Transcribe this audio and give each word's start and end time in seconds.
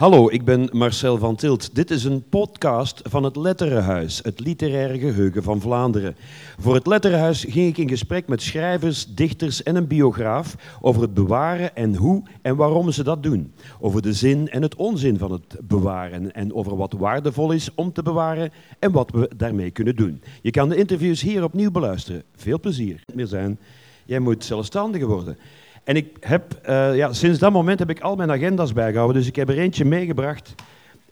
Hallo, 0.00 0.30
ik 0.30 0.44
ben 0.44 0.68
Marcel 0.72 1.18
van 1.18 1.36
Tilt. 1.36 1.74
Dit 1.74 1.90
is 1.90 2.04
een 2.04 2.28
podcast 2.28 3.00
van 3.04 3.22
het 3.22 3.36
Letterenhuis, 3.36 4.20
het 4.22 4.40
literaire 4.40 4.98
geheugen 4.98 5.42
van 5.42 5.60
Vlaanderen. 5.60 6.16
Voor 6.58 6.74
het 6.74 6.86
Letterenhuis 6.86 7.44
ging 7.48 7.68
ik 7.68 7.78
in 7.78 7.88
gesprek 7.88 8.28
met 8.28 8.42
schrijvers, 8.42 9.06
dichters 9.14 9.62
en 9.62 9.76
een 9.76 9.86
biograaf 9.86 10.78
over 10.80 11.02
het 11.02 11.14
bewaren 11.14 11.76
en 11.76 11.96
hoe 11.96 12.22
en 12.42 12.56
waarom 12.56 12.90
ze 12.90 13.02
dat 13.02 13.22
doen. 13.22 13.52
Over 13.80 14.02
de 14.02 14.12
zin 14.12 14.48
en 14.48 14.62
het 14.62 14.74
onzin 14.74 15.18
van 15.18 15.32
het 15.32 15.56
bewaren 15.62 16.34
en 16.34 16.54
over 16.54 16.76
wat 16.76 16.92
waardevol 16.92 17.52
is 17.52 17.74
om 17.74 17.92
te 17.92 18.02
bewaren 18.02 18.50
en 18.78 18.92
wat 18.92 19.10
we 19.10 19.30
daarmee 19.36 19.70
kunnen 19.70 19.96
doen. 19.96 20.22
Je 20.42 20.50
kan 20.50 20.68
de 20.68 20.76
interviews 20.76 21.20
hier 21.20 21.44
opnieuw 21.44 21.70
beluisteren. 21.70 22.22
Veel 22.36 22.60
plezier. 22.60 23.02
Meer 23.14 23.26
zijn. 23.26 23.58
Jij 24.04 24.18
moet 24.18 24.44
zelfstandiger 24.44 25.08
worden. 25.08 25.38
En 25.84 25.96
ik 25.96 26.16
heb, 26.20 26.52
eh, 26.62 26.96
ja, 26.96 27.12
sinds 27.12 27.38
dat 27.38 27.52
moment 27.52 27.78
heb 27.78 27.90
ik 27.90 28.00
al 28.00 28.16
mijn 28.16 28.30
agenda's 28.30 28.72
bijgehouden. 28.72 29.16
Dus 29.16 29.28
ik 29.28 29.36
heb 29.36 29.48
er 29.48 29.58
eentje 29.58 29.84
meegebracht. 29.84 30.54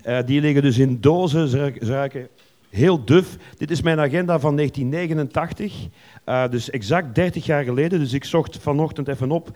Uh, 0.07 0.19
die 0.27 0.41
liggen 0.41 0.63
dus 0.63 0.79
in 0.79 1.01
dozen, 1.01 1.71
ruiken 1.81 2.29
heel 2.71 3.05
duf. 3.05 3.37
Dit 3.57 3.71
is 3.71 3.83
mijn 3.83 4.01
agenda 4.01 4.41
van 4.41 4.57
1989, 4.57 5.75
uh, 5.75 6.45
eh, 6.45 6.51
dus 6.51 6.71
exact 6.71 7.15
30 7.15 7.47
jaar 7.47 7.65
geleden. 7.65 7.99
Dus 7.99 8.13
ik 8.13 8.25
zocht 8.25 8.59
vanochtend 8.59 9.09
even 9.09 9.31
op. 9.31 9.51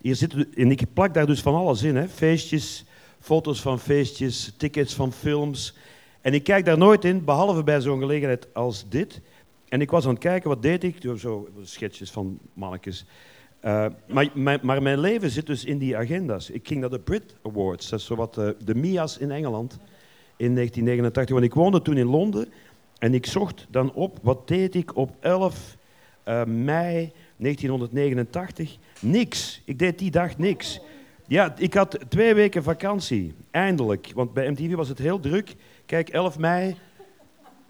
Hier 0.00 0.14
zit, 0.14 0.34
en 0.54 0.70
ik 0.70 0.92
plak 0.92 1.14
daar 1.14 1.26
dus 1.26 1.40
van 1.40 1.54
alles 1.54 1.82
in. 1.82 1.96
Hè. 1.96 2.08
Feestjes, 2.08 2.84
foto's 3.20 3.60
van 3.60 3.78
feestjes, 3.78 4.52
tickets 4.56 4.94
van 4.94 5.12
films. 5.12 5.76
En 6.20 6.34
ik 6.34 6.44
kijk 6.44 6.64
daar 6.64 6.78
nooit 6.78 7.04
in, 7.04 7.24
behalve 7.24 7.62
bij 7.62 7.80
zo'n 7.80 7.98
gelegenheid 7.98 8.54
als 8.54 8.88
dit. 8.88 9.20
En 9.68 9.80
ik 9.80 9.90
was 9.90 10.04
aan 10.04 10.10
het 10.10 10.18
kijken, 10.18 10.48
wat 10.48 10.62
deed 10.62 10.84
ik? 10.84 10.96
Zo 11.16 11.48
schetsjes 11.62 12.10
van 12.10 12.38
mannetjes. 12.52 13.04
Uh, 13.64 13.86
maar, 14.06 14.58
maar, 14.62 14.82
mijn 14.82 14.98
leven 14.98 15.30
zit 15.30 15.46
dus 15.46 15.64
in 15.64 15.78
die 15.78 15.96
agenda's. 15.96 16.50
Ik 16.50 16.66
ging 16.66 16.80
naar 16.80 16.90
de 16.90 16.98
Brit 16.98 17.36
Awards, 17.42 17.88
dat 17.88 18.00
is 18.00 18.10
eh, 18.10 18.48
de 18.64 18.74
MIA's 18.74 19.16
in 19.16 19.30
Engeland, 19.30 19.78
in 20.36 20.54
1989. 20.54 21.34
Want 21.34 21.46
ik 21.46 21.54
woonde 21.54 21.82
toen 21.82 21.96
in 21.96 22.06
Londen 22.06 22.48
en 22.98 23.14
ik 23.14 23.26
zocht 23.26 23.66
dan 23.70 23.92
op, 23.92 24.18
wat 24.22 24.48
deed 24.48 24.74
ik 24.74 24.96
op 24.96 25.16
11 25.20 25.76
uh, 26.24 26.40
eh, 26.40 26.46
mei 26.46 27.12
1989? 27.36 28.76
Niks. 29.00 29.62
Ik 29.64 29.78
deed 29.78 29.98
die 29.98 30.10
dag 30.10 30.38
niks. 30.38 30.80
Ja, 31.26 31.54
ik 31.58 31.74
had 31.74 31.98
twee 32.08 32.34
weken 32.34 32.62
vakantie, 32.62 33.34
eindelijk. 33.50 34.10
Want 34.14 34.32
bij 34.32 34.50
MTV 34.50 34.74
was 34.74 34.88
het 34.88 34.98
heel 34.98 35.20
druk. 35.20 35.54
Kijk, 35.86 36.08
11 36.08 36.38
mei 36.38 36.76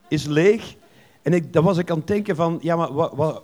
is 0.08 0.24
leeg. 0.24 0.76
En 1.22 1.32
ik, 1.32 1.44
was 1.52 1.78
ik 1.78 1.90
aan 1.90 1.98
het 1.98 2.06
denken 2.06 2.36
van, 2.36 2.58
ja, 2.62 2.76
maar 2.76 2.90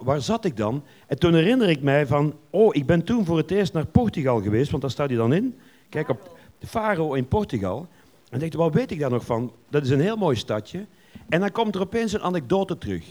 waar 0.01 0.21
zat 0.21 0.45
ik 0.45 0.57
dan? 0.57 0.83
En 1.07 1.19
toen 1.19 1.35
herinner 1.35 1.69
ik 1.69 1.83
mij 1.83 2.07
van, 2.07 2.35
oh, 2.51 2.75
ik 2.75 2.87
ben 2.87 3.05
toen 3.05 3.25
voor 3.25 3.37
het 3.37 3.51
eerst 3.51 3.73
naar 3.73 3.87
Portugal 3.87 4.43
geweest, 4.43 4.71
want 4.71 4.83
daar 4.83 4.91
staat 4.91 5.09
hij 5.09 5.17
dan 5.17 5.33
in. 5.33 5.59
Kijk, 5.89 6.09
op 6.09 6.39
de 6.59 6.67
Faro 6.67 7.13
in 7.13 7.29
Portugal. 7.29 7.87
En 8.31 8.39
dacht, 8.39 8.55
wat 8.55 8.75
weet 8.75 8.91
ik 8.91 8.99
daar 8.99 9.11
nog 9.11 9.25
van? 9.25 9.53
Dat 9.69 9.83
is 9.83 9.91
een 9.91 10.01
heel 10.01 10.17
mooi 10.17 10.37
stadje. 10.37 10.87
En 11.29 11.41
dan 11.41 11.53
komt 11.53 11.75
er 11.75 11.81
opeens 11.81 12.13
een 12.13 12.23
anekdote 12.23 12.79
terug. 12.79 13.05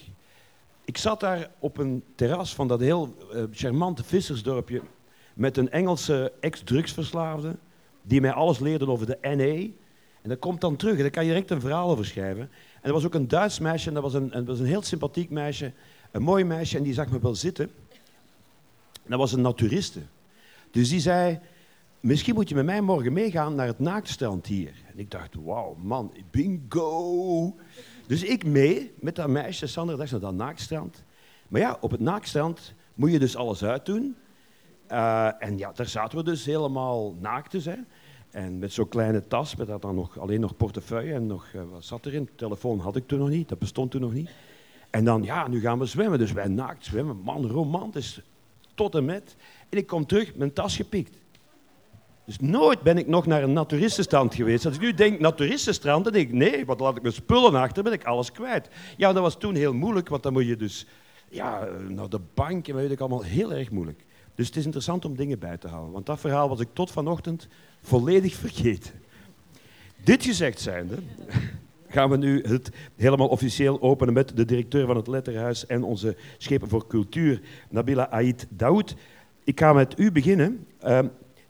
Ik 0.86 0.98
zat 0.98 1.20
daar 1.20 1.50
op 1.60 1.78
een 1.78 2.04
terras 2.16 2.56
van 2.56 2.68
dat 2.68 2.80
heel 2.80 3.16
uh, 3.34 3.44
charmante 3.52 4.04
vissersdorpje 4.04 4.82
met 5.34 5.58
een 5.58 5.72
Engelse 5.72 6.32
ex-drugsverslaafde 6.40 7.56
die 8.02 8.22
mij 8.22 8.32
alles 8.32 8.60
leerde 8.60 8.88
over 8.88 9.06
de 9.06 9.18
NE. 9.22 9.72
En 10.22 10.30
dat 10.30 10.40
komt 10.40 10.62
dan 10.62 10.76
terug 10.76 10.96
en 10.96 11.02
daar 11.02 11.10
kan 11.10 11.24
je 11.24 11.30
direct 11.30 11.52
een 11.52 11.62
verhaal 11.62 11.90
over 11.90 12.06
schrijven. 12.06 12.50
En 12.84 12.90
er 12.90 12.94
was 12.94 13.06
ook 13.06 13.14
een 13.14 13.28
Duits 13.28 13.60
meisje, 13.60 13.88
en 13.88 13.94
dat 13.94 14.04
was 14.04 14.14
een, 14.14 14.46
was 14.46 14.60
een 14.60 14.66
heel 14.66 14.82
sympathiek 14.82 15.30
meisje, 15.30 15.72
een 16.12 16.22
mooi 16.22 16.44
meisje, 16.44 16.78
en 16.78 16.84
die 16.84 16.94
zag 16.94 17.10
me 17.10 17.20
wel 17.20 17.36
zitten. 17.36 17.72
dat 19.04 19.20
was 19.20 19.32
een 19.32 19.42
naturiste. 19.42 20.00
Dus 20.72 20.90
die 20.90 21.00
zei, 21.00 21.40
misschien 22.00 22.34
moet 22.34 22.50
je 22.50 22.56
met 22.56 22.66
mij 22.66 22.82
morgen 22.82 23.14
meegaan 23.14 23.56
naar 23.56 23.68
het 23.68 23.80
naaktstrand 23.80 24.46
hier. 24.46 24.74
En 24.92 25.00
ik 25.00 25.12
dacht, 25.12 25.36
wauw, 25.44 25.76
man, 25.82 26.14
bingo. 26.32 27.56
Dus 28.08 28.24
ik 28.24 28.46
mee 28.46 28.94
met 29.00 29.16
dat 29.16 29.28
meisje, 29.28 29.68
Sandra, 29.68 29.96
dacht 29.96 30.12
naar 30.12 30.20
dat 30.20 30.34
naaktstrand. 30.34 31.04
Maar 31.48 31.62
ja, 31.62 31.78
op 31.82 31.92
het 31.92 32.00
naaktstrand 32.00 32.74
moet 32.94 33.12
je 33.12 33.20
dus 33.20 33.36
alles 33.36 33.64
uitdoen. 33.64 34.16
Uh, 34.92 35.44
en 35.44 35.58
ja, 35.58 35.72
daar 35.72 35.88
zaten 35.88 36.18
we 36.18 36.24
dus 36.24 36.46
helemaal 36.46 37.16
naaktes. 37.20 37.66
Hè. 37.66 37.76
En 38.34 38.60
met 38.60 38.74
zo'n 38.74 38.88
kleine 38.88 39.28
tas, 39.28 39.56
met 39.56 39.68
dat 39.68 39.82
dan 39.82 39.96
nog, 39.96 40.20
alleen 40.20 40.40
nog 40.40 40.58
portefeuille 40.58 41.14
en 41.14 41.28
nog, 41.28 41.46
uh, 41.56 41.62
wat 41.72 41.86
zat 41.86 42.06
erin? 42.06 42.30
Telefoon 42.36 42.80
had 42.80 42.96
ik 42.96 43.08
toen 43.08 43.20
nog 43.20 43.30
niet, 43.30 43.50
dat 43.50 43.60
bestond 43.60 43.92
toen 43.92 44.02
nog 44.02 44.14
niet. 44.14 44.30
En 44.90 45.06
dan, 45.06 45.24
ja, 45.24 45.48
nu 45.48 45.60
gaan 45.60 45.80
we 45.80 45.86
zwemmen. 45.86 46.20
Dus 46.20 46.32
wij 46.32 46.48
naakt 46.48 46.86
zwemmen, 46.86 47.18
man, 47.24 47.48
romantisch, 47.48 48.22
tot 48.76 48.96
en 48.96 49.06
met. 49.06 49.36
En 49.70 49.78
ik 49.78 49.88
kom 49.88 50.06
terug, 50.06 50.36
mijn 50.36 50.54
tas 50.54 50.76
gepikt. 50.76 51.18
Dus 52.26 52.40
nooit 52.40 52.82
ben 52.82 52.98
ik 52.98 53.08
nog 53.08 53.26
naar 53.26 53.44
een 53.44 53.54
naturistenstrand 53.54 54.36
geweest. 54.36 54.66
Als 54.66 54.76
ik 54.76 54.82
nu 54.82 54.94
denk 54.94 55.20
naturistenstrand, 55.20 56.04
dan 56.04 56.14
denk 56.14 56.28
ik, 56.28 56.34
nee, 56.34 56.66
wat 56.66 56.80
laat 56.80 56.96
ik 56.96 57.02
mijn 57.02 57.14
spullen 57.14 57.56
achter, 57.56 57.84
ben 57.84 57.94
ik 57.94 58.04
alles 58.04 58.32
kwijt. 58.32 58.70
Ja, 58.98 59.14
dat 59.14 59.22
was 59.22 59.38
toen 59.38 59.56
heel 59.56 59.74
moeilijk, 59.74 60.10
want 60.10 60.24
dan 60.24 60.34
moet 60.34 60.48
je 60.48 60.56
dus 60.56 60.88
ja, 61.30 61.68
naar 61.88 62.10
de 62.10 62.22
bank 62.34 62.68
en 62.68 62.76
weet 62.76 62.92
ik 62.92 63.00
allemaal, 63.00 63.24
heel 63.24 63.54
erg 63.54 63.72
moeilijk. 63.72 64.06
Dus 64.36 64.48
het 64.48 64.56
is 64.56 64.66
interessant 64.66 65.06
om 65.06 65.16
dingen 65.16 65.40
bij 65.40 65.58
te 65.58 65.68
houden. 65.68 65.92
Want 65.92 66.06
dat 66.06 66.20
verhaal 66.20 66.50
was 66.50 66.60
ik 66.60 66.68
tot 66.74 66.92
vanochtend 66.92 67.48
volledig 67.82 68.36
vergeten. 68.36 68.92
Dit 70.04 70.24
gezegd 70.24 70.62
zijnde, 70.62 70.96
gaan 71.88 72.10
we 72.10 72.18
nu 72.18 72.42
het 72.42 72.72
helemaal 72.96 73.28
officieel 73.28 73.82
openen 73.82 74.14
met 74.14 74.38
de 74.38 74.46
directeur 74.46 74.86
van 74.86 74.96
het 74.96 75.08
Letterhuis 75.08 75.66
en 75.66 75.84
onze 75.84 76.16
schepen 76.38 76.70
voor 76.70 76.88
cultuur, 76.88 77.42
Nabila 77.70 78.10
Ait 78.10 78.48
Daoud. 78.50 78.96
Ik 79.44 79.60
ga 79.60 79.74
met 79.74 80.00
u 80.00 80.12
beginnen. 80.12 80.68
Uh, 80.84 81.00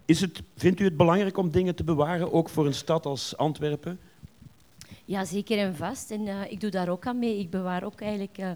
is 0.05 0.21
het, 0.21 0.41
vindt 0.55 0.79
u 0.79 0.83
het 0.83 0.97
belangrijk 0.97 1.37
om 1.37 1.51
dingen 1.51 1.75
te 1.75 1.83
bewaren, 1.83 2.33
ook 2.33 2.49
voor 2.49 2.65
een 2.65 2.73
stad 2.73 3.05
als 3.05 3.37
Antwerpen? 3.37 3.99
Ja, 5.05 5.25
zeker 5.25 5.57
en 5.57 5.75
vast. 5.75 6.11
En 6.11 6.21
uh, 6.21 6.51
ik 6.51 6.61
doe 6.61 6.69
daar 6.69 6.89
ook 6.89 7.07
aan 7.07 7.19
mee. 7.19 7.39
Ik 7.39 7.49
bewaar 7.49 7.83
ook 7.83 8.01
eigenlijk 8.01 8.37
uh, 8.37 8.51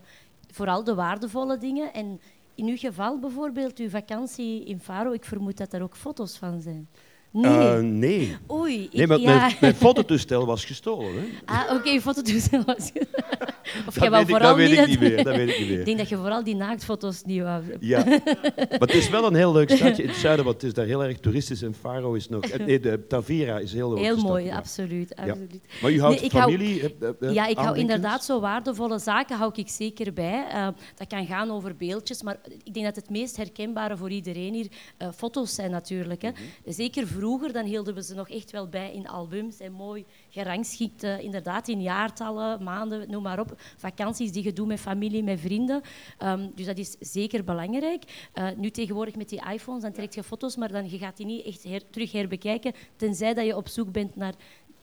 vooral 0.51 0.83
de 0.83 0.95
waardevolle 0.95 1.57
dingen. 1.57 1.93
En 1.93 2.19
in 2.57 2.67
uw 2.67 2.77
geval 2.77 3.19
bijvoorbeeld, 3.19 3.77
uw 3.77 3.89
vakantie 3.89 4.65
in 4.65 4.79
Faro, 4.79 5.11
ik 5.11 5.25
vermoed 5.25 5.57
dat 5.57 5.73
er 5.73 5.81
ook 5.81 5.95
foto's 5.95 6.37
van 6.37 6.61
zijn. 6.61 6.89
Nee. 7.31 7.51
Uh, 7.51 7.79
nee. 7.79 8.37
Oei. 8.51 8.89
Nee, 8.91 9.07
maar 9.07 9.19
ja. 9.19 9.39
mijn, 9.39 9.55
mijn, 9.61 9.75
fototoestel 9.75 10.45
was 10.45 10.65
gestolen. 10.65 11.13
Hè? 11.13 11.25
Ah, 11.45 11.63
oké, 11.63 11.73
okay, 11.73 12.01
fototoestel 12.01 12.63
was 12.65 12.91
gestolen. 12.93 13.55
Of 13.87 13.93
dat, 13.93 14.09
weet, 14.09 14.29
ik, 14.29 14.39
dat 14.39 14.55
weet 14.55 14.71
ik 14.71 14.87
niet 14.87 14.99
meer. 14.99 15.23
Dat 15.23 15.35
weet 15.35 15.49
ik 15.49 15.59
niet 15.59 15.67
meer. 15.69 15.79
Ik 15.79 15.85
denk 15.85 15.97
dat 15.97 16.09
je 16.09 16.17
vooral 16.17 16.43
die 16.43 16.55
naaktfoto's 16.55 17.23
niet 17.23 17.41
wou. 17.41 17.63
Ja. 17.79 18.05
maar 18.55 18.79
het 18.79 18.93
is 18.93 19.09
wel 19.09 19.25
een 19.25 19.35
heel 19.35 19.51
leuk 19.51 19.69
stadje 19.69 20.03
in 20.03 20.09
het 20.09 20.17
zuiden, 20.17 20.45
want 20.45 20.57
het 20.57 20.65
is 20.65 20.73
daar 20.73 20.85
heel 20.85 21.03
erg 21.03 21.19
toeristisch 21.19 21.61
en 21.61 21.73
Faro 21.73 22.13
is 22.13 22.29
nog... 22.29 22.43
Eh, 22.43 22.65
nee, 22.65 22.79
de 22.79 23.07
Tavira 23.07 23.59
is 23.59 23.73
heel 23.73 23.93
leuk. 23.93 24.03
Heel 24.03 24.17
mooi, 24.17 24.45
stad, 24.45 24.57
absoluut, 24.57 25.15
absoluut. 25.15 25.51
Ja. 25.51 25.77
Maar 25.81 25.91
u 25.91 26.01
houdt 26.01 26.21
nee, 26.21 26.29
familie... 26.29 26.95
Hou, 26.99 27.15
uh, 27.19 27.33
ja, 27.33 27.47
ik 27.47 27.57
hou 27.57 27.77
inderdaad 27.77 28.25
zo 28.25 28.39
waardevolle 28.39 28.99
zaken 28.99 29.37
hou 29.37 29.51
ik 29.55 29.69
zeker 29.69 30.13
bij. 30.13 30.45
Uh, 30.53 30.67
dat 30.95 31.07
kan 31.07 31.25
gaan 31.25 31.51
over 31.51 31.75
beeldjes, 31.75 32.21
maar 32.21 32.37
ik 32.63 32.73
denk 32.73 32.85
dat 32.85 32.95
het 32.95 33.09
meest 33.09 33.37
herkenbare 33.37 33.97
voor 33.97 34.09
iedereen 34.09 34.53
hier 34.53 34.67
foto's 35.15 35.55
zijn 35.55 35.71
natuurlijk. 35.71 36.21
Hè. 36.21 36.29
Mm 36.29 36.35
-hmm. 36.35 36.73
Zeker 36.73 37.07
vroeger, 37.07 37.26
dan 37.27 37.65
hielden 37.65 37.93
we 37.93 38.03
ze 38.03 38.15
nog 38.15 38.29
echt 38.29 38.51
wel 38.51 38.67
bij 38.67 38.93
in 38.93 39.07
albums 39.07 39.59
en 39.59 39.71
mooi 39.71 40.05
gerangschikt, 40.29 41.03
inderdaad 41.03 41.67
in 41.67 41.81
jaartallen, 41.81 42.63
maanden, 42.63 43.09
noem 43.09 43.23
maar 43.23 43.39
op. 43.39 43.53
Vakanties 43.77 44.31
die 44.31 44.43
je 44.43 44.53
doet 44.53 44.67
met 44.67 44.79
familie, 44.79 45.23
met 45.23 45.39
vrienden. 45.39 45.81
Um, 46.23 46.51
dus 46.55 46.65
dat 46.65 46.77
is 46.77 46.95
zeker 46.99 47.43
belangrijk. 47.43 48.29
Uh, 48.33 48.47
nu 48.55 48.69
tegenwoordig 48.69 49.15
met 49.15 49.29
die 49.29 49.41
iPhones, 49.51 49.81
dan 49.81 49.91
trek 49.91 50.13
je 50.13 50.23
foto's, 50.23 50.55
maar 50.55 50.71
dan 50.71 50.89
je 50.89 50.97
gaat 50.97 51.17
die 51.17 51.25
niet 51.25 51.45
echt 51.45 51.91
terug 51.91 52.11
herbekijken, 52.11 52.73
tenzij 52.95 53.33
dat 53.33 53.45
je 53.45 53.55
op 53.55 53.67
zoek 53.67 53.91
bent 53.91 54.15
naar 54.15 54.35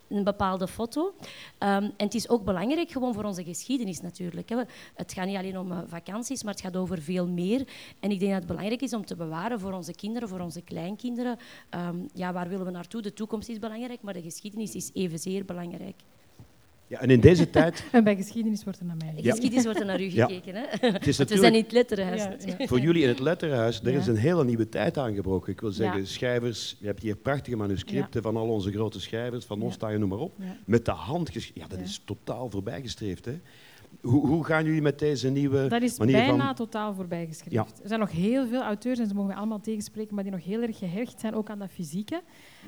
een 0.08 0.24
bepaalde 0.24 0.68
foto. 0.68 1.02
Um, 1.04 1.28
en 1.58 1.92
het 1.96 2.14
is 2.14 2.28
ook 2.28 2.44
belangrijk 2.44 2.90
gewoon 2.90 3.14
voor 3.14 3.24
onze 3.24 3.44
geschiedenis 3.44 4.00
natuurlijk. 4.00 4.48
Hè. 4.48 4.56
Het 4.94 5.12
gaat 5.12 5.26
niet 5.26 5.36
alleen 5.36 5.58
om 5.58 5.72
uh, 5.72 5.78
vakanties, 5.86 6.42
maar 6.42 6.52
het 6.52 6.62
gaat 6.62 6.76
over 6.76 7.02
veel 7.02 7.28
meer. 7.28 7.66
En 8.00 8.10
ik 8.10 8.18
denk 8.18 8.30
dat 8.30 8.40
het 8.40 8.48
belangrijk 8.48 8.82
is 8.82 8.92
om 8.92 9.06
te 9.06 9.16
bewaren 9.16 9.60
voor 9.60 9.72
onze 9.72 9.92
kinderen, 9.94 10.28
voor 10.28 10.40
onze 10.40 10.62
kleinkinderen. 10.62 11.38
Um, 11.70 12.08
ja, 12.12 12.32
waar 12.32 12.48
willen 12.48 12.64
we 12.64 12.70
naartoe? 12.70 13.02
De 13.02 13.12
toekomst 13.12 13.48
is 13.48 13.58
belangrijk, 13.58 14.02
maar 14.02 14.14
de 14.14 14.22
geschiedenis 14.22 14.74
is 14.74 14.90
evenzeer 14.92 15.44
belangrijk. 15.44 15.96
Ja, 16.86 17.00
en 17.00 17.10
in 17.10 17.20
deze 17.20 17.50
tijd... 17.50 17.84
En 17.92 18.04
bij 18.04 18.16
geschiedenis 18.16 18.64
wordt 18.64 18.78
er 18.78 18.84
naar 18.84 18.96
mij 18.96 19.12
ja. 19.16 19.30
Geschiedenis 19.30 19.64
wordt 19.64 19.80
er 19.80 19.86
naar 19.86 20.00
u 20.00 20.10
gekeken. 20.10 20.54
Hè? 20.54 20.64
Het 20.80 21.06
is 21.06 21.16
We 21.16 21.36
zijn 21.36 21.54
in 21.54 21.62
het 21.62 21.72
letterenhuis. 21.72 22.22
Ja, 22.58 22.66
Voor 22.66 22.80
jullie 22.80 23.02
in 23.02 23.08
het 23.08 23.20
letterenhuis, 23.20 23.80
er 23.80 23.94
is 23.94 24.06
een 24.06 24.16
hele 24.16 24.44
nieuwe 24.44 24.68
tijd 24.68 24.98
aangebroken. 24.98 25.52
Ik 25.52 25.60
wil 25.60 25.70
zeggen, 25.70 26.06
schrijvers, 26.06 26.76
je 26.78 26.86
hebt 26.86 27.02
hier 27.02 27.16
prachtige 27.16 27.56
manuscripten 27.56 28.22
van 28.22 28.36
al 28.36 28.48
onze 28.48 28.70
grote 28.72 29.00
schrijvers, 29.00 29.44
van 29.44 29.62
ons, 29.62 29.76
je 29.80 29.98
noem 29.98 30.08
maar 30.08 30.18
op. 30.18 30.36
Met 30.64 30.84
de 30.84 30.90
hand 30.90 31.30
geschreven. 31.30 31.60
Ja, 31.60 31.76
dat 31.76 31.80
is 31.80 32.02
totaal 32.04 32.50
voorbijgestreefd. 32.50 33.24
Hè? 33.24 33.40
Hoe, 34.04 34.26
hoe 34.26 34.44
gaan 34.44 34.64
jullie 34.64 34.82
met 34.82 34.98
deze 34.98 35.28
nieuwe 35.28 35.66
Dat 35.68 35.82
is 35.82 35.98
manier 35.98 36.16
bijna 36.16 36.46
van... 36.46 36.54
totaal 36.54 36.94
voorbijgeschreven. 36.94 37.52
Ja. 37.52 37.82
Er 37.82 37.88
zijn 37.88 38.00
nog 38.00 38.10
heel 38.10 38.46
veel 38.46 38.62
auteurs, 38.62 38.98
en 38.98 39.06
ze 39.06 39.14
mogen 39.14 39.30
me 39.30 39.36
allemaal 39.36 39.60
tegenspreken, 39.60 40.14
maar 40.14 40.24
die 40.24 40.32
nog 40.32 40.44
heel 40.44 40.62
erg 40.62 40.78
gehecht 40.78 41.20
zijn 41.20 41.34
ook 41.34 41.50
aan 41.50 41.58
dat 41.58 41.70
fysieke. 41.70 42.14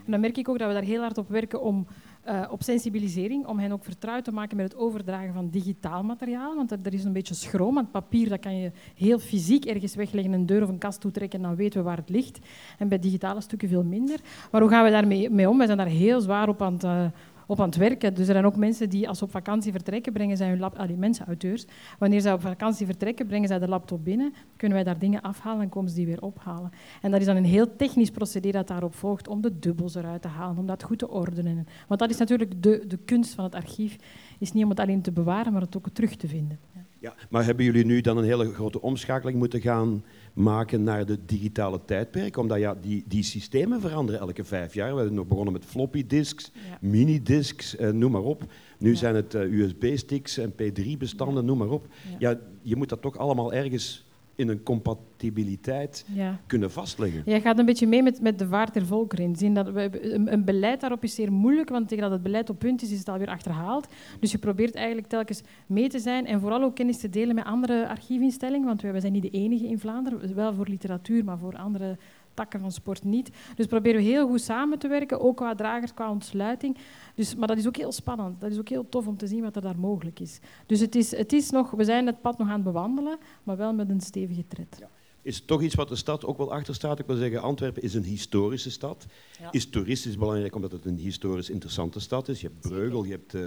En 0.04 0.10
dan 0.10 0.20
merk 0.20 0.36
ik 0.36 0.48
ook 0.48 0.58
dat 0.58 0.68
we 0.68 0.74
daar 0.74 0.82
heel 0.82 1.00
hard 1.00 1.18
op 1.18 1.28
werken 1.28 1.62
om, 1.62 1.86
eh, 2.22 2.44
op 2.50 2.62
sensibilisering, 2.62 3.46
om 3.46 3.58
hen 3.58 3.72
ook 3.72 3.84
vertrouwd 3.84 4.24
te 4.24 4.32
maken 4.32 4.56
met 4.56 4.72
het 4.72 4.80
overdragen 4.80 5.34
van 5.34 5.50
digitaal 5.50 6.02
materiaal. 6.02 6.54
Want 6.54 6.70
er, 6.70 6.78
er 6.82 6.94
is 6.94 7.04
een 7.04 7.12
beetje 7.12 7.34
schroom, 7.34 7.74
want 7.74 7.90
papier 7.90 8.28
dat 8.28 8.40
kan 8.40 8.56
je 8.56 8.72
heel 8.94 9.18
fysiek 9.18 9.64
ergens 9.64 9.94
wegleggen, 9.94 10.32
een 10.32 10.46
deur 10.46 10.62
of 10.62 10.68
een 10.68 10.78
kast 10.78 11.00
toetrekken, 11.00 11.38
en 11.38 11.46
dan 11.46 11.56
weten 11.56 11.78
we 11.78 11.84
waar 11.84 11.96
het 11.96 12.08
ligt. 12.08 12.38
En 12.78 12.88
bij 12.88 12.98
digitale 12.98 13.40
stukken 13.40 13.68
veel 13.68 13.84
minder. 13.84 14.20
Maar 14.50 14.60
hoe 14.60 14.70
gaan 14.70 14.84
we 14.84 14.90
daarmee 14.90 15.30
mee 15.30 15.48
om? 15.48 15.56
Wij 15.56 15.66
zijn 15.66 15.78
daar 15.78 15.86
heel 15.86 16.20
zwaar 16.20 16.48
op 16.48 16.62
aan 16.62 16.72
het... 16.72 16.84
eh, 16.84 17.06
op 17.46 17.60
aan 17.60 17.66
het 17.66 17.76
werken. 17.76 18.14
Dus 18.14 18.26
er 18.26 18.32
zijn 18.32 18.46
ook 18.46 18.56
mensen 18.56 18.88
die 18.88 19.08
als 19.08 19.18
ze 19.18 19.24
op 19.24 19.30
vakantie 19.30 19.72
vertrekken, 19.72 20.12
brengen 20.12 20.36
zij 20.36 20.48
hun 20.48 20.58
lap, 20.58 20.78
ah, 20.78 20.86
die 20.86 20.96
mensen, 20.96 21.26
auteurs, 21.26 21.64
wanneer 21.98 22.20
zij 22.20 22.32
op 22.32 22.40
vakantie 22.40 22.86
vertrekken, 22.86 23.26
brengen 23.26 23.48
zij 23.48 23.58
de 23.58 23.68
laptop 23.68 24.04
binnen, 24.04 24.34
kunnen 24.56 24.76
wij 24.76 24.86
daar 24.86 24.98
dingen 24.98 25.22
afhalen 25.22 25.62
en 25.62 25.68
komen 25.68 25.90
ze 25.90 25.96
die 25.96 26.06
weer 26.06 26.22
ophalen. 26.22 26.70
En 27.02 27.10
dat 27.10 27.20
is 27.20 27.26
dan 27.26 27.36
een 27.36 27.44
heel 27.44 27.76
technisch 27.76 28.10
procedé 28.10 28.50
dat 28.50 28.68
daarop 28.68 28.94
volgt 28.94 29.28
om 29.28 29.40
de 29.40 29.58
dubbels 29.58 29.94
eruit 29.94 30.22
te 30.22 30.28
halen, 30.28 30.58
om 30.58 30.66
dat 30.66 30.82
goed 30.82 30.98
te 30.98 31.08
ordenen. 31.08 31.66
Want 31.88 32.00
dat 32.00 32.10
is 32.10 32.16
natuurlijk 32.16 32.62
de, 32.62 32.84
de 32.86 32.98
kunst 33.04 33.34
van 33.34 33.44
het 33.44 33.54
archief, 33.54 33.96
is 34.38 34.52
niet 34.52 34.64
om 34.64 34.70
het 34.70 34.80
alleen 34.80 35.02
te 35.02 35.12
bewaren, 35.12 35.52
maar 35.52 35.62
het 35.62 35.76
ook 35.76 35.88
terug 35.92 36.16
te 36.16 36.28
vinden. 36.28 36.58
Ja. 36.74 36.80
Ja, 36.98 37.14
maar 37.30 37.44
hebben 37.44 37.64
jullie 37.64 37.84
nu 37.84 38.00
dan 38.00 38.16
een 38.16 38.24
hele 38.24 38.54
grote 38.54 38.82
omschakeling 38.82 39.38
moeten 39.38 39.60
gaan 39.60 40.04
maken 40.36 40.82
naar 40.82 41.06
de 41.06 41.18
digitale 41.26 41.80
tijdperk? 41.84 42.36
Omdat 42.36 42.58
ja, 42.58 42.74
die, 42.80 43.04
die 43.08 43.22
systemen 43.22 43.80
veranderen 43.80 44.20
elke 44.20 44.44
vijf 44.44 44.74
jaar. 44.74 44.90
We 44.92 44.96
hebben 44.98 45.14
nog 45.16 45.26
begonnen 45.26 45.52
met 45.52 45.64
floppy 45.64 46.06
disks, 46.06 46.50
Ja. 46.70 46.78
minidisks, 46.80 47.76
eh, 47.76 47.90
noem 47.90 48.12
maar 48.12 48.22
op. 48.22 48.44
Nu 48.78 48.90
Ja. 48.90 48.96
zijn 48.96 49.14
het 49.14 49.34
eh, 49.34 49.42
USB-sticks 49.52 50.38
en 50.38 50.52
P3-bestanden, 50.52 51.44
noem 51.44 51.58
maar 51.58 51.70
op. 51.70 51.86
Ja. 52.18 52.38
je 52.62 52.76
moet 52.76 52.88
dat 52.88 53.02
toch 53.02 53.18
allemaal 53.18 53.52
ergens 53.52 54.05
in 54.36 54.48
een 54.48 54.62
compatibiliteit 54.62 56.04
Ja. 56.12 56.40
kunnen 56.46 56.70
vastleggen. 56.70 57.22
Jij 57.24 57.40
gaat 57.40 57.58
een 57.58 57.64
beetje 57.64 57.86
mee 57.86 58.02
met, 58.02 58.20
met 58.20 58.38
de 58.38 58.46
vaart 58.48 58.74
der 58.74 58.86
volkeren. 58.86 59.36
Zin 59.36 59.54
dat 59.54 59.70
we, 59.70 60.12
een, 60.14 60.32
een 60.32 60.44
beleid 60.44 60.80
daarop 60.80 61.02
is 61.04 61.14
zeer 61.14 61.32
moeilijk, 61.32 61.68
want 61.68 61.88
tegen 61.88 62.02
dat 62.02 62.12
het 62.12 62.22
beleid 62.22 62.50
op 62.50 62.58
punt 62.58 62.82
is, 62.82 62.90
is 62.92 62.98
het 62.98 63.08
alweer 63.08 63.28
achterhaald. 63.28 63.88
Dus 64.20 64.32
je 64.32 64.38
probeert 64.38 64.74
eigenlijk 64.74 65.06
telkens 65.06 65.42
mee 65.66 65.88
te 65.88 65.98
zijn 65.98 66.26
en 66.26 66.40
vooral 66.40 66.62
ook 66.62 66.74
kennis 66.74 66.98
te 66.98 67.08
delen 67.08 67.34
met 67.34 67.44
andere 67.44 67.88
archiefinstellingen, 67.88 68.66
want 68.66 68.82
wij 68.82 69.00
zijn 69.00 69.12
niet 69.12 69.22
de 69.22 69.30
enige 69.30 69.66
in 69.66 69.78
Vlaanderen, 69.78 70.34
wel 70.34 70.54
voor 70.54 70.68
literatuur, 70.68 71.24
maar 71.24 71.38
voor 71.38 71.56
andere 71.56 71.96
takken 72.36 72.60
van 72.60 72.72
sport 72.72 73.04
niet. 73.04 73.30
Dus 73.56 73.66
proberen 73.66 74.00
we 74.00 74.06
heel 74.06 74.28
goed 74.28 74.40
samen 74.40 74.78
te 74.78 74.88
werken, 74.88 75.20
ook 75.20 75.36
qua 75.36 75.54
dragers, 75.54 75.94
qua 75.94 76.10
ontsluiting. 76.10 76.76
Dus, 77.14 77.34
maar 77.34 77.48
dat 77.48 77.58
is 77.58 77.66
ook 77.66 77.76
heel 77.76 77.92
spannend. 77.92 78.40
Dat 78.40 78.50
is 78.50 78.58
ook 78.58 78.68
heel 78.68 78.88
tof 78.88 79.06
om 79.06 79.16
te 79.16 79.26
zien 79.26 79.42
wat 79.42 79.56
er 79.56 79.62
daar 79.62 79.78
mogelijk 79.78 80.20
is. 80.20 80.38
Dus 80.66 80.80
het 80.80 80.94
is, 80.94 81.10
het 81.16 81.32
is 81.32 81.50
nog, 81.50 81.70
we 81.70 81.84
zijn 81.84 82.06
het 82.06 82.20
pad 82.20 82.38
nog 82.38 82.48
aan 82.48 82.54
het 82.54 82.64
bewandelen, 82.64 83.18
maar 83.42 83.56
wel 83.56 83.74
met 83.74 83.90
een 83.90 84.00
stevige 84.00 84.44
tred. 84.48 84.86
Is 85.22 85.44
toch 85.44 85.62
iets 85.62 85.74
wat 85.74 85.88
de 85.88 85.96
stad 85.96 86.24
ook 86.24 86.36
wel 86.36 86.52
achter 86.52 86.74
staat? 86.74 86.98
Ik 86.98 87.06
wil 87.06 87.16
zeggen, 87.16 87.42
Antwerpen 87.42 87.82
is 87.82 87.94
een 87.94 88.04
historische 88.04 88.70
stad. 88.70 89.06
Ja. 89.40 89.52
Is 89.52 89.68
toeristisch 89.68 90.18
belangrijk 90.18 90.54
omdat 90.54 90.72
het 90.72 90.84
een 90.84 90.98
historisch 90.98 91.50
interessante 91.50 92.00
stad 92.00 92.28
is. 92.28 92.40
Je 92.40 92.46
hebt 92.46 92.60
Breugel, 92.60 93.04
je 93.04 93.10
hebt 93.10 93.34
eh, 93.34 93.42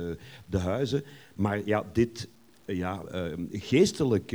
de 0.45 0.57
huizen. 0.57 1.03
Maar 1.35 1.65
ja, 1.65 1.83
dit 1.93 2.27
eh, 2.65 2.77
ja, 2.77 3.03
eh, 3.03 3.33
geestelijk 3.51 4.31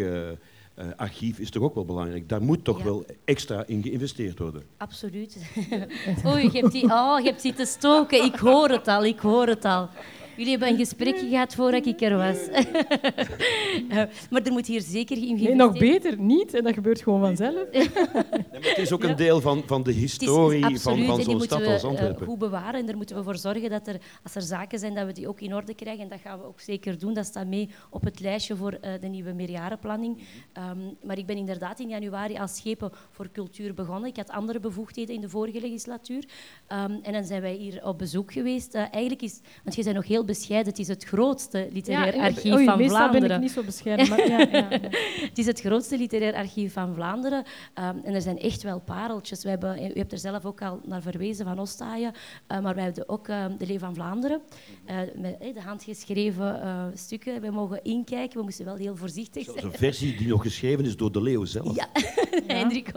eh, 0.74 0.86
archief 0.96 1.38
is 1.38 1.50
toch 1.50 1.62
ook 1.62 1.74
wel 1.74 1.84
belangrijk. 1.84 2.28
Daar 2.28 2.42
moet 2.42 2.64
toch 2.64 2.78
Ja. 2.78 2.84
wel 2.84 3.04
extra 3.24 3.64
in 3.66 3.82
geïnvesteerd 3.82 4.38
worden. 4.38 4.62
Absoluut. 4.76 5.36
Oei, 6.26 6.42
je 6.52 6.58
hebt, 6.60 6.72
die, 6.72 6.84
oh, 6.84 7.16
je 7.20 7.26
hebt 7.28 7.40
zitten 7.40 7.66
stoken. 7.66 8.24
Ik 8.24 8.34
hoor 8.36 8.68
het 8.68 8.88
al, 8.88 9.04
ik 9.04 9.18
hoor 9.18 9.46
het 9.46 9.64
al. 9.64 9.88
Jullie 10.36 10.50
hebben 10.50 10.68
een 10.68 10.76
gesprekje 10.76 11.28
gehad 11.28 11.54
voordat 11.54 11.86
ik 11.86 12.00
er 12.00 12.16
was. 12.16 12.48
Eh, 12.48 14.02
maar 14.30 14.42
er 14.42 14.52
moet 14.52 14.66
hier 14.66 14.80
zeker 14.80 15.16
in 15.16 15.36
Nee, 15.36 15.54
nog 15.54 15.78
beter 15.78 16.18
niet. 16.18 16.54
En 16.54 16.64
dat 16.64 16.74
gebeurt 16.74 17.02
gewoon 17.02 17.20
vanzelf. 17.20 17.70
Nee, 17.72 17.88
maar 17.94 18.24
het 18.50 18.78
is 18.78 18.92
ook 18.92 19.02
een 19.02 19.16
deel 19.16 19.40
van, 19.40 19.62
van 19.66 19.82
de 19.82 19.92
historie 19.92 20.60
van, 20.62 20.72
absoluut, 20.72 21.06
van 21.06 21.22
zo'n 21.22 21.36
moeten 21.36 21.46
stad 21.46 21.60
we 21.60 21.72
als 21.72 21.82
eh, 21.82 21.88
Antwerpen. 21.88 22.26
goed 22.26 22.38
bewaren. 22.38 22.80
En 22.80 22.86
daar 22.86 22.96
moeten 22.96 23.16
we 23.16 23.22
voor 23.22 23.36
zorgen 23.36 23.70
dat 23.70 23.86
er, 23.86 24.00
als 24.22 24.34
er 24.34 24.42
zaken 24.42 24.78
zijn, 24.78 24.94
dat 24.94 25.06
we 25.06 25.12
die 25.12 25.28
ook 25.28 25.40
in 25.40 25.54
orde 25.54 25.74
krijgen. 25.74 26.02
En 26.02 26.08
dat 26.08 26.20
gaan 26.20 26.38
we 26.38 26.44
ook 26.44 26.60
zeker 26.60 26.98
doen. 26.98 27.14
Dat 27.14 27.26
staat 27.26 27.46
mee 27.46 27.68
op 27.90 28.04
het 28.04 28.20
lijstje 28.20 28.56
voor 28.56 28.72
eh, 28.72 28.92
de 29.00 29.06
nieuwe 29.06 29.32
meerjarenplanning. 29.32 30.22
Ehm, 30.52 30.78
maar 31.02 31.18
ik 31.18 31.26
ben 31.26 31.36
inderdaad 31.36 31.80
in 31.80 31.88
januari 31.88 32.38
als 32.38 32.56
schepen 32.56 32.90
voor 33.10 33.30
cultuur 33.32 33.74
begonnen. 33.74 34.10
Ik 34.10 34.16
had 34.16 34.30
andere 34.30 34.60
bevoegdheden 34.60 35.14
in 35.14 35.20
de 35.20 35.28
vorige 35.28 35.60
legislatuur. 35.60 36.24
Ehm, 36.66 36.92
en 37.02 37.12
dan 37.12 37.24
zijn 37.24 37.40
wij 37.40 37.54
hier 37.54 37.84
op 37.84 37.98
bezoek 37.98 38.32
geweest. 38.32 38.74
Eh, 38.74 38.80
eigenlijk 38.80 39.22
is, 39.22 39.40
want 39.64 39.76
je 39.76 39.82
bent 39.82 39.94
nog 39.96 40.06
heel 40.06 40.23
bescheiden, 40.24 40.68
het 40.70 40.78
is 40.78 40.88
het 40.88 41.04
grootste 41.04 41.68
literair 41.72 42.16
Ja, 42.16 42.22
archief 42.22 42.52
oei, 42.52 42.64
van 42.64 42.78
meestal 42.78 42.96
Vlaanderen. 42.96 43.28
ben 43.28 43.36
ik 43.36 43.42
niet 43.42 43.50
zo 43.52 43.62
bescheiden. 43.62 44.08
Maar, 44.08 44.28
ja, 44.28 44.38
ja. 44.52 44.68
Het 45.28 45.38
is 45.38 45.46
het 45.46 45.60
grootste 45.60 45.96
literair 45.98 46.34
archief 46.34 46.72
van 46.72 46.94
Vlaanderen. 46.94 47.44
Ehm, 47.74 47.96
en 48.04 48.14
er 48.14 48.22
zijn 48.22 48.38
echt 48.38 48.62
wel 48.62 48.80
pareltjes. 48.80 49.42
We 49.42 49.48
hebben, 49.48 49.78
u 49.94 49.98
hebt 49.98 50.12
er 50.12 50.18
zelf 50.18 50.44
ook 50.44 50.62
al 50.62 50.80
naar 50.84 51.02
verwezen 51.02 51.44
van 51.46 51.58
Ostaaien. 51.58 52.12
Uh, 52.48 52.60
maar 52.60 52.74
wij 52.74 52.84
hebben 52.84 53.08
ook 53.08 53.28
ehm, 53.28 53.56
de 53.58 53.66
Leeuw 53.66 53.78
van 53.78 53.94
Vlaanderen. 53.94 54.40
eh, 54.84 54.96
met 55.16 55.36
eh, 55.40 55.54
de 55.54 55.60
handgeschreven 55.60 56.62
eh, 56.62 56.84
stukken. 56.94 57.40
We 57.40 57.50
mogen 57.50 57.80
inkijken. 57.82 58.38
We 58.38 58.44
moesten 58.44 58.64
wel 58.64 58.76
heel 58.76 58.96
voorzichtig 58.96 59.44
zijn. 59.44 59.64
een 59.64 59.72
versie 59.72 60.16
die 60.16 60.26
nog 60.28 60.42
geschreven 60.42 60.84
is 60.84 60.96
door 60.96 61.12
de 61.12 61.22
leeuw 61.22 61.44
zelf. 61.44 61.76
Ja, 61.76 61.88
Hendrik. 62.56 62.92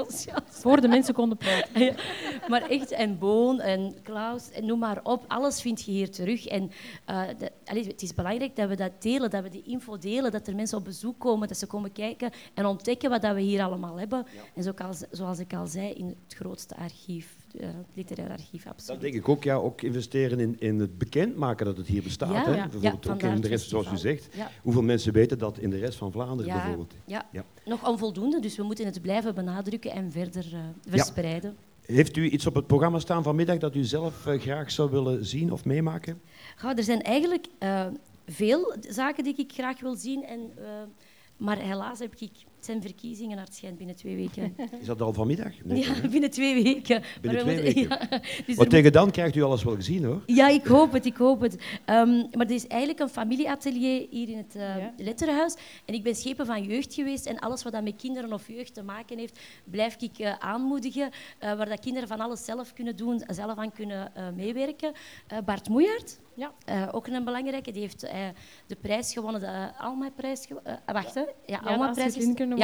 Voor 0.45 0.81
de 0.81 0.87
mensen 0.87 1.13
konden 1.13 1.37
praten. 1.37 1.65
Ja, 1.87 1.93
maar 2.47 2.69
echt, 2.69 2.91
en 2.91 3.17
Boon 3.17 3.59
en 3.59 3.95
Klaus, 4.03 4.51
en 4.51 4.65
noem 4.65 4.79
maar 4.79 4.99
op, 5.03 5.23
alles 5.27 5.61
vind 5.61 5.81
je 5.85 5.91
hier 5.91 6.11
terug. 6.11 6.45
En 6.45 6.71
eh, 7.23 7.37
de- 7.39 7.51
allee, 7.65 7.87
het 7.87 8.01
is 8.01 8.13
belangrijk 8.13 8.55
dat 8.55 8.69
we 8.69 8.75
dat 8.75 8.91
delen, 9.01 9.29
dat 9.29 9.43
we 9.43 9.49
die 9.49 9.63
info 9.65 9.97
delen, 9.97 10.31
dat 10.31 10.47
er 10.47 10.55
mensen 10.55 10.77
op 10.77 10.83
bezoek 10.85 11.19
komen, 11.19 11.47
dat 11.47 11.57
ze 11.57 11.65
komen 11.65 11.91
kijken 11.91 12.31
en 12.53 12.65
ontdekken 12.65 13.09
wat 13.09 13.21
dat 13.21 13.33
we 13.35 13.41
hier 13.41 13.63
allemaal 13.63 13.99
hebben. 13.99 14.25
En 14.55 14.63
zo 14.63 14.71
als, 14.77 15.03
zoals 15.11 15.39
ik 15.39 15.53
al 15.53 15.67
zei, 15.67 15.89
in 15.93 16.07
het 16.07 16.35
grootste 16.37 16.75
archief, 16.75 17.35
eh, 17.59 17.67
het 17.67 17.95
literair 17.95 18.29
archief, 18.31 18.63
Dat 18.63 18.73
absoluut. 18.73 19.01
denk 19.01 19.13
ik 19.13 19.29
ook, 19.29 19.43
ja. 19.43 19.55
Ook 19.55 19.81
investeren 19.81 20.39
in, 20.39 20.55
in 20.59 20.79
het 20.79 20.97
bekendmaken 20.97 21.65
dat 21.65 21.77
het 21.77 21.87
hier 21.87 22.03
bestaat. 22.03 22.31
Ja, 22.31 22.43
hè. 22.43 22.49
ja. 22.55 22.61
Bijvoorbeeld 22.61 22.83
Ja, 22.83 22.91
ook 22.91 23.03
vandaar 23.05 23.35
in 23.35 23.41
de 23.41 23.47
rest, 23.47 23.69
zoals 23.69 23.91
u 23.91 23.97
zegt. 23.97 24.27
Hoeveel 24.61 24.81
mensen 24.83 25.13
weten 25.13 25.37
dat 25.37 25.57
in 25.59 25.69
de 25.69 25.77
rest 25.77 25.97
van 25.97 26.11
Vlaanderen 26.11 26.53
bijvoorbeeld? 26.53 26.93
ja. 27.05 27.25
Ja. 27.31 27.43
nog 27.65 27.87
onvoldoende, 27.89 28.39
dus 28.39 28.55
we 28.57 28.63
moeten 28.63 28.85
het 28.85 29.01
blijven 29.01 29.35
benadrukken 29.35 29.91
en 29.91 30.11
verder 30.11 30.45
eh, 30.53 30.59
verspreiden. 30.89 31.57
Heeft 31.85 32.17
u 32.17 32.29
iets 32.29 32.45
op 32.45 32.55
het 32.55 32.67
programma 32.67 32.99
staan 32.99 33.23
vanmiddag 33.23 33.57
dat 33.57 33.75
u 33.75 33.83
zelf 33.83 34.21
graag 34.39 34.71
zou 34.71 34.91
willen 34.91 35.25
zien 35.25 35.51
of 35.51 35.65
meemaken? 35.65 36.21
Goh, 36.59 36.77
er 36.77 36.83
zijn 36.83 37.01
eigenlijk 37.01 37.47
eh, 37.57 37.87
veel 38.25 38.75
zaken 38.79 39.23
die 39.23 39.35
ik 39.35 39.51
graag 39.51 39.79
wil 39.79 39.95
zien. 39.95 40.23
En, 40.23 40.51
eh, 40.57 40.63
maar 41.37 41.57
helaas 41.57 41.99
heb 41.99 42.15
ik, 42.15 42.31
zijn 42.67 42.81
verkiezingen 42.81 43.35
naar 43.35 43.45
het 43.45 43.55
schijnt 43.55 43.77
binnen 43.77 43.95
twee 43.95 44.15
weken. 44.15 44.55
Is 44.81 44.85
dat 44.85 45.01
al 45.01 45.13
vanmiddag? 45.13 45.51
Nee, 45.63 45.83
ja, 45.83 45.93
hè? 45.93 46.07
binnen 46.07 46.29
twee 46.29 46.63
weken. 46.63 47.01
Binnen 47.21 47.45
Maar 47.45 47.53
we 47.55 47.61
twee 47.61 47.87
moeten- 47.87 47.97
weken. 48.09 48.19
ja, 48.37 48.43
dus 48.45 48.55
Want 48.55 48.69
tegen 48.69 48.91
dan 48.91 49.11
krijgt 49.11 49.35
u 49.35 49.41
alles 49.43 49.63
wel 49.63 49.75
gezien, 49.75 50.03
hoor. 50.03 50.21
ja, 50.25 50.47
ik 50.49 50.65
hoop 50.65 50.91
het, 50.91 51.05
ik 51.05 51.17
hoop 51.17 51.41
het. 51.41 51.57
Ehm, 51.85 52.17
maar 52.31 52.45
er 52.45 52.51
is 52.51 52.67
eigenlijk 52.67 52.99
een 53.01 53.09
familieatelier 53.09 54.07
hier 54.09 54.29
in 54.29 54.37
het 54.37 54.55
eh, 54.55 54.61
Ja. 54.77 54.93
Letterenhuis. 54.97 55.55
En 55.85 55.93
ik 55.93 56.03
ben 56.03 56.15
schepen 56.15 56.45
van 56.45 56.63
jeugd 56.63 56.93
geweest. 56.93 57.25
En 57.25 57.39
alles 57.39 57.63
wat 57.63 57.73
dat 57.73 57.83
met 57.83 57.95
kinderen 57.95 58.33
of 58.33 58.47
jeugd 58.47 58.73
te 58.73 58.83
maken 58.83 59.17
heeft, 59.17 59.39
blijf 59.63 59.95
ik 59.99 60.17
eh, 60.19 60.33
aanmoedigen. 60.39 61.09
eh, 61.39 61.53
waar 61.57 61.69
dat 61.69 61.79
kinderen 61.79 62.07
van 62.07 62.19
alles 62.19 62.45
zelf 62.45 62.73
kunnen 62.73 62.95
doen, 62.95 63.21
zelf 63.27 63.57
aan 63.57 63.71
kunnen 63.71 64.15
eh, 64.15 64.23
meewerken. 64.35 64.91
Eh, 65.27 65.37
Bart 65.45 65.69
Moejaert, 65.69 66.19
Ja. 66.35 66.51
eh, 66.65 66.87
ook 66.91 67.07
een 67.07 67.23
belangrijke, 67.23 67.71
die 67.71 67.81
heeft 67.81 68.03
eh, 68.03 68.19
de 68.67 68.75
prijs 68.75 69.13
gewonnen, 69.13 69.41
de 69.41 69.69
Alma-prijs. 69.77 70.45
ge- 70.45 70.79
wacht, 70.85 71.13
hè. 71.13 71.21
Ja, 71.21 71.27
Ja, 71.45 71.59
Alma-prijs. 71.59 72.15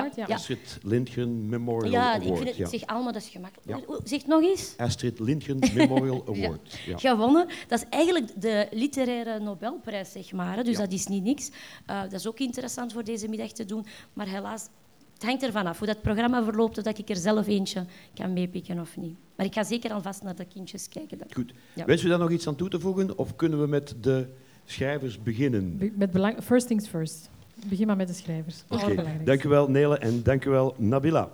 Astrid 0.02 0.18
is- 0.22 0.28
Lindgren 0.28 0.28
Award, 0.28 0.28
ja. 0.28 0.28
ja. 0.28 0.36
Astrid 0.36 0.78
Lindgren 0.84 1.50
Memorial 1.50 1.92
Ja, 1.92 2.16
ik 2.16 2.22
Award. 2.22 2.38
vind 2.38 2.48
het, 2.50 2.58
ja. 2.58 2.68
zeg 2.80 2.86
Alma, 2.88 3.12
dat 3.12 3.22
is 3.22 3.30
gemakkelijk. 3.30 3.86
Zeg 4.04 4.20
het 4.20 4.28
nog 4.28 4.42
eens. 4.42 4.74
Astrid 4.78 5.20
Lindgren 5.20 5.60
Memorial 5.76 6.24
Award. 6.36 6.80
Ja. 6.86 6.98
gewonnen. 6.98 7.48
Dat 7.68 7.80
is 7.80 7.86
eigenlijk 7.90 8.42
de 8.42 8.68
literaire 8.72 9.40
Nobelprijs, 9.40 10.12
zeg 10.12 10.32
maar. 10.32 10.56
hè. 10.56 10.64
Dus 10.64 10.74
Ja. 10.78 10.80
dat 10.84 10.92
is 10.92 11.08
niet 11.08 11.24
niks. 11.24 11.52
Eh, 11.86 12.02
dat 12.02 12.14
is 12.14 12.28
ook 12.28 12.40
interessant 12.40 12.94
voor 12.94 13.04
deze 13.04 13.28
middag 13.28 13.52
te 13.52 13.66
doen. 13.66 13.86
Maar 14.14 14.28
helaas, 14.28 14.68
het 15.14 15.24
hangt 15.24 15.44
ervan 15.44 15.66
af 15.68 15.78
hoe 15.78 15.88
dat 15.88 16.02
programma 16.02 16.44
verloopt, 16.44 16.78
of 16.78 16.84
dat 16.84 16.98
ik 16.98 17.10
er 17.10 17.16
zelf 17.16 17.48
eentje 17.48 17.86
kan 18.14 18.34
meepikken 18.34 18.80
of 18.80 18.98
niet. 18.98 19.16
Maar 19.36 19.46
ik 19.46 19.54
ga 19.54 19.64
zeker 19.64 19.92
alvast 19.94 20.24
naar 20.24 20.36
de 20.36 20.46
kindjes 20.46 20.88
kijken. 20.90 21.18
dan. 21.18 21.28
Goed. 21.34 21.54
Ja. 21.76 21.86
Wens 21.86 22.04
u 22.04 22.08
daar 22.10 22.20
nog 22.20 22.32
iets 22.32 22.48
aan 22.48 22.56
toe 22.56 22.70
te 22.70 22.80
voegen? 22.80 23.18
Of 23.18 23.36
kunnen 23.36 23.60
we 23.62 23.68
met 23.68 23.96
de 24.02 24.28
schrijvers 24.66 25.22
beginnen? 25.24 25.78
Be- 25.78 25.92
Met 25.96 26.12
belang 26.12 26.44
first 26.44 26.68
things 26.68 26.88
first. 26.88 27.30
Begin 27.56 27.88
maar 27.88 27.96
met 27.96 28.08
de 28.08 28.14
schrijvers. 28.14 28.64
Oké, 28.64 28.74
Allerbelangrijkste. 28.74 29.26
Dank 29.26 29.44
u 29.44 29.50
wel, 29.50 29.70
Nele, 29.70 29.98
en 29.98 30.24
dank 30.24 30.46
u 30.46 30.50
wel, 30.50 30.76
Nabila. 30.78 31.30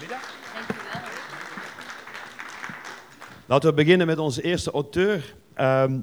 Middag. 0.00 0.30
Laten 3.46 3.68
we 3.68 3.74
beginnen 3.74 4.06
met 4.06 4.18
onze 4.18 4.42
eerste 4.42 4.70
auteur. 4.70 5.34
Ehm, 5.54 5.98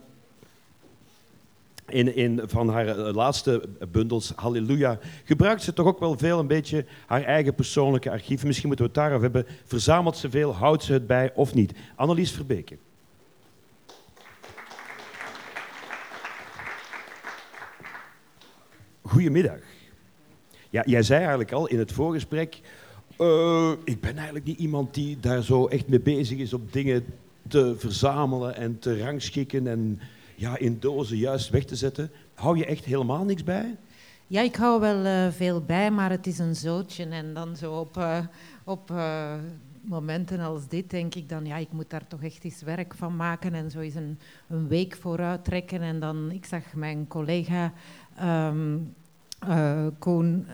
in, 1.87 2.15
in, 2.15 2.41
van 2.45 2.69
haar 2.69 2.87
eh, 2.87 3.13
laatste 3.13 3.61
bundels, 3.91 4.33
Halleluja, 4.35 4.99
gebruikt 5.23 5.63
ze 5.63 5.73
toch 5.73 5.87
ook 5.87 5.99
wel 5.99 6.17
veel 6.17 6.39
een 6.39 6.47
beetje 6.47 6.85
haar 7.05 7.23
eigen 7.23 7.55
persoonlijke 7.55 8.11
archief. 8.11 8.43
Misschien 8.43 8.67
moeten 8.67 8.85
we 8.85 8.91
het 8.91 9.01
daarover 9.01 9.23
hebben. 9.23 9.45
Verzamelt 9.65 10.17
ze 10.17 10.29
veel, 10.29 10.55
houdt 10.55 10.83
ze 10.83 10.93
het 10.93 11.07
bij 11.07 11.31
of 11.35 11.53
niet? 11.53 11.73
Annelies 11.95 12.31
Verbeke. 12.31 12.77
Goedemiddag. 19.01 19.59
Ja, 20.69 20.83
jij 20.85 21.03
zei 21.03 21.19
eigenlijk 21.19 21.51
al 21.51 21.67
in 21.67 21.79
het 21.79 21.91
voorgesprek... 21.91 22.61
Uh, 23.21 23.71
ik 23.83 24.01
ben 24.01 24.15
eigenlijk 24.15 24.45
niet 24.45 24.59
iemand 24.59 24.93
die 24.93 25.19
daar 25.19 25.43
zo 25.43 25.67
echt 25.67 25.87
mee 25.87 25.99
bezig 25.99 26.37
is 26.37 26.53
op 26.53 26.73
dingen 26.73 27.05
te 27.47 27.75
verzamelen 27.77 28.55
en 28.55 28.79
te 28.79 28.99
rangschikken 28.99 29.67
en 29.67 29.99
ja, 30.35 30.57
in 30.57 30.77
dozen 30.79 31.17
juist 31.17 31.49
weg 31.49 31.65
te 31.65 31.75
zetten. 31.75 32.11
Hou 32.33 32.57
je 32.57 32.65
echt 32.65 32.85
helemaal 32.85 33.23
niks 33.23 33.43
bij? 33.43 33.77
Ja, 34.27 34.41
ik 34.41 34.55
hou 34.55 34.79
wel 34.79 35.05
uh, 35.05 35.31
veel 35.31 35.61
bij, 35.61 35.91
maar 35.91 36.09
het 36.09 36.27
is 36.27 36.39
een 36.39 36.55
zootje. 36.55 37.05
En 37.05 37.33
dan 37.33 37.55
zo 37.55 37.73
op, 37.73 37.97
uh, 37.97 38.19
op 38.63 38.91
momenten 39.81 40.39
als 40.39 40.67
dit 40.67 40.89
denk 40.89 41.15
ik 41.15 41.29
dan, 41.29 41.45
ja, 41.45 41.57
ik 41.57 41.71
moet 41.71 41.89
daar 41.89 42.07
toch 42.07 42.23
echt 42.23 42.43
eens 42.43 42.61
werk 42.61 42.93
van 42.93 43.15
maken 43.15 43.53
en 43.53 43.71
zo 43.71 43.79
eens 43.79 43.95
een, 43.95 44.19
een 44.47 44.67
week 44.67 44.95
vooruit 44.95 45.43
trekken. 45.43 45.81
En 45.81 45.99
dan, 45.99 46.31
ik 46.31 46.45
zag 46.45 46.73
mijn 46.73 47.07
collega 47.07 47.73
um, 48.23 48.95
Koen 49.99 50.47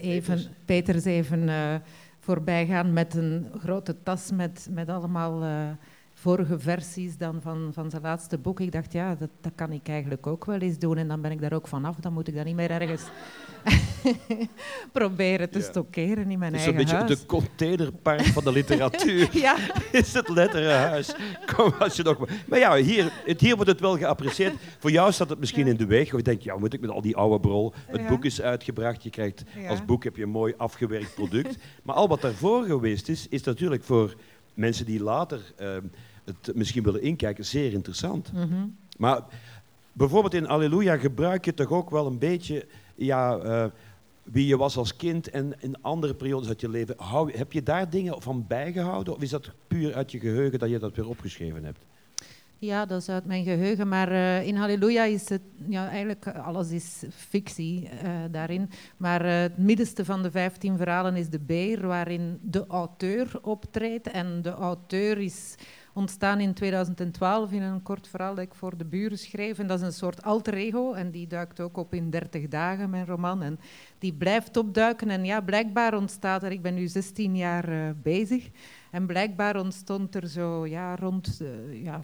even, 0.00 0.34
Peters, 0.34 0.48
Peters 0.64 1.04
even 1.04 1.50
voorbij 2.20 2.66
gaan 2.66 2.92
met 2.92 3.14
een 3.14 3.46
grote 3.58 4.02
tas 4.02 4.30
met, 4.32 4.68
met 4.70 4.88
allemaal 4.88 5.42
vorige 6.24 6.58
versies 6.58 7.16
dan 7.16 7.40
van, 7.42 7.70
van 7.72 7.90
zijn 7.90 8.02
laatste 8.02 8.38
boek. 8.38 8.60
Ik 8.60 8.72
dacht, 8.72 8.92
ja, 8.92 9.14
dat, 9.14 9.28
dat 9.40 9.52
kan 9.54 9.72
ik 9.72 9.88
eigenlijk 9.88 10.26
ook 10.26 10.44
wel 10.44 10.58
eens 10.58 10.78
doen. 10.78 10.96
En 10.96 11.08
dan 11.08 11.20
ben 11.20 11.30
ik 11.30 11.40
daar 11.40 11.52
ook 11.52 11.68
vanaf. 11.68 11.96
Dan 11.96 12.12
moet 12.12 12.28
ik 12.28 12.34
dat 12.34 12.44
niet 12.44 12.54
meer 12.54 12.70
ergens 12.70 13.02
proberen 14.92 15.50
te 15.50 15.60
stockeren 15.60 16.30
in 16.30 16.38
mijn 16.38 16.52
het 16.52 16.60
is 16.60 16.66
eigen 16.66 16.86
huis. 16.86 16.90
Het 16.90 17.10
is 17.10 17.16
een 17.16 17.16
beetje 17.16 17.22
de 17.22 17.26
containerpark 17.26 18.22
van 18.22 18.44
de 18.44 18.52
literatuur. 18.60 19.28
ja. 19.32 19.56
Is 20.00 20.12
het 20.12 20.28
letterenhuis. 20.28 21.14
Kom, 21.54 21.72
als 21.78 21.96
je 21.96 22.02
nog... 22.02 22.28
Maar 22.46 22.58
ja, 22.58 22.76
hier, 22.76 23.12
het, 23.24 23.40
hier 23.40 23.54
wordt 23.54 23.70
het 23.70 23.80
wel 23.80 23.96
geapprecieerd. 23.96 24.54
Voor 24.78 24.90
jou 24.90 25.12
staat 25.12 25.28
het 25.28 25.38
misschien 25.38 25.66
in 25.66 25.76
de 25.76 25.86
weg. 25.86 26.12
Of 26.12 26.16
je 26.16 26.22
denkt, 26.22 26.44
ja, 26.44 26.56
moet 26.56 26.72
ik 26.72 26.80
met 26.80 26.90
al 26.90 27.00
die 27.00 27.16
oude 27.16 27.40
brol... 27.40 27.72
Het 27.86 28.06
boek 28.06 28.24
is 28.24 28.40
uitgebracht. 28.40 29.02
Je 29.02 29.10
krijgt, 29.10 29.44
als 29.68 29.84
boek 29.84 30.04
heb 30.04 30.16
je 30.16 30.22
een 30.22 30.28
mooi 30.28 30.54
afgewerkt 30.56 31.14
product. 31.14 31.56
maar 31.82 31.94
al 31.94 32.08
wat 32.08 32.20
daarvoor 32.20 32.64
geweest 32.64 33.08
is, 33.08 33.28
is 33.28 33.42
natuurlijk 33.42 33.84
voor 33.84 34.14
mensen 34.54 34.86
die 34.86 35.02
later... 35.02 35.40
Uh, 35.60 35.76
het 36.24 36.54
misschien 36.54 36.82
willen 36.82 37.02
inkijken, 37.02 37.44
zeer 37.44 37.72
interessant. 37.72 38.32
Mm 38.32 38.40
-hmm. 38.40 38.76
Maar 38.96 39.22
bijvoorbeeld 39.92 40.34
in 40.34 40.48
Alleluia 40.48 40.96
gebruik 40.96 41.44
je 41.44 41.54
toch 41.54 41.70
ook 41.70 41.90
wel 41.90 42.06
een 42.06 42.18
beetje 42.18 42.66
ja, 42.94 43.44
uh, 43.44 43.64
wie 44.22 44.46
je 44.46 44.56
was 44.56 44.76
als 44.76 44.96
kind 44.96 45.30
en 45.30 45.54
in 45.60 45.82
andere 45.82 46.14
periodes 46.14 46.48
uit 46.48 46.60
je 46.60 46.68
leven. 46.68 46.94
Hou, 46.98 47.36
heb 47.36 47.52
je 47.52 47.62
daar 47.62 47.90
dingen 47.90 48.22
van 48.22 48.46
bijgehouden 48.46 49.14
of 49.14 49.22
is 49.22 49.30
dat 49.30 49.50
puur 49.68 49.94
uit 49.94 50.12
je 50.12 50.20
geheugen 50.20 50.58
dat 50.58 50.70
je 50.70 50.78
dat 50.78 50.96
weer 50.96 51.08
opgeschreven 51.08 51.64
hebt? 51.64 51.84
Ja, 52.58 52.86
dat 52.86 53.00
is 53.00 53.08
uit 53.08 53.24
mijn 53.24 53.44
geheugen. 53.44 53.88
Maar 53.88 54.12
uh, 54.12 54.46
in 54.46 54.56
Halleluja 54.56 55.04
is 55.04 55.28
het, 55.28 55.42
ja, 55.68 55.88
eigenlijk 55.88 56.28
alles 56.28 56.70
is 56.70 57.04
fictie 57.10 57.82
uh, 57.82 58.10
daarin. 58.30 58.70
Maar 58.96 59.24
uh, 59.24 59.40
het 59.40 59.58
middenste 59.58 60.04
van 60.04 60.22
de 60.22 60.30
vijftien 60.30 60.76
verhalen 60.76 61.16
is 61.16 61.28
de 61.28 61.40
beer, 61.40 61.86
waarin 61.86 62.38
de 62.42 62.66
auteur 62.66 63.38
optreedt. 63.42 64.10
En 64.10 64.42
de 64.42 64.50
auteur 64.50 65.18
is 65.18 65.54
ontstaan 65.94 66.40
in 66.40 66.54
2012 66.54 67.52
in 67.52 67.62
een 67.62 67.82
kort 67.82 68.08
verhaal 68.08 68.34
dat 68.34 68.44
ik 68.44 68.54
voor 68.54 68.76
de 68.76 68.84
buren 68.84 69.18
schreef. 69.18 69.58
En 69.58 69.66
dat 69.66 69.78
is 69.78 69.86
een 69.86 69.92
soort 69.92 70.22
alter 70.22 70.54
ego 70.54 70.92
en 70.92 71.10
die 71.10 71.26
duikt 71.26 71.60
ook 71.60 71.76
op 71.76 71.94
in 71.94 72.10
30 72.10 72.48
dagen, 72.48 72.90
mijn 72.90 73.06
roman. 73.06 73.42
En 73.42 73.58
die 73.98 74.12
blijft 74.12 74.56
opduiken 74.56 75.10
en 75.10 75.24
ja, 75.24 75.40
blijkbaar 75.40 75.96
ontstaat 75.96 76.42
er, 76.42 76.50
ik 76.50 76.62
ben 76.62 76.74
nu 76.74 76.86
16 76.86 77.36
jaar 77.36 77.68
uh, 77.68 77.90
bezig, 78.02 78.50
en 78.90 79.06
blijkbaar 79.06 79.60
ontstond 79.60 80.14
er 80.14 80.28
zo 80.28 80.66
ja, 80.66 80.96
rond 80.96 81.38
uh, 81.42 81.82
ja, 81.82 82.02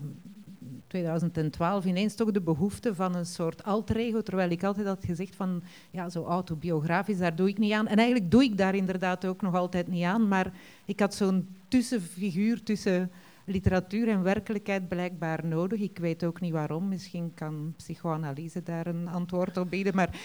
2012 0.87 1.85
ineens 1.85 2.14
toch 2.14 2.30
de 2.30 2.40
behoefte 2.40 2.94
van 2.94 3.14
een 3.14 3.26
soort 3.26 3.64
alter 3.64 3.97
ego, 3.97 4.23
terwijl 4.23 4.50
ik 4.50 4.64
altijd 4.64 4.87
had 4.87 5.04
gezegd 5.04 5.37
van, 5.37 5.62
ja, 5.90 6.09
zo 6.09 6.25
autobiografisch, 6.25 7.18
daar 7.18 7.37
doe 7.37 7.49
ik 7.49 7.59
niet 7.59 7.73
aan. 7.73 7.87
En 7.87 7.97
eigenlijk 7.97 8.30
doe 8.30 8.44
ik 8.44 8.59
daar 8.59 8.75
inderdaad 8.75 9.25
ook 9.25 9.42
nog 9.42 9.54
altijd 9.54 9.88
niet 9.88 10.04
aan, 10.04 10.28
maar 10.28 10.52
ik 10.85 11.00
had 11.00 11.14
zo'n 11.14 11.49
tussenfiguur 11.68 12.62
tussen 12.62 13.11
literatuur 13.50 14.09
en 14.09 14.23
werkelijkheid 14.23 14.88
blijkbaar 14.88 15.47
nodig. 15.47 15.80
Ik 15.80 15.99
weet 15.99 16.25
ook 16.25 16.40
niet 16.40 16.52
waarom. 16.52 16.88
Misschien 16.88 17.35
kan 17.35 17.75
psychoanalyse 17.76 18.62
daar 18.62 18.87
een 18.87 19.09
antwoord 19.09 19.57
op 19.57 19.71
bieden. 19.71 19.95
Maar, 19.95 20.21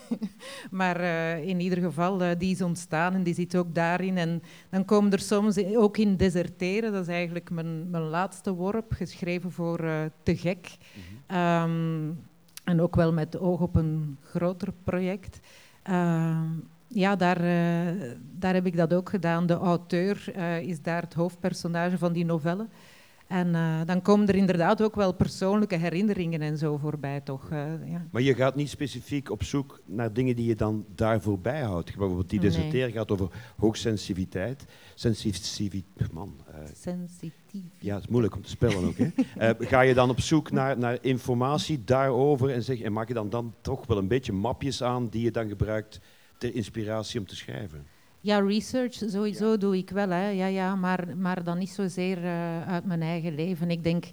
maar 0.70 1.00
uh, 1.00 1.48
in 1.48 1.60
ieder 1.60 1.78
geval, 1.78 2.22
uh, 2.22 2.30
die 2.38 2.50
is 2.50 2.62
ontstaan 2.62 3.14
en 3.14 3.22
die 3.22 3.34
zit 3.34 3.56
ook 3.56 3.74
daarin. 3.74 4.18
En 4.18 4.42
dan 4.70 4.84
komen 4.84 5.12
er 5.12 5.20
soms 5.20 5.64
ook 5.64 5.96
in 5.96 6.16
deserteren. 6.16 6.92
Dat 6.92 7.02
is 7.02 7.14
eigenlijk 7.14 7.50
mijn, 7.50 7.90
mijn 7.90 8.04
laatste 8.04 8.52
worp, 8.52 8.92
geschreven 8.92 9.52
voor 9.52 9.84
uh, 9.84 10.04
Te 10.22 10.36
Gek. 10.36 10.76
Mm 10.94 11.02
-hmm. 11.26 11.38
um, 11.38 12.24
en 12.64 12.80
ook 12.80 12.96
wel 12.96 13.12
met 13.12 13.38
oog 13.38 13.60
op 13.60 13.76
een 13.76 14.18
groter 14.20 14.72
project. 14.84 15.40
Ja, 16.96 17.16
daar, 17.16 17.44
uh, 17.44 18.10
daar 18.38 18.54
heb 18.54 18.66
ik 18.66 18.76
dat 18.76 18.94
ook 18.94 19.08
gedaan. 19.08 19.46
De 19.46 19.54
auteur 19.54 20.32
uh, 20.36 20.60
is 20.60 20.82
daar 20.82 21.02
het 21.02 21.14
hoofdpersonage 21.14 21.98
van 21.98 22.12
die 22.12 22.24
novelle. 22.24 22.68
En 23.26 23.48
uh, 23.48 23.80
dan 23.84 24.02
komen 24.02 24.28
er 24.28 24.34
inderdaad 24.34 24.82
ook 24.82 24.94
wel 24.94 25.14
persoonlijke 25.14 25.76
herinneringen 25.76 26.40
en 26.40 26.58
zo 26.58 26.76
voorbij, 26.76 27.20
toch? 27.20 27.50
ja. 27.84 28.06
Maar 28.10 28.22
je 28.22 28.34
gaat 28.34 28.54
niet 28.54 28.68
specifiek 28.68 29.30
op 29.30 29.42
zoek 29.42 29.80
naar 29.84 30.12
dingen 30.12 30.36
die 30.36 30.46
je 30.46 30.54
dan 30.54 30.84
daarvoor 30.94 31.38
bijhoudt. 31.38 31.96
Bijvoorbeeld 31.96 32.30
die 32.30 32.40
deserteren 32.40 32.80
nee. 32.80 32.92
gaat 32.92 33.10
over 33.10 33.28
hoogsensitiviteit. 33.56 34.64
Sensitiviteit, 34.94 36.12
man. 36.12 36.34
Sensitief. 36.74 37.72
Ja, 37.78 37.94
het 37.94 38.02
is 38.02 38.08
moeilijk 38.08 38.34
om 38.34 38.42
te 38.42 38.50
spellen 38.50 38.84
ook. 38.84 38.96
Hè? 38.96 39.54
ga 39.72 39.80
je 39.80 39.94
dan 39.94 40.10
op 40.10 40.20
zoek 40.20 40.50
naar, 40.50 40.78
naar 40.78 40.98
informatie 41.00 41.84
daarover 41.84 42.50
en, 42.50 42.62
zeg, 42.62 42.80
en 42.80 42.92
maak 42.92 43.08
je 43.08 43.14
dan, 43.14 43.30
dan 43.30 43.54
toch 43.60 43.86
wel 43.86 43.98
een 43.98 44.08
beetje 44.08 44.32
mapjes 44.32 44.82
aan 44.82 45.08
die 45.08 45.22
je 45.22 45.30
dan 45.30 45.48
gebruikt 45.48 46.00
ter 46.38 46.54
inspiratie 46.54 47.20
om 47.20 47.26
te 47.26 47.36
schrijven? 47.36 47.86
Ja, 48.20 48.40
research 48.40 48.94
sowieso 48.94 49.50
ja. 49.50 49.56
doe 49.56 49.76
ik 49.76 49.90
wel, 49.90 50.08
hè. 50.08 50.28
Ja, 50.28 50.46
ja, 50.46 50.74
maar, 50.74 51.16
maar 51.16 51.44
dan 51.44 51.58
niet 51.58 51.70
zozeer 51.70 52.18
uh, 52.18 52.68
uit 52.68 52.84
mijn 52.84 53.02
eigen 53.02 53.34
leven. 53.34 53.70
Ik 53.70 53.84
denk 53.84 54.04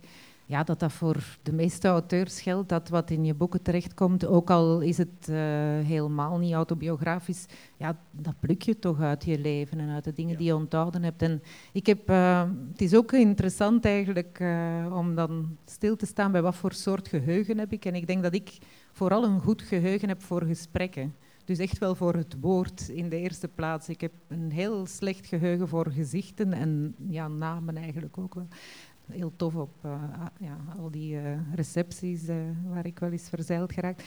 ja, 0.45 0.63
dat 0.63 0.79
dat 0.79 0.91
voor 0.91 1.23
de 1.43 1.53
meeste 1.53 1.87
auteurs 1.87 2.41
geldt, 2.41 2.69
dat 2.69 2.89
wat 2.89 3.09
in 3.09 3.25
je 3.25 3.33
boeken 3.33 3.61
terechtkomt, 3.61 4.25
ook 4.25 4.49
al 4.49 4.79
is 4.79 4.97
het 4.97 5.27
uh, 5.29 5.35
helemaal 5.79 6.37
niet 6.37 6.53
autobiografisch, 6.53 7.45
ja, 7.77 7.99
dat 8.11 8.39
pluk 8.39 8.61
je 8.61 8.79
toch 8.79 9.01
uit 9.01 9.25
je 9.25 9.39
leven 9.39 9.79
en 9.79 9.89
uit 9.89 10.03
de 10.03 10.13
dingen 10.13 10.31
ja. 10.31 10.37
die 10.37 10.47
je 10.47 10.55
onthouden 10.55 11.03
hebt. 11.03 11.21
En 11.21 11.41
ik 11.71 11.85
heb, 11.85 12.09
uh, 12.09 12.49
het 12.71 12.81
is 12.81 12.95
ook 12.95 13.11
interessant 13.11 13.85
eigenlijk 13.85 14.39
uh, 14.39 14.95
om 14.95 15.15
dan 15.15 15.57
stil 15.65 15.95
te 15.95 16.05
staan 16.05 16.31
bij 16.31 16.41
wat 16.41 16.55
voor 16.55 16.73
soort 16.73 17.07
geheugen 17.07 17.57
heb 17.57 17.71
ik. 17.71 17.85
En 17.85 17.95
ik 17.95 18.07
denk 18.07 18.23
dat 18.23 18.33
ik 18.33 18.57
vooral 18.91 19.23
een 19.23 19.39
goed 19.39 19.61
geheugen 19.61 20.07
heb 20.07 20.21
voor 20.21 20.43
gesprekken. 20.43 21.15
Dus 21.45 21.57
echt 21.57 21.77
wel 21.77 21.95
voor 21.95 22.13
het 22.13 22.35
woord 22.39 22.89
in 22.89 23.09
de 23.09 23.17
eerste 23.17 23.47
plaats. 23.47 23.89
Ik 23.89 24.01
heb 24.01 24.11
een 24.27 24.51
heel 24.51 24.85
slecht 24.85 25.27
geheugen 25.27 25.67
voor 25.67 25.91
gezichten 25.91 26.53
en 26.53 26.95
ja, 27.07 27.27
namen 27.27 27.77
eigenlijk 27.77 28.17
ook 28.17 28.33
wel. 28.33 28.47
Heel 29.11 29.33
tof 29.35 29.55
op 29.55 29.73
uh, 29.85 30.01
ja, 30.39 30.57
al 30.77 30.91
die 30.91 31.15
uh, 31.15 31.21
recepties 31.55 32.29
uh, 32.29 32.35
waar 32.67 32.85
ik 32.85 32.99
wel 32.99 33.11
eens 33.11 33.29
verzeild 33.29 33.73
geraakt. 33.73 34.03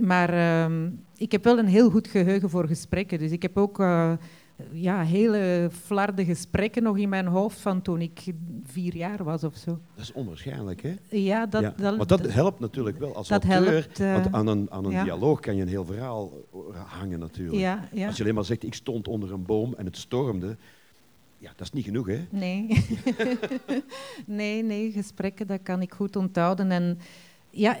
maar 0.00 0.62
um, 0.64 1.04
ik 1.16 1.32
heb 1.32 1.44
wel 1.44 1.58
een 1.58 1.66
heel 1.66 1.90
goed 1.90 2.08
geheugen 2.08 2.50
voor 2.50 2.66
gesprekken. 2.66 3.18
Dus 3.18 3.30
ik 3.30 3.42
heb 3.42 3.56
ook 3.56 3.78
ja, 4.72 5.02
hele 5.02 5.68
flarde 5.84 6.24
gesprekken 6.24 6.82
nog 6.82 6.98
in 6.98 7.08
mijn 7.08 7.26
hoofd 7.26 7.60
van 7.60 7.82
toen 7.82 8.00
ik 8.00 8.32
vier 8.64 8.96
jaar 8.96 9.24
was 9.24 9.44
of 9.44 9.56
zo. 9.56 9.80
Dat 9.94 10.04
is 10.04 10.12
onwaarschijnlijk, 10.12 10.82
hè? 10.82 10.94
Ja, 11.08 11.46
dat... 11.46 11.62
Ja, 11.62 11.74
dat 11.76 11.96
maar 11.96 12.06
dat 12.06 12.32
helpt 12.32 12.60
natuurlijk 12.60 12.98
wel 12.98 13.14
als 13.14 13.28
dat 13.28 13.44
auteur. 13.44 13.72
Helpt, 13.72 14.00
uh, 14.00 14.12
want 14.12 14.32
aan 14.32 14.46
een, 14.46 14.70
aan 14.70 14.84
een 14.84 14.90
ja. 14.90 15.04
dialoog 15.04 15.40
kan 15.40 15.56
je 15.56 15.62
een 15.62 15.68
heel 15.68 15.84
verhaal 15.84 16.32
hangen 16.86 17.18
natuurlijk. 17.18 17.58
Ja, 17.58 17.88
ja. 17.92 18.06
Als 18.06 18.16
je 18.16 18.22
alleen 18.22 18.34
maar 18.34 18.44
zegt, 18.44 18.62
ik 18.62 18.74
stond 18.74 19.08
onder 19.08 19.32
een 19.32 19.44
boom 19.44 19.74
en 19.74 19.84
het 19.84 19.96
stormde... 19.96 20.56
Ja, 21.38 21.52
dat 21.56 21.66
is 21.66 21.72
niet 21.72 21.84
genoeg, 21.84 22.06
hè? 22.06 22.26
Nee. 22.30 22.86
nee, 24.26 24.62
nee, 24.62 24.92
gesprekken, 24.92 25.46
dat 25.46 25.62
kan 25.62 25.82
ik 25.82 25.92
goed 25.92 26.16
onthouden. 26.16 26.70
En 26.70 26.98
ja, 27.50 27.78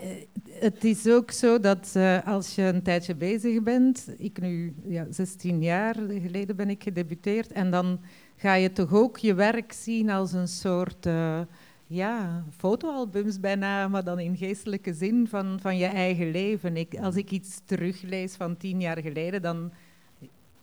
het 0.48 0.84
is 0.84 1.08
ook 1.08 1.30
zo 1.30 1.60
dat 1.60 1.92
uh, 1.96 2.26
als 2.26 2.54
je 2.54 2.62
een 2.62 2.82
tijdje 2.82 3.14
bezig 3.14 3.62
bent, 3.62 4.08
ik 4.18 4.40
nu 4.40 4.74
ja, 4.86 5.06
16 5.10 5.62
jaar 5.62 5.94
geleden 5.94 6.56
ben 6.56 6.70
ik 6.70 6.82
gedebuteerd, 6.82 7.52
en 7.52 7.70
dan 7.70 8.00
ga 8.36 8.54
je 8.54 8.72
toch 8.72 8.92
ook 8.94 9.18
je 9.18 9.34
werk 9.34 9.72
zien 9.72 10.10
als 10.10 10.32
een 10.32 10.48
soort 10.48 11.06
uh, 11.06 11.40
ja, 11.86 12.44
fotoalbums 12.56 13.40
bijna, 13.40 13.88
maar 13.88 14.04
dan 14.04 14.18
in 14.18 14.36
geestelijke 14.36 14.94
zin 14.94 15.28
van, 15.28 15.58
van 15.60 15.76
je 15.76 15.86
eigen 15.86 16.30
leven. 16.30 16.76
Ik, 16.76 16.98
als 16.98 17.16
ik 17.16 17.30
iets 17.30 17.60
teruglees 17.64 18.34
van 18.34 18.56
tien 18.56 18.80
jaar 18.80 18.98
geleden, 18.98 19.42
dan 19.42 19.72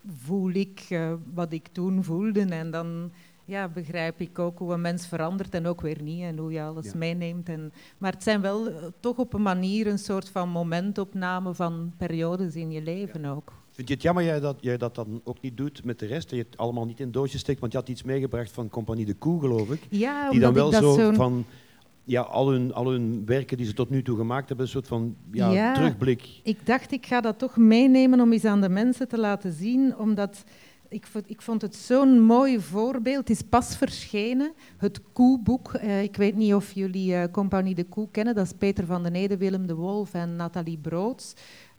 voel 0.08 0.50
ik 0.50 1.00
wat 1.34 1.54
ik 1.54 1.68
toen 1.68 2.04
voelde 2.04 2.46
en 2.46 2.72
dan 2.72 3.12
ja, 3.48 3.68
begrijp 3.68 4.20
ik 4.22 4.40
ook 4.40 4.60
hoe 4.60 4.74
een 4.74 4.82
mens 4.82 5.08
verandert 5.08 5.54
en 5.54 5.66
ook 5.66 5.82
weer 5.82 6.02
niet 6.02 6.22
en 6.22 6.38
hoe 6.38 6.52
je 6.52 6.62
alles 6.62 6.86
ja. 6.86 6.92
meeneemt. 6.96 7.50
En, 7.50 7.72
maar 7.98 8.12
het 8.12 8.24
zijn 8.24 8.42
wel 8.42 8.70
uh, 8.70 8.76
toch 9.00 9.18
op 9.18 9.34
een 9.34 9.42
manier 9.42 9.88
een 9.88 10.00
soort 10.00 10.30
van 10.30 10.50
momentopname 10.50 11.54
van 11.54 11.94
periodes 11.98 12.56
in 12.56 12.72
je 12.72 12.82
leven 12.82 13.22
ja. 13.22 13.32
ook. 13.32 13.54
Vind 13.72 13.88
je 13.88 13.94
het 13.94 14.04
jammer 14.04 14.24
jij 14.24 14.40
dat 14.40 14.58
jij 14.60 14.78
dat 14.78 14.96
dan 14.96 15.22
ook 15.24 15.42
niet 15.42 15.58
doet 15.58 15.84
met 15.84 16.00
de 16.00 16.06
rest? 16.06 16.30
Dat 16.30 16.40
je 16.40 16.46
het 16.50 16.58
allemaal 16.58 16.86
niet 16.86 17.00
in 17.00 17.12
doosjes 17.12 17.42
steekt, 17.42 17.60
want 17.60 17.72
je 17.72 17.78
had 17.78 17.90
iets 17.90 18.04
meegebracht 18.04 18.52
van 18.52 18.70
Compagnie 18.70 19.06
de 19.06 19.14
Koe, 19.14 19.40
geloof 19.40 19.72
ik. 19.72 19.82
Ja, 19.90 20.30
die 20.30 20.40
dan 20.40 20.54
wel 20.54 20.72
zo 20.72 21.14
van 21.14 21.46
ja, 22.04 22.22
al, 22.22 22.50
hun, 22.50 22.74
al 22.74 22.90
hun 22.90 23.26
werken 23.26 23.58
die 23.58 23.66
ze 23.66 23.74
tot 23.74 23.90
nu 23.90 24.04
toe 24.04 24.18
gemaakt 24.18 24.48
hebben, 24.48 24.66
een 24.66 24.72
soort 24.72 24.88
van 24.88 25.16
ja, 25.32 25.52
Ja. 25.52 25.74
terugblik. 25.74 26.40
Ik 26.44 26.66
dacht, 26.66 26.92
ik 26.92 27.06
ga 27.06 27.22
dat 27.22 27.40
toch 27.40 27.58
meenemen 27.58 28.22
om 28.22 28.32
eens 28.32 28.46
aan 28.46 28.62
de 28.62 28.70
mensen 28.70 29.08
te 29.08 29.18
laten 29.18 29.54
zien, 29.54 29.98
omdat 29.98 30.44
ik 30.90 31.08
vond, 31.08 31.30
ik 31.30 31.42
vond 31.42 31.62
het 31.62 31.76
zo'n 31.76 32.22
mooi 32.22 32.60
voorbeeld. 32.60 33.28
Het 33.28 33.30
is 33.30 33.42
pas 33.50 33.78
verschenen, 33.78 34.54
het 34.78 35.02
Koeboek. 35.14 35.74
Eh, 35.74 36.04
ik 36.04 36.16
weet 36.16 36.36
niet 36.36 36.54
of 36.54 36.72
jullie 36.72 37.16
eh, 37.16 37.32
Compagnie 37.32 37.76
de 37.76 37.84
Koe 37.84 38.08
kennen. 38.12 38.36
Dat 38.36 38.46
is 38.46 38.54
Peter 38.58 38.86
van 38.86 39.04
den 39.04 39.16
Ede, 39.16 39.38
Willem 39.38 39.68
de 39.68 39.76
Wolf 39.76 40.14
en 40.14 40.36
Nathalie 40.36 40.78
Broods. 40.78 41.34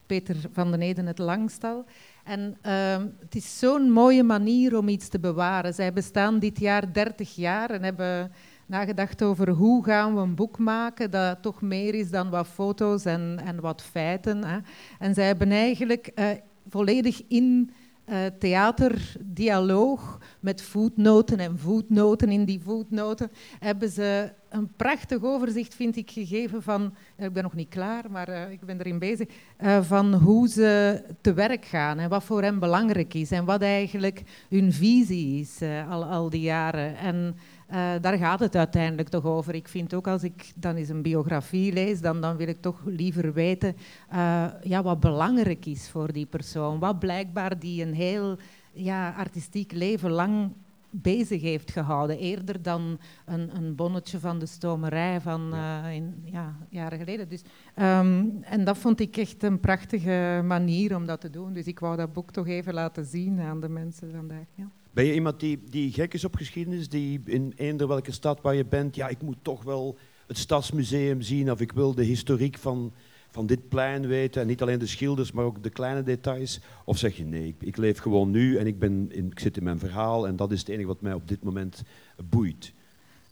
Peter 0.06 0.36
van 0.52 0.70
den 0.70 0.80
Eden 0.80 1.06
het 1.06 1.18
langstal. 1.18 1.84
En 2.24 2.56
ehm, 2.60 3.06
het 3.20 3.34
is 3.34 3.58
zo'n 3.58 3.90
mooie 3.90 4.22
manier 4.22 4.76
om 4.76 4.88
iets 4.88 5.08
te 5.08 5.18
bewaren. 5.18 5.74
Zij 5.74 5.92
bestaan 5.92 6.38
dit 6.38 6.60
jaar 6.60 6.92
30 6.92 7.34
jaar 7.34 7.70
en 7.70 7.82
hebben 7.82 8.32
nagedacht 8.66 9.22
over 9.22 9.48
hoe 9.48 9.84
gaan 9.84 10.14
we 10.14 10.20
een 10.20 10.34
boek 10.34 10.58
maken 10.58 11.10
dat 11.10 11.42
toch 11.42 11.60
meer 11.62 11.94
is 11.94 12.10
dan 12.10 12.30
wat 12.30 12.46
foto's 12.46 13.04
en, 13.04 13.40
en 13.44 13.60
wat 13.60 13.82
feiten. 13.82 14.44
Hè. 14.44 14.58
En 14.98 15.14
zij 15.14 15.26
hebben 15.26 15.50
eigenlijk 15.50 16.06
eh, 16.06 16.28
volledig 16.68 17.22
in 17.28 17.70
eh, 18.08 18.26
theaterdialoog 18.38 20.18
met 20.40 20.62
voetnoten 20.62 21.38
en 21.38 21.58
voetnoten 21.58 22.30
in 22.30 22.44
die 22.44 22.60
voetnoten 22.60 23.30
hebben 23.58 23.90
ze 23.90 24.32
een 24.48 24.72
prachtig 24.76 25.22
overzicht, 25.22 25.74
vind 25.74 25.96
ik, 25.96 26.10
gegeven 26.10 26.62
van, 26.62 26.94
ik 27.16 27.32
ben 27.32 27.42
nog 27.42 27.54
niet 27.54 27.68
klaar, 27.68 28.10
maar 28.10 28.28
eh, 28.28 28.50
ik 28.50 28.60
ben 28.60 28.78
erin 28.78 28.98
bezig, 28.98 29.28
eh, 29.56 29.82
van 29.82 30.14
hoe 30.14 30.48
ze 30.48 31.02
te 31.20 31.32
werk 31.32 31.64
gaan 31.64 31.98
en 31.98 32.08
wat 32.08 32.24
voor 32.24 32.42
hen 32.42 32.58
belangrijk 32.58 33.14
is 33.14 33.30
en 33.30 33.44
wat 33.44 33.62
eigenlijk 33.62 34.22
hun 34.48 34.72
visie 34.72 35.40
is 35.40 35.60
al, 35.90 36.04
al 36.04 36.30
die 36.30 36.40
jaren. 36.40 36.96
En 36.96 37.36
eh, 37.68 37.92
daar 38.00 38.18
gaat 38.18 38.40
het 38.40 38.56
uiteindelijk 38.56 39.08
toch 39.08 39.24
over. 39.24 39.54
Ik 39.54 39.68
vind 39.68 39.94
ook 39.94 40.06
als 40.06 40.22
ik 40.22 40.52
dan 40.56 40.76
eens 40.76 40.88
een 40.88 41.02
biografie 41.02 41.72
lees, 41.72 42.00
dan, 42.00 42.20
dan 42.20 42.36
wil 42.36 42.48
ik 42.48 42.60
toch 42.60 42.82
liever 42.84 43.32
weten 43.32 43.76
eh, 44.08 44.46
ja, 44.62 44.82
wat 44.82 45.00
belangrijk 45.00 45.66
is 45.66 45.88
voor 45.90 46.12
die 46.12 46.26
persoon. 46.26 46.78
Wat 46.78 46.98
blijkbaar 46.98 47.58
die 47.58 47.82
een 47.82 47.94
heel 47.94 48.36
ja, 48.72 49.14
artistiek 49.16 49.72
leven 49.72 50.10
lang 50.10 50.52
bezig 50.90 51.42
heeft 51.42 51.70
gehouden. 51.70 52.18
Eerder 52.18 52.62
dan 52.62 52.98
een, 53.24 53.56
een 53.56 53.74
bonnetje 53.74 54.18
van 54.18 54.38
de 54.38 54.46
stomerij 54.46 55.20
van 55.20 55.54
eh, 55.54 55.94
in, 55.94 56.22
ja, 56.24 56.56
jaren 56.68 56.98
geleden. 56.98 57.28
Dus, 57.28 57.42
ehm, 57.74 58.26
en 58.40 58.64
dat 58.64 58.78
vond 58.78 59.00
ik 59.00 59.16
echt 59.16 59.42
een 59.42 59.60
prachtige 59.60 60.40
manier 60.44 60.96
om 60.96 61.06
dat 61.06 61.20
te 61.20 61.30
doen. 61.30 61.52
Dus 61.52 61.66
ik 61.66 61.78
wou 61.78 61.96
dat 61.96 62.12
boek 62.12 62.30
toch 62.30 62.46
even 62.46 62.74
laten 62.74 63.04
zien 63.04 63.40
aan 63.40 63.60
de 63.60 63.68
mensen 63.68 64.10
vandaag. 64.12 64.46
Ja. 64.54 64.68
Ben 64.90 65.04
je 65.04 65.14
iemand 65.14 65.40
die, 65.40 65.60
die 65.70 65.92
gek 65.92 66.14
is 66.14 66.24
op 66.24 66.34
geschiedenis, 66.34 66.88
die 66.88 67.20
in 67.24 67.52
eender 67.56 67.88
welke 67.88 68.12
stad 68.12 68.40
waar 68.40 68.54
je 68.54 68.64
bent, 68.64 68.96
ja, 68.96 69.08
ik 69.08 69.22
moet 69.22 69.38
toch 69.42 69.62
wel 69.62 69.96
het 70.26 70.38
Stadsmuseum 70.38 71.22
zien 71.22 71.50
of 71.50 71.60
ik 71.60 71.72
wil 71.72 71.94
de 71.94 72.04
historiek 72.04 72.58
van, 72.58 72.92
van 73.30 73.46
dit 73.46 73.68
plein 73.68 74.06
weten 74.06 74.40
en 74.40 74.46
niet 74.46 74.62
alleen 74.62 74.78
de 74.78 74.86
schilders, 74.86 75.32
maar 75.32 75.44
ook 75.44 75.62
de 75.62 75.70
kleine 75.70 76.02
details? 76.02 76.60
Of 76.84 76.98
zeg 76.98 77.16
je 77.16 77.24
nee, 77.24 77.54
ik, 77.58 77.76
leef 77.76 77.98
gewoon 77.98 78.30
nu 78.30 78.56
en 78.56 78.66
ik, 78.66 78.78
ben 78.78 79.08
in, 79.12 79.26
ik 79.26 79.38
zit 79.38 79.56
in 79.56 79.64
mijn 79.64 79.78
verhaal 79.78 80.26
en 80.26 80.36
dat 80.36 80.52
is 80.52 80.58
het 80.58 80.68
enige 80.68 80.86
wat 80.86 81.00
mij 81.00 81.12
op 81.12 81.28
dit 81.28 81.42
moment 81.42 81.82
boeit? 82.28 82.72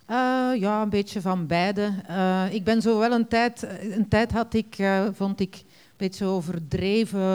Eh, 0.06 0.50
ja, 0.54 0.82
een 0.82 0.88
beetje 0.88 1.20
van 1.20 1.46
beide. 1.46 1.92
Eh, 2.06 2.44
ik 2.50 2.64
ben 2.64 2.82
zo 2.82 2.98
wel 2.98 3.12
een 3.12 3.28
tijd, 3.28 3.66
een 3.80 4.08
tijd 4.08 4.32
had 4.32 4.54
ik, 4.54 4.78
eh, 4.78 5.06
vond 5.12 5.40
ik 5.40 5.54
een 5.54 5.94
beetje 5.96 6.24
overdreven, 6.24 7.28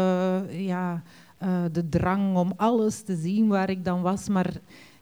ja, 0.64 1.04
eh, 1.42 1.64
de 1.72 1.90
drang 1.90 2.36
om 2.36 2.54
alles 2.56 3.02
te 3.02 3.16
zien 3.16 3.48
waar 3.48 3.70
ik 3.70 3.86
dan 3.86 4.02
was. 4.02 4.30
Maar 4.30 4.48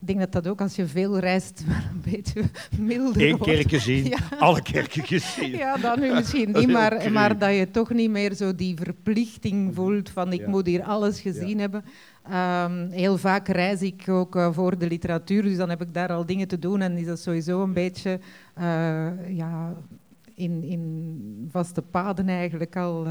ik 0.01 0.08
denk 0.08 0.19
dat 0.19 0.31
dat 0.31 0.48
ook 0.48 0.62
als 0.62 0.75
je 0.75 0.86
veel 0.88 1.19
reist, 1.19 1.63
wel 1.67 1.75
een 1.75 2.12
beetje 2.12 2.41
milder 2.79 3.22
Eén 3.22 3.38
wordt. 3.38 3.43
kerk 3.53 3.69
gezien, 3.69 4.05
Ja. 4.05 4.17
alle 4.39 4.62
kerken 4.62 5.03
gezien. 5.03 5.50
Ja, 5.51 5.77
dan 5.77 6.00
nu 6.00 6.13
misschien 6.13 6.51
niet, 6.51 6.67
maar, 6.77 7.12
maar 7.12 7.38
dat 7.38 7.55
je 7.55 7.72
toch 7.72 7.89
niet 7.93 8.10
meer 8.10 8.34
zo 8.34 8.55
die 8.55 8.75
verplichting 8.77 9.75
voelt 9.75 10.10
van 10.10 10.34
ik 10.34 10.39
Ja. 10.39 10.50
moet 10.50 10.65
hier 10.65 10.84
alles 10.84 11.22
gezien 11.22 11.60
hebben. 11.60 11.84
Ehm, 12.29 12.89
heel 12.89 13.17
vaak 13.17 13.48
reis 13.48 13.81
ik 13.81 14.10
ook 14.10 14.36
eh, 14.36 14.53
voor 14.53 14.77
de 14.77 14.88
literatuur, 14.88 15.41
dus 15.43 15.58
dan 15.58 15.69
heb 15.69 15.81
ik 15.81 15.93
daar 15.93 16.10
al 16.12 16.25
dingen 16.25 16.48
te 16.48 16.60
doen 16.60 16.81
en 16.81 16.98
is 16.98 17.05
dat 17.05 17.19
sowieso 17.19 17.63
een 17.63 17.74
beetje 17.74 18.19
eh, 18.53 19.08
ja, 19.38 19.74
in, 20.36 20.63
in 20.63 21.48
vaste 21.51 21.81
paden 21.81 22.27
eigenlijk 22.29 22.75
al 22.75 23.08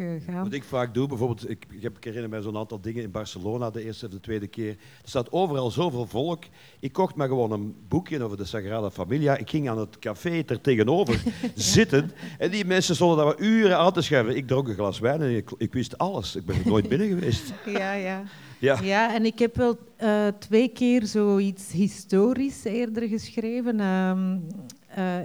gegaan. 0.00 0.44
Wat 0.44 0.52
ik 0.52 0.64
vaak 0.64 0.94
doe, 0.94 1.08
bijvoorbeeld, 1.08 1.50
ik, 1.50 1.66
ik, 1.70 1.82
heb, 1.82 1.96
ik 1.96 2.04
herinner 2.04 2.30
mij 2.30 2.40
zo'n 2.42 2.56
aantal 2.56 2.80
dingen 2.80 3.02
in 3.02 3.10
Barcelona, 3.10 3.70
de 3.70 3.84
eerste 3.84 4.06
of 4.06 4.12
de 4.12 4.20
tweede 4.20 4.46
keer. 4.46 4.70
Er 4.70 5.08
staat 5.08 5.32
overal 5.32 5.70
zoveel 5.70 6.06
volk. 6.06 6.44
Ik 6.80 6.92
kocht 6.92 7.16
me 7.16 7.26
gewoon 7.26 7.52
een 7.52 7.74
boekje 7.88 8.22
over 8.22 8.36
de 8.36 8.44
Sagrada 8.44 8.90
Familia. 8.90 9.36
Ik 9.36 9.50
ging 9.50 9.68
aan 9.70 9.78
het 9.78 9.98
café 9.98 10.42
er 10.46 10.60
tegenover 10.60 11.22
zitten. 11.54 12.10
En 12.38 12.50
die 12.50 12.64
mensen 12.64 12.94
stonden 12.94 13.16
daar 13.16 13.26
maar 13.26 13.38
uren 13.46 13.78
aan 13.78 13.92
te 13.92 14.02
schrijven. 14.02 14.36
Ik 14.36 14.46
dronk 14.46 14.68
een 14.68 14.74
glas 14.74 14.98
wijn 14.98 15.20
en 15.20 15.36
ik, 15.36 15.50
ik 15.56 15.72
wist 15.72 15.98
alles. 15.98 16.36
Ik 16.36 16.44
ben 16.44 16.56
er 16.56 16.66
nooit 16.66 16.88
binnen 16.88 17.08
geweest. 17.08 17.52
Ja, 17.66 17.92
ja. 17.92 18.22
Ja. 18.58 18.78
Ja, 18.82 19.14
en 19.14 19.24
ik 19.24 19.38
heb 19.38 19.56
wel 19.56 19.78
eh, 19.96 20.26
twee 20.38 20.68
keer 20.68 21.06
zoiets 21.06 21.72
historisch 21.72 22.64
eerder 22.64 23.08
geschreven. 23.08 23.80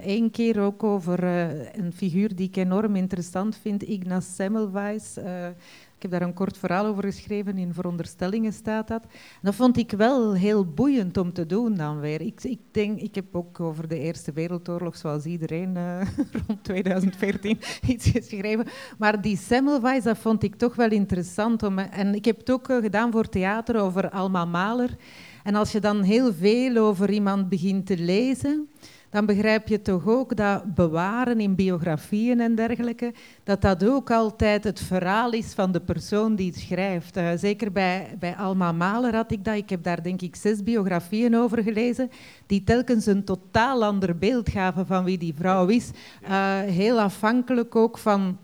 Eén 0.02 0.30
keer 0.30 0.60
ook 0.60 0.82
over 0.82 1.24
eh, 1.24 1.74
een 1.74 1.92
figuur 1.92 2.34
die 2.34 2.48
ik 2.48 2.56
enorm 2.56 2.96
interessant 2.96 3.56
vind, 3.56 3.82
Ignaz 3.82 4.34
Semmelweis. 4.34 5.16
Eh, 5.16 5.48
ik 5.96 6.02
heb 6.02 6.10
daar 6.10 6.22
een 6.22 6.34
kort 6.34 6.58
verhaal 6.58 6.86
over 6.86 7.04
geschreven, 7.04 7.58
in 7.58 7.74
Veronderstellingen 7.74 8.52
staat 8.52 8.88
dat. 8.88 9.02
Dat 9.42 9.54
vond 9.54 9.76
ik 9.76 9.90
wel 9.90 10.34
heel 10.34 10.64
boeiend 10.64 11.16
om 11.16 11.32
te 11.32 11.46
doen 11.46 11.74
dan 11.74 12.00
weer. 12.00 12.20
Ik, 12.20 12.44
ik, 12.44 12.60
denk, 12.70 13.00
ik 13.00 13.14
heb 13.14 13.36
ook 13.36 13.60
over 13.60 13.88
de 13.88 13.98
Eerste 13.98 14.32
Wereldoorlog, 14.32 14.96
zoals 14.96 15.24
iedereen, 15.24 15.76
eh, 15.76 16.00
rond 16.46 16.64
2014 16.64 17.58
iets 17.86 18.08
geschreven. 18.08 18.66
Maar 18.98 19.20
die 19.20 19.36
Semmelweis, 19.36 20.04
dat 20.04 20.18
vond 20.18 20.42
ik 20.42 20.54
toch 20.54 20.74
wel 20.74 20.90
interessant. 20.90 21.62
Om, 21.62 21.78
en 21.78 22.14
ik 22.14 22.24
heb 22.24 22.38
het 22.38 22.50
ook 22.50 22.68
eh, 22.68 22.76
gedaan 22.76 23.12
voor 23.12 23.28
theater 23.28 23.80
over 23.80 24.10
Alma 24.10 24.44
Mahler. 24.44 24.96
En 25.42 25.54
als 25.54 25.72
je 25.72 25.80
dan 25.80 26.02
heel 26.02 26.32
veel 26.34 26.76
over 26.76 27.10
iemand 27.10 27.48
begint 27.48 27.86
te 27.86 27.98
lezen, 27.98 28.68
dan 29.16 29.26
begrijp 29.26 29.68
je 29.68 29.82
toch 29.82 30.06
ook 30.06 30.36
dat 30.36 30.74
bewaren 30.74 31.40
in 31.40 31.54
biografieën 31.54 32.40
en 32.40 32.54
dergelijke, 32.54 33.12
dat 33.44 33.60
dat 33.60 33.84
ook 33.84 34.10
altijd 34.10 34.64
het 34.64 34.80
verhaal 34.80 35.32
is 35.32 35.52
van 35.54 35.72
de 35.72 35.80
persoon 35.80 36.34
die 36.34 36.46
het 36.46 36.60
schrijft. 36.60 37.16
Eh, 37.16 37.28
zeker 37.36 37.72
bij, 37.72 38.16
bij 38.18 38.36
Alma 38.36 38.72
Mahler 38.72 39.14
had 39.14 39.30
ik 39.30 39.44
dat. 39.44 39.54
Ik 39.54 39.70
heb 39.70 39.82
daar 39.82 40.02
denk 40.02 40.22
ik 40.22 40.36
zes 40.36 40.62
biografieën 40.62 41.36
over 41.36 41.62
gelezen, 41.62 42.10
die 42.46 42.64
telkens 42.64 43.06
een 43.06 43.24
totaal 43.24 43.84
ander 43.84 44.18
beeld 44.18 44.48
gaven 44.48 44.86
van 44.86 45.04
wie 45.04 45.18
die 45.18 45.34
vrouw 45.34 45.66
is. 45.66 45.90
Eh, 46.22 46.60
heel 46.60 47.00
afhankelijk 47.00 47.76
ook 47.76 47.98
van 47.98 48.38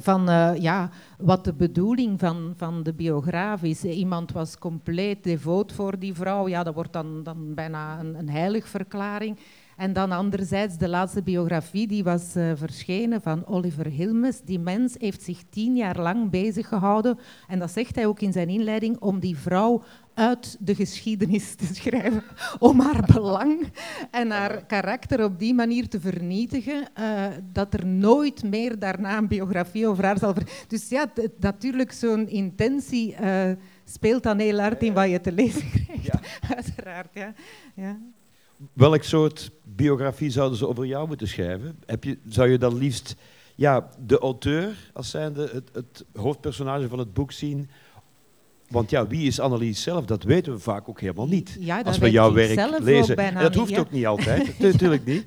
van 0.00 0.28
eh, 0.28 0.50
ja, 0.58 0.90
wat 1.18 1.44
de 1.44 1.52
bedoeling 1.52 2.20
van, 2.20 2.52
van 2.56 2.82
de 2.82 2.92
biograaf 2.92 3.62
is. 3.62 3.84
Iemand 3.84 4.32
was 4.32 4.58
compleet 4.58 5.24
devoot 5.24 5.72
voor 5.72 5.98
die 5.98 6.14
vrouw, 6.14 6.48
ja, 6.48 6.62
dat 6.62 6.74
wordt 6.74 6.92
dan, 6.92 7.22
dan 7.22 7.54
bijna 7.54 8.00
een, 8.00 8.14
een 8.14 8.28
heiligverklaring. 8.28 9.38
En 9.78 9.92
dan 9.92 10.12
anderzijds 10.12 10.76
de 10.78 10.88
laatste 10.88 11.22
biografie, 11.22 11.86
die 11.86 12.04
was 12.04 12.34
eh, 12.34 12.50
verschenen 12.54 13.20
van 13.22 13.46
Oliver 13.46 13.86
Hilmes. 13.86 14.40
Die 14.44 14.58
mens 14.58 14.94
heeft 14.98 15.22
zich 15.22 15.42
tien 15.50 15.76
jaar 15.76 16.00
lang 16.00 16.30
bezig 16.30 16.68
gehouden, 16.68 17.18
en 17.48 17.58
dat 17.58 17.70
zegt 17.70 17.94
hij 17.94 18.06
ook 18.06 18.20
in 18.20 18.32
zijn 18.32 18.48
inleiding, 18.48 19.00
om 19.00 19.18
die 19.20 19.36
vrouw 19.36 19.82
uit 20.14 20.56
de 20.60 20.74
geschiedenis 20.74 21.54
te 21.54 21.66
schrijven, 21.74 22.22
om 22.58 22.80
haar 22.80 23.08
belang 23.12 23.72
en 24.10 24.30
haar 24.30 24.66
karakter 24.66 25.24
op 25.24 25.38
die 25.38 25.54
manier 25.54 25.88
te 25.88 26.00
vernietigen, 26.00 26.94
eh, 26.94 27.26
dat 27.52 27.74
er 27.74 27.86
nooit 27.86 28.42
meer 28.44 28.78
daarna 28.78 29.16
een 29.16 29.28
biografie 29.28 29.86
over 29.88 30.04
haar 30.04 30.18
zal... 30.18 30.34
ver- 30.34 30.64
Dus 30.68 30.88
ja, 30.88 31.12
natuurlijk 31.38 31.92
zo'n 31.92 32.28
intentie 32.28 33.14
eh, 33.14 33.50
speelt 33.84 34.22
dan 34.22 34.38
heel 34.38 34.58
hard 34.60 34.82
in 34.82 34.92
wat 34.92 35.10
je 35.10 35.20
te 35.20 35.32
lezen 35.32 35.70
krijgt, 35.70 36.18
uiteraard. 36.56 37.14
Ja. 37.14 37.32
Ja. 37.74 37.98
Welk 38.72 39.02
soort 39.02 39.50
biografie 39.78 40.30
zouden 40.30 40.58
ze 40.58 40.68
over 40.68 40.86
jou 40.86 41.06
moeten 41.08 41.28
schrijven? 41.28 41.78
Heb 41.86 42.04
je, 42.04 42.18
zou 42.28 42.48
je 42.50 42.58
dan 42.58 42.78
liefst 42.78 43.16
ja, 43.54 43.88
de 44.06 44.18
auteur 44.18 44.90
als 44.92 45.10
zijnde 45.10 45.50
het, 45.52 45.70
het 45.72 46.04
hoofdpersonage 46.14 46.88
van 46.88 46.98
het 46.98 47.12
boek 47.14 47.32
zien? 47.32 47.68
Want 48.68 48.90
ja, 48.90 49.06
wie 49.06 49.26
is 49.26 49.40
Annelies 49.40 49.82
zelf? 49.82 50.04
Dat 50.04 50.22
weten 50.22 50.52
we 50.52 50.58
vaak 50.58 50.88
ook 50.88 51.00
helemaal 51.00 51.26
niet. 51.28 51.56
Ja, 51.60 51.80
als 51.82 51.98
we 51.98 52.10
jouw 52.10 52.32
werk 52.32 52.80
lezen. 52.80 53.16
En 53.16 53.34
dat 53.34 53.54
hoeft 53.54 53.70
ja. 53.70 53.78
ook 53.78 53.90
niet 53.90 54.06
altijd, 54.06 54.58
natuurlijk 54.58 55.04
niet. 55.04 55.24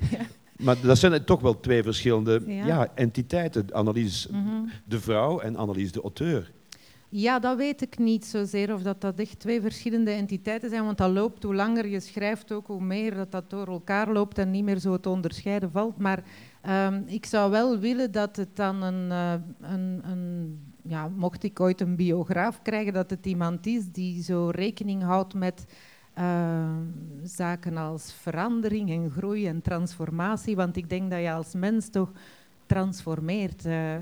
Maar 0.58 0.78
dat 0.82 0.98
zijn 0.98 1.24
toch 1.24 1.42
wel 1.42 1.60
twee 1.60 1.84
verschillende 1.84 2.42
Ja. 2.48 2.66
ja. 2.66 2.92
entiteiten. 2.96 3.74
Annelies 3.74 4.28
Mhm. 4.32 4.48
de 4.86 5.00
vrouw 5.00 5.40
en 5.40 5.56
Annelies 5.56 5.92
de 5.92 6.02
auteur. 6.02 6.52
Ja, 7.14 7.40
dat 7.40 7.58
weet 7.58 7.82
ik 7.82 7.98
niet 7.98 8.26
zozeer 8.26 8.74
of 8.74 8.82
dat, 8.82 9.02
dat 9.02 9.20
echt 9.20 9.40
twee 9.40 9.62
verschillende 9.62 10.12
entiteiten 10.12 10.70
zijn, 10.70 10.86
want 10.86 10.98
dat 10.98 11.12
loopt, 11.12 11.44
hoe 11.44 11.56
langer 11.56 11.88
je 11.88 12.00
schrijft, 12.00 12.52
ook 12.52 12.68
hoe 12.68 12.82
meer 12.82 13.16
dat 13.16 13.32
dat 13.32 13.50
door 13.50 13.68
elkaar 13.68 14.12
loopt 14.12 14.38
en 14.38 14.52
niet 14.52 14.64
meer 14.64 14.80
zo 14.80 15.00
te 15.00 15.10
onderscheiden 15.10 15.72
valt. 15.72 15.98
Maar 15.98 16.24
ehm, 16.62 17.02
ik 17.06 17.26
zou 17.26 17.52
wel 17.52 17.80
willen 17.80 18.12
dat 18.12 18.36
het 18.36 18.56
dan 18.56 18.82
een, 18.82 19.12
eh, 19.12 19.34
een, 19.72 20.02
een, 20.04 20.60
ja, 20.84 21.08
mocht 21.08 21.44
ik 21.44 21.60
ooit 21.60 21.82
een 21.82 21.96
biograaf 21.96 22.62
krijgen, 22.62 22.94
dat 22.94 23.10
het 23.10 23.26
iemand 23.26 23.66
is 23.66 23.92
die 23.92 24.24
zo 24.24 24.50
rekening 24.50 25.04
houdt 25.04 25.34
met 25.34 25.66
eh, 26.14 26.76
zaken 27.24 27.78
als 27.78 28.14
verandering 28.14 28.90
en 28.90 29.10
groei 29.10 29.48
en 29.48 29.62
transformatie. 29.62 30.56
Want 30.56 30.78
ik 30.78 30.90
denk 30.90 31.12
dat 31.12 31.22
je 31.22 31.32
als 31.32 31.54
mens 31.54 31.90
toch 31.90 32.12
transformeert 32.72 33.66
uh, 33.66 33.96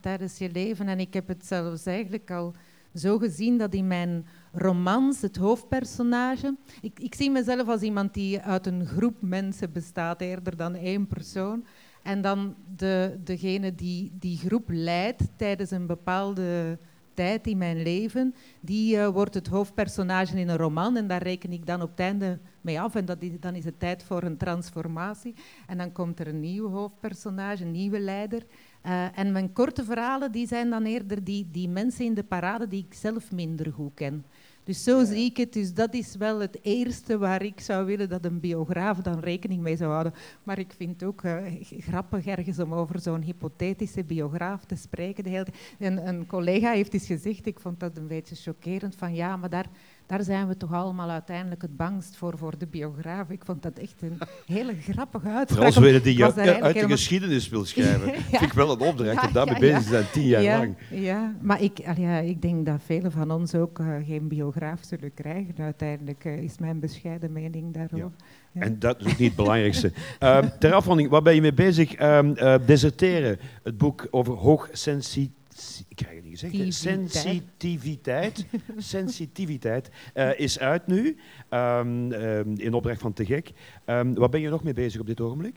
tijdens 0.00 0.38
je 0.38 0.50
leven. 0.50 0.88
En 0.88 1.00
ik 1.00 1.14
heb 1.14 1.28
het 1.28 1.46
zelfs 1.46 1.86
eigenlijk 1.86 2.30
al 2.30 2.54
zo 2.94 3.18
gezien 3.18 3.58
dat 3.58 3.74
in 3.74 3.86
mijn 3.86 4.26
romans 4.52 5.20
het 5.20 5.36
hoofdpersonage. 5.36 6.56
Ik, 6.80 7.00
ik 7.00 7.14
zie 7.14 7.30
mezelf 7.30 7.68
als 7.68 7.80
iemand 7.80 8.14
die 8.14 8.40
uit 8.40 8.66
een 8.66 8.86
groep 8.86 9.16
mensen 9.20 9.72
bestaat, 9.72 10.20
eerder 10.20 10.56
dan 10.56 10.74
één 10.74 11.06
persoon. 11.06 11.64
En 12.02 12.20
dan 12.20 12.54
de, 12.76 13.20
degene 13.24 13.74
die 13.74 14.12
die 14.18 14.36
groep 14.36 14.64
leidt 14.66 15.22
tijdens 15.36 15.70
een 15.70 15.86
bepaalde 15.86 16.78
tijd 17.14 17.46
in 17.46 17.58
mijn 17.58 17.82
leven, 17.82 18.34
die 18.60 18.96
uh, 18.96 19.08
wordt 19.08 19.34
het 19.34 19.46
hoofdpersonage 19.46 20.38
in 20.38 20.48
een 20.48 20.56
roman 20.56 20.96
en 20.96 21.06
daar 21.06 21.22
reken 21.22 21.52
ik 21.52 21.66
dan 21.66 21.82
op 21.82 21.90
het 21.90 22.00
einde 22.00 22.38
mee 22.62 22.80
af 22.80 22.94
en 22.94 23.04
dat 23.04 23.22
is, 23.22 23.30
dan 23.40 23.54
is 23.54 23.64
het 23.64 23.78
tijd 23.78 24.02
voor 24.02 24.22
een 24.22 24.36
transformatie. 24.36 25.34
En 25.66 25.78
dan 25.78 25.92
komt 25.92 26.20
er 26.20 26.28
een 26.28 26.40
nieuw 26.40 26.68
hoofdpersonage, 26.68 27.64
een 27.64 27.70
nieuwe 27.70 28.00
leider. 28.00 28.42
Uh, 28.86 29.18
en 29.18 29.32
mijn 29.32 29.52
korte 29.52 29.84
verhalen 29.84 30.32
die 30.32 30.46
zijn 30.46 30.70
dan 30.70 30.84
eerder 30.84 31.24
die, 31.24 31.48
die 31.50 31.68
mensen 31.68 32.04
in 32.04 32.14
de 32.14 32.24
parade 32.24 32.68
die 32.68 32.84
ik 32.88 32.94
zelf 32.94 33.32
minder 33.32 33.72
goed 33.72 33.94
ken. 33.94 34.24
Dus 34.64 34.84
zo 34.84 35.04
zie 35.04 35.24
ik 35.24 35.36
het. 35.36 35.52
Dus 35.52 35.74
dat 35.74 35.94
is 35.94 36.16
wel 36.16 36.40
het 36.40 36.58
eerste 36.62 37.18
waar 37.18 37.42
ik 37.42 37.60
zou 37.60 37.86
willen 37.86 38.08
dat 38.08 38.24
een 38.24 38.40
biograaf 38.40 38.98
dan 38.98 39.18
rekening 39.18 39.62
mee 39.62 39.76
zou 39.76 39.90
houden. 39.90 40.14
Maar 40.42 40.58
ik 40.58 40.72
vind 40.76 40.90
het 40.90 41.04
ook 41.04 41.22
uh, 41.22 41.36
grappig 41.60 42.26
ergens 42.26 42.58
om 42.58 42.74
over 42.74 43.00
zo'n 43.00 43.22
hypothetische 43.22 44.04
biograaf 44.04 44.64
te 44.64 44.76
spreken. 44.76 45.24
De 45.24 45.30
hele 45.30 45.46
en 45.78 46.06
een 46.08 46.26
collega 46.26 46.72
heeft 46.72 46.94
eens 46.94 47.06
gezegd, 47.06 47.46
ik 47.46 47.60
vond 47.60 47.80
dat 47.80 47.96
een 47.96 48.06
beetje 48.06 48.34
chockerend, 48.34 48.94
van 48.96 49.14
ja, 49.14 49.36
maar 49.36 49.50
daar, 49.50 49.66
daar 50.06 50.22
zijn 50.22 50.48
we 50.48 50.56
toch 50.56 50.72
allemaal 50.72 51.10
uiteindelijk 51.10 51.62
het 51.62 51.76
bangst 51.76 52.16
voor, 52.16 52.38
voor 52.38 52.58
de 52.58 52.66
biograaf. 52.66 53.30
Ik 53.30 53.44
vond 53.44 53.62
dat 53.62 53.78
echt 53.78 54.02
een 54.02 54.18
hele 54.46 54.74
grappige 54.74 55.28
uitspraak. 55.28 55.72
Vooral 55.72 55.92
zo 55.92 56.00
die 56.00 56.24
uit 56.24 56.74
de 56.74 56.88
geschiedenis 56.88 57.48
wil 57.48 57.64
schrijven. 57.72 58.06
ja. 58.06 58.20
Vind 58.20 58.42
ik 58.42 58.52
wel 58.52 58.72
een 58.72 58.80
opdracht 58.80 59.20
ja, 59.20 59.26
om 59.26 59.32
daarmee 59.32 59.54
ja, 59.54 59.60
bezig 59.60 59.82
te 59.82 59.88
zijn, 59.88 60.04
tien 60.12 60.26
jaar 60.26 60.58
lang. 60.58 60.76
Ja, 60.90 61.34
maar 61.40 61.62
ik, 61.62 61.96
ja, 61.96 62.18
ik 62.18 62.42
denk 62.42 62.66
dat 62.66 62.80
velen 62.84 63.12
van 63.12 63.30
ons 63.30 63.54
ook 63.54 63.78
uh, 63.78 63.96
geen 64.06 64.28
biograaf 64.28 64.80
zullen 64.82 65.14
krijgen. 65.14 65.54
Uiteindelijk 65.58 66.24
uh, 66.24 66.42
is 66.42 66.58
mijn 66.58 66.80
bescheiden 66.80 67.32
mening 67.32 67.74
daarover. 67.74 68.12
En 68.52 68.78
dat 68.78 69.00
is 69.00 69.06
ook 69.06 69.18
niet 69.18 69.28
het 69.28 69.36
belangrijkste. 69.36 69.92
uh, 70.20 70.38
ter 70.60 70.72
afronding, 70.72 71.08
waar 71.08 71.22
ben 71.22 71.34
je 71.34 71.40
mee 71.40 71.54
bezig? 71.54 72.00
Uh, 72.00 72.56
deserteren, 72.66 73.38
het 73.62 73.78
boek 73.78 74.06
over 74.10 74.34
hoogsensitiviteit 74.34 76.21
gezegd. 76.36 76.74
Sensitiviteit. 76.74 78.46
Sensitiviteit 78.76 79.90
uh, 80.14 80.38
is 80.38 80.58
uit 80.58 80.86
nu, 80.86 81.16
um, 81.50 82.12
um, 82.12 82.58
in 82.58 82.74
opdracht 82.74 83.00
van 83.00 83.12
Te 83.12 83.24
Gek. 83.24 83.52
Um, 83.86 84.14
waar 84.14 84.28
ben 84.28 84.40
je 84.40 84.48
nog 84.48 84.62
mee 84.62 84.72
bezig 84.72 85.00
op 85.00 85.06
dit 85.06 85.20
ogenblik? 85.20 85.56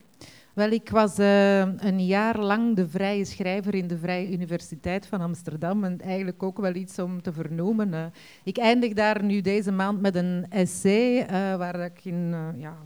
Wel, 0.55 0.71
ik 0.71 0.89
was 0.89 1.19
uh, 1.19 1.59
een 1.59 2.05
jaar 2.05 2.39
lang 2.39 2.75
de 2.75 2.87
vrije 2.87 3.25
schrijver 3.25 3.75
in 3.75 3.87
de 3.87 3.97
Vrije 3.97 4.31
Universiteit 4.31 5.07
van 5.07 5.21
Amsterdam. 5.21 5.83
En 5.83 6.01
eigenlijk 6.01 6.43
ook 6.43 6.57
wel 6.57 6.75
iets 6.75 6.99
om 6.99 7.21
te 7.21 7.33
vernoemen. 7.33 7.93
Uh, 7.93 8.05
ik 8.43 8.57
eindig 8.57 8.93
daar 8.93 9.23
nu 9.23 9.41
deze 9.41 9.71
maand 9.71 10.01
met 10.01 10.15
een 10.15 10.45
essay 10.49 11.19
uh, 11.21 11.27
waar, 11.55 11.79
ik 11.79 12.05
in, 12.05 12.35
ja, 12.57 12.77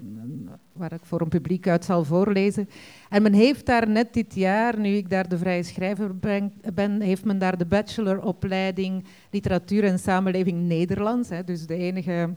waar 0.73 0.93
ik 0.93 1.03
voor 1.03 1.21
een 1.21 1.29
publiek 1.29 1.67
uit 1.67 1.86
zal 1.86 2.03
voorlezen. 2.03 2.69
En 3.10 3.21
men 3.21 3.34
heeft 3.34 3.65
daar 3.65 3.89
net 3.89 4.13
dit 4.13 4.36
jaar, 4.36 4.79
nu 4.79 4.89
ik 4.95 5.10
daar 5.10 5.29
de 5.29 5.38
vrije 5.38 5.63
schrijver 5.63 6.17
ben, 6.17 6.53
ben 6.73 7.01
heeft 7.01 7.25
men 7.25 7.39
daar 7.39 7.58
de 7.58 7.65
bacheloropleiding 7.65 9.05
Literatuur 9.32 9.84
en 9.84 9.99
Samenleving 9.99 10.67
Nederlands. 10.67 11.29
Hè, 11.29 11.43
dus 11.43 11.65
de 11.65 11.75
enige 11.75 12.29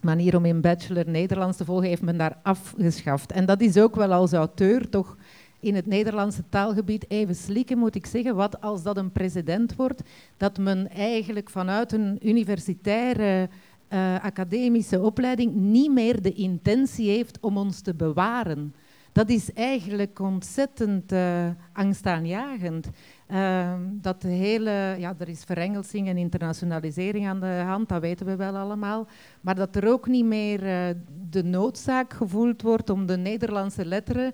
manier 0.00 0.36
om 0.36 0.44
in 0.44 0.60
bachelor 0.60 1.08
Nederlands 1.08 1.56
te 1.56 1.64
volgen, 1.64 1.88
heeft 1.88 2.02
men 2.02 2.18
daar 2.18 2.38
afgeschaft. 2.42 3.32
En 3.32 3.46
dat 3.46 3.60
is 3.60 3.76
ook 3.76 3.96
wel 3.96 4.12
als 4.12 4.32
auteur 4.32 4.88
toch 4.88 5.16
in 5.60 5.74
het 5.74 5.86
Nederlandse 5.86 6.42
taalgebied 6.48 7.10
even 7.10 7.34
slikken, 7.34 7.78
moet 7.78 7.94
ik 7.94 8.06
zeggen. 8.06 8.34
Wat 8.34 8.60
als 8.60 8.82
dat 8.82 8.96
een 8.96 9.12
president 9.12 9.76
wordt, 9.76 10.02
dat 10.36 10.58
men 10.58 10.90
eigenlijk 10.90 11.50
vanuit 11.50 11.92
een 11.92 12.18
universitaire 12.22 13.48
uh, 13.92 14.24
academische 14.24 15.00
opleiding 15.00 15.54
niet 15.54 15.92
meer 15.92 16.22
de 16.22 16.32
intentie 16.32 17.10
heeft 17.10 17.38
om 17.40 17.56
ons 17.56 17.80
te 17.80 17.94
bewaren. 17.94 18.74
Dat 19.12 19.28
is 19.28 19.52
eigenlijk 19.52 20.18
ontzettend 20.18 21.12
uh, 21.12 21.48
angstaanjagend. 21.72 22.88
Uh, 23.32 23.72
dat 23.92 24.22
de 24.22 24.28
hele, 24.28 24.94
ja, 24.98 25.14
er 25.18 25.28
is 25.28 25.44
verengelsing 25.44 26.08
en 26.08 26.16
internationalisering 26.16 27.26
aan 27.26 27.40
de 27.40 27.46
hand, 27.46 27.88
dat 27.88 28.00
weten 28.00 28.26
we 28.26 28.36
wel 28.36 28.56
allemaal. 28.56 29.06
Maar 29.40 29.54
dat 29.54 29.76
er 29.76 29.88
ook 29.88 30.06
niet 30.06 30.24
meer 30.24 30.62
uh, 30.62 30.94
de 31.30 31.44
noodzaak 31.44 32.12
gevoeld 32.12 32.62
wordt 32.62 32.90
om 32.90 33.06
de 33.06 33.16
Nederlandse 33.16 33.84
letteren, 33.84 34.32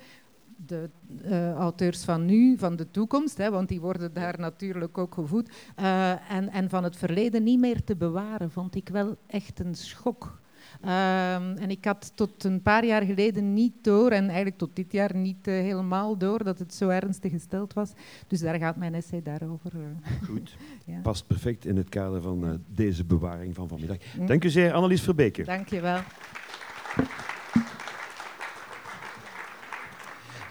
de 0.56 0.90
uh, 1.24 1.52
auteurs 1.52 2.04
van 2.04 2.24
nu, 2.24 2.58
van 2.58 2.76
de 2.76 2.90
toekomst, 2.90 3.36
hè, 3.36 3.50
want 3.50 3.68
die 3.68 3.80
worden 3.80 4.12
daar 4.12 4.38
natuurlijk 4.38 4.98
ook 4.98 5.14
gevoed, 5.14 5.50
uh, 5.80 6.32
en, 6.32 6.50
en 6.50 6.68
van 6.68 6.84
het 6.84 6.96
verleden 6.96 7.42
niet 7.42 7.60
meer 7.60 7.84
te 7.84 7.96
bewaren, 7.96 8.50
vond 8.50 8.74
ik 8.74 8.88
wel 8.88 9.16
echt 9.26 9.60
een 9.60 9.74
schok. 9.74 10.42
Um, 10.82 11.56
en 11.56 11.70
ik 11.70 11.84
had 11.84 12.12
tot 12.14 12.44
een 12.44 12.62
paar 12.62 12.84
jaar 12.84 13.02
geleden 13.02 13.52
niet 13.52 13.72
door, 13.82 14.10
en 14.10 14.24
eigenlijk 14.24 14.58
tot 14.58 14.76
dit 14.76 14.92
jaar 14.92 15.16
niet 15.16 15.48
uh, 15.48 15.54
helemaal 15.54 16.18
door, 16.18 16.44
dat 16.44 16.58
het 16.58 16.74
zo 16.74 16.88
ernstig 16.88 17.30
gesteld 17.30 17.72
was. 17.72 17.92
Dus 18.26 18.40
daar 18.40 18.58
gaat 18.58 18.76
mijn 18.76 18.94
essay 18.94 19.22
daarover. 19.22 19.72
Uh. 19.74 19.80
Goed, 20.24 20.56
ja. 20.86 21.00
past 21.02 21.26
perfect 21.26 21.66
in 21.66 21.76
het 21.76 21.88
kader 21.88 22.22
van 22.22 22.44
uh, 22.44 22.50
deze 22.68 23.04
bewaring 23.04 23.54
van 23.54 23.68
vanmiddag. 23.68 23.96
Mm. 24.18 24.26
Dank 24.26 24.44
u 24.44 24.48
zeer, 24.48 24.72
Annelies 24.72 25.02
Verbeke. 25.02 25.44
Dank 25.44 25.68
je 25.68 25.80
wel. 25.80 25.98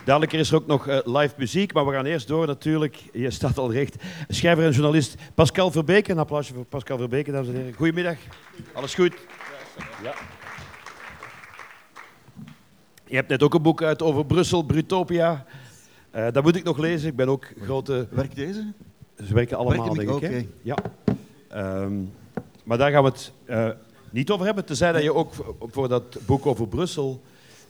Dadelijk 0.05 0.33
is 0.33 0.49
er 0.49 0.55
ook 0.55 0.67
nog 0.67 0.85
live 1.05 1.33
muziek, 1.37 1.73
maar 1.73 1.85
we 1.85 1.93
gaan 1.93 2.05
eerst 2.05 2.27
door 2.27 2.47
natuurlijk. 2.47 3.03
Je 3.13 3.31
staat 3.31 3.57
al 3.57 3.71
recht. 3.71 3.95
Schrijver 4.27 4.65
en 4.65 4.71
journalist 4.71 5.15
Pascal 5.35 5.71
Verbeke. 5.71 6.11
Een 6.11 6.17
applausje 6.17 6.53
voor 6.53 6.65
Pascal 6.65 6.97
Verbeke, 6.97 7.31
dames 7.31 7.47
en 7.47 7.55
heren. 7.55 7.73
Goedemiddag. 7.73 8.17
Alles 8.73 8.93
goed? 8.93 9.13
Ja. 10.03 10.13
Je 13.05 13.15
hebt 13.15 13.29
net 13.29 13.43
ook 13.43 13.53
een 13.53 13.61
boek 13.61 13.81
uit 13.81 14.01
over 14.01 14.25
Brussel, 14.25 14.63
Brutopia. 14.63 15.45
Uh, 16.15 16.27
dat 16.31 16.43
moet 16.43 16.55
ik 16.55 16.63
nog 16.63 16.77
lezen. 16.77 17.09
Ik 17.09 17.15
ben 17.15 17.29
ook 17.29 17.53
grote... 17.61 18.07
Werkt 18.09 18.35
deze? 18.35 18.73
Ze 19.25 19.33
werken 19.33 19.57
allemaal, 19.57 19.93
denk 19.93 20.09
ik. 20.09 20.15
Okay. 20.15 20.49
Ja. 20.61 20.77
Um, 21.55 22.11
maar 22.63 22.77
daar 22.77 22.91
gaan 22.91 23.03
we 23.03 23.09
het 23.09 23.31
uh, 23.45 23.69
niet 24.11 24.31
over 24.31 24.45
hebben. 24.45 24.65
Tenzij 24.65 24.91
dat 24.91 25.03
je 25.03 25.13
ook 25.13 25.33
voor 25.59 25.87
dat 25.87 26.25
boek 26.25 26.45
over 26.45 26.67
Brussel... 26.67 27.21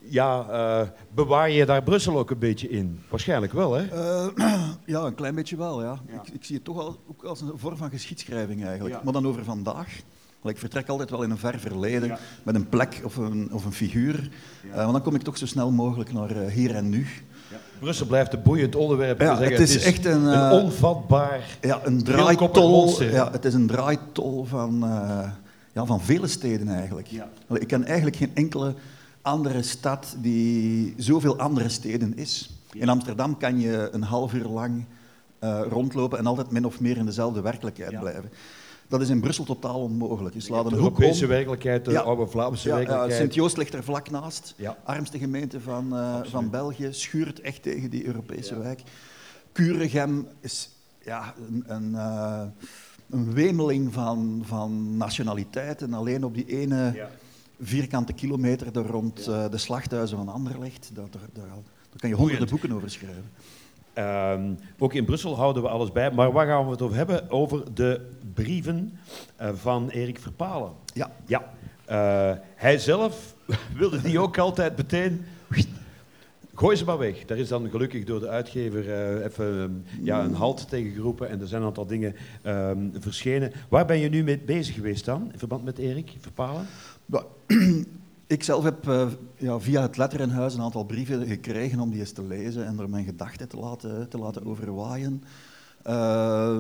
Ja, 0.06 0.48
uh, 0.50 0.88
bewaar 1.14 1.50
je 1.50 1.66
daar 1.66 1.84
Brussel 1.84 2.18
ook 2.18 2.32
een 2.32 2.40
beetje 2.40 2.70
in? 2.70 3.04
Waarschijnlijk 3.10 3.54
wel, 3.54 3.74
hè? 3.74 3.84
ja, 4.94 5.02
een 5.02 5.16
klein 5.16 5.36
beetje 5.36 5.58
wel, 5.58 5.84
ja. 5.84 6.02
ja. 6.08 6.14
Ik, 6.14 6.34
ik, 6.34 6.44
zie 6.44 6.56
het 6.56 6.66
toch 6.66 6.80
al, 6.80 7.00
ook 7.08 7.24
als 7.24 7.42
een 7.42 7.52
vorm 7.56 7.78
van 7.78 7.90
geschiedschrijving 7.90 8.66
eigenlijk. 8.66 8.96
Ja. 8.96 9.02
Maar 9.04 9.14
dan 9.14 9.28
over 9.28 9.44
vandaag. 9.44 10.02
Ik 10.44 10.58
vertrek 10.58 10.88
altijd 10.90 11.10
wel 11.10 11.24
in 11.24 11.30
een 11.30 11.38
ver 11.38 11.60
verleden 11.60 12.08
ja. 12.08 12.20
met 12.44 12.56
een 12.56 12.70
plek 12.70 13.02
of 13.04 13.16
een, 13.16 13.50
of 13.52 13.66
een 13.66 13.74
figuur. 13.74 14.30
Ja. 14.64 14.70
Uh, 14.70 14.76
want 14.76 14.92
dan 14.92 15.02
kom 15.02 15.16
ik 15.16 15.22
toch 15.22 15.38
zo 15.38 15.46
snel 15.46 15.72
mogelijk 15.72 16.14
naar 16.14 16.32
uh, 16.32 16.48
hier 16.48 16.76
en 16.76 16.90
nu. 16.90 17.08
Ja. 17.50 17.58
Brussel 17.80 18.06
blijft 18.06 18.34
een 18.34 18.42
boeiend 18.42 18.76
onderwerp. 18.76 19.22
Ja, 19.22 19.40
het, 19.40 19.60
is 19.60 19.74
het, 19.74 19.82
is 19.82 19.88
echt 19.88 20.06
een, 20.06 20.24
een 20.24 20.52
onvatbaar. 20.52 21.58
Ja, 21.62 21.82
een 21.84 22.04
draaitol. 22.04 23.02
Ja, 23.02 23.32
het 23.32 23.46
is 23.46 23.54
een 23.54 23.68
draaitol 23.68 24.46
van, 24.46 24.80
ja, 25.74 25.86
van 25.86 26.02
vele 26.02 26.28
steden 26.28 26.68
eigenlijk. 26.68 27.10
Ik 27.54 27.68
ken 27.68 27.86
eigenlijk 27.86 28.16
geen 28.16 28.32
enkele 28.34 28.74
andere 29.22 29.62
stad 29.62 30.16
die 30.18 30.94
zoveel 30.98 31.40
andere 31.40 31.70
steden 31.70 32.18
is. 32.18 32.50
In 32.72 32.90
Amsterdam 32.90 33.38
kan 33.38 33.60
je 33.60 33.90
een 33.92 34.04
half 34.04 34.34
uur 34.34 34.48
lang 34.48 34.86
rondlopen 35.70 36.18
en 36.20 36.26
altijd 36.26 36.52
min 36.52 36.66
of 36.66 36.80
meer 36.80 36.98
in 36.98 37.06
dezelfde 37.06 37.42
werkelijkheid 37.42 38.00
blijven. 38.00 38.30
Dat 38.94 39.02
is 39.02 39.10
in 39.10 39.20
Brussel 39.20 39.44
totaal 39.44 39.82
onmogelijk. 39.82 40.36
Je 40.36 40.42
slaat 40.42 40.66
een 40.66 40.72
de 40.72 40.76
Europese 40.76 41.26
werkelijkheid, 41.26 41.86
de 41.86 41.92
ja. 41.92 42.02
oude 42.02 42.28
Vlaamse 42.28 42.68
ja, 42.68 42.76
werkelijkheid. 42.76 43.14
Sint-Joost 43.14 43.58
ligt 43.58 43.74
er 43.74 43.84
vlak 43.84 44.10
naast. 44.10 44.54
Ja. 44.58 44.78
Armste 44.84 45.18
gemeente 45.18 45.62
van, 45.62 45.94
uh, 45.94 46.20
van 46.24 46.50
België. 46.50 46.88
Schuurt 46.92 47.42
echt 47.42 47.64
tegen 47.64 47.90
die 47.90 48.06
Europese 48.06 48.60
wijk. 48.60 48.82
Kuregem 49.52 50.28
is 50.40 50.70
ja, 51.06 51.34
een, 51.50 51.64
een, 51.68 51.92
uh, 51.92 52.42
een 53.10 53.34
wemeling 53.34 53.94
van, 53.94 54.42
van 54.46 54.98
nationaliteiten. 54.98 55.94
Alleen 55.94 56.26
op 56.26 56.34
die 56.34 56.46
ene 56.46 57.08
vierkante 57.62 58.14
kilometer 58.14 58.78
er 58.78 58.88
rond 58.88 59.28
uh, 59.28 59.50
de 59.50 59.58
slachthuizen 59.58 60.18
van 60.18 60.30
Anderlecht. 60.30 60.92
Daar, 60.94 61.10
daar, 61.12 61.22
daar, 61.34 61.48
daar 61.48 62.00
kan 62.00 62.10
je 62.10 62.16
honderden 62.16 62.50
boeken 62.50 62.72
over 62.72 62.90
schrijven. 62.90 63.30
Um, 63.98 64.58
ook 64.80 64.94
in 64.94 65.06
Brussel 65.06 65.36
houden 65.36 65.64
we 65.64 65.70
alles 65.70 65.92
bij. 65.92 66.12
Maar 66.12 66.32
waar 66.32 66.48
gaan 66.48 66.66
we 66.66 66.72
het 66.72 66.82
over 66.82 66.96
hebben? 66.96 67.30
Over 67.30 67.74
de 67.74 68.10
brieven 68.34 69.00
uh, 69.42 69.50
van 69.54 69.90
Erik 69.90 70.20
Verpalen. 70.20 70.72
Ja. 70.94 71.12
ja. 71.26 71.54
Uh, 71.90 72.38
hij 72.56 72.78
zelf 72.78 73.36
wilde 73.78 74.02
die 74.02 74.20
ook 74.20 74.38
altijd 74.38 74.78
meteen... 74.78 75.26
Gooi 76.56 76.76
ze 76.76 76.86
maar 76.86 76.98
weg. 76.98 77.26
Daar 77.26 77.38
is 77.38 77.48
dan 77.48 77.70
gelukkig 77.70 78.04
door 78.04 78.20
de 78.20 78.28
uitgever 78.28 78.86
uh, 78.86 79.26
even 79.26 79.46
um, 79.46 79.84
ja, 80.02 80.24
een 80.24 80.34
halt 80.34 80.70
tegen 80.70 80.92
geroepen 80.92 81.30
en 81.30 81.42
er 81.42 81.48
zijn 81.48 81.62
een 81.62 81.68
aantal 81.68 81.86
dingen 81.86 82.16
um, 82.46 82.94
verschenen. 83.00 83.52
Waar 83.70 83.86
ben 83.86 84.00
je 84.00 84.10
nu 84.10 84.24
mee 84.24 84.40
bezig 84.40 84.76
geweest 84.76 85.06
dan, 85.06 85.30
in 85.32 85.40
verband 85.40 85.64
met 85.64 85.78
Erik 85.78 86.12
Verpalen? 86.20 86.66
Ik 88.28 88.44
zelf 88.44 88.64
heb 88.64 88.88
uh, 88.88 89.08
ja, 89.38 89.60
via 89.60 89.82
het 89.82 89.98
Letterenhuis 89.98 90.54
een 90.54 90.62
aantal 90.62 90.84
brieven 90.84 91.28
gekregen 91.28 91.80
om 91.80 91.90
die 91.90 92.00
eens 92.00 92.12
te 92.12 92.24
lezen 92.24 92.66
en 92.66 92.80
er 92.80 92.90
mijn 92.90 93.06
gedachten 93.06 93.48
te 93.48 93.58
laten, 93.58 94.10
te 94.10 94.18
laten 94.18 94.46
overwaaien. 94.46 95.24
Uh, 95.88 96.58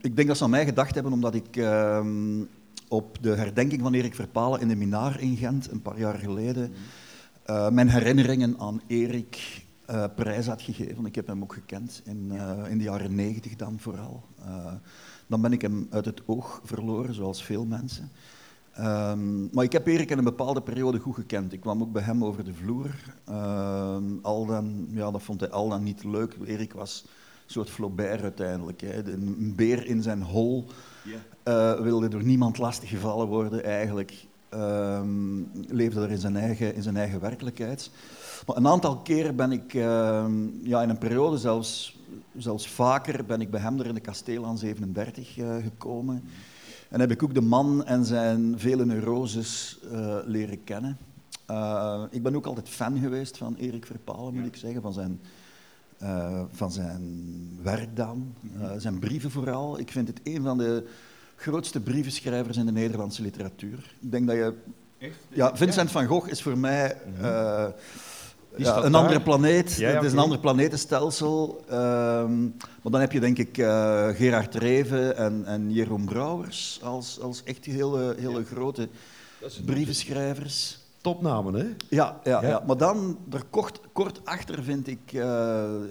ik 0.00 0.16
denk 0.16 0.28
dat 0.28 0.36
ze 0.36 0.44
aan 0.44 0.50
mij 0.50 0.64
gedacht 0.64 0.94
hebben 0.94 1.12
omdat 1.12 1.34
ik 1.34 1.56
uh, 1.56 2.06
op 2.88 3.18
de 3.20 3.30
herdenking 3.34 3.80
van 3.82 3.94
Erik 3.94 4.14
Verpalen 4.14 4.60
in 4.60 4.68
de 4.68 4.76
Minaar 4.76 5.20
in 5.20 5.36
Gent, 5.36 5.70
een 5.70 5.82
paar 5.82 5.98
jaar 5.98 6.18
geleden, 6.18 6.72
uh, 7.46 7.68
mijn 7.68 7.88
herinneringen 7.88 8.58
aan 8.58 8.80
Erik 8.86 9.64
uh, 9.90 10.04
prijs 10.14 10.46
had 10.46 10.62
gegeven. 10.62 11.06
Ik 11.06 11.14
heb 11.14 11.26
hem 11.26 11.42
ook 11.42 11.52
gekend 11.52 12.02
in, 12.04 12.28
uh, 12.32 12.70
in 12.70 12.78
de 12.78 12.84
jaren 12.84 13.14
negentig 13.14 13.56
dan 13.56 13.78
vooral. 13.78 14.24
dan 15.26 15.40
ben 15.40 15.52
ik 15.52 15.62
hem 15.62 15.86
uit 15.90 16.04
het 16.04 16.22
oog 16.26 16.60
verloren, 16.64 17.14
zoals 17.14 17.44
veel 17.44 17.64
mensen. 17.64 18.10
Um, 18.78 19.48
maar 19.52 19.64
ik 19.64 19.72
heb 19.72 19.86
Erik 19.86 20.10
in 20.10 20.18
een 20.18 20.24
bepaalde 20.24 20.62
periode 20.62 20.98
goed 20.98 21.14
gekend. 21.14 21.52
Ik 21.52 21.60
kwam 21.60 21.82
ook 21.82 21.92
bij 21.92 22.02
hem 22.02 22.24
over 22.24 22.44
de 22.44 22.54
vloer. 22.54 22.90
Al 24.22 24.46
dan, 24.46 24.86
ja, 24.90 25.10
dat 25.10 25.22
vond 25.22 25.40
hij 25.40 25.50
al 25.50 25.68
dan 25.68 25.82
niet 25.82 26.04
leuk. 26.04 26.36
Erik 26.44 26.72
was 26.72 27.04
soort 27.46 27.70
Flaubert 27.70 28.22
uiteindelijk. 28.22 28.80
Hè. 28.80 29.12
Een 29.12 29.52
beer 29.56 29.86
in 29.86 30.02
zijn 30.02 30.22
hol 30.22 30.66
uh, 31.48 31.80
wilde 31.80 32.08
door 32.08 32.22
niemand 32.22 32.58
lastiggevallen 32.58 33.26
worden 33.26 33.64
eigenlijk. 33.64 34.26
Um, 34.54 35.50
leefde 35.68 36.00
er 36.00 36.10
in 36.10 36.18
zijn, 36.18 36.36
eigen, 36.36 36.74
in 36.74 36.82
zijn 36.82 36.96
eigen 36.96 37.20
werkelijkheid. 37.20 37.90
Maar 38.46 38.56
een 38.56 38.68
aantal 38.68 38.98
keren 38.98 39.36
ben 39.36 39.52
ik 39.52 39.74
uh, 39.74 40.24
ja, 40.62 40.82
in 40.82 40.88
een 40.88 40.98
periode, 40.98 41.38
zelfs, 41.38 41.98
zelfs 42.36 42.68
vaker, 42.68 43.24
ben 43.24 43.40
ik 43.40 43.50
bij 43.50 43.60
hem 43.60 43.80
er 43.80 43.86
in 43.86 43.94
de 43.94 44.00
kasteel 44.00 44.46
aan 44.46 44.58
37 44.58 45.38
uh, 45.38 45.56
gekomen. 45.62 46.22
En 46.88 47.00
heb 47.00 47.10
ik 47.10 47.22
ook 47.22 47.34
de 47.34 47.40
man 47.40 47.84
en 47.84 48.04
zijn 48.04 48.54
vele 48.58 48.84
neuroses 48.84 49.78
uh, 49.92 50.16
leren 50.24 50.64
kennen. 50.64 50.98
Ik 52.10 52.22
ben 52.22 52.36
ook 52.36 52.46
altijd 52.46 52.68
fan 52.68 52.98
geweest 52.98 53.36
van 53.36 53.54
Erik 53.54 53.86
Verpalen, 53.86 54.34
moet 54.34 54.46
ik 54.46 54.56
zeggen, 54.56 54.82
van 54.82 54.92
zijn, 54.92 55.20
uh, 56.02 56.40
van 56.52 56.72
zijn 56.72 57.28
werk 57.62 57.96
dan, 57.96 58.34
zijn 58.76 58.98
brieven 58.98 59.30
vooral. 59.30 59.78
Ik 59.78 59.90
vind 59.90 60.08
het 60.08 60.20
een 60.24 60.42
van 60.42 60.58
de 60.58 60.88
grootste 61.36 61.80
brievenschrijvers 61.80 62.56
in 62.56 62.66
de 62.66 62.72
Nederlandse 62.72 63.22
literatuur. 63.22 63.94
Ik 64.00 64.10
denk 64.10 64.26
dat 64.26 64.36
je... 64.36 64.54
Echt? 64.98 65.14
Ja, 65.28 65.56
Vincent 65.56 65.90
van 65.90 66.06
Gogh 66.06 66.28
is 66.30 66.42
voor 66.42 66.58
mij... 66.58 66.96
Ja, 68.56 68.82
een 68.82 68.94
andere 68.94 69.22
planeet, 69.22 69.74
ja, 69.74 69.88
ja, 69.88 69.94
het 69.94 70.04
is 70.04 70.12
een 70.12 70.18
ander 70.18 70.38
planetenstelsel. 70.38 71.64
Um, 71.70 72.54
maar 72.82 72.92
dan 72.92 73.00
heb 73.00 73.12
je 73.12 73.20
denk 73.20 73.38
ik 73.38 73.58
uh, 73.58 74.08
Gerard 74.08 74.54
Reven 74.54 75.16
en, 75.16 75.42
en 75.46 75.72
Jeroen 75.72 76.04
Brouwers 76.04 76.80
als, 76.82 77.20
als 77.20 77.42
echt 77.44 77.64
hele, 77.64 78.14
hele 78.18 78.44
grote 78.44 78.88
brievenschrijvers. 79.64 80.78
Topnamen, 81.02 81.54
hè? 81.54 81.66
Ja, 81.88 82.20
ja, 82.24 82.46
ja. 82.46 82.62
maar 82.66 82.76
dan, 82.76 83.18
er 83.30 83.42
kort, 83.50 83.80
kort 83.92 84.20
achter 84.24 84.62
vind 84.62 84.88
ik 84.88 85.12
uh, 85.12 85.22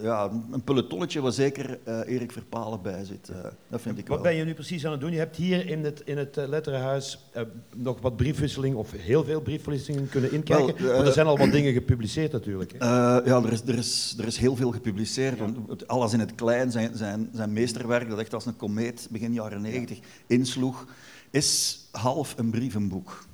ja, 0.02 0.30
een 0.52 0.64
pelotonnetje 0.64 1.22
waar 1.22 1.32
zeker 1.32 1.80
uh, 1.88 2.00
Erik 2.06 2.32
Verpalen 2.32 2.82
bij 2.82 3.06
zit. 3.06 3.30
Uh, 3.30 3.38
dat 3.68 3.82
vind 3.82 3.98
ik 3.98 4.08
wat 4.08 4.22
ben 4.22 4.36
je 4.36 4.44
nu 4.44 4.54
precies 4.54 4.86
aan 4.86 4.92
het 4.92 5.02
doen? 5.02 5.12
Je 5.12 5.18
hebt 5.18 5.36
hier 5.36 5.68
in 5.68 5.84
het, 5.84 6.02
in 6.06 6.18
het 6.18 6.36
letterenhuis 6.36 7.30
nog 7.76 8.02
wat 8.02 8.16
briefwisseling, 8.16 8.76
of 8.76 8.92
heel 8.92 9.24
veel 9.24 9.42
briefwisselingen 9.42 10.10
kunnen 10.10 10.32
inkijken. 10.32 10.86
Wel, 10.86 11.06
er 11.06 11.12
zijn 11.12 11.28
al 11.28 11.38
wat 11.38 11.52
dingen 11.52 11.74
gepubliceerd 11.74 12.32
natuurlijk. 12.32 12.74
Hè? 12.78 12.86
ja, 12.86 13.44
er 13.44 13.52
is, 13.52 13.62
er, 13.62 13.78
is, 13.78 14.16
er 14.20 14.26
is 14.26 14.38
heel 14.38 14.56
veel 14.56 14.72
gepubliceerd. 14.72 15.38
Ja. 15.38 15.54
Alles 15.86 16.14
in 16.14 16.20
het 16.20 16.36
klein, 16.36 16.72
zijn, 16.72 16.98
zijn, 16.98 17.30
zijn 17.34 17.54
meesterwerk, 17.54 18.10
dat 18.10 18.20
echt 18.20 18.34
als 18.34 18.46
een 18.46 18.56
komeet 18.56 19.08
begin 19.12 19.34
jaren 19.34 19.62
negentig 19.62 20.00
insloeg, 20.28 20.86
is 21.30 21.80
half 21.92 22.34
een 22.38 22.50
brievenboek. 22.50 23.30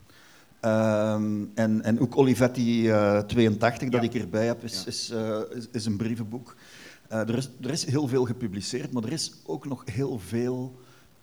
Um, 0.62 1.52
en, 1.54 1.84
en 1.84 2.00
ook 2.00 2.18
Olivetti 2.18 2.90
uh, 2.90 3.20
82, 3.20 3.90
dat 3.90 4.04
ja. 4.04 4.10
ik 4.10 4.22
erbij 4.22 4.46
heb, 4.46 4.64
is, 4.64 4.80
ja. 4.80 4.86
is, 4.86 5.12
uh, 5.12 5.40
is, 5.58 5.68
is, 5.72 5.86
een 5.86 5.98
brievenboek. 5.98 6.56
Uh, 7.12 7.20
er, 7.20 7.38
is, 7.38 7.50
er 7.62 7.72
is 7.72 7.86
heel 7.86 8.08
veel 8.08 8.26
gepubliceerd, 8.26 8.92
maar 8.92 9.04
er 9.04 9.12
is 9.12 9.34
ook 9.46 9.66
nog 9.66 9.84
heel 9.86 10.20
veel 10.20 10.76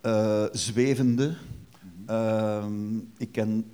uh, 0.05 0.43
zwevende. 0.51 1.27
Mm 1.27 2.05
-hmm. 2.05 3.11
ik 3.17 3.31
ken 3.31 3.65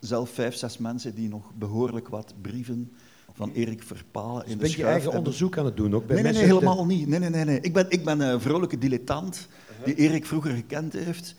zelf 0.00 0.30
vijf, 0.30 0.54
zes 0.54 0.78
mensen 0.78 1.14
die 1.14 1.28
nog 1.28 1.52
behoorlijk 1.54 2.08
wat 2.08 2.34
brieven 2.40 2.92
van 3.34 3.52
Erik 3.52 3.82
Verpalen 3.82 4.46
in 4.46 4.58
dus 4.58 4.70
de 4.70 4.76
Ben 4.76 4.86
je 4.86 4.92
eigen 4.92 5.12
onderzoek 5.12 5.58
aan 5.58 5.64
het 5.64 5.76
doen 5.76 5.94
ook? 5.94 6.06
Bij 6.06 6.14
nee, 6.14 6.24
nee, 6.24 6.32
nee, 6.32 6.44
helemaal 6.44 6.86
niet. 6.86 7.08
Nee, 7.08 7.18
nee, 7.18 7.30
nee, 7.30 7.44
nee. 7.44 7.60
Ik 7.60 7.72
ben, 7.72 7.86
ik 7.88 8.04
ben 8.04 8.20
een 8.20 8.40
vrolijke 8.40 8.78
dilettant 8.78 9.48
-huh. 9.66 9.84
die 9.84 9.94
Erik 9.94 10.26
vroeger 10.26 10.50
gekend 10.50 10.92
heeft, 10.92 11.34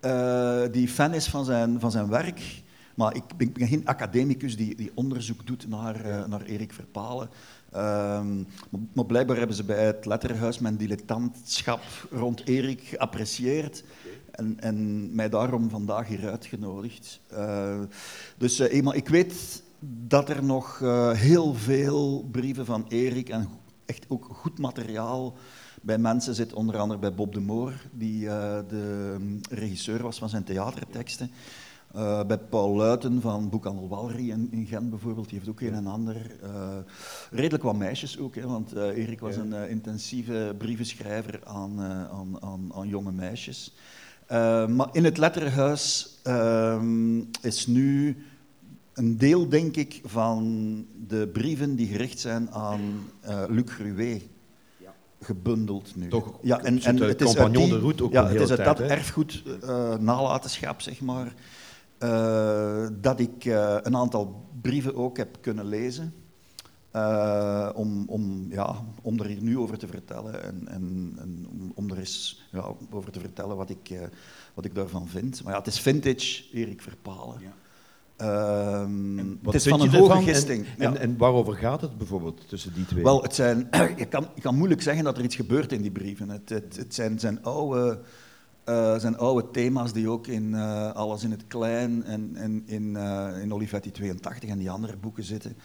yeah. 0.00 0.72
die 0.72 0.88
fan 0.88 1.14
is 1.14 1.26
van 1.26 1.44
zijn, 1.44 1.80
van 1.80 1.90
zijn 1.90 2.08
werk. 2.08 2.62
Maar 2.94 3.16
ik 3.16 3.22
ben, 3.36 3.46
ik 3.46 3.52
ben 3.52 3.68
geen 3.68 3.86
academicus 3.86 4.56
die, 4.56 4.74
die, 4.74 4.90
onderzoek 4.94 5.46
doet 5.46 5.68
naar, 5.68 6.06
uh, 6.06 6.26
naar 6.26 6.42
Erik 6.42 6.72
Verpalen. 6.72 7.28
Um, 7.76 8.46
maar 8.92 9.06
blijkbaar 9.06 9.36
hebben 9.36 9.56
ze 9.56 9.64
bij 9.64 9.86
het 9.86 10.06
Letterhuis 10.06 10.58
mijn 10.58 10.76
dilettantschap 10.76 11.80
rond 12.10 12.46
Erik 12.46 12.80
geapprecieerd. 12.80 13.84
En, 14.30 14.60
en, 14.60 15.08
mij 15.14 15.28
daarom 15.28 15.70
vandaag 15.70 16.08
hier 16.08 16.30
uitgenodigd. 16.30 17.20
Uh, 17.32 17.80
dus 18.38 18.60
uh, 18.60 18.72
eenmaal, 18.72 18.94
ik 18.94 19.08
weet 19.08 19.62
dat 20.06 20.28
er 20.28 20.44
nog 20.44 20.80
uh, 20.82 21.10
heel 21.10 21.54
veel 21.54 22.28
brieven 22.30 22.64
van 22.64 22.84
Erik 22.88 23.28
en 23.28 23.48
echt 23.86 24.04
ook 24.08 24.28
goed 24.32 24.58
materiaal 24.58 25.34
bij 25.82 25.98
mensen 25.98 26.34
zit, 26.34 26.52
onder 26.52 26.78
andere 26.78 27.00
bij 27.00 27.14
Bob 27.14 27.32
de 27.32 27.40
Moor, 27.40 27.72
die 27.92 28.26
de 28.68 29.16
regisseur 29.50 30.02
was 30.02 30.18
van 30.18 30.28
zijn 30.28 30.44
theaterteksten. 30.44 31.30
Uh, 31.96 32.24
bij 32.24 32.38
Paul 32.38 32.76
Luiten 32.76 33.20
van 33.20 33.48
Boekhandel 33.48 33.88
Walry 33.88 34.30
in, 34.30 34.48
in, 34.50 34.66
Gent 34.66 34.90
bijvoorbeeld, 34.90 35.28
die 35.28 35.38
heeft 35.38 35.50
ook 35.50 35.60
een 35.60 35.74
en 35.74 35.86
ander. 35.86 36.16
Uh, 36.44 36.76
redelijk 37.30 37.62
wat 37.62 37.76
meisjes 37.76 38.18
ook, 38.18 38.34
hè, 38.34 38.46
want 38.46 38.74
uh, 38.74 38.82
Erik 38.82 39.20
was 39.20 39.36
een 39.36 39.68
intensieve 39.68 40.54
brievenschrijver 40.58 41.40
aan, 41.44 41.80
aan, 41.80 42.36
aan, 42.40 42.72
aan, 42.74 42.88
jonge 42.88 43.12
meisjes. 43.12 43.74
maar 44.68 44.88
in 44.92 45.04
het 45.04 45.18
letterhuis 45.18 46.16
ehm, 46.22 47.18
is 47.40 47.66
nu 47.66 48.16
een 48.92 49.18
deel, 49.18 49.48
denk 49.48 49.76
ik, 49.76 50.00
van 50.04 50.86
de 51.06 51.28
brieven 51.32 51.76
die 51.76 51.86
gericht 51.86 52.20
zijn 52.20 52.50
aan 52.50 52.80
Luc 53.48 53.70
Gruet 53.70 54.22
gebundeld 55.20 55.96
nu. 55.96 56.08
Toch, 56.08 56.38
ja, 56.42 56.62
en, 56.62 56.82
en 56.82 56.96
het 56.96 57.20
is 57.20 57.26
compagnon 57.26 57.62
die, 57.62 57.72
de 57.72 57.78
route 57.78 58.04
ook 58.04 58.12
ja, 58.12 58.28
het 58.28 58.40
is 58.40 58.50
uit 58.50 58.64
dat 58.64 58.80
erfgoed 58.80 59.42
nalatenschap, 60.00 60.80
zeg 60.80 61.00
maar, 61.00 61.34
uh, 62.04 62.86
dat 63.00 63.20
ik 63.20 63.44
uh, 63.44 63.76
een 63.82 63.96
aantal 63.96 64.48
brieven 64.60 64.94
ook 64.96 65.16
heb 65.16 65.36
kunnen 65.40 65.66
lezen. 65.66 66.14
Uh, 66.96 67.70
om, 67.74 68.04
om, 68.08 68.46
ja, 68.50 68.76
om 69.02 69.20
er 69.20 69.26
hier 69.26 69.42
nu 69.42 69.58
over 69.58 69.78
te 69.78 69.86
vertellen 69.86 70.42
en, 70.42 70.68
en, 70.68 71.12
en 71.18 71.46
om, 71.50 71.72
om, 71.74 71.90
er 71.90 71.98
eens 71.98 72.44
ja, 72.52 72.64
over 72.90 73.12
te 73.12 73.20
vertellen 73.20 73.56
wat 73.56 73.70
ik, 73.70 73.98
wat 74.54 74.64
ik 74.64 74.74
daarvan 74.74 75.08
vind. 75.08 75.42
Maar 75.42 75.52
ja, 75.52 75.58
het 75.58 75.66
is 75.66 75.80
vintage 75.80 76.42
Erik 76.52 76.82
Verpalen. 76.82 77.40
Ja. 77.40 77.52
Um, 78.16 79.38
het 79.42 79.54
is 79.54 79.66
van 79.66 79.80
een 79.80 79.94
hoge 79.94 80.22
gisting. 80.22 80.66
En, 80.66 80.74
ja. 80.78 80.86
en, 80.86 80.98
en, 80.98 81.16
waarover 81.16 81.54
gaat 81.54 81.80
het 81.80 81.98
bijvoorbeeld 81.98 82.48
tussen 82.48 82.74
die 82.74 82.86
twee? 82.86 83.02
Wel, 83.02 83.22
het 83.22 83.34
zijn, 83.34 83.68
je, 83.96 84.06
kan, 84.06 84.28
je 84.34 84.40
kan 84.40 84.56
moeilijk 84.56 84.82
zeggen 84.82 85.04
dat 85.04 85.18
er 85.18 85.24
iets 85.24 85.36
gebeurt 85.36 85.72
in 85.72 85.82
die 85.82 85.90
brieven. 85.90 86.28
Het, 86.28 86.48
het, 86.48 86.76
het 86.76 86.94
zijn, 86.94 87.18
zijn 87.18 87.42
oude 87.42 88.00
uh, 88.68 88.98
zijn 88.98 89.18
oude 89.18 89.50
thema's 89.50 89.92
die 89.92 90.08
ook 90.08 90.26
in 90.26 90.52
uh, 90.52 90.92
Alles 90.92 91.24
in 91.24 91.30
het 91.30 91.46
Klein 91.46 92.04
en, 92.04 92.36
en 92.36 92.62
in, 92.66 92.82
uh, 92.82 93.42
in 93.42 93.54
Olivetti 93.54 93.90
82 93.90 94.50
en 94.50 94.58
die 94.58 94.70
andere 94.70 94.96
boeken 94.96 95.24
zitten. 95.24 95.56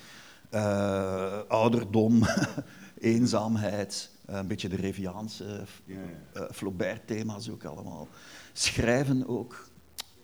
ouderdom, 1.48 2.24
eenzaamheid, 3.00 4.12
een 4.26 4.48
beetje 4.48 4.70
de 4.70 4.76
Reviaanse. 4.76 5.64
Flaubert-thema's 6.52 7.50
ook 7.50 7.64
allemaal. 7.64 8.08
Schrijven 8.54 9.28
ook. 9.28 9.68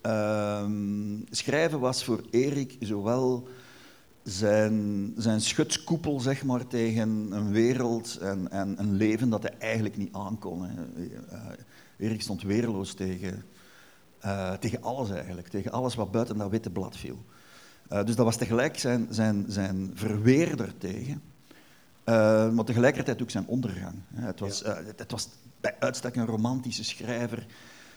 Ehm, 0.02 1.20
schrijven 1.30 1.80
was 1.80 2.04
voor 2.04 2.22
Erik 2.30 2.76
zowel 2.80 3.48
zijn, 4.22 5.12
zijn 5.16 5.40
schutskoepel 5.40 6.20
zeg 6.20 6.44
maar, 6.44 6.66
tegen 6.66 7.28
een 7.30 7.52
wereld 7.52 8.16
en, 8.16 8.50
en 8.50 8.74
een 8.78 8.94
leven 8.94 9.28
dat 9.28 9.42
hij 9.42 9.54
eigenlijk 9.58 9.96
niet 9.96 10.12
aankon. 10.12 10.64
Hè. 10.64 10.74
Erik 11.96 12.22
stond 12.22 12.42
weerloos 12.42 12.94
tegen, 12.94 13.44
uh, 14.24 14.52
tegen 14.52 14.82
alles 14.82 15.10
eigenlijk, 15.10 15.48
tegen 15.48 15.72
alles 15.72 15.94
wat 15.94 16.10
buiten 16.10 16.38
dat 16.38 16.50
witte 16.50 16.70
blad 16.70 16.96
viel. 16.96 17.24
Uh, 17.92 18.04
dus 18.04 18.16
dat 18.16 18.24
was 18.24 18.36
tegelijk 18.36 18.78
zijn, 18.78 19.06
zijn, 19.10 19.44
zijn 19.48 19.90
verweerder 19.94 20.78
tegen, 20.78 21.22
uh, 22.04 22.50
maar 22.50 22.64
tegelijkertijd 22.64 23.22
ook 23.22 23.30
zijn 23.30 23.46
ondergang. 23.46 23.94
Het 24.14 24.40
was, 24.40 24.60
ja. 24.60 24.82
het 24.96 25.10
was 25.10 25.28
bij 25.60 25.74
uitstek 25.78 26.16
een 26.16 26.26
romantische 26.26 26.84
schrijver 26.84 27.46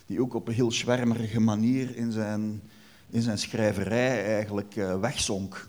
die 0.05 0.21
ook 0.21 0.33
op 0.33 0.47
een 0.47 0.53
heel 0.53 0.71
zwermerige 0.71 1.39
manier 1.39 1.95
in 1.95 2.11
zijn, 2.11 2.61
in 3.09 3.21
zijn 3.21 3.37
schrijverij 3.37 4.25
eigenlijk 4.25 4.73
wegzonk. 5.01 5.67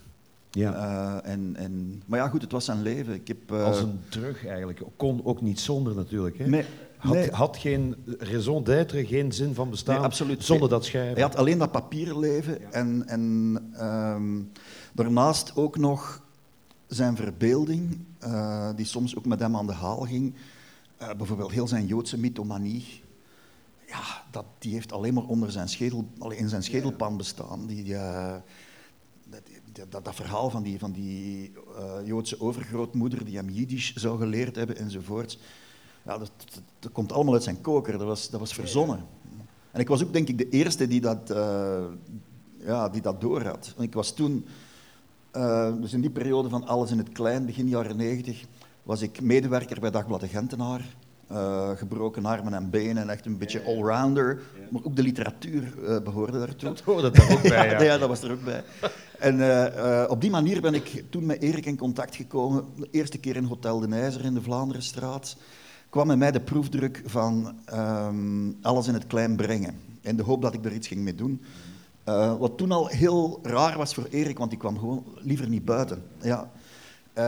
Ja. 0.51 0.75
Uh, 0.75 1.31
en, 1.31 1.57
en, 1.57 2.03
maar 2.07 2.19
ja, 2.19 2.29
goed, 2.29 2.43
het 2.43 2.53
was 2.53 2.65
zijn 2.65 2.83
leven. 2.83 3.15
Ik 3.15 3.29
heb, 3.29 3.53
uh... 3.53 3.65
Als 3.65 3.81
een 3.81 4.01
terug 4.09 4.47
eigenlijk. 4.47 4.83
Kon 4.97 5.25
ook 5.25 5.41
niet 5.41 5.61
zonder 5.61 5.95
natuurlijk. 5.95 6.39
Hè? 6.39 6.47
Nee, 6.47 6.65
had, 7.01 7.15
Nee. 7.15 7.31
had 7.31 7.57
geen 7.57 7.97
raison 8.19 8.65
d'être, 8.65 9.07
geen 9.07 9.33
zin 9.33 9.55
van 9.55 9.71
bestaan 9.71 10.11
Nee, 10.27 10.37
zonder 10.39 10.69
dat 10.69 10.85
schrijven. 10.85 11.13
Hij 11.13 11.23
had 11.23 11.37
alleen 11.37 11.59
dat 11.59 11.73
papierleven 11.73 12.73
en, 12.73 13.03
en 13.07 13.57
ehm, 13.77 14.43
daarnaast 14.93 15.57
ook 15.57 15.77
nog 15.77 16.23
zijn 16.87 17.17
verbeelding, 17.17 17.99
eh, 18.19 18.69
die 18.77 18.87
soms 18.87 19.17
ook 19.17 19.25
met 19.25 19.41
hem 19.41 19.57
aan 19.57 19.67
de 19.67 19.73
haal 19.73 20.01
ging. 20.01 20.35
Eh, 20.97 21.15
bijvoorbeeld 21.17 21.51
heel 21.51 21.69
zijn 21.69 21.87
Joodse 21.87 22.19
mythomanie. 22.19 23.03
Ja, 23.87 24.25
dat, 24.31 24.45
die 24.59 24.73
heeft 24.73 24.93
alleen 24.93 25.15
maar 25.15 25.25
onder 25.25 25.51
zijn 25.51 25.69
schedel, 25.69 26.05
in 26.29 26.49
zijn 26.49 26.63
schedelpan 26.63 27.17
bestaan. 27.17 27.67
Die, 27.67 27.95
eh, 27.95 28.35
dat, 29.25 29.43
dat, 29.89 30.05
dat 30.05 30.15
verhaal 30.15 30.51
van 30.51 30.63
die, 30.63 30.79
van 30.79 30.93
die 30.93 31.53
Joodse 32.05 32.41
overgrootmoeder 32.41 33.25
die 33.25 33.37
hem 33.37 33.51
Jiddisch 33.51 33.95
zou 33.95 34.19
geleerd 34.19 34.57
hebben 34.57 34.77
enzovoort. 34.77 35.39
Ja, 36.03 36.19
dat, 36.19 36.31
dat, 36.37 36.63
dat 36.79 36.93
komt 36.93 37.13
allemaal 37.13 37.35
uit 37.35 37.43
zijn 37.43 37.61
koker, 37.61 37.93
dat 37.93 38.07
was, 38.07 38.31
dat 38.31 38.41
was 38.41 38.55
verzonnen. 38.55 39.05
En 39.71 39.81
ik 39.81 39.89
was 39.89 40.03
ook 40.03 40.13
denk 40.13 40.29
ik 40.29 40.39
de 40.39 40.49
eerste 40.49 40.87
die 40.87 41.01
dat, 41.01 41.31
eh 41.31 41.85
ja, 42.65 42.89
die 42.89 43.03
dat 43.03 43.21
door 43.21 43.43
had. 43.43 43.73
Want 43.77 43.89
ik 43.89 43.95
was 43.95 44.15
toen, 44.15 44.47
eh, 45.31 45.73
dus 45.81 45.93
in 45.93 46.01
die 46.01 46.11
periode 46.11 46.49
van 46.49 46.67
Alles 46.67 46.91
in 46.91 46.99
het 46.99 47.13
Klein, 47.13 47.47
begin 47.47 47.69
jaren 47.69 47.97
negentig, 47.97 48.45
was 48.83 49.03
ik 49.03 49.21
medewerker 49.21 49.81
bij 49.81 49.91
Dagblad 49.91 50.21
de 50.21 50.29
Gentenaar. 50.29 50.85
Eh, 51.27 51.71
gebroken 51.77 52.25
armen 52.25 52.55
en 52.55 52.71
benen, 52.71 53.09
echt 53.09 53.27
een 53.27 53.39
beetje 53.39 53.63
allrounder. 53.65 54.43
Maar 54.71 54.83
ook 54.85 54.97
de 54.97 55.03
literatuur 55.03 55.85
eh, 55.87 56.03
behoorde 56.03 56.39
daartoe. 56.39 56.69
Dat 56.69 56.81
hoorde 56.81 57.11
daar 57.11 57.33
ook 57.33 57.43
bij, 57.43 57.71
ja. 57.71 57.83
ja, 57.93 57.99
dat 57.99 58.09
was 58.09 58.23
er 58.23 58.33
ook 58.33 58.45
bij. 58.45 58.65
En 59.19 60.09
op 60.11 60.21
die 60.21 60.31
manier 60.31 60.61
ben 60.61 60.75
ik 60.75 61.05
toen 61.11 61.27
met 61.27 61.43
Erik 61.43 61.67
in 61.67 61.77
contact 61.77 62.17
gekomen. 62.17 62.65
De 62.77 62.89
eerste 62.91 63.19
keer 63.19 63.37
in 63.37 63.45
Hotel 63.45 63.81
de 63.81 63.89
Nijzer 63.89 64.25
in 64.25 64.35
de 64.35 64.43
Vlaanderenstraat. 64.43 65.37
Kwam 65.91 66.07
met 66.07 66.19
mij 66.19 66.31
de 66.31 66.41
proefdruk 66.41 67.03
van 67.07 67.59
ehm, 67.65 68.53
Alles 68.63 68.87
in 68.87 68.95
het 68.95 69.07
Klein 69.07 69.37
brengen. 69.37 69.75
In 70.01 70.17
de 70.17 70.23
hoop 70.23 70.43
dat 70.43 70.55
ik 70.55 70.65
er 70.65 70.73
iets 70.73 70.89
ging 70.89 71.01
mee 71.01 71.15
doen. 71.15 71.43
Eh, 72.05 72.37
wat 72.37 72.57
toen 72.57 72.73
al 72.73 72.87
heel 72.87 73.41
raar 73.43 73.77
was 73.77 73.95
voor 73.95 74.07
Erik, 74.11 74.39
want 74.39 74.51
die 74.51 74.59
kwam 74.59 74.79
gewoon 74.79 75.05
liever 75.17 75.49
niet 75.49 75.65
buiten. 75.65 76.03
Ja. 76.21 76.51
Eh, 77.13 77.25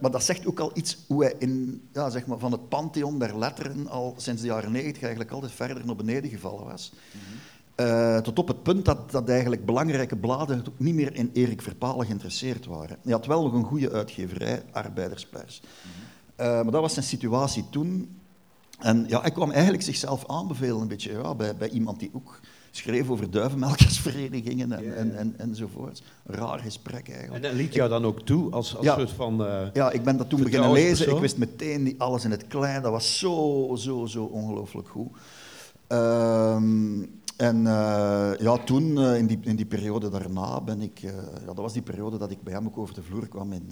maar 0.00 0.10
dat 0.10 0.24
zegt 0.24 0.46
ook 0.46 0.60
al 0.60 0.70
iets 0.74 0.98
hoe 1.06 1.24
hij 1.24 1.34
in, 1.38 1.82
ja, 1.92 2.10
zeg 2.10 2.26
maar, 2.26 2.38
van 2.38 2.52
het 2.52 2.68
pantheon 2.68 3.18
der 3.18 3.38
letteren 3.38 3.88
al 3.88 4.14
sinds 4.16 4.40
de 4.40 4.46
jaren 4.46 4.72
negentig 4.72 5.02
eigenlijk 5.02 5.32
altijd 5.32 5.52
verder 5.52 5.86
naar 5.86 5.96
beneden 5.96 6.30
gevallen 6.30 6.64
was. 6.64 6.92
Eh, 7.74 8.18
tot 8.18 8.38
op 8.38 8.48
het 8.48 8.62
punt 8.62 8.84
dat, 8.84 9.10
dat 9.10 9.28
eigenlijk 9.28 9.64
belangrijke 9.64 10.16
bladen 10.16 10.64
niet 10.76 10.94
meer 10.94 11.14
in 11.14 11.30
Erik 11.32 11.62
Verpalen 11.62 12.06
geïnteresseerd 12.06 12.66
waren. 12.66 12.98
Hij 13.02 13.12
had 13.12 13.26
wel 13.26 13.42
nog 13.42 13.52
een 13.52 13.64
goede 13.64 13.92
uitgeverij, 13.92 14.62
Arbeiderspers. 14.72 15.62
Eh, 16.36 16.46
maar 16.46 16.70
dat 16.70 16.80
was 16.80 16.92
zijn 16.92 17.04
situatie 17.04 17.64
toen. 17.70 18.18
En 18.78 19.04
ja, 19.08 19.20
hij 19.20 19.30
kwam 19.30 19.50
eigenlijk 19.50 19.82
zichzelf 19.82 20.26
aanbevelen 20.26 20.80
een 20.80 20.88
beetje 20.88 21.12
ja, 21.12 21.34
bij, 21.34 21.56
bij 21.56 21.68
iemand 21.68 21.98
die 21.98 22.10
ook 22.14 22.40
schreef 22.70 23.08
over 23.10 23.30
duivenmelkersverenigingen 23.30 24.72
en, 24.72 24.96
en, 24.96 25.16
en, 25.16 25.34
enzovoort. 25.38 26.02
Een 26.26 26.34
raar 26.34 26.58
gesprek 26.58 27.08
En 27.08 27.14
eigenlijk. 27.14 27.42
dat 27.44 27.52
liet 27.52 27.74
jou 27.74 27.88
dan 27.88 28.04
ook 28.04 28.20
toe 28.22 28.50
als, 28.52 28.76
als 28.76 28.84
Ja. 28.86 28.94
soort 28.96 29.10
van... 29.10 29.46
eh, 29.46 29.66
Ja, 29.72 29.90
ik 29.90 30.02
ben 30.04 30.16
dat 30.16 30.28
toen 30.28 30.42
beginnen 30.42 30.72
lezen. 30.72 31.12
Ik 31.14 31.18
wist 31.20 31.36
meteen 31.36 31.84
die 31.84 31.94
alles 31.98 32.24
in 32.24 32.30
het 32.30 32.46
klein. 32.46 32.82
Dat 32.82 32.90
was 32.92 33.18
zo, 33.18 33.70
zo, 33.78 34.06
zo 34.06 34.24
ongelooflijk 34.24 34.88
goed. 34.88 35.08
Ehm, 35.86 37.02
en 37.36 37.66
eh, 37.66 38.30
ja, 38.38 38.56
toen, 38.64 38.98
in, 39.00 39.26
die, 39.26 39.38
in 39.42 39.56
die 39.56 39.66
periode 39.66 40.10
daarna, 40.10 40.60
ben 40.60 40.80
ik... 40.82 40.98
ja, 40.98 41.12
dat 41.46 41.56
was 41.56 41.72
die 41.72 41.82
periode 41.82 42.18
dat 42.18 42.30
ik 42.30 42.42
bij 42.42 42.52
hem 42.52 42.66
ook 42.66 42.78
over 42.78 42.94
de 42.94 43.02
vloer 43.02 43.28
kwam 43.28 43.52
in, 43.52 43.68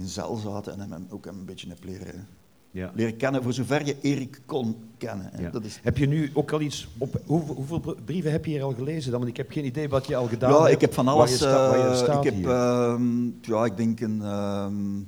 in 0.00 0.08
Zel 0.08 0.36
zaten 0.36 0.80
en 0.80 0.90
hem 0.90 1.06
ook 1.10 1.26
een 1.26 1.44
beetje 1.44 1.68
heb 1.68 1.84
leren, 1.84 2.26
ja. 2.70 2.90
leren 2.94 3.16
kennen, 3.16 3.42
voor 3.42 3.52
zover 3.52 3.86
je 3.86 3.96
Erik 4.00 4.40
kon 4.46 4.76
kennen. 4.98 5.30
Ja. 5.38 5.50
Dat 5.50 5.64
is, 5.64 5.80
Heb 5.82 5.96
je 5.98 6.06
nu 6.06 6.30
ook 6.34 6.52
al 6.52 6.60
iets 6.60 6.88
op... 6.98 7.20
Hoeveel, 7.26 7.54
hoeveel 7.54 7.96
brieven 8.04 8.32
heb 8.32 8.44
je 8.44 8.50
hier 8.50 8.62
al 8.62 8.74
gelezen 8.74 9.10
dan? 9.10 9.20
Want 9.20 9.32
ik 9.32 9.36
heb 9.36 9.50
geen 9.50 9.64
idee 9.64 9.88
wat 9.88 10.06
je 10.06 10.16
al 10.16 10.26
gedaan 10.26 10.50
ja, 10.50 10.60
hebt. 10.60 10.72
ik 10.72 10.80
heb 10.80 10.94
van 10.94 11.08
alles. 11.08 11.34
sta- 11.34 11.74
eh, 11.74 11.94
staat 11.96 12.24
ik 12.24 12.32
heb, 12.32 12.46
ehm, 12.46 13.26
ja, 13.40 13.64
ik 13.64 13.76
denk 13.76 14.00
een, 14.00 14.22
ehm, 14.22 15.00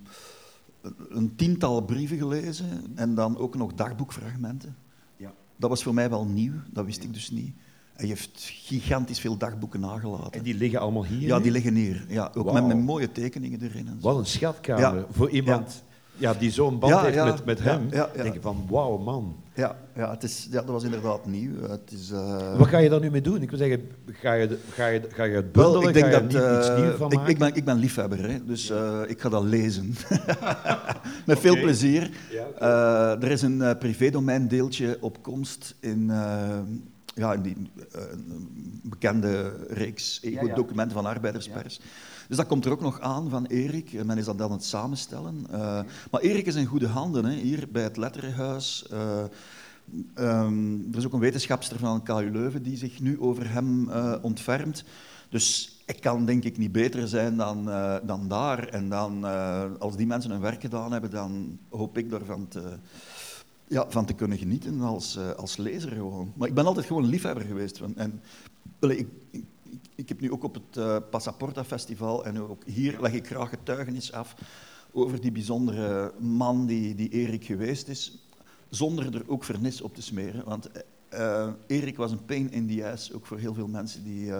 een 1.09 1.33
tiental 1.37 1.81
brieven 1.81 2.19
gelezen 2.19 2.93
en 2.95 3.15
dan 3.15 3.39
ook 3.39 3.57
nog 3.57 3.75
dagboekfragmenten. 3.75 4.77
Ja. 5.17 5.33
Dat 5.57 5.71
was 5.71 5.83
voor 5.83 5.95
mij 5.95 6.11
wel 6.11 6.25
nieuw, 6.25 6.53
dat 6.71 6.85
wist 6.85 7.03
ik 7.03 7.13
dus 7.13 7.31
niet. 7.31 7.55
Hij 8.03 8.11
heeft 8.11 8.41
gigantisch 8.65 9.21
veel 9.21 9.37
dagboeken 9.37 9.81
nagelaten. 9.81 10.33
En 10.33 10.43
die 10.43 10.55
liggen 10.55 10.81
allemaal 10.81 11.05
hier? 11.05 11.21
ja, 11.29 11.41
die 11.41 11.51
liggen 11.51 11.75
hier. 11.75 12.05
Ja, 12.09 12.31
ook 12.37 12.53
met, 12.53 12.67
met 12.67 12.79
mooie 12.79 13.13
tekeningen 13.13 13.63
erin. 13.63 13.87
En 13.89 13.97
zo. 14.01 14.09
Wat 14.09 14.19
een 14.19 14.27
schatkamer 14.27 14.81
Ja. 14.99 15.05
voor 15.11 15.31
iemand 15.31 15.83
ja. 16.17 16.35
die 16.35 16.51
zo'n 16.51 16.79
band 16.79 16.93
Ja, 16.93 17.03
heeft 17.03 17.25
met, 17.25 17.45
met 17.45 17.61
hem. 17.63 17.89
denk 18.23 18.35
je 18.35 18.41
van, 18.41 18.67
wauw 18.71 18.99
man. 18.99 19.37
Ja, 19.55 19.77
ja, 19.95 20.11
het 20.11 20.23
is, 20.23 20.47
ja, 20.51 20.61
dat 20.61 20.71
was 20.71 20.85
inderdaad 20.85 21.27
nieuw. 21.27 21.51
Het 21.69 21.93
is, 21.93 22.11
eh, 22.11 22.59
Wat 22.59 22.69
ga 22.69 22.79
je 22.79 22.89
daar 22.89 23.01
nu 23.01 23.11
mee 23.11 23.21
doen? 23.21 23.43
Ik 23.43 23.51
wil 23.51 23.59
zeggen, 23.59 23.89
ga 24.07 24.33
je, 24.33 24.59
ga 24.71 24.87
je, 24.87 25.03
ga 25.13 25.25
je 25.25 25.35
het 25.35 25.47
Wel, 25.53 25.73
bundelen? 25.73 25.89
ik 25.89 25.95
denk 25.95 26.07
ga 26.07 26.21
je 26.21 26.27
dat 26.27 26.33
niet 26.51 26.59
iets 26.59 26.69
eh, 26.69 26.81
nieuws 26.83 26.97
van 26.97 27.11
ik, 27.11 27.17
maken? 27.17 27.33
ik, 27.33 27.39
ben, 27.39 27.55
ik 27.55 27.65
ben 27.65 27.77
liefhebber, 27.77 28.31
hè, 28.31 28.45
dus 28.45 28.71
eh, 28.71 29.01
ik 29.07 29.21
ga 29.21 29.29
dat 29.29 29.43
lezen. 29.43 29.95
Met 31.27 31.39
veel 31.39 31.61
plezier. 31.61 32.11
Er 32.59 33.31
is 33.31 33.43
een 33.43 33.63
eh 33.63 33.79
privédomeindeeltje 33.79 34.99
op 35.01 35.23
komst 35.23 35.77
in, 35.81 36.11
ja, 37.15 37.33
in 37.33 37.43
die 37.43 37.57
eh, 37.93 38.03
bekende 38.83 39.57
reeks 39.69 40.19
ja. 40.23 40.55
documenten 40.55 40.97
van 40.97 41.07
arbeiderspers. 41.07 41.81
Dus 42.29 42.37
dat 42.37 42.47
komt 42.47 42.65
er 42.65 42.73
ook 42.73 42.81
nog 42.81 43.01
aan 43.01 43.31
van 43.31 43.47
Erik. 43.47 43.93
En 43.93 44.07
men 44.07 44.19
is 44.19 44.25
dat 44.25 44.39
dan 44.39 44.51
aan 44.51 44.57
het 44.57 44.65
samenstellen. 44.65 45.47
Eh, 45.51 45.81
maar 46.11 46.21
Erik 46.21 46.47
is 46.47 46.55
in 46.55 46.67
goede 46.67 46.87
handen, 46.87 47.25
hè, 47.25 47.33
hier 47.33 47.69
bij 47.73 47.83
het 47.83 47.97
Letterenhuis. 47.97 48.87
Eh, 48.91 49.25
ehm, 50.15 50.75
er 50.93 50.99
is 50.99 51.07
ook 51.07 51.13
een 51.13 51.19
wetenschapster 51.19 51.79
van 51.79 52.03
KU 52.03 52.31
Leuven 52.31 52.63
die 52.63 52.77
zich 52.77 53.01
nu 53.01 53.21
over 53.21 53.51
hem 53.51 53.91
eh, 53.91 54.15
ontfermt. 54.23 54.85
Dus 55.29 55.77
ik 55.87 56.01
kan 56.01 56.27
denk 56.27 56.45
ik 56.45 56.59
niet 56.59 56.73
beter 56.73 57.09
zijn 57.09 57.37
dan, 57.37 57.71
eh, 57.71 57.97
dan 58.03 58.29
daar. 58.29 58.69
En 58.69 58.89
dan, 58.89 59.27
eh, 59.27 59.65
als 59.79 59.97
die 59.97 60.07
mensen 60.07 60.31
hun 60.31 60.41
werk 60.41 60.61
gedaan 60.61 60.93
hebben, 60.93 61.11
dan 61.11 61.59
hoop 61.71 61.99
ik 61.99 62.11
daarvan 62.11 62.49
te, 62.49 62.79
ja, 63.73 63.87
van 63.89 64.05
te 64.05 64.13
kunnen 64.13 64.39
genieten 64.39 64.81
als, 64.81 65.17
eh, 65.17 65.31
als 65.31 65.57
lezer 65.57 65.93
gewoon. 65.93 66.33
Maar 66.37 66.49
ik 66.49 66.55
ben 66.55 66.67
altijd 66.67 66.87
gewoon 66.87 67.05
liefhebber 67.05 67.45
geweest. 67.45 67.81
En, 67.97 68.23
ik, 68.81 69.09
ik, 69.31 69.45
ik 69.95 70.09
heb 70.09 70.21
nu 70.21 70.33
ook 70.33 70.45
op 70.45 70.55
het 70.55 70.77
eh, 70.77 70.97
Passaporta 71.11 71.65
Festival 71.65 72.25
en 72.25 72.41
ook 72.41 72.65
hier 72.65 73.01
leg 73.01 73.13
ik 73.13 73.27
graag 73.27 73.49
getuigenis 73.49 74.13
af 74.13 74.35
over 74.93 75.21
die 75.21 75.33
bijzondere 75.33 76.13
man 76.19 76.67
die, 76.67 76.95
die 76.95 77.09
Erik 77.09 77.45
geweest 77.45 77.89
is, 77.89 78.19
zonder 78.69 79.15
er 79.15 79.25
ook 79.27 79.45
vernis 79.45 79.81
op 79.81 79.95
te 79.95 80.03
smeren. 80.03 80.45
Want 80.45 80.71
eh, 81.09 81.49
Erik 81.67 81.97
was 81.97 82.11
een 82.11 82.25
pain 82.25 82.51
in 82.53 82.69
the 82.69 82.91
ass, 82.91 83.13
ook 83.13 83.27
voor 83.27 83.39
heel 83.39 83.55
veel 83.55 83.69
mensen 83.69 84.05
die, 84.05 84.33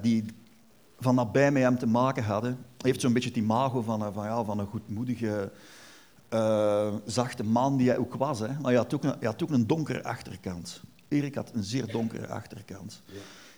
die 0.00 0.24
van 0.98 1.14
nabij 1.14 1.52
met 1.52 1.62
hem 1.62 1.78
te 1.78 1.86
maken 1.86 2.24
hadden. 2.24 2.50
Hij 2.52 2.90
heeft 2.90 3.00
zo'n 3.00 3.12
beetje 3.12 3.28
het 3.28 3.38
imago 3.38 3.82
van, 3.82 4.12
van, 4.12 4.24
ja, 4.24 4.44
van 4.44 4.58
een 4.58 4.66
goedmoedige, 4.66 5.52
eh, 6.30 6.94
zachte 7.04 7.44
man 7.44 7.76
die 7.76 7.88
hij 7.88 7.98
ook 7.98 8.14
was. 8.14 8.38
Hè. 8.38 8.46
Maar 8.46 8.62
hij 8.62 8.74
had, 8.74 8.94
ook 8.94 9.04
een, 9.04 9.24
had 9.24 9.42
ook 9.42 9.50
een 9.50 9.66
donkere 9.66 10.04
achterkant. 10.04 10.82
Erik 11.08 11.34
had 11.34 11.54
een 11.54 11.64
zeer 11.64 11.86
donkere 11.86 12.28
achterkant. 12.28 13.02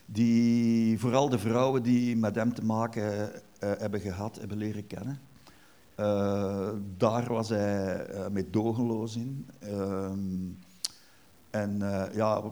Die 0.06 0.98
vooral 0.98 1.28
de 1.28 1.38
vrouwen 1.38 1.82
die 1.82 2.16
met 2.16 2.34
hem 2.34 2.54
te 2.54 2.64
maken 2.64 3.32
eh, 3.58 3.70
hebben 3.78 4.00
gehad, 4.00 4.36
hebben 4.36 4.56
leren 4.56 4.86
kennen. 4.86 5.20
Eh, 5.94 6.70
daar 6.96 7.32
was 7.32 7.48
hij 7.48 8.10
uh, 8.10 8.28
meedogenloos 8.28 9.16
in. 9.16 9.48
Ehm, 9.58 10.50
en 11.50 11.78
ja, 12.14 12.42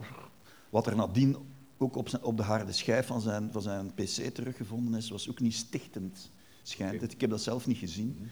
wat 0.71 0.87
er 0.87 0.97
nadien 0.97 1.37
ook 1.79 1.97
op, 1.97 2.09
zijn, 2.09 2.23
op, 2.23 2.37
de 2.37 2.43
harde 2.43 2.73
schijf 2.73 3.07
van 3.07 3.21
zijn, 3.21 3.53
van 3.53 3.63
zijn 3.63 3.95
pc 3.95 4.35
teruggevonden 4.35 4.95
is, 4.95 5.11
was 5.11 5.31
ook 5.31 5.41
niet 5.41 5.55
stichtend, 5.55 6.31
schijnt 6.63 7.01
het. 7.01 7.13
Ik 7.13 7.21
heb 7.21 7.31
dat 7.31 7.43
zelf 7.43 7.67
niet 7.67 7.79
gezien. 7.79 8.31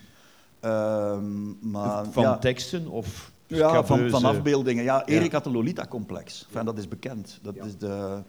Um, 0.65 1.59
maar, 1.61 2.07
van 2.07 2.23
ja, 2.23 2.39
teksten 2.39 2.87
of 2.87 3.33
ja, 3.47 3.85
van, 3.85 4.11
van, 4.11 4.25
afbeeldingen. 4.25 4.85
Ja, 4.85 5.07
Erik 5.07 5.27
ja. 5.27 5.33
had 5.33 5.45
de 5.45 5.51
Lolita-complex. 5.51 6.45
Enfin, 6.47 6.65
dat 6.65 6.79
is 6.79 6.89
bekend. 6.89 7.39
Dat 7.43 7.57
is 7.57 7.77
de... 7.77 8.23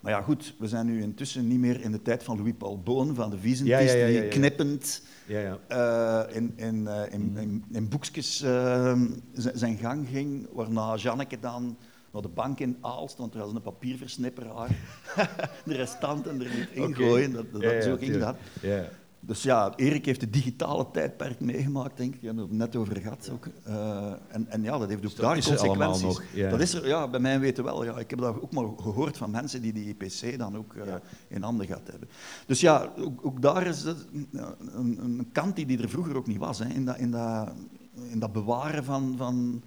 Maar 0.00 0.12
ja, 0.12 0.22
goed, 0.22 0.54
we 0.58 0.68
zijn 0.68 0.86
nu 0.86 1.02
intussen 1.02 1.48
niet 1.48 1.58
meer 1.58 1.80
in 1.80 1.92
de 1.92 2.02
tijd 2.02 2.22
van 2.22 2.36
Louis-Paul 2.36 2.78
Boon, 2.82 3.14
van 3.14 3.30
de 3.30 3.40
Wiesentist, 3.40 3.94
ja, 3.94 4.06
die 4.06 4.28
knippend 4.28 5.02
uh, 5.28 6.22
in, 6.32 6.52
in, 6.56 6.82
uh, 6.82 7.02
in, 7.10 7.36
in, 7.36 7.64
in, 7.72 7.88
boekjes 7.88 8.42
uh, 8.42 9.00
zijn 9.32 9.76
gang 9.76 10.08
ging, 10.08 10.48
waarna 10.52 10.94
Janneke 10.96 11.38
dan 11.40 11.76
naar 12.12 12.22
de 12.22 12.28
bank 12.28 12.60
in 12.60 12.76
Aalst, 12.80 13.16
want 13.16 13.34
er 13.34 13.40
was 13.40 13.52
een 13.52 13.62
papierversnipperaar, 13.62 14.68
de 15.64 15.74
restanten 15.74 16.40
er 16.40 16.56
niet 16.58 16.70
ingooien, 16.70 17.30
okay. 17.30 17.46
dat, 17.52 17.62
dat, 17.62 17.84
zo 17.84 17.96
ging 17.96 18.18
dat. 18.18 18.36
Dus 19.26 19.42
ja, 19.42 19.72
Erik 19.76 20.04
heeft 20.06 20.20
het 20.20 20.32
digitale 20.32 20.86
tijdperk 20.92 21.40
meegemaakt, 21.40 21.96
denk 21.96 22.14
ik. 22.14 22.20
We 22.20 22.26
hebben 22.26 22.44
het 22.44 22.52
net 22.52 22.76
over 22.76 22.96
gehad 22.96 23.30
ook. 23.32 23.48
Uh, 23.68 24.12
en, 24.28 24.46
en 24.48 24.62
ja, 24.62 24.78
dat 24.78 24.88
heeft 24.88 24.96
ook 24.96 25.02
dus 25.02 25.14
daar 25.14 25.34
consequenties. 25.34 26.02
Nog, 26.02 26.22
ja. 26.34 26.50
Dat 26.50 26.60
is 26.60 26.74
er, 26.74 26.86
ja, 26.86 27.08
bij 27.08 27.20
mij 27.20 27.40
weten 27.40 27.64
wel. 27.64 27.84
Ja. 27.84 27.98
Ik 27.98 28.10
heb 28.10 28.18
dat 28.18 28.42
ook 28.42 28.52
maar 28.52 28.64
gehoord 28.80 29.16
van 29.16 29.30
mensen 29.30 29.62
die 29.62 29.72
die 29.72 29.94
PC 29.94 30.38
dan 30.38 30.56
ook 30.56 30.74
uh, 30.74 30.86
ja. 30.86 31.00
in 31.28 31.42
handen 31.42 31.66
gehad 31.66 31.86
hebben. 31.90 32.08
Dus 32.46 32.60
ja, 32.60 32.92
ook, 32.98 33.26
ook 33.26 33.42
daar 33.42 33.66
is 33.66 33.84
een, 33.84 34.28
een, 34.74 35.28
kant 35.32 35.56
die, 35.56 35.66
die 35.66 35.82
er 35.82 35.88
vroeger 35.88 36.16
ook 36.16 36.26
niet 36.26 36.38
was. 36.38 36.58
Hè. 36.58 36.68
In, 36.68 36.84
dat, 36.84 36.96
in, 36.96 37.10
dat, 37.10 37.52
in 38.10 38.18
dat 38.18 38.32
bewaren 38.32 38.84
van, 38.84 39.14
van, 39.16 39.62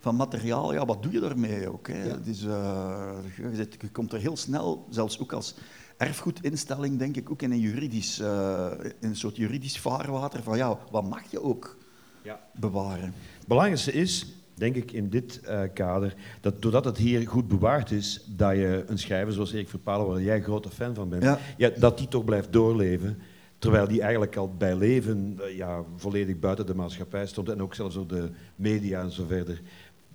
van 0.00 0.16
materiaal, 0.16 0.72
ja, 0.72 0.84
wat 0.84 1.02
doe 1.02 1.12
je 1.12 1.20
daarmee 1.20 1.72
ook? 1.72 1.88
Hè? 1.88 2.06
Uh, 2.06 2.26
je, 2.26 3.50
zit, 3.54 3.76
je, 3.80 3.90
komt 3.90 4.12
er 4.12 4.20
heel 4.20 4.36
snel, 4.36 4.86
zelfs 4.90 5.20
ook 5.20 5.32
als 5.32 5.54
erfgoedinstelling, 5.96 6.98
denk 6.98 7.16
ik, 7.16 7.30
ook 7.30 7.42
in 7.42 7.50
een, 7.50 7.60
juridisch, 7.60 8.20
uh, 8.20 8.70
in 9.00 9.08
een 9.08 9.16
soort 9.16 9.36
juridisch 9.36 9.78
vaarwater 9.78 10.42
van 10.42 10.56
ja, 10.56 10.78
wat 10.90 11.08
mag 11.08 11.30
je 11.30 11.42
ook 11.42 11.76
ja. 12.22 12.40
bewaren? 12.52 13.14
Het 13.38 13.46
belangrijkste 13.46 13.92
is, 13.92 14.26
denk 14.54 14.74
ik 14.74 14.92
in 14.92 15.08
dit 15.08 15.40
uh, 15.48 15.60
kader, 15.74 16.14
dat 16.40 16.62
doordat 16.62 16.84
het 16.84 16.96
hier 16.96 17.28
goed 17.28 17.48
bewaard 17.48 17.90
is, 17.90 18.24
dat 18.26 18.52
je 18.52 18.84
een 18.86 18.98
schrijver 18.98 19.32
zoals 19.32 19.52
Erik 19.52 19.68
Verpalen, 19.68 20.06
waar 20.06 20.22
jij 20.22 20.36
een 20.36 20.42
grote 20.42 20.70
fan 20.70 20.94
van 20.94 21.08
bent, 21.08 21.22
ja. 21.22 21.38
ja. 21.56 21.70
dat 21.78 21.98
die 21.98 22.08
toch 22.08 22.24
blijft 22.24 22.52
doorleven. 22.52 23.18
Terwijl 23.58 23.88
die 23.88 24.00
eigenlijk 24.00 24.36
al 24.36 24.54
bij 24.54 24.76
leven 24.76 25.40
ja, 25.56 25.84
volledig 25.96 26.38
buiten 26.38 26.66
de 26.66 26.74
maatschappij 26.74 27.26
stond 27.26 27.48
en 27.48 27.62
ook 27.62 27.74
zelfs 27.74 27.94
door 27.94 28.06
de 28.06 28.30
media 28.56 29.00
en 29.00 29.10
zo 29.10 29.24
verder 29.26 29.60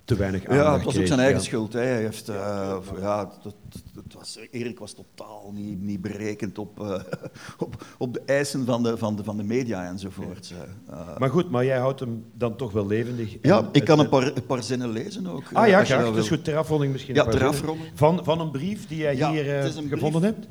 te 0.10 0.16
weinig 0.16 0.45
aandacht 0.45 0.68
Ja, 0.68 0.74
het 0.74 0.84
was 0.84 0.97
ook 0.97 1.07
zijn 1.07 1.20
eigen 1.20 1.41
schuld. 1.41 1.74
Hè. 1.74 1.80
Hij 1.80 2.01
heeft, 2.01 2.30
uh, 2.30 2.78
ja, 2.99 3.32
dat, 3.43 3.55
dat 3.93 4.14
was, 4.14 4.39
Erik 4.51 4.80
was 4.80 4.93
totaal 4.93 5.51
niet, 5.55 5.82
niet 5.82 6.01
berekend 6.01 6.57
op, 6.57 6.80
uh, 6.80 6.93
op, 7.66 7.86
op 7.97 8.14
de 8.14 8.22
eisen 8.26 8.66
van 8.66 8.84
de, 8.84 8.97
van 8.97 9.16
de, 9.16 9.24
van 9.24 9.38
de 9.38 9.43
media 9.43 9.88
enzovoort. 9.88 10.53
Uh, 10.89 11.18
maar 11.18 11.30
goed, 11.30 11.49
maar 11.49 11.66
jij 11.66 11.78
houdt 11.78 11.99
hem 11.99 12.26
dan 12.34 12.55
toch 12.55 12.72
wel 12.72 12.88
levendig. 12.88 13.38
Ja, 13.41 13.70
ik 13.72 13.86
kan 13.86 13.99
een 13.99 14.10
paar, 14.10 14.36
een 14.36 14.45
paar 14.45 14.64
zinnen 14.64 14.89
lezen 14.89 15.28
ook. 15.28 15.43
Ah 15.53 15.68
ja, 15.68 15.84
graag. 15.84 16.03
Dat 16.03 16.18
is 16.18 16.28
goed, 16.28 16.43
ter 16.43 16.57
afronding 16.57 16.91
misschien. 16.91 17.16
Ja, 17.16 17.24
ter 17.26 17.45
afronding. 17.45 17.91
Van, 17.93 18.24
van 18.24 18.39
een 18.39 18.51
brief 18.51 18.88
die 18.88 18.97
jij 18.97 19.16
ja, 19.16 19.32
hier 19.32 19.43
gevonden 19.89 20.22
brief, 20.22 20.34
hebt? 20.34 20.47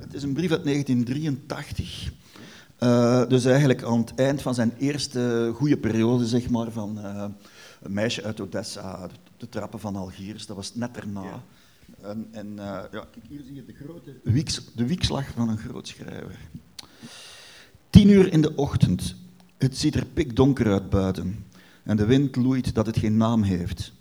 het 0.00 0.14
is 0.14 0.22
een 0.22 0.32
brief 0.32 0.50
uit 0.50 0.64
1983. 0.64 2.12
Uh, 2.80 3.28
dus 3.28 3.44
eigenlijk 3.44 3.82
aan 3.82 3.98
het 3.98 4.12
eind 4.14 4.42
van 4.42 4.54
zijn 4.54 4.72
eerste 4.78 5.50
goede 5.54 5.76
periode, 5.76 6.26
zeg 6.26 6.50
maar, 6.50 6.70
van 6.70 6.98
een 7.80 7.92
meisje 7.92 8.24
uit 8.24 8.40
Odessa, 8.40 9.06
de, 9.06 9.14
de 9.36 9.48
trappen 9.48 9.80
van 9.80 9.96
Algiers, 9.96 10.46
dat 10.46 10.56
was 10.56 10.74
net 10.74 10.96
erna. 10.96 11.22
Ja. 11.22 11.42
En, 12.02 12.28
en 12.30 12.46
uh, 12.46 12.56
ja, 12.56 12.88
kijk, 12.90 13.24
hier 13.28 13.42
zie 13.42 13.54
je 13.54 13.64
de 13.64 13.72
grote 13.72 14.20
wieks, 14.22 14.74
de 14.74 14.86
wiekslag 14.86 15.26
van 15.36 15.48
een 15.48 15.58
groot 15.58 15.88
schrijver. 15.88 16.38
Tien 17.90 18.08
uur 18.08 18.32
in 18.32 18.40
de 18.40 18.54
ochtend. 18.56 19.14
Het 19.58 19.78
ziet 19.78 19.94
er 19.94 20.06
pikdonker 20.06 20.72
uit 20.72 20.90
buiten. 20.90 21.44
En 21.82 21.96
de 21.96 22.04
wind 22.04 22.36
loeit 22.36 22.74
dat 22.74 22.86
het 22.86 22.98
geen 22.98 23.16
naam 23.16 23.42
heeft. 23.42 23.92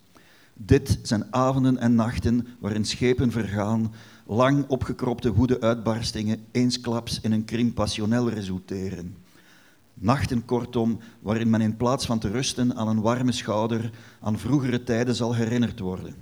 Dit 0.53 0.99
zijn 1.01 1.33
avonden 1.33 1.77
en 1.77 1.95
nachten 1.95 2.47
waarin 2.59 2.85
schepen 2.85 3.31
vergaan 3.31 3.93
lang 4.25 4.67
opgekropte 4.67 5.33
woede-uitbarstingen 5.33 6.45
eensklaps 6.51 7.21
in 7.21 7.31
een 7.31 7.45
kring 7.45 7.73
passioneel 7.73 8.29
resulteren. 8.29 9.15
Nachten 10.01 10.45
kortom, 10.45 10.99
waarin 11.19 11.49
men 11.49 11.61
in 11.61 11.77
plaats 11.77 12.05
van 12.05 12.19
te 12.19 12.27
rusten 12.27 12.75
aan 12.75 12.87
een 12.87 13.01
warme 13.01 13.31
schouder 13.31 13.91
aan 14.21 14.39
vroegere 14.39 14.83
tijden 14.83 15.15
zal 15.15 15.35
herinnerd 15.35 15.79
worden. 15.79 16.15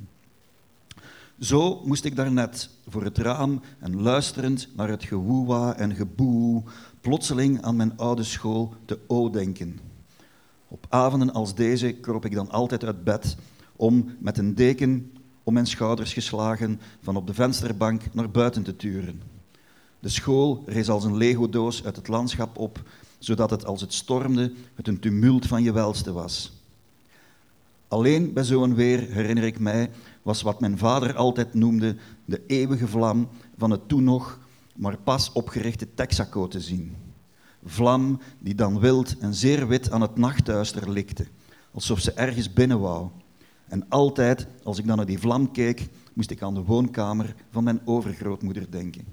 Zo 1.40 1.82
moest 1.86 2.06
ik 2.06 2.16
daarnet 2.16 2.70
voor 2.88 3.04
het 3.04 3.18
raam 3.18 3.62
en 3.80 4.02
luisterend 4.02 4.70
naar 4.76 4.90
het 4.90 5.04
gewoewa 5.04 5.76
en 5.76 5.96
geboe 5.96 6.64
plotseling 7.02 7.62
aan 7.62 7.76
mijn 7.76 7.98
oude 7.98 8.24
school 8.24 8.74
te 8.86 9.00
O 9.08 9.30
denken. 9.30 9.80
Op 10.68 10.86
avonden 10.90 11.34
als 11.34 11.56
deze 11.56 11.92
kroop 11.92 12.26
ik 12.26 12.34
dan 12.34 12.52
altijd 12.52 12.84
uit 12.84 13.04
bed 13.04 13.38
om 13.76 14.16
met 14.20 14.38
een 14.38 14.56
deken 14.56 15.12
om 15.44 15.54
mijn 15.54 15.68
schouders 15.68 16.14
geslagen 16.14 16.80
van 17.02 17.16
op 17.16 17.28
de 17.28 17.34
vensterbank 17.34 18.14
naar 18.14 18.32
buiten 18.32 18.64
te 18.64 18.76
turen. 18.76 19.22
De 20.00 20.10
school 20.10 20.64
rees 20.66 20.90
als 20.90 21.04
een 21.04 21.18
Lego-doos 21.18 21.84
uit 21.84 21.96
het 21.96 22.08
landschap 22.08 22.58
op, 22.58 22.84
zodat 23.18 23.50
het 23.50 23.66
als 23.66 23.82
het 23.82 23.94
stormde 23.94 24.54
het 24.76 24.88
een 24.88 25.00
tumult 25.00 25.46
van 25.46 25.64
je 25.64 25.72
welste 25.72 26.12
was. 26.12 26.52
Alleen 27.88 28.34
bij 28.34 28.44
zo'n 28.44 28.76
weer, 28.76 29.00
herinner 29.00 29.44
ik 29.44 29.60
mij, 29.60 29.90
was 30.22 30.42
wat 30.42 30.60
mijn 30.60 30.78
vader 30.78 31.16
altijd 31.16 31.54
noemde 31.54 31.96
de 32.26 32.44
eeuwige 32.48 32.88
vlam 32.88 33.30
van 33.58 33.72
het 33.72 33.88
toen 33.88 34.04
nog 34.04 34.40
maar 34.76 34.98
pas 34.98 35.32
opgerichte 35.32 35.88
Texaco 35.94 36.48
te 36.48 36.62
zien. 36.62 36.96
Vlam 37.66 38.20
die 38.40 38.56
dan 38.56 38.80
wild 38.80 39.18
en 39.18 39.34
zeer 39.34 39.68
wit 39.68 39.92
aan 39.92 40.02
het 40.02 40.18
nachtduister 40.18 40.90
likte, 40.90 41.28
alsof 41.72 42.00
ze 42.00 42.12
ergens 42.12 42.54
binnen 42.54 42.80
wou. 42.80 43.08
En 43.68 43.86
altijd, 43.90 44.48
als 44.64 44.78
ik 44.78 44.88
dan 44.88 44.98
naar 44.98 45.06
die 45.06 45.20
vlam 45.20 45.52
keek, 45.52 45.90
moest 46.14 46.32
ik 46.32 46.42
aan 46.42 46.54
de 46.54 46.64
woonkamer 46.64 47.36
van 47.52 47.64
mijn 47.64 47.82
overgrootmoeder 47.86 48.72
denken. 48.72 49.06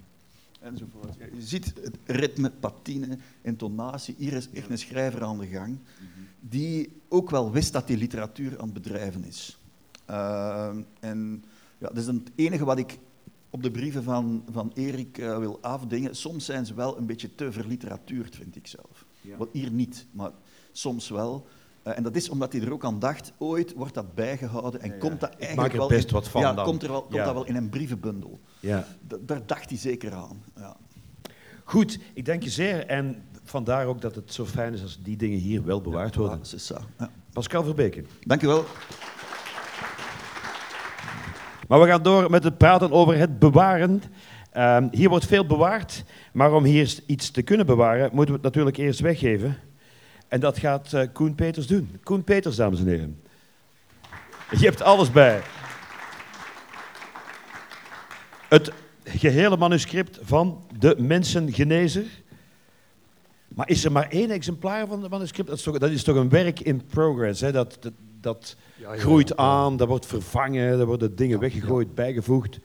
Enzovoort. 0.64 1.14
Je 1.32 1.42
ziet 1.42 1.74
het 1.82 1.96
ritme, 2.04 2.50
patine, 2.50 3.18
intonatie. 3.42 4.14
Hier 4.18 4.32
is 4.32 4.50
echt 4.50 4.70
een 4.70 4.78
schrijver 4.78 5.22
aan 5.24 5.38
de 5.38 5.46
gang, 5.46 5.78
die 6.40 6.92
ook 7.08 7.30
wel 7.30 7.52
wist 7.52 7.72
dat 7.72 7.86
die 7.86 7.96
literatuur 7.96 8.58
aan 8.58 8.64
het 8.64 8.72
bedrijven 8.72 9.24
is. 9.24 9.58
Uh, 10.10 10.76
en 11.00 11.44
ja, 11.78 11.88
dat 11.88 11.96
is 11.96 12.06
het 12.06 12.30
enige 12.34 12.64
wat 12.64 12.78
ik 12.78 12.98
op 13.50 13.62
de 13.62 13.70
brieven 13.70 14.02
van, 14.02 14.44
van 14.50 14.70
Erik 14.74 15.18
uh, 15.18 15.38
wil 15.38 15.58
afdingen. 15.60 16.16
Soms 16.16 16.44
zijn 16.44 16.66
ze 16.66 16.74
wel 16.74 16.98
een 16.98 17.06
beetje 17.06 17.34
te 17.34 17.52
verliteratuurd, 17.52 18.36
vind 18.36 18.56
ik 18.56 18.66
zelf. 18.66 19.06
Ja. 19.20 19.36
Wat 19.36 19.48
hier 19.52 19.70
niet, 19.70 20.06
maar 20.10 20.30
soms 20.72 21.08
wel. 21.08 21.46
Uh, 21.84 21.96
en 21.96 22.02
dat 22.02 22.16
is 22.16 22.28
omdat 22.28 22.52
hij 22.52 22.62
er 22.62 22.72
ook 22.72 22.84
aan 22.84 22.98
dacht, 22.98 23.32
ooit 23.38 23.72
wordt 23.74 23.94
dat 23.94 24.14
bijgehouden 24.14 24.80
en 24.80 24.90
ja, 24.90 24.98
komt 24.98 25.20
dat 25.20 25.30
eigenlijk 25.30 25.56
maak 25.56 25.72
er 25.72 25.78
wel... 25.78 25.88
best 25.88 26.08
in, 26.08 26.14
wat 26.14 26.28
van 26.28 26.40
ja, 26.40 26.52
dan. 26.52 26.64
komt, 26.64 26.82
er 26.82 26.90
wel, 26.90 27.02
komt 27.02 27.14
dat 27.14 27.34
wel 27.34 27.46
in 27.46 27.56
een 27.56 27.68
brievenbundel. 27.68 28.40
Ja. 28.60 28.86
D 29.08 29.16
daar 29.20 29.40
dacht 29.46 29.68
hij 29.68 29.78
zeker 29.78 30.12
aan. 30.12 30.42
Goed, 31.64 31.98
ik 32.14 32.24
dank 32.24 32.42
je 32.42 32.50
zeer. 32.50 32.86
En 32.86 33.22
vandaar 33.44 33.86
ook 33.86 34.00
dat 34.00 34.14
het 34.14 34.32
zo 34.32 34.44
fijn 34.44 34.72
is 34.72 34.82
als 34.82 34.98
die 35.02 35.16
dingen 35.16 35.38
hier 35.38 35.64
wel 35.64 35.80
bewaard 35.80 36.14
worden. 36.14 36.40
Ja, 36.98 37.10
Pascal 37.32 37.64
Verbeke. 37.64 38.04
Dank 38.20 38.40
je 38.40 38.46
wel. 38.46 38.64
Maar 41.68 41.80
we 41.80 41.86
gaan 41.86 42.02
door 42.02 42.30
met 42.30 42.44
het 42.44 42.58
praten 42.58 42.92
over 42.92 43.16
het 43.16 43.38
bewaren. 43.38 44.02
Um, 44.56 44.88
hier 44.90 45.08
wordt 45.08 45.26
veel 45.26 45.46
bewaard, 45.46 46.04
maar 46.32 46.52
om 46.52 46.64
hier 46.64 46.98
iets 47.06 47.30
te 47.30 47.42
kunnen 47.42 47.66
bewaren, 47.66 48.10
moeten 48.12 48.26
we 48.26 48.32
het 48.32 48.42
natuurlijk 48.42 48.76
eerst 48.76 49.00
weggeven. 49.00 49.56
En 50.34 50.40
dat 50.40 50.58
gaat 50.58 50.92
uh, 50.92 51.02
Koen 51.12 51.34
Peters 51.34 51.66
doen. 51.66 51.98
Koen 52.02 52.24
Peters, 52.24 52.56
dames 52.56 52.78
en 52.78 52.86
heren. 52.86 53.22
Je 54.50 54.64
hebt 54.64 54.82
alles 54.82 55.10
bij. 55.10 55.42
Het 58.48 58.72
gehele 59.04 59.56
manuscript 59.56 60.18
van 60.22 60.66
De 60.78 60.94
Mensengenezer. 60.98 62.04
Maar 63.48 63.68
is 63.68 63.84
er 63.84 63.92
maar 63.92 64.08
één 64.08 64.30
exemplaar 64.30 64.86
van 64.86 65.02
het 65.02 65.10
manuscript? 65.10 65.48
Dat 65.48 65.58
is 65.58 65.64
toch, 65.64 65.78
dat 65.78 65.90
is 65.90 66.02
toch 66.02 66.16
een 66.16 66.28
werk 66.28 66.60
in 66.60 66.86
progress. 66.86 67.40
Hè? 67.40 67.52
Dat, 67.52 67.76
dat, 67.80 67.92
dat 68.20 68.56
ja, 68.76 68.92
ja, 68.92 69.00
groeit 69.00 69.28
ja, 69.28 69.34
aan, 69.36 69.76
dat 69.76 69.88
wordt 69.88 70.06
vervangen, 70.06 70.78
er 70.78 70.86
worden 70.86 71.16
dingen 71.16 71.38
weggegooid, 71.38 71.94
bijgevoegd. 71.94 72.58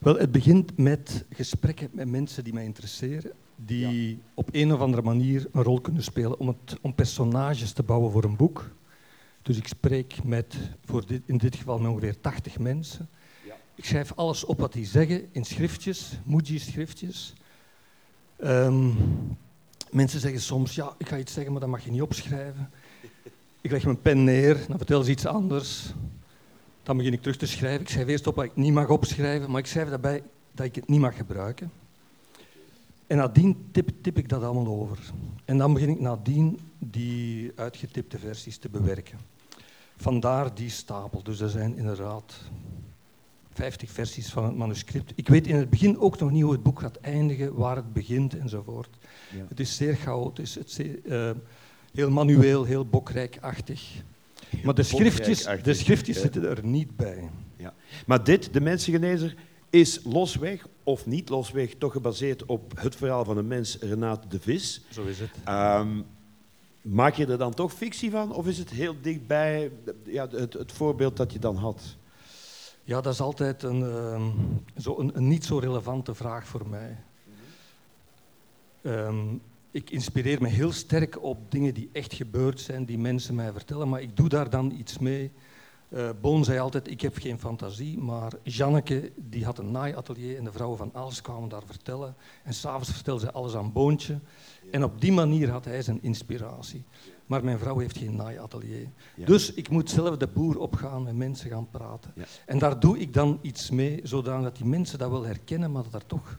Wel, 0.00 0.16
het 0.16 0.32
begint 0.32 0.78
met 0.78 1.24
gesprekken 1.30 1.88
met 1.92 2.08
mensen 2.08 2.44
die 2.44 2.52
mij 2.52 2.64
interesseren, 2.64 3.32
die 3.56 4.22
op 4.34 4.48
een 4.52 4.72
of 4.72 4.80
andere 4.80 5.02
manier 5.02 5.46
een 5.52 5.62
rol 5.62 5.80
kunnen 5.80 6.02
spelen 6.02 6.38
om, 6.38 6.48
het, 6.48 6.78
om 6.80 6.94
personages 6.94 7.72
te 7.72 7.82
bouwen 7.82 8.12
voor 8.12 8.24
een 8.24 8.36
boek. 8.36 8.70
Dus 9.42 9.56
ik 9.56 9.66
spreek 9.66 10.24
met, 10.24 10.56
voor 10.84 11.06
dit, 11.06 11.22
in 11.26 11.38
dit 11.38 11.56
geval 11.56 11.78
met 11.78 11.90
ongeveer 11.90 12.20
80 12.20 12.58
mensen. 12.58 13.08
Ik 13.74 13.84
schrijf 13.84 14.12
alles 14.14 14.44
op 14.44 14.60
wat 14.60 14.72
die 14.72 14.86
zeggen 14.86 15.28
in 15.32 15.44
schriftjes, 15.44 16.20
Muji-schriftjes. 16.24 17.32
Um, 18.44 18.96
mensen 19.90 20.20
zeggen 20.20 20.40
soms, 20.40 20.74
ja, 20.74 20.94
ik 20.98 21.08
ga 21.08 21.18
iets 21.18 21.32
zeggen, 21.32 21.52
maar 21.52 21.60
dat 21.60 21.70
mag 21.70 21.84
je 21.84 21.90
niet 21.90 22.02
opschrijven. 22.02 22.70
Ik 23.60 23.70
leg 23.70 23.84
mijn 23.84 24.00
pen 24.00 24.24
neer, 24.24 24.64
dan 24.68 24.76
vertel 24.76 25.02
ze 25.02 25.10
iets 25.10 25.26
anders. 25.26 25.92
Dan 26.82 26.96
begin 26.96 27.12
ik 27.12 27.20
terug 27.20 27.36
te 27.36 27.46
schrijven. 27.46 27.80
Ik 27.80 27.88
schrijf 27.88 28.08
eerst 28.08 28.26
op 28.26 28.34
wat 28.34 28.44
ik 28.44 28.56
niet 28.56 28.72
mag 28.72 28.88
opschrijven, 28.88 29.50
maar 29.50 29.60
ik 29.60 29.66
schrijf 29.66 29.88
daarbij 29.88 30.22
dat 30.52 30.66
ik 30.66 30.74
het 30.74 30.88
niet 30.88 31.00
mag 31.00 31.16
gebruiken. 31.16 31.72
En 33.06 33.16
nadien 33.16 33.68
tip, 33.72 33.90
tip 34.00 34.18
ik 34.18 34.28
dat 34.28 34.42
allemaal 34.42 34.66
over. 34.66 34.98
En 35.44 35.58
dan 35.58 35.72
begin 35.72 35.88
ik 35.88 36.00
nadien 36.00 36.58
die 36.78 37.52
uitgetipte 37.54 38.18
versies 38.18 38.58
te 38.58 38.68
bewerken. 38.68 39.18
Vandaar 39.96 40.54
die 40.54 40.70
stapel. 40.70 41.22
Dus 41.22 41.40
er 41.40 41.48
zijn 41.50 41.76
inderdaad 41.76 42.34
50 43.52 43.90
versies 43.90 44.32
van 44.32 44.44
het 44.44 44.56
manuscript. 44.56 45.12
Ik 45.14 45.28
weet 45.28 45.46
in 45.46 45.56
het 45.56 45.70
begin 45.70 45.98
ook 45.98 46.18
nog 46.18 46.30
niet 46.30 46.42
hoe 46.42 46.52
het 46.52 46.62
boek 46.62 46.80
gaat 46.80 46.96
eindigen, 46.96 47.54
waar 47.54 47.76
het 47.76 47.92
begint 47.92 48.38
enzovoort. 48.38 48.96
Ja. 49.36 49.44
Het 49.48 49.60
is 49.60 49.76
zeer 49.76 49.96
chaotisch, 49.96 50.54
het 50.54 50.66
is 50.66 50.74
zeer, 50.74 50.98
uh, 51.04 51.30
heel 51.94 52.10
manueel, 52.10 52.64
heel 52.64 52.86
bokrijkachtig. 52.86 54.02
Maar 54.62 54.74
de 54.74 54.82
schriftjes, 54.82 55.48
de 55.62 55.74
schriftjes 55.74 56.20
zitten 56.20 56.44
er 56.44 56.64
niet 56.64 56.96
bij. 56.96 57.30
Ja. 57.56 57.74
Maar 58.06 58.24
dit, 58.24 58.52
de 58.52 58.60
mensengenezer, 58.60 59.34
is 59.74 60.00
losweg 60.04 60.66
of 60.82 61.06
niet 61.06 61.28
losweg 61.28 61.74
toch 61.78 61.92
gebaseerd 61.92 62.44
op 62.44 62.72
het 62.80 62.96
verhaal 62.96 63.24
van 63.24 63.36
een 63.36 63.46
mens, 63.46 63.78
Renate 63.80 64.28
de 64.28 64.40
Vis. 64.40 64.80
Zo 64.90 65.04
is 65.04 65.20
het. 65.20 65.30
Um, 65.48 66.04
maak 66.82 67.14
je 67.14 67.26
er 67.26 67.38
dan 67.38 67.54
toch 67.54 67.72
fictie 67.72 68.10
van 68.10 68.32
of 68.32 68.46
is 68.46 68.58
het 68.58 68.70
heel 68.70 68.94
dichtbij 69.00 69.72
ja, 70.04 70.28
het, 70.28 70.52
het 70.52 70.72
voorbeeld 70.72 71.16
dat 71.16 71.32
je 71.32 71.38
dan 71.38 71.56
had? 71.56 71.96
Ja, 72.84 73.00
dat 73.00 73.12
is 73.12 73.20
altijd 73.20 73.62
een, 73.62 73.80
uh, 73.80 74.26
zo 74.76 74.98
een, 74.98 75.16
een, 75.16 75.28
niet 75.28 75.44
zo 75.44 75.58
relevante 75.58 76.14
vraag 76.14 76.46
voor 76.46 76.68
mij. 76.68 76.96
Um, 78.82 79.40
ik 79.70 79.90
inspireer 79.90 80.42
me 80.42 80.48
heel 80.48 80.72
sterk 80.72 81.22
op 81.22 81.50
dingen 81.50 81.74
die 81.74 81.88
echt 81.92 82.14
gebeurd 82.14 82.60
zijn, 82.60 82.84
die 82.84 82.98
mensen 82.98 83.34
mij 83.34 83.52
vertellen, 83.52 83.88
maar 83.88 84.02
ik 84.02 84.16
doe 84.16 84.28
daar 84.28 84.50
dan 84.50 84.70
iets 84.70 84.98
mee 84.98 85.30
Uh, 85.94 86.10
Boon 86.20 86.44
zei 86.44 86.58
altijd, 86.58 86.90
ik 86.90 87.00
heb 87.00 87.16
geen 87.16 87.38
fantasie, 87.38 87.98
maar 87.98 88.32
Janneke 88.42 89.12
die 89.16 89.44
had 89.44 89.58
een 89.58 89.70
naaiatelier 89.70 90.36
en 90.38 90.44
de 90.44 90.52
vrouwen 90.52 90.78
van 90.78 90.90
alles 90.92 91.20
kwamen 91.20 91.48
daar 91.48 91.62
vertellen. 91.66 92.14
En 92.44 92.54
s'avonds 92.54 92.92
vertelde 92.92 93.20
ze 93.20 93.32
alles 93.32 93.54
aan 93.54 93.72
Boontje. 93.72 94.18
En 94.70 94.84
op 94.84 95.00
die 95.00 95.12
manier 95.12 95.50
had 95.50 95.64
hij 95.64 95.82
zijn 95.82 96.02
inspiratie. 96.02 96.84
Maar 97.26 97.44
mijn 97.44 97.58
vrouw 97.58 97.78
heeft 97.78 97.98
geen 97.98 98.16
naaiatelier. 98.16 98.88
Dus 99.16 99.54
ik 99.54 99.68
moet 99.68 99.90
zelf 99.90 100.16
de 100.16 100.26
boer 100.26 100.58
opgaan, 100.58 101.02
met 101.02 101.16
mensen 101.16 101.50
gaan 101.50 101.70
praten. 101.70 102.14
En 102.46 102.58
daar 102.58 102.80
doe 102.80 102.98
ik 102.98 103.14
dan 103.14 103.38
iets 103.42 103.70
mee, 103.70 104.00
zodat 104.02 104.56
die 104.56 104.66
mensen 104.66 104.98
dat 104.98 105.10
wel 105.10 105.24
herkennen, 105.24 105.72
maar 105.72 105.82
dat 105.82 105.94
er 105.94 106.06
toch, 106.06 106.38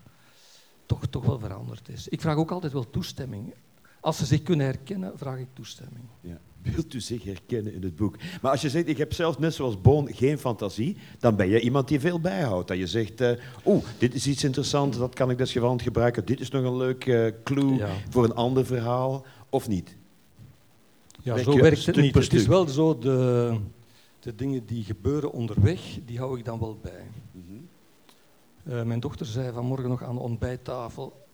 toch, 0.86 1.06
toch 1.06 1.26
wel 1.26 1.40
veranderd 1.40 1.90
is. 1.90 2.08
Ik 2.08 2.22
vraag 2.22 2.36
ook 2.36 2.52
altijd 2.52 2.74
wel 2.74 2.90
toestemming. 2.90 3.54
Als 4.00 4.18
ze 4.18 4.26
zich 4.26 4.42
kunnen 4.42 4.66
herkennen, 4.66 5.18
vraag 5.18 5.38
ik 5.38 5.48
toestemming. 5.54 6.06
Ja. 6.22 6.40
Wilt 6.74 6.94
u 6.94 7.00
zich 7.00 7.24
herkennen 7.24 7.74
in 7.74 7.84
het 7.84 7.96
boek? 7.96 8.16
Maar 8.42 8.52
als 8.52 8.62
je 8.62 8.70
zegt, 8.70 8.88
ik 8.88 8.98
heb 8.98 9.14
zelf 9.14 9.40
net 9.40 9.54
zoals 9.54 9.82
Boon 9.82 10.14
geen 10.14 10.38
fantasie, 10.38 10.98
dan 11.20 11.36
ben 11.36 11.50
je 11.50 11.60
iemand 11.60 11.88
die 11.88 12.00
veel 12.00 12.20
bijhoudt. 12.20 12.68
Dat 12.68 12.78
je 12.78 12.88
zegt, 12.88 13.22
uh, 13.22 13.32
oeh, 13.66 13.84
dit 13.98 14.14
is 14.14 14.28
iets 14.28 14.44
interessants, 14.44 14.98
dat 14.98 15.14
kan 15.14 15.30
ik 15.30 15.38
desgevallend 15.38 15.82
gebruiken. 15.82 16.26
Dit 16.26 16.40
is 16.40 16.50
nog 16.50 16.64
een 16.64 16.78
leuk 16.78 17.06
uh, 17.06 17.32
clue 17.44 17.82
voor 18.10 18.24
een 18.24 18.36
ander 18.36 18.66
verhaal, 18.66 19.26
of 19.50 19.68
niet? 19.68 19.96
Ja, 21.22 21.38
zo 21.38 21.58
werkt 21.58 21.86
het 21.86 21.96
niet. 21.96 22.16
Het 22.16 22.34
is 22.34 22.48
wel 22.48 22.68
zo, 22.68 22.98
de, 22.98 23.58
de 24.20 24.36
dingen 24.36 24.66
die 24.66 24.84
gebeuren 24.84 25.32
onderweg, 25.32 25.82
die 26.06 26.18
hou 26.18 26.40
ik 26.40 26.46
dan 26.46 26.60
wel 26.60 26.78
bij. 26.82 27.04
Mm 27.32 27.68
mijn 28.86 29.00
dochter 29.00 29.26
zei 29.26 29.52
vanmorgen 29.54 29.90
nog 29.90 30.04
aan 30.04 30.16
de 30.16 30.22
ontbijttafel 30.22 31.26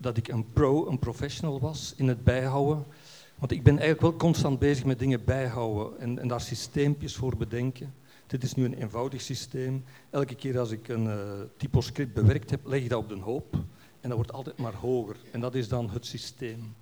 dat 0.00 0.16
ik 0.16 0.28
een 0.28 0.52
pro, 0.52 0.88
een 0.88 0.98
professional 0.98 1.60
was 1.60 1.94
in 1.96 2.08
het 2.08 2.24
bijhouden. 2.24 2.84
Want 3.40 3.52
ik 3.52 3.62
ben 3.62 3.78
eigenlijk 3.78 4.00
wel 4.00 4.16
constant 4.16 4.58
bezig 4.58 4.84
met 4.84 4.98
dingen 4.98 5.24
bijhouden 5.24 6.00
en, 6.00 6.18
en 6.18 6.28
daar 6.28 6.40
systeempjes 6.40 7.16
voor 7.16 7.36
bedenken. 7.36 7.94
Dit 8.26 8.42
is 8.42 8.54
nu 8.54 8.64
een 8.64 8.74
eenvoudig 8.74 9.20
systeem. 9.20 9.84
Elke 10.10 10.34
keer 10.34 10.58
als 10.58 10.70
ik 10.70 10.88
een 10.88 11.04
uh, 11.04 11.20
typoscript 11.56 12.14
bewerkt 12.14 12.50
heb, 12.50 12.60
leg 12.64 12.82
ik 12.82 12.88
dat 12.88 12.98
op 12.98 13.08
de 13.08 13.18
hoop. 13.18 13.54
En 14.00 14.08
dat 14.08 14.12
wordt 14.12 14.32
altijd 14.32 14.58
maar 14.58 14.74
hoger. 14.74 15.16
En 15.32 15.40
dat 15.40 15.54
is 15.54 15.68
dan 15.68 15.90
het 15.90 16.06
systeem. 16.06 16.74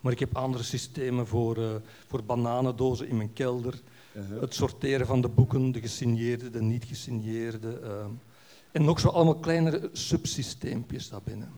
Maar 0.00 0.12
ik 0.12 0.18
heb 0.18 0.36
andere 0.36 0.64
systemen 0.64 1.26
voor, 1.26 1.58
uh, 1.58 1.74
voor 2.06 2.24
bananendozen 2.24 3.08
in 3.08 3.16
mijn 3.16 3.32
kelder. 3.32 3.80
Uh-huh. 4.16 4.40
Het 4.40 4.54
sorteren 4.54 5.06
van 5.06 5.20
de 5.20 5.28
boeken, 5.28 5.72
de 5.72 5.80
gesigneerde, 5.80 6.50
de 6.50 6.62
niet 6.62 6.84
gesigneerde. 6.84 7.80
Uh, 7.82 8.04
en 8.72 8.84
nog 8.84 9.00
zo 9.00 9.08
allemaal 9.08 9.38
kleinere 9.38 9.90
subsysteempjes 9.92 11.08
daarbinnen. 11.08 11.52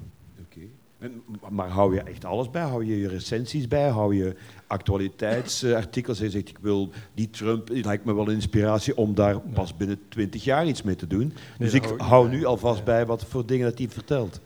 Maar 1.50 1.68
hou 1.68 1.94
je 1.94 2.00
echt 2.00 2.24
alles 2.24 2.50
bij? 2.50 2.62
Hou 2.62 2.84
je 2.84 2.98
je 2.98 3.08
recensies 3.08 3.68
bij? 3.68 3.88
Hou 3.88 4.14
je 4.14 4.36
actualiteitsartikels? 4.66 6.18
Je 6.18 6.30
zegt, 6.30 6.48
ik 6.48 6.58
wil 6.60 6.90
die 7.14 7.30
Trump, 7.30 7.66
die 7.66 7.84
lijkt 7.84 8.04
me 8.04 8.14
wel 8.14 8.28
een 8.28 8.34
inspiratie 8.34 8.96
om 8.96 9.14
daar 9.14 9.40
pas 9.40 9.76
binnen 9.76 10.00
twintig 10.08 10.44
jaar 10.44 10.66
iets 10.66 10.82
mee 10.82 10.96
te 10.96 11.06
doen. 11.06 11.32
dus 11.58 11.72
ik 11.72 11.84
hou 11.96 12.28
nu 12.28 12.44
alvast 12.44 12.84
bij 12.84 13.06
wat 13.06 13.24
voor 13.24 13.46
dingen 13.46 13.68
dat 13.68 13.78
hij 13.78 13.88
vertelt. 13.88 14.40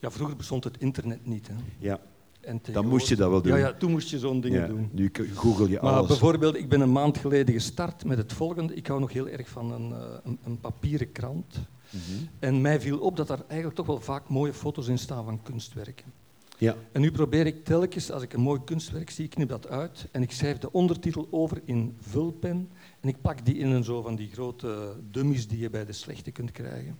Ja, 0.00 0.10
vroeger 0.10 0.36
bestond 0.36 0.64
het 0.64 0.78
internet 0.78 1.26
niet. 1.26 1.48
Hè. 1.48 1.54
Ja. 1.78 2.00
En 2.40 2.60
dan 2.72 2.86
moest 2.86 3.08
je 3.08 3.16
dat 3.16 3.30
wel 3.30 3.42
doen. 3.42 3.52
Ja, 3.52 3.58
ja 3.58 3.72
toen 3.72 3.90
moest 3.90 4.10
je 4.10 4.18
zo'n 4.18 4.40
dingen 4.40 4.68
doen. 4.68 4.88
Nu 4.92 5.10
google 5.34 5.68
je 5.68 5.78
maar 5.82 5.92
alles. 5.92 6.08
Bijvoorbeeld, 6.08 6.56
ik 6.56 6.68
ben 6.68 6.80
een 6.80 6.92
maand 6.92 7.18
geleden 7.18 7.54
gestart 7.54 8.04
met 8.04 8.18
het 8.18 8.32
volgende. 8.32 8.74
Ik 8.74 8.86
hou 8.86 9.00
nog 9.00 9.12
heel 9.12 9.28
erg 9.28 9.48
van 9.48 9.72
een, 9.72 9.92
eh, 9.92 9.98
een, 10.24 10.38
een 10.44 10.60
papieren 10.60 11.12
krant. 11.12 11.56
Mhm. 11.94 12.24
En 12.38 12.60
mij 12.60 12.80
viel 12.80 12.98
op 12.98 13.16
dat 13.16 13.30
er 13.30 13.44
eigenlijk 13.46 13.76
toch 13.76 13.86
wel 13.86 14.00
vaak 14.00 14.28
mooie 14.28 14.52
foto's 14.52 14.88
in 14.88 14.98
staan 14.98 15.24
van 15.24 15.42
kunstwerken. 15.42 16.12
Ja. 16.58 16.76
En 16.92 17.00
nu 17.00 17.12
probeer 17.12 17.46
ik 17.46 17.64
telkens, 17.64 18.10
als 18.10 18.22
ik 18.22 18.32
een 18.32 18.40
mooi 18.40 18.60
kunstwerk 18.64 19.10
zie, 19.10 19.24
ik 19.24 19.30
knip 19.30 19.48
dat 19.48 19.68
uit 19.68 20.08
en 20.10 20.22
ik 20.22 20.32
schrijf 20.32 20.58
de 20.58 20.72
ondertitel 20.72 21.28
over 21.30 21.60
in 21.64 21.96
vulpen 22.00 22.70
en 23.00 23.08
ik 23.08 23.20
plak 23.20 23.44
die 23.44 23.54
in 23.54 23.70
een 23.70 23.84
zo 23.84 24.02
van 24.02 24.16
die 24.16 24.30
grote 24.32 24.96
dummies 25.10 25.48
die 25.48 25.58
je 25.58 25.70
bij 25.70 25.84
de 25.84 25.92
slechte 25.92 26.30
kunt 26.30 26.50
krijgen. 26.50 26.98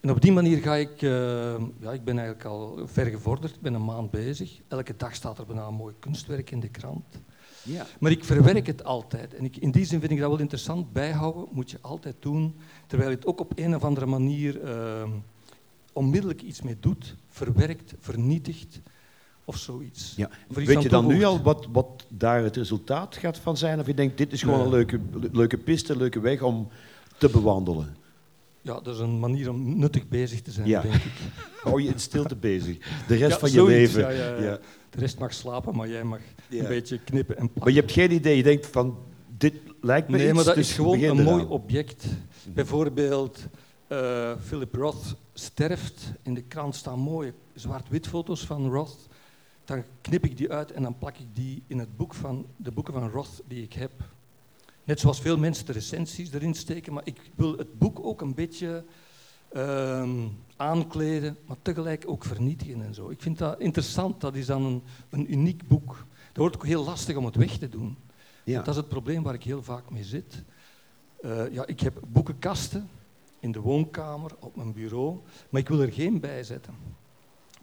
En 0.00 0.10
op 0.10 0.20
die 0.20 0.32
manier 0.32 0.58
ga 0.58 0.74
ik, 0.74 1.02
uh, 1.02 1.10
ja, 1.80 1.92
ik 1.92 2.04
ben 2.04 2.18
eigenlijk 2.18 2.44
al 2.44 2.78
ver 2.84 3.06
gevorderd, 3.06 3.54
ik 3.54 3.60
ben 3.60 3.74
een 3.74 3.84
maand 3.84 4.10
bezig. 4.10 4.60
Elke 4.68 4.96
dag 4.96 5.14
staat 5.14 5.38
er 5.38 5.46
bijna 5.46 5.66
een 5.66 5.74
mooi 5.74 5.94
kunstwerk 5.98 6.50
in 6.50 6.60
de 6.60 6.68
krant. 6.68 7.04
Ja. 7.62 7.86
Maar 8.00 8.10
ik 8.10 8.24
verwerk 8.24 8.66
het 8.66 8.84
altijd. 8.84 9.34
En 9.34 9.44
ik, 9.44 9.56
in 9.56 9.70
die 9.70 9.84
zin 9.84 10.00
vind 10.00 10.12
ik 10.12 10.18
dat 10.18 10.30
wel 10.30 10.38
interessant. 10.38 10.92
Bijhouden 10.92 11.48
moet 11.50 11.70
je 11.70 11.78
altijd 11.80 12.16
doen, 12.18 12.54
terwijl 12.86 13.10
je 13.10 13.16
het 13.16 13.26
ook 13.26 13.40
op 13.40 13.52
een 13.54 13.74
of 13.74 13.84
andere 13.84 14.06
manier 14.06 14.62
uh, 14.64 15.02
onmiddellijk 15.92 16.42
iets 16.42 16.62
mee 16.62 16.76
doet, 16.80 17.16
verwerkt, 17.28 17.94
vernietigt 18.00 18.80
of 19.44 19.56
zoiets. 19.56 20.12
Ja. 20.16 20.30
Weet 20.48 20.82
je 20.82 20.88
dan 20.88 21.06
nu 21.06 21.24
al 21.24 21.42
wat, 21.42 21.66
wat 21.72 22.06
daar 22.08 22.42
het 22.42 22.56
resultaat 22.56 23.16
gaat 23.16 23.38
van 23.38 23.56
zijn? 23.56 23.80
Of 23.80 23.86
je 23.86 23.94
denkt, 23.94 24.18
dit 24.18 24.32
is 24.32 24.42
gewoon 24.42 24.60
een 24.60 24.68
leuke, 24.68 25.00
leuke 25.32 25.58
piste, 25.58 25.92
een 25.92 25.98
leuke 25.98 26.20
weg 26.20 26.42
om 26.42 26.68
te 27.18 27.28
bewandelen? 27.28 27.96
Ja, 28.60 28.80
dat 28.80 28.94
is 28.94 29.00
een 29.00 29.18
manier 29.18 29.50
om 29.50 29.78
nuttig 29.78 30.08
bezig 30.08 30.42
te 30.42 30.50
zijn, 30.50 30.68
denk 30.68 30.84
ik. 30.84 31.12
Hou 31.64 31.82
je 31.82 31.88
in 31.88 31.98
stilte 31.98 32.36
bezig. 32.36 32.76
De 33.06 33.14
rest 33.14 33.38
van 33.38 33.52
je 33.52 33.64
leven. 33.64 34.00
Ja, 34.00 34.36
ja, 34.36 34.58
De 34.90 34.98
rest 34.98 35.18
mag 35.18 35.34
slapen, 35.34 35.76
maar 35.76 35.88
jij 35.88 36.04
mag 36.04 36.20
een 36.50 36.66
beetje 36.66 36.98
knippen 36.98 37.36
en 37.36 37.42
plakken. 37.42 37.62
Maar 37.62 37.72
je 37.72 37.80
hebt 37.80 37.92
geen 37.92 38.12
idee. 38.12 38.36
Je 38.36 38.42
denkt 38.42 38.66
van, 38.66 38.98
dit 39.38 39.54
lijkt 39.80 40.08
me 40.08 40.16
Nee, 40.16 40.26
iets, 40.26 40.34
maar 40.34 40.44
dat 40.44 40.54
dus 40.54 40.68
is 40.68 40.74
gewoon 40.74 41.02
een 41.02 41.22
mooi 41.22 41.44
object. 41.44 42.06
Bijvoorbeeld, 42.52 43.46
uh, 43.88 44.32
Philip 44.40 44.74
Roth 44.74 45.16
sterft. 45.32 46.12
In 46.22 46.34
de 46.34 46.42
krant 46.42 46.74
staan 46.74 46.98
mooie 46.98 47.34
zwart-wit 47.54 48.06
foto's 48.06 48.46
van 48.46 48.70
Roth. 48.70 49.08
Dan 49.64 49.84
knip 50.00 50.24
ik 50.24 50.36
die 50.36 50.52
uit 50.52 50.72
en 50.72 50.82
dan 50.82 50.98
plak 50.98 51.16
ik 51.16 51.26
die 51.32 51.62
in 51.66 51.78
het 51.78 51.96
boek 51.96 52.14
van, 52.14 52.46
de 52.56 52.72
boeken 52.72 52.94
van 52.94 53.10
Roth 53.10 53.42
die 53.48 53.62
ik 53.62 53.72
heb. 53.72 53.92
Net 54.84 55.00
zoals 55.00 55.20
veel 55.20 55.38
mensen 55.38 55.66
de 55.66 55.72
recensies 55.72 56.32
erin 56.32 56.54
steken, 56.54 56.92
maar 56.92 57.06
ik 57.06 57.20
wil 57.34 57.56
het 57.56 57.78
boek 57.78 57.98
ook 58.02 58.20
een 58.20 58.34
beetje 58.34 58.84
uh, 59.52 60.10
aankleden, 60.56 61.36
maar 61.46 61.56
tegelijk 61.62 62.04
ook 62.06 62.24
vernietigen 62.24 62.82
en 62.82 62.94
zo. 62.94 63.10
Ik 63.10 63.22
vind 63.22 63.38
dat 63.38 63.60
interessant, 63.60 64.20
dat 64.20 64.34
is 64.34 64.46
dan 64.46 64.64
een, 64.64 64.82
een 65.10 65.32
uniek 65.32 65.68
boek. 65.68 66.06
Dat 66.26 66.36
wordt 66.36 66.56
ook 66.56 66.66
heel 66.66 66.84
lastig 66.84 67.16
om 67.16 67.24
het 67.24 67.36
weg 67.36 67.58
te 67.58 67.68
doen. 67.68 67.96
Ja. 68.44 68.58
Dat 68.58 68.68
is 68.68 68.76
het 68.76 68.88
probleem 68.88 69.22
waar 69.22 69.34
ik 69.34 69.42
heel 69.42 69.62
vaak 69.62 69.90
mee 69.90 70.04
zit. 70.04 70.42
Uh, 71.24 71.52
ja, 71.52 71.66
ik 71.66 71.80
heb 71.80 72.00
boekenkasten 72.06 72.88
in 73.40 73.52
de 73.52 73.60
woonkamer, 73.60 74.30
op 74.38 74.56
mijn 74.56 74.72
bureau, 74.72 75.18
maar 75.48 75.60
ik 75.60 75.68
wil 75.68 75.80
er 75.80 75.92
geen 75.92 76.20
bij 76.20 76.42
zetten. 76.42 76.74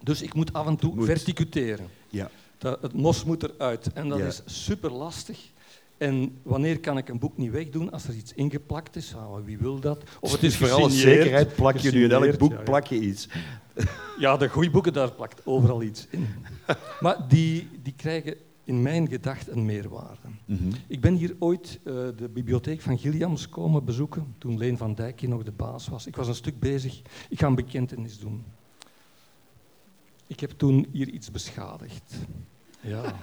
Dus 0.02 0.22
ik 0.22 0.34
moet 0.34 0.52
af 0.52 0.66
en 0.66 0.76
toe 0.76 1.04
verticuteren. 1.04 1.88
Ja. 2.08 2.30
Dat, 2.58 2.82
het 2.82 2.92
mos 2.92 3.24
moet 3.24 3.42
eruit 3.42 3.92
en 3.92 4.08
dat 4.08 4.18
ja. 4.18 4.24
is 4.24 4.42
super 4.44 4.92
lastig. 4.92 5.50
En 5.98 6.38
wanneer 6.42 6.80
kan 6.80 6.98
ik 6.98 7.08
een 7.08 7.18
boek 7.18 7.36
niet 7.36 7.50
wegdoen 7.50 7.92
als 7.92 8.04
er 8.08 8.14
iets 8.14 8.32
ingeplakt 8.32 8.96
is? 8.96 9.14
Ah, 9.14 9.44
wie 9.44 9.58
wil 9.58 9.80
dat? 9.80 10.02
Of 10.20 10.32
het 10.32 10.42
is 10.42 10.56
voor 10.56 10.70
alle 10.70 10.90
zekerheid 10.90 11.54
plak 11.54 11.76
je 11.76 11.90
nu 11.90 12.04
in 12.04 12.10
elk 12.10 12.38
boek 12.38 12.64
plak 12.64 12.86
je 12.86 13.00
iets. 13.00 13.28
Ja, 14.18 14.36
de 14.36 14.48
goede 14.48 14.70
boeken, 14.70 14.92
daar 14.92 15.12
plakt 15.12 15.46
overal 15.46 15.82
iets 15.82 16.06
in. 16.10 16.28
Maar 17.00 17.28
die, 17.28 17.68
die 17.82 17.94
krijgen 17.96 18.36
in 18.72 18.82
mijn 18.82 19.08
gedacht 19.08 19.48
een 19.48 19.64
meerwaarde. 19.64 20.28
Mm 20.44 20.56
-hmm. 20.56 20.72
Ik 20.86 21.00
ben 21.00 21.14
hier 21.14 21.36
ooit 21.38 21.80
uh, 21.84 21.94
de 22.16 22.28
bibliotheek 22.32 22.80
van 22.80 22.98
Gilliams 22.98 23.48
komen 23.48 23.84
bezoeken, 23.84 24.34
toen 24.38 24.58
Leen 24.58 24.76
van 24.76 24.94
Dijk 24.94 25.20
hier 25.20 25.28
nog 25.28 25.42
de 25.42 25.52
baas 25.52 25.88
was. 25.88 26.06
Ik 26.06 26.16
was 26.16 26.28
een 26.28 26.34
stuk 26.34 26.58
bezig. 26.58 27.02
Ik 27.28 27.38
ga 27.38 27.46
een 27.46 27.54
bekentenis 27.54 28.18
doen. 28.18 28.44
Ik 30.26 30.40
heb 30.40 30.50
toen 30.50 30.86
hier 30.92 31.08
iets 31.08 31.30
beschadigd. 31.30 32.14
Ja. 32.80 33.02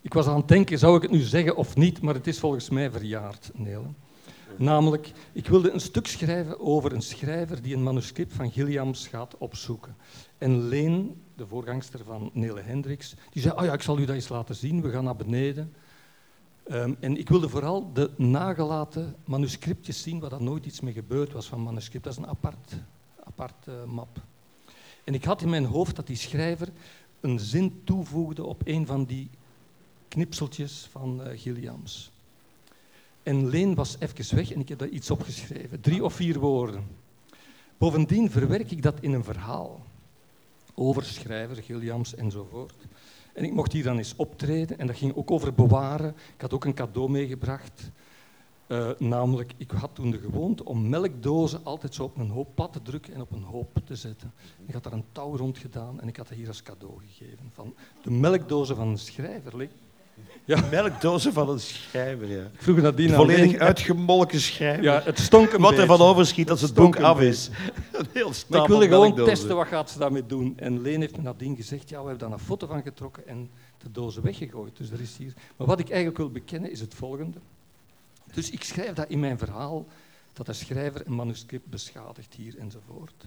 Ik 0.00 0.12
was 0.12 0.26
aan 0.26 0.36
het 0.36 0.48
denken, 0.48 0.78
zou 0.78 0.96
ik 0.96 1.02
het 1.02 1.10
nu 1.10 1.20
zeggen 1.20 1.56
of 1.56 1.76
niet, 1.76 2.00
maar 2.00 2.14
het 2.14 2.26
is 2.26 2.38
volgens 2.38 2.70
mij 2.70 2.90
verjaard, 2.90 3.50
Nele. 3.54 3.86
Namelijk, 4.56 5.12
ik 5.32 5.46
wilde 5.46 5.70
een 5.70 5.80
stuk 5.80 6.06
schrijven 6.06 6.60
over 6.60 6.92
een 6.92 7.02
schrijver 7.02 7.62
die 7.62 7.74
een 7.74 7.82
manuscript 7.82 8.32
van 8.32 8.50
Gilliams 8.50 9.06
gaat 9.06 9.38
opzoeken. 9.38 9.96
En 10.38 10.68
Leen, 10.68 11.22
de 11.38 11.46
voorgangster 11.46 12.04
van 12.04 12.30
Nele 12.32 12.60
Hendricks, 12.60 13.14
die 13.30 13.42
zei, 13.42 13.54
oh 13.58 13.64
ja, 13.64 13.72
ik 13.72 13.82
zal 13.82 13.98
u 13.98 14.04
dat 14.04 14.14
eens 14.14 14.28
laten 14.28 14.54
zien, 14.54 14.82
we 14.82 14.90
gaan 14.90 15.04
naar 15.04 15.16
beneden. 15.16 15.72
Um, 16.70 16.96
en 17.00 17.16
ik 17.16 17.28
wilde 17.28 17.48
vooral 17.48 17.92
de 17.92 18.10
nagelaten 18.16 19.14
manuscriptjes 19.24 20.02
zien, 20.02 20.20
waar 20.20 20.30
dat 20.30 20.40
nooit 20.40 20.66
iets 20.66 20.80
mee 20.80 20.92
gebeurd 20.92 21.32
was 21.32 21.48
van 21.48 21.62
manuscript. 21.62 22.04
Dat 22.04 22.12
is 22.12 22.18
een 22.18 22.26
apart, 22.26 22.74
apart 23.24 23.66
uh, 23.68 23.74
map. 23.84 24.22
En 25.04 25.14
ik 25.14 25.24
had 25.24 25.42
in 25.42 25.48
mijn 25.50 25.64
hoofd 25.64 25.96
dat 25.96 26.06
die 26.06 26.16
schrijver 26.16 26.68
een 27.20 27.38
zin 27.40 27.80
toevoegde 27.84 28.44
op 28.44 28.60
een 28.64 28.86
van 28.86 29.04
die 29.04 29.30
knipseltjes 30.08 30.88
van 30.90 31.20
uh, 31.20 31.38
Gilliams. 31.38 32.10
En 33.22 33.48
Leen 33.48 33.74
was 33.74 33.96
even 33.98 34.36
weg 34.36 34.52
en 34.52 34.60
ik 34.60 34.68
heb 34.68 34.78
daar 34.78 34.88
iets 34.88 35.10
opgeschreven. 35.10 35.80
Drie 35.80 36.04
of 36.04 36.14
vier 36.14 36.38
woorden. 36.38 36.86
Bovendien 37.78 38.30
verwerk 38.30 38.70
ik 38.70 38.82
dat 38.82 39.00
in 39.00 39.12
een 39.12 39.24
verhaal. 39.24 39.86
Over 40.80 41.04
schrijver, 41.04 41.62
Gilliams 41.62 42.14
enzovoort. 42.14 42.86
En 43.32 43.44
ik 43.44 43.52
mocht 43.52 43.72
hier 43.72 43.84
dan 43.84 43.98
eens 43.98 44.16
optreden 44.16 44.78
en 44.78 44.86
dat 44.86 44.96
ging 44.96 45.16
ook 45.16 45.30
over 45.30 45.54
bewaren. 45.54 46.14
Ik 46.34 46.40
had 46.40 46.52
ook 46.52 46.64
een 46.64 46.74
cadeau 46.74 47.10
meegebracht. 47.10 47.90
Uh, 48.68 48.90
namelijk, 48.98 49.52
ik 49.56 49.70
had 49.70 49.90
toen 49.94 50.10
de 50.10 50.18
gewoonte 50.18 50.64
om 50.64 50.88
melkdozen 50.88 51.60
altijd 51.64 51.94
zo 51.94 52.02
op 52.02 52.16
een 52.16 52.30
hoop 52.30 52.54
plat 52.54 52.72
te 52.72 52.82
drukken 52.82 53.14
en 53.14 53.20
op 53.20 53.32
een 53.32 53.42
hoop 53.42 53.80
te 53.84 53.96
zetten. 53.96 54.32
Ik 54.66 54.74
had 54.74 54.82
daar 54.82 54.92
een 54.92 55.04
touw 55.12 55.36
rond 55.36 55.58
gedaan 55.58 56.00
en 56.00 56.08
ik 56.08 56.16
had 56.16 56.28
dat 56.28 56.36
hier 56.36 56.48
als 56.48 56.62
cadeau 56.62 57.00
gegeven. 57.06 57.50
Van 57.52 57.74
de 58.02 58.10
melkdozen 58.10 58.76
van 58.76 58.88
een 58.88 58.98
schrijver 58.98 59.56
Ja. 60.44 60.64
Melkdozen 60.70 61.32
van 61.32 61.48
een 61.48 61.60
schrijver, 61.60 62.26
ja. 62.28 62.42
Ik 62.42 62.62
vroeg 62.62 62.76
nadien 62.76 63.10
Volledig 63.10 63.58
uitgemolken 63.58 64.40
schrijver. 64.40 64.82
Ja, 64.82 65.02
het 65.04 65.18
stonk 65.18 65.52
een 65.52 65.60
Wat 65.60 65.70
er 65.70 65.76
beetje. 65.76 65.96
van 65.96 66.06
overschiet 66.06 66.50
als 66.50 66.60
het 66.60 66.74
boek 66.74 66.96
een 66.96 67.04
af 67.04 67.20
is. 67.20 67.50
Een 67.92 68.06
heel 68.12 68.32
Maar 68.48 68.60
ik 68.60 68.66
wilde 68.66 68.84
gewoon 68.84 69.00
melkdozen. 69.00 69.34
testen 69.34 69.56
wat 69.56 69.66
gaat 69.66 69.90
ze 69.90 69.98
daarmee 69.98 70.26
doen. 70.26 70.52
En 70.56 70.80
Leen 70.82 71.00
heeft 71.00 71.16
me 71.16 71.22
nadien 71.22 71.56
gezegd, 71.56 71.88
ja, 71.88 72.00
we 72.02 72.08
hebben 72.08 72.28
daar 72.28 72.38
een 72.38 72.44
foto 72.44 72.66
van 72.66 72.82
getrokken 72.82 73.26
en 73.26 73.50
de 73.78 73.90
dozen 73.90 74.22
weggegooid. 74.22 74.76
Dus 74.76 74.90
er 74.90 75.00
is 75.00 75.16
hier... 75.16 75.32
Maar 75.56 75.66
wat 75.66 75.78
ik 75.80 75.88
eigenlijk 75.88 76.18
wil 76.18 76.30
bekennen 76.30 76.70
is 76.70 76.80
het 76.80 76.94
volgende. 76.94 77.38
Dus 78.32 78.50
ik 78.50 78.62
schrijf 78.64 78.92
dat 78.92 79.08
in 79.08 79.20
mijn 79.20 79.38
verhaal, 79.38 79.86
dat 80.32 80.46
de 80.46 80.52
schrijver 80.52 81.02
een 81.06 81.14
manuscript 81.14 81.66
beschadigt 81.66 82.34
hier 82.34 82.58
enzovoort. 82.58 83.24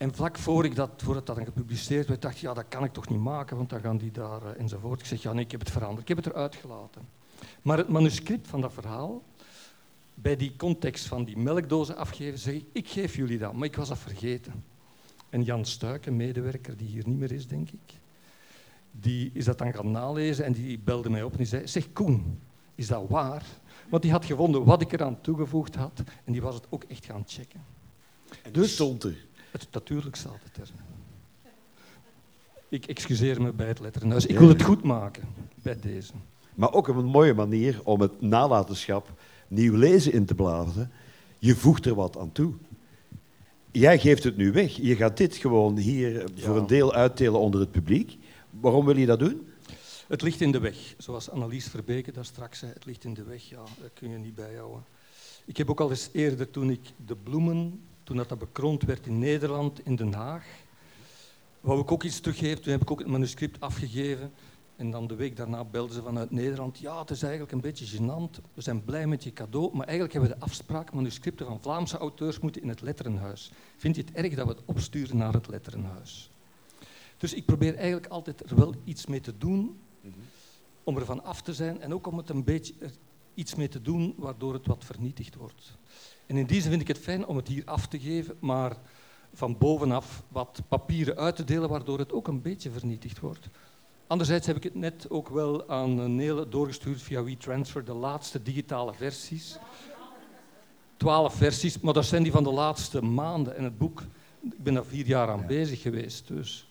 En 0.00 0.14
vlak 0.14 0.38
voor 0.38 0.64
ik 0.64 0.74
dat, 0.74 0.90
voordat 0.96 1.26
dat 1.26 1.36
dan 1.36 1.44
gepubliceerd 1.44 2.08
werd, 2.08 2.22
dacht 2.22 2.34
ik, 2.34 2.40
ja, 2.40 2.54
dat 2.54 2.64
kan 2.68 2.84
ik 2.84 2.92
toch 2.92 3.08
niet 3.08 3.18
maken, 3.20 3.56
want 3.56 3.70
dan 3.70 3.80
gaan 3.80 3.96
die 3.96 4.10
daar 4.10 4.42
eh, 4.42 4.60
enzovoort. 4.60 5.00
Ik 5.00 5.06
zeg, 5.06 5.22
ja, 5.22 5.32
nee, 5.32 5.44
ik 5.44 5.50
heb 5.50 5.60
het 5.60 5.70
veranderd, 5.70 6.00
ik 6.00 6.08
heb 6.08 6.16
het 6.16 6.26
eruit 6.26 6.54
gelaten. 6.54 7.08
Maar 7.62 7.78
het 7.78 7.88
manuscript 7.88 8.48
van 8.48 8.60
dat 8.60 8.72
verhaal, 8.72 9.22
bij 10.14 10.36
die 10.36 10.56
context 10.56 11.06
van 11.06 11.24
die 11.24 11.36
melkdozen 11.36 11.96
afgeven, 11.96 12.38
zeg 12.38 12.54
ik, 12.54 12.64
ik 12.72 12.88
geef 12.88 13.16
jullie 13.16 13.38
dat, 13.38 13.52
maar 13.52 13.64
ik 13.68 13.76
was 13.76 13.88
dat 13.88 13.98
vergeten. 13.98 14.64
En 15.30 15.42
Jan 15.42 15.64
Stuik, 15.64 16.06
een 16.06 16.16
medewerker 16.16 16.76
die 16.76 16.88
hier 16.88 17.08
niet 17.08 17.18
meer 17.18 17.32
is, 17.32 17.46
denk 17.46 17.70
ik, 17.70 17.94
die 18.90 19.30
is 19.34 19.44
dat 19.44 19.58
dan 19.58 19.72
gaan 19.72 19.90
nalezen 19.90 20.44
en 20.44 20.52
die 20.52 20.78
belde 20.78 21.10
mij 21.10 21.22
op 21.22 21.32
en 21.32 21.38
die 21.38 21.46
zei, 21.46 21.66
zeg 21.66 21.92
Koen, 21.92 22.40
is 22.74 22.86
dat 22.86 23.08
waar? 23.08 23.46
Want 23.88 24.02
die 24.02 24.12
had 24.12 24.24
gevonden 24.24 24.64
wat 24.64 24.80
ik 24.80 24.92
eraan 24.92 25.20
toegevoegd 25.20 25.74
had 25.74 26.02
en 26.24 26.32
die 26.32 26.42
was 26.42 26.54
het 26.54 26.66
ook 26.70 26.84
echt 26.84 27.04
gaan 27.04 27.24
checken. 27.26 27.64
En 28.42 28.52
Dus- 28.52 28.62
dus 28.62 28.72
stond 28.72 29.04
er. 29.04 29.28
Het, 29.50 29.66
natuurlijk 29.72 30.16
staat 30.16 30.40
het 30.42 30.56
er. 30.56 30.72
Ik 32.68 32.86
excuseer 32.86 33.42
me 33.42 33.52
bij 33.52 33.66
het 33.66 33.80
letterenhuis. 33.80 34.26
Ik 34.26 34.38
wil 34.38 34.48
het 34.48 34.62
goed 34.62 34.82
maken 34.82 35.22
bij 35.62 35.80
deze. 35.80 36.12
Maar 36.54 36.72
ook 36.72 36.88
een 36.88 37.04
mooie 37.04 37.34
manier 37.34 37.80
om 37.84 38.00
het 38.00 38.20
nalatenschap 38.20 39.12
nieuw 39.48 39.76
lezen 39.76 40.12
in 40.12 40.26
te 40.26 40.34
blazen. 40.34 40.90
Je 41.38 41.54
voegt 41.54 41.86
er 41.86 41.94
wat 41.94 42.18
aan 42.18 42.32
toe. 42.32 42.54
Jij 43.70 43.98
geeft 43.98 44.24
het 44.24 44.36
nu 44.36 44.52
weg. 44.52 44.76
Je 44.76 44.96
gaat 44.96 45.16
dit 45.16 45.36
gewoon 45.36 45.76
hier 45.76 46.24
voor 46.34 46.56
een 46.56 46.66
deel 46.66 46.94
uitdelen 46.94 47.40
onder 47.40 47.60
het 47.60 47.70
publiek. 47.70 48.18
Waarom 48.50 48.84
wil 48.84 48.96
je 48.96 49.06
dat 49.06 49.18
doen? 49.18 49.48
Het 50.08 50.22
ligt 50.22 50.40
in 50.40 50.52
de 50.52 50.58
weg, 50.58 50.94
zoals 50.98 51.30
Annelies 51.30 51.68
Verbeke 51.68 52.12
daar 52.12 52.24
straks 52.24 52.58
zei. 52.58 52.72
Het 52.72 52.84
ligt 52.84 53.04
in 53.04 53.14
de 53.14 53.22
weg, 53.22 53.48
ja, 53.48 53.62
dat 53.80 53.90
kun 53.94 54.10
je 54.10 54.18
niet 54.18 54.34
bijhouden. 54.34 54.84
Ik 55.44 55.56
heb 55.56 55.70
ook 55.70 55.80
al 55.80 55.90
eens 55.90 56.08
eerder, 56.12 56.50
toen 56.50 56.70
ik 56.70 56.80
de 57.06 57.16
bloemen, 57.16 57.80
toen 58.10 58.18
dat, 58.18 58.28
dat 58.28 58.38
bekroond 58.38 58.82
werd 58.82 59.06
in 59.06 59.18
Nederland, 59.18 59.86
in 59.86 59.96
Den 59.96 60.12
Haag, 60.12 60.44
wou 61.60 61.80
ik 61.80 61.92
ook 61.92 62.02
iets 62.02 62.20
teruggeven. 62.20 62.62
Toen 62.62 62.72
heb 62.72 62.82
ik 62.82 62.90
ook 62.90 62.98
het 62.98 63.08
manuscript 63.08 63.60
afgegeven. 63.60 64.32
En 64.76 64.90
dan 64.90 65.06
de 65.06 65.14
week 65.14 65.36
daarna 65.36 65.64
belden 65.64 65.94
ze 65.94 66.02
vanuit 66.02 66.30
Nederland. 66.30 66.78
Ja, 66.78 66.98
het 66.98 67.10
is 67.10 67.22
eigenlijk 67.22 67.52
een 67.52 67.60
beetje 67.60 67.98
gênant. 67.98 68.40
We 68.54 68.62
zijn 68.62 68.84
blij 68.84 69.06
met 69.06 69.24
je 69.24 69.32
cadeau. 69.32 69.76
Maar 69.76 69.86
eigenlijk 69.86 70.12
hebben 70.12 70.30
we 70.30 70.36
de 70.38 70.44
afspraak, 70.44 70.92
manuscripten 70.92 71.46
van 71.46 71.60
Vlaamse 71.60 71.98
auteurs 71.98 72.38
moeten 72.38 72.62
in 72.62 72.68
het 72.68 72.80
letterenhuis. 72.80 73.52
Vind 73.76 73.96
je 73.96 74.02
het 74.02 74.12
erg 74.12 74.34
dat 74.34 74.46
we 74.46 74.52
het 74.52 74.62
opsturen 74.64 75.16
naar 75.16 75.32
het 75.32 75.48
letterenhuis? 75.48 76.30
Dus 77.16 77.34
ik 77.34 77.44
probeer 77.44 77.74
eigenlijk 77.74 78.06
altijd 78.06 78.50
er 78.50 78.56
wel 78.56 78.74
iets 78.84 79.06
mee 79.06 79.20
te 79.20 79.38
doen 79.38 79.80
om 80.84 80.96
er 80.96 81.04
van 81.04 81.24
af 81.24 81.42
te 81.42 81.54
zijn 81.54 81.80
en 81.80 81.94
ook 81.94 82.06
om 82.06 82.16
het 82.16 82.28
een 82.28 82.44
beetje 82.44 82.74
er 82.78 82.92
iets 83.34 83.54
mee 83.54 83.68
te 83.68 83.82
doen 83.82 84.14
waardoor 84.16 84.52
het 84.52 84.66
wat 84.66 84.84
vernietigd 84.84 85.34
wordt. 85.34 85.78
En 86.30 86.36
in 86.36 86.46
die 86.46 86.60
zin 86.60 86.70
vind 86.70 86.82
ik 86.82 86.88
het 86.88 86.98
fijn 86.98 87.26
om 87.26 87.36
het 87.36 87.48
hier 87.48 87.62
af 87.64 87.86
te 87.86 87.98
geven, 87.98 88.36
maar 88.40 88.76
van 89.32 89.58
bovenaf 89.58 90.22
wat 90.28 90.62
papieren 90.68 91.16
uit 91.16 91.36
te 91.36 91.44
delen 91.44 91.68
waardoor 91.68 91.98
het 91.98 92.12
ook 92.12 92.28
een 92.28 92.42
beetje 92.42 92.70
vernietigd 92.70 93.20
wordt. 93.20 93.48
Anderzijds 94.06 94.46
heb 94.46 94.56
ik 94.56 94.62
het 94.62 94.74
net 94.74 95.10
ook 95.10 95.28
wel 95.28 95.68
aan 95.68 96.14
Nele 96.14 96.48
doorgestuurd 96.48 97.02
via 97.02 97.24
WeTransfer, 97.24 97.84
de 97.84 97.94
laatste 97.94 98.42
digitale 98.42 98.94
versies. 98.94 99.58
Twaalf 100.96 101.34
versies, 101.34 101.80
maar 101.80 101.94
dat 101.94 102.04
zijn 102.04 102.22
die 102.22 102.32
van 102.32 102.44
de 102.44 102.52
laatste 102.52 103.02
maanden. 103.02 103.56
En 103.56 103.64
het 103.64 103.78
boek, 103.78 104.02
ik 104.40 104.62
ben 104.62 104.74
daar 104.74 104.84
vier 104.84 105.06
jaar 105.06 105.28
aan 105.28 105.46
bezig 105.46 105.82
geweest, 105.82 106.28
dus... 106.28 106.69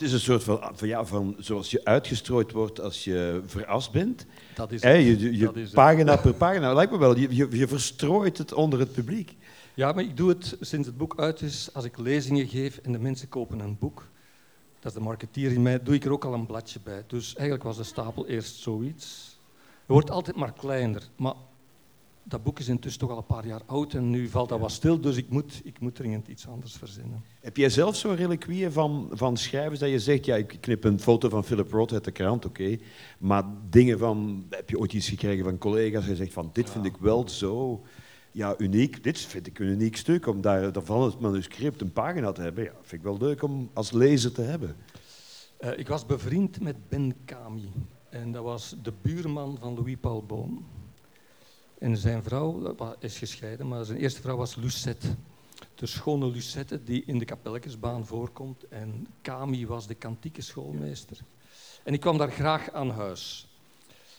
Het 0.00 0.08
is 0.08 0.14
een 0.14 0.20
soort 0.20 0.44
van, 0.44 0.70
van, 0.74 0.88
ja, 0.88 1.04
van 1.04 1.36
zoals 1.38 1.70
je 1.70 1.84
uitgestrooid 1.84 2.52
wordt 2.52 2.80
als 2.80 3.04
je 3.04 3.42
verrast 3.46 3.92
bent. 3.92 4.26
Dat 4.54 4.72
is 4.72 4.82
het. 4.82 4.96
je 4.96 5.18
je, 5.18 5.36
je 5.36 5.44
Dat 5.44 5.56
is 5.56 5.62
het. 5.62 5.74
pagina 5.74 6.16
per 6.16 6.34
pagina, 6.34 6.74
lijkt 6.74 6.92
me 6.92 6.98
wel. 6.98 7.16
Je, 7.16 7.34
je, 7.34 7.48
je 7.50 7.68
verstrooit 7.68 8.38
het 8.38 8.52
onder 8.52 8.78
het 8.78 8.92
publiek. 8.92 9.36
Ja, 9.74 9.92
maar 9.92 10.04
ik 10.04 10.16
doe 10.16 10.28
het 10.28 10.56
sinds 10.60 10.86
het 10.86 10.96
boek 10.96 11.18
uit 11.18 11.40
is, 11.40 11.70
als 11.72 11.84
ik 11.84 11.98
lezingen 11.98 12.48
geef 12.48 12.76
en 12.76 12.92
de 12.92 12.98
mensen 12.98 13.28
kopen 13.28 13.60
een 13.60 13.76
boek. 13.78 14.08
Dat 14.78 14.92
is 14.92 14.98
de 14.98 15.04
marketeer 15.04 15.52
in 15.52 15.62
mij, 15.62 15.82
doe 15.82 15.94
ik 15.94 16.04
er 16.04 16.12
ook 16.12 16.24
al 16.24 16.34
een 16.34 16.46
bladje 16.46 16.78
bij. 16.84 17.04
Dus 17.06 17.34
eigenlijk 17.34 17.62
was 17.62 17.76
de 17.76 17.84
stapel 17.84 18.26
eerst 18.26 18.56
zoiets. 18.56 19.38
Het 19.80 19.86
wordt 19.86 20.10
altijd 20.10 20.36
maar 20.36 20.52
kleiner. 20.52 21.02
Maar 21.16 21.34
dat 22.22 22.42
boek 22.42 22.58
is 22.58 22.68
intussen 22.68 23.00
toch 23.00 23.10
al 23.10 23.16
een 23.16 23.26
paar 23.26 23.46
jaar 23.46 23.62
oud 23.66 23.94
en 23.94 24.10
nu 24.10 24.28
valt 24.28 24.48
dat 24.48 24.60
wat 24.60 24.70
stil, 24.70 25.00
dus 25.00 25.16
ik 25.16 25.28
moet, 25.28 25.60
ik 25.64 25.80
moet 25.80 25.94
dringend 25.94 26.28
iets 26.28 26.48
anders 26.48 26.72
verzinnen. 26.72 27.24
Heb 27.40 27.56
jij 27.56 27.70
zelf 27.70 27.96
zo'n 27.96 28.16
reliquieën 28.16 28.72
van, 28.72 29.08
van 29.12 29.36
schrijvers 29.36 29.78
dat 29.78 29.90
je 29.90 29.98
zegt, 29.98 30.24
ja, 30.24 30.36
ik 30.36 30.58
knip 30.60 30.84
een 30.84 31.00
foto 31.00 31.28
van 31.28 31.44
Philip 31.44 31.72
Roth 31.72 31.92
uit 31.92 32.04
de 32.04 32.10
krant, 32.10 32.44
oké. 32.44 32.78
maar 33.18 33.44
dingen 33.70 33.98
van, 33.98 34.46
heb 34.50 34.70
je 34.70 34.78
ooit 34.78 34.92
iets 34.92 35.08
gekregen 35.08 35.44
van 35.44 35.58
collega's 35.58 36.08
en 36.08 36.16
zegt 36.16 36.32
van, 36.32 36.50
dit 36.52 36.70
vind 36.70 36.84
ik 36.84 36.96
wel 36.96 37.28
zo 37.28 37.82
ja, 38.32 38.54
uniek, 38.58 39.04
dit 39.04 39.18
vind 39.18 39.46
ik 39.46 39.58
een 39.58 39.66
uniek 39.66 39.96
stuk, 39.96 40.26
om 40.26 40.40
daar 40.40 40.72
van 40.72 41.02
het 41.02 41.20
manuscript 41.20 41.80
een 41.80 41.92
pagina 41.92 42.32
te 42.32 42.42
hebben, 42.42 42.64
ja, 42.64 42.72
vind 42.82 42.92
ik 42.92 43.08
wel 43.08 43.18
leuk 43.18 43.42
om 43.42 43.70
als 43.72 43.90
lezer 43.90 44.32
te 44.32 44.42
hebben. 44.42 44.76
Eh, 45.56 45.78
ik 45.78 45.88
was 45.88 46.06
bevriend 46.06 46.60
met 46.60 46.88
Ben 46.88 47.14
Kami 47.24 47.72
en 48.10 48.32
dat 48.32 48.44
was 48.44 48.76
de 48.82 48.92
buurman 49.02 49.56
van 49.60 49.74
Louis 49.74 49.96
Paul 50.00 50.24
Boon. 50.26 50.64
En 51.80 51.96
zijn 51.96 52.22
vrouw 52.22 52.74
eh, 52.76 52.88
is 52.98 53.18
gescheiden, 53.18 53.68
maar 53.68 53.84
zijn 53.84 53.98
eerste 53.98 54.20
vrouw 54.20 54.36
was 54.36 54.56
Lucette. 54.56 55.14
De 55.74 55.86
schone 55.86 56.30
Lucette 56.30 56.84
die 56.84 57.02
in 57.06 57.18
de 57.18 57.24
kapelletjesbaan 57.24 58.06
voorkomt. 58.06 58.68
En 58.68 59.06
Kami 59.22 59.66
was 59.66 59.86
de 59.86 59.94
kantieke 59.94 60.42
schoolmeester. 60.42 61.18
En 61.82 61.92
ik 61.92 62.00
kwam 62.00 62.18
daar 62.18 62.30
graag 62.30 62.72
aan 62.72 62.90
huis. 62.90 63.48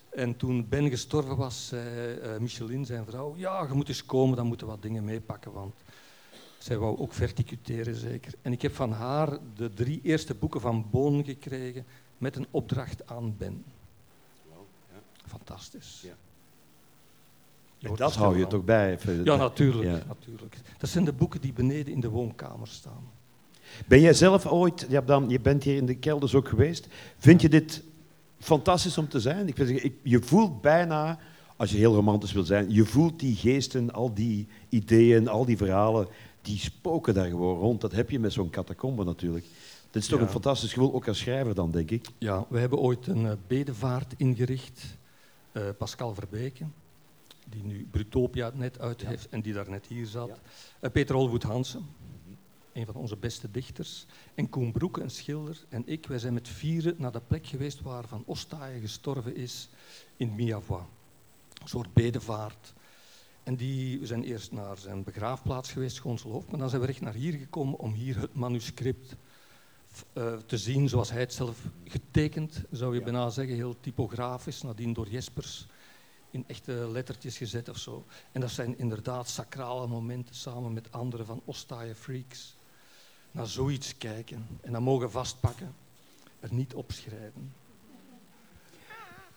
En 0.10 0.38
toen 0.38 0.70
Ben 0.70 0.90
gestorven 0.90 1.38
was, 1.38 1.68
zei 1.68 2.18
eh, 2.18 2.38
Micheline, 2.38 2.86
zijn 2.86 3.06
vrouw, 3.06 3.36
ja, 3.38 3.66
je 3.68 3.74
moet 3.74 3.88
eens 3.88 4.06
komen, 4.06 4.36
dan 4.36 4.48
moeten 4.48 4.68
we 4.68 4.74
wat 4.74 4.82
dingen 4.82 5.04
meepakken, 5.04 5.52
want 5.52 5.74
zij 6.58 6.78
wou 6.78 6.98
ook 6.98 7.14
verticuteren 7.14 7.96
zeker. 7.96 8.34
En 8.42 8.52
ik 8.52 8.62
heb 8.62 8.76
van 8.76 8.92
haar 8.92 9.38
de 9.56 9.74
drie 9.74 10.00
eerste 10.04 10.34
boeken 10.36 10.62
van 10.62 10.90
Boon 10.92 11.24
gekregen 11.24 11.86
met 12.18 12.36
een 12.36 12.48
opdracht 12.52 13.08
aan 13.08 13.38
Ben. 13.38 13.64
Fantastisch. 15.28 16.02
Ja. 16.04 16.16
Dat 17.82 18.14
er 18.14 18.20
hou 18.20 18.38
je 18.38 18.48
toch 18.48 18.64
bij? 18.64 19.00
Ja, 19.24 19.36
natuurlijk, 19.36 19.84
Ja. 19.90 20.04
natuurlijk. 20.08 20.58
Dat 20.78 20.90
zijn 20.90 21.06
de 21.06 21.14
boeken 21.14 21.42
die 21.42 21.54
beneden 21.54 21.94
in 21.94 22.00
de 22.00 22.10
woonkamer 22.10 22.68
staan. 22.68 23.10
Ben 23.88 24.00
jij 24.02 24.14
zelf 24.14 24.46
ooit, 24.46 24.86
je 25.28 25.40
bent 25.42 25.64
hier 25.64 25.76
in 25.76 25.86
de 25.86 25.96
kelders 25.96 26.36
ook 26.36 26.48
geweest, 26.48 26.88
vind 27.18 27.42
je 27.42 27.50
dit 27.50 27.84
fantastisch 28.40 28.98
om 28.98 29.08
te 29.08 29.20
zijn? 29.20 29.48
Ik 29.48 29.56
wil 29.58 29.66
zeggen, 29.66 29.94
je 30.04 30.22
voelt 30.22 30.62
bijna, 30.62 31.20
als 31.56 31.72
je 31.72 31.78
heel 31.78 31.94
romantisch 31.96 32.32
wil 32.32 32.44
zijn, 32.44 32.74
je 32.74 32.86
voelt 32.86 33.20
die 33.20 33.36
geesten, 33.36 33.92
al 33.94 34.14
die 34.14 34.48
ideeën, 34.70 35.28
al 35.28 35.46
die 35.46 35.58
verhalen, 35.58 36.08
die 36.42 36.58
spoken 36.58 37.14
daar 37.14 37.30
gewoon 37.30 37.58
rond. 37.60 37.82
Dat 37.82 37.92
heb 37.92 38.10
je 38.10 38.20
met 38.20 38.34
zo'n 38.34 38.50
catacombe 38.50 39.04
natuurlijk. 39.04 39.46
Dit 39.92 40.02
is 40.02 40.08
toch 40.08 40.20
Ja. 40.20 40.26
een 40.26 40.32
fantastisch 40.32 40.74
gevoel, 40.74 40.94
ook 40.94 41.08
als 41.08 41.20
schrijver 41.20 41.56
dan, 41.56 41.72
denk 41.72 41.92
ik. 41.92 42.08
Ja, 42.18 42.46
we 42.50 42.60
hebben 42.60 42.80
ooit 42.80 43.08
een 43.08 43.26
eh, 43.26 43.32
bedevaart 43.48 44.14
ingericht. 44.18 44.98
eh, 45.52 45.64
Pascal 45.78 46.14
Verbeke, 46.14 46.64
die 47.52 47.64
nu 47.64 47.88
Brutopia 47.92 48.52
net 48.54 48.80
uit 48.80 49.06
heeft 49.06 49.30
en 49.30 49.42
die 49.42 49.54
daar 49.54 49.70
net 49.70 49.86
hier 49.86 50.06
zat. 50.06 50.40
Eh, 50.80 50.92
Peter 50.92 51.16
Holwood 51.16 51.44
Hansen, 51.44 51.86
een 52.74 52.86
van 52.86 52.96
onze 52.96 53.18
beste 53.18 53.52
dichters. 53.52 54.06
En 54.36 54.50
Koen 54.50 54.72
Broeke, 54.72 55.02
een 55.02 55.10
schilder. 55.10 55.66
En 55.70 55.84
ik, 55.86 56.08
wij 56.08 56.20
zijn 56.20 56.34
met 56.34 56.48
vieren 56.48 56.96
naar 56.98 57.12
de 57.12 57.22
plek 57.28 57.48
geweest 57.48 57.82
waar 57.82 58.08
Van 58.08 58.24
Ostaaien 58.26 58.82
gestorven 58.82 59.36
is 59.36 59.70
in 60.18 60.36
Miavois. 60.36 60.84
Een 61.62 61.68
soort 61.68 61.94
bedevaart. 61.94 62.74
En 63.44 63.56
die, 63.56 64.00
we 64.00 64.06
zijn 64.06 64.24
eerst 64.24 64.52
naar 64.52 64.78
zijn 64.78 65.04
begraafplaats 65.04 65.72
geweest, 65.72 65.96
Schoonselhoofd, 65.96 66.50
maar 66.50 66.60
dan 66.60 66.70
zijn 66.70 66.82
we 66.82 66.88
recht 66.88 67.02
naar 67.02 67.14
hier 67.14 67.34
gekomen 67.34 67.80
om 67.80 67.94
hier 67.94 68.20
het 68.20 68.34
manuscript 68.34 69.16
eh, 70.14 70.34
te 70.46 70.58
zien 70.58 70.90
zoals 70.90 71.12
hij 71.12 71.20
het 71.20 71.34
zelf 71.34 71.60
getekend, 71.86 72.64
zou 72.72 72.96
je 72.96 73.02
bijna 73.02 73.30
zeggen, 73.30 73.56
heel 73.56 73.76
typografisch, 73.80 74.62
nadien 74.62 74.94
door 74.94 75.10
Jespers 75.10 75.68
in 76.32 76.44
echte 76.48 76.72
lettertjes 76.92 77.38
gezet 77.38 77.70
of 77.70 77.78
zo. 77.78 78.06
En 78.32 78.42
dat 78.42 78.52
zijn 78.52 78.78
inderdaad 78.78 79.30
sacrale 79.30 79.88
momenten 79.88 80.36
samen 80.36 80.74
met 80.74 80.92
anderen 80.92 81.26
van 81.26 81.42
Ostaaie 81.46 81.96
freaks. 81.96 82.56
Naar 83.32 83.48
zoiets 83.48 83.98
kijken 83.98 84.48
en 84.62 84.72
dan 84.72 84.84
mogen 84.84 85.12
vastpakken, 85.12 85.76
er 86.40 86.54
niet 86.54 86.74
opschrijven. 86.74 87.54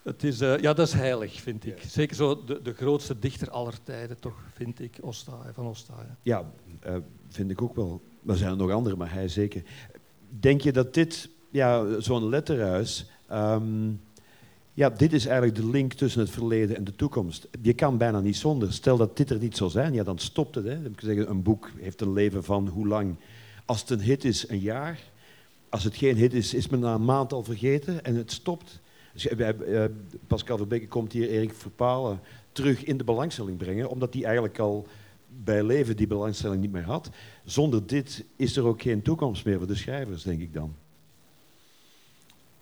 Het 0.02 0.24
is, 0.24 0.40
eh, 0.40 0.58
ja, 0.58 0.72
dat 0.72 0.86
is 0.86 0.92
heilig, 0.92 1.40
vind 1.40 1.66
ik. 1.66 1.82
Zeker 1.86 2.16
zo 2.16 2.44
de, 2.44 2.62
de 2.62 2.72
grootste 2.72 3.18
dichter 3.18 3.50
aller 3.50 3.82
tijden, 3.82 4.20
toch, 4.20 4.42
vind 4.52 4.80
ik, 4.80 4.98
Ostaaie, 5.00 5.52
van 5.52 5.66
Ostaaie. 5.66 6.08
Ja, 6.22 6.50
eh, 6.80 6.96
vind 7.28 7.50
ik 7.50 7.62
ook 7.62 7.74
wel. 7.74 8.02
Er 8.26 8.36
zijn 8.36 8.50
er 8.50 8.56
nog 8.56 8.70
andere, 8.70 8.96
maar 8.96 9.12
hij 9.12 9.28
zeker. 9.28 9.62
Denk 10.28 10.60
je 10.60 10.72
dat 10.72 10.94
dit, 10.94 11.28
ja, 11.50 12.00
zo'n 12.00 12.28
letterhuis, 12.28 13.10
ehm, 13.26 13.92
Ja, 14.76 14.90
dit 14.90 15.12
is 15.12 15.26
eigenlijk 15.26 15.56
de 15.56 15.70
link 15.70 15.92
tussen 15.92 16.20
het 16.20 16.30
verleden 16.30 16.76
en 16.76 16.84
de 16.84 16.96
toekomst. 16.96 17.48
Je 17.62 17.72
kan 17.72 17.98
bijna 17.98 18.20
niet 18.20 18.36
zonder. 18.36 18.72
Stel 18.72 18.96
dat 18.96 19.16
dit 19.16 19.30
er 19.30 19.38
niet 19.38 19.56
zou 19.56 19.70
zijn, 19.70 19.92
ja, 19.92 20.02
dan 20.02 20.18
stopt 20.18 20.54
het. 20.54 20.64
Hè. 20.64 20.82
Dan 20.82 20.94
kan 20.94 21.08
zeggen, 21.08 21.30
een 21.30 21.42
boek 21.42 21.70
heeft 21.76 22.00
een 22.00 22.12
leven 22.12 22.44
van 22.44 22.68
hoe 22.68 22.86
lang? 22.86 23.16
Als 23.64 23.80
het 23.80 23.90
een 23.90 24.00
hit 24.00 24.24
is, 24.24 24.48
een 24.48 24.58
jaar. 24.58 25.00
Als 25.68 25.84
het 25.84 25.96
geen 25.96 26.16
hit 26.16 26.34
is, 26.34 26.54
is 26.54 26.68
men 26.68 26.80
na 26.80 26.94
een 26.94 27.04
maand 27.04 27.32
al 27.32 27.42
vergeten 27.42 28.04
en 28.04 28.14
het 28.14 28.32
stopt. 28.32 28.80
Dus, 29.12 29.26
uh, 29.26 29.84
Pascal 30.26 30.56
Verbeke 30.56 30.88
komt 30.88 31.12
hier 31.12 31.28
Erik 31.28 31.54
Verpalen 31.54 32.20
terug 32.52 32.84
in 32.84 32.96
de 32.96 33.04
belangstelling 33.04 33.58
brengen, 33.58 33.88
omdat 33.88 34.14
hij 34.14 34.24
eigenlijk 34.24 34.58
al 34.58 34.86
bij 35.44 35.62
leven 35.62 35.96
die 35.96 36.06
belangstelling 36.06 36.60
niet 36.60 36.72
meer 36.72 36.84
had. 36.84 37.10
Zonder 37.44 37.86
dit 37.86 38.24
is 38.36 38.56
er 38.56 38.64
ook 38.64 38.82
geen 38.82 39.02
toekomst 39.02 39.44
meer 39.44 39.58
voor 39.58 39.66
de 39.66 39.74
schrijvers, 39.74 40.22
denk 40.22 40.40
ik 40.40 40.54
dan. 40.54 40.74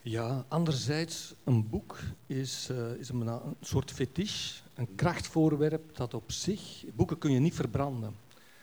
Ja, 0.05 0.45
anderzijds, 0.49 1.35
een 1.45 1.69
boek 1.69 1.99
is, 2.27 2.69
uh, 2.71 2.91
is 2.91 3.09
een, 3.09 3.27
een, 3.27 3.57
soort 3.61 3.91
fetish, 3.91 4.61
een 4.75 4.95
krachtvoorwerp 4.95 5.97
dat 5.97 6.15
op 6.15 6.33
zich... 6.33 6.85
Boeken 6.95 7.19
kun 7.19 7.31
je 7.33 7.39
niet 7.39 7.55
verbranden. 7.55 8.15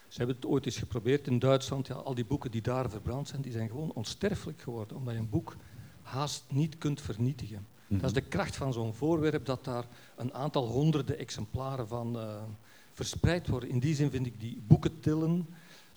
Ze 0.07 0.17
hebben 0.17 0.35
het 0.35 0.45
ooit 0.45 0.65
eens 0.65 0.77
geprobeerd 0.77 1.27
in 1.27 1.39
Duitsland. 1.39 1.87
Ja, 1.87 1.93
al 1.93 2.15
die 2.15 2.25
boeken 2.25 2.51
die 2.51 2.61
daar 2.61 2.89
verbrand 2.89 3.27
zijn, 3.27 3.41
die 3.41 3.51
zijn 3.51 3.69
gewoon 3.69 3.91
onsterfelijk 3.91 4.61
geworden, 4.61 4.97
omdat 4.97 5.13
je 5.13 5.19
een 5.19 5.29
boek 5.29 5.55
haast 6.01 6.43
niet 6.47 6.77
kunt 6.77 7.01
vernietigen. 7.01 7.67
Dat 7.87 8.03
is 8.03 8.13
de 8.13 8.21
kracht 8.21 8.55
van 8.55 8.73
zo'n 8.73 8.93
voorwerp, 8.93 9.45
dat 9.45 9.63
daar 9.63 9.85
een 10.15 10.33
aantal 10.33 10.67
honderden 10.67 11.17
exemplaren 11.17 11.87
van 11.87 12.15
uh, 12.15 12.35
verspreid 12.93 13.47
worden. 13.47 13.69
In 13.69 13.79
die 13.79 13.95
zin 13.95 14.09
vind 14.09 14.25
ik 14.25 14.39
die 14.39 14.61
boeken 14.67 14.99
tillen, 14.99 15.47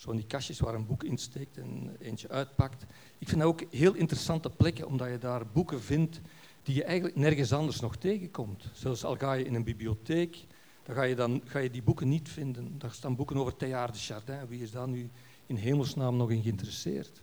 zo 0.03 0.11
in 0.11 0.17
die 0.17 0.27
kastjes 0.27 0.61
waar 0.61 0.75
een 0.75 0.87
boek 0.87 1.05
in 1.05 1.19
steekt 1.19 1.59
en 1.59 1.97
eentje 2.01 2.29
uitpakt. 2.29 2.87
Ik 3.19 3.29
vind 3.29 3.41
dat 3.41 3.49
ook 3.49 3.63
heel 3.71 3.95
interessante 3.95 4.51
plekken, 4.51 4.87
omdat 4.87 5.09
je 5.11 5.19
daar 5.19 5.47
boeken 5.47 5.83
vindt 5.83 6.21
die 6.63 6.75
je 6.75 6.85
eigenlijk 6.85 7.17
nergens 7.17 7.53
anders 7.53 7.81
nog 7.81 7.97
tegenkomt. 7.97 8.65
Zelfs 8.73 9.05
al 9.05 9.17
ga 9.17 9.33
je 9.33 9.45
in 9.45 9.55
een 9.55 9.65
bibliotheek, 9.65 10.47
dan 10.83 10.95
ga 10.95 11.03
je, 11.03 11.15
dan, 11.15 11.43
ga 11.45 11.59
je 11.59 11.71
die 11.71 11.83
boeken 11.83 12.09
niet 12.09 12.29
vinden. 12.29 12.79
Daar 12.79 12.91
staan 12.91 13.17
boeken 13.17 13.37
over 13.37 13.57
Teilhard 13.57 13.95
de 13.95 14.01
Chardin. 14.01 14.47
Wie 14.49 14.63
is 14.63 14.71
daar 14.71 14.89
nu 14.89 15.11
in 15.47 15.57
hemelsnaam 15.57 16.17
nog 16.17 16.31
in 16.31 16.43
geïnteresseerd? 16.43 17.23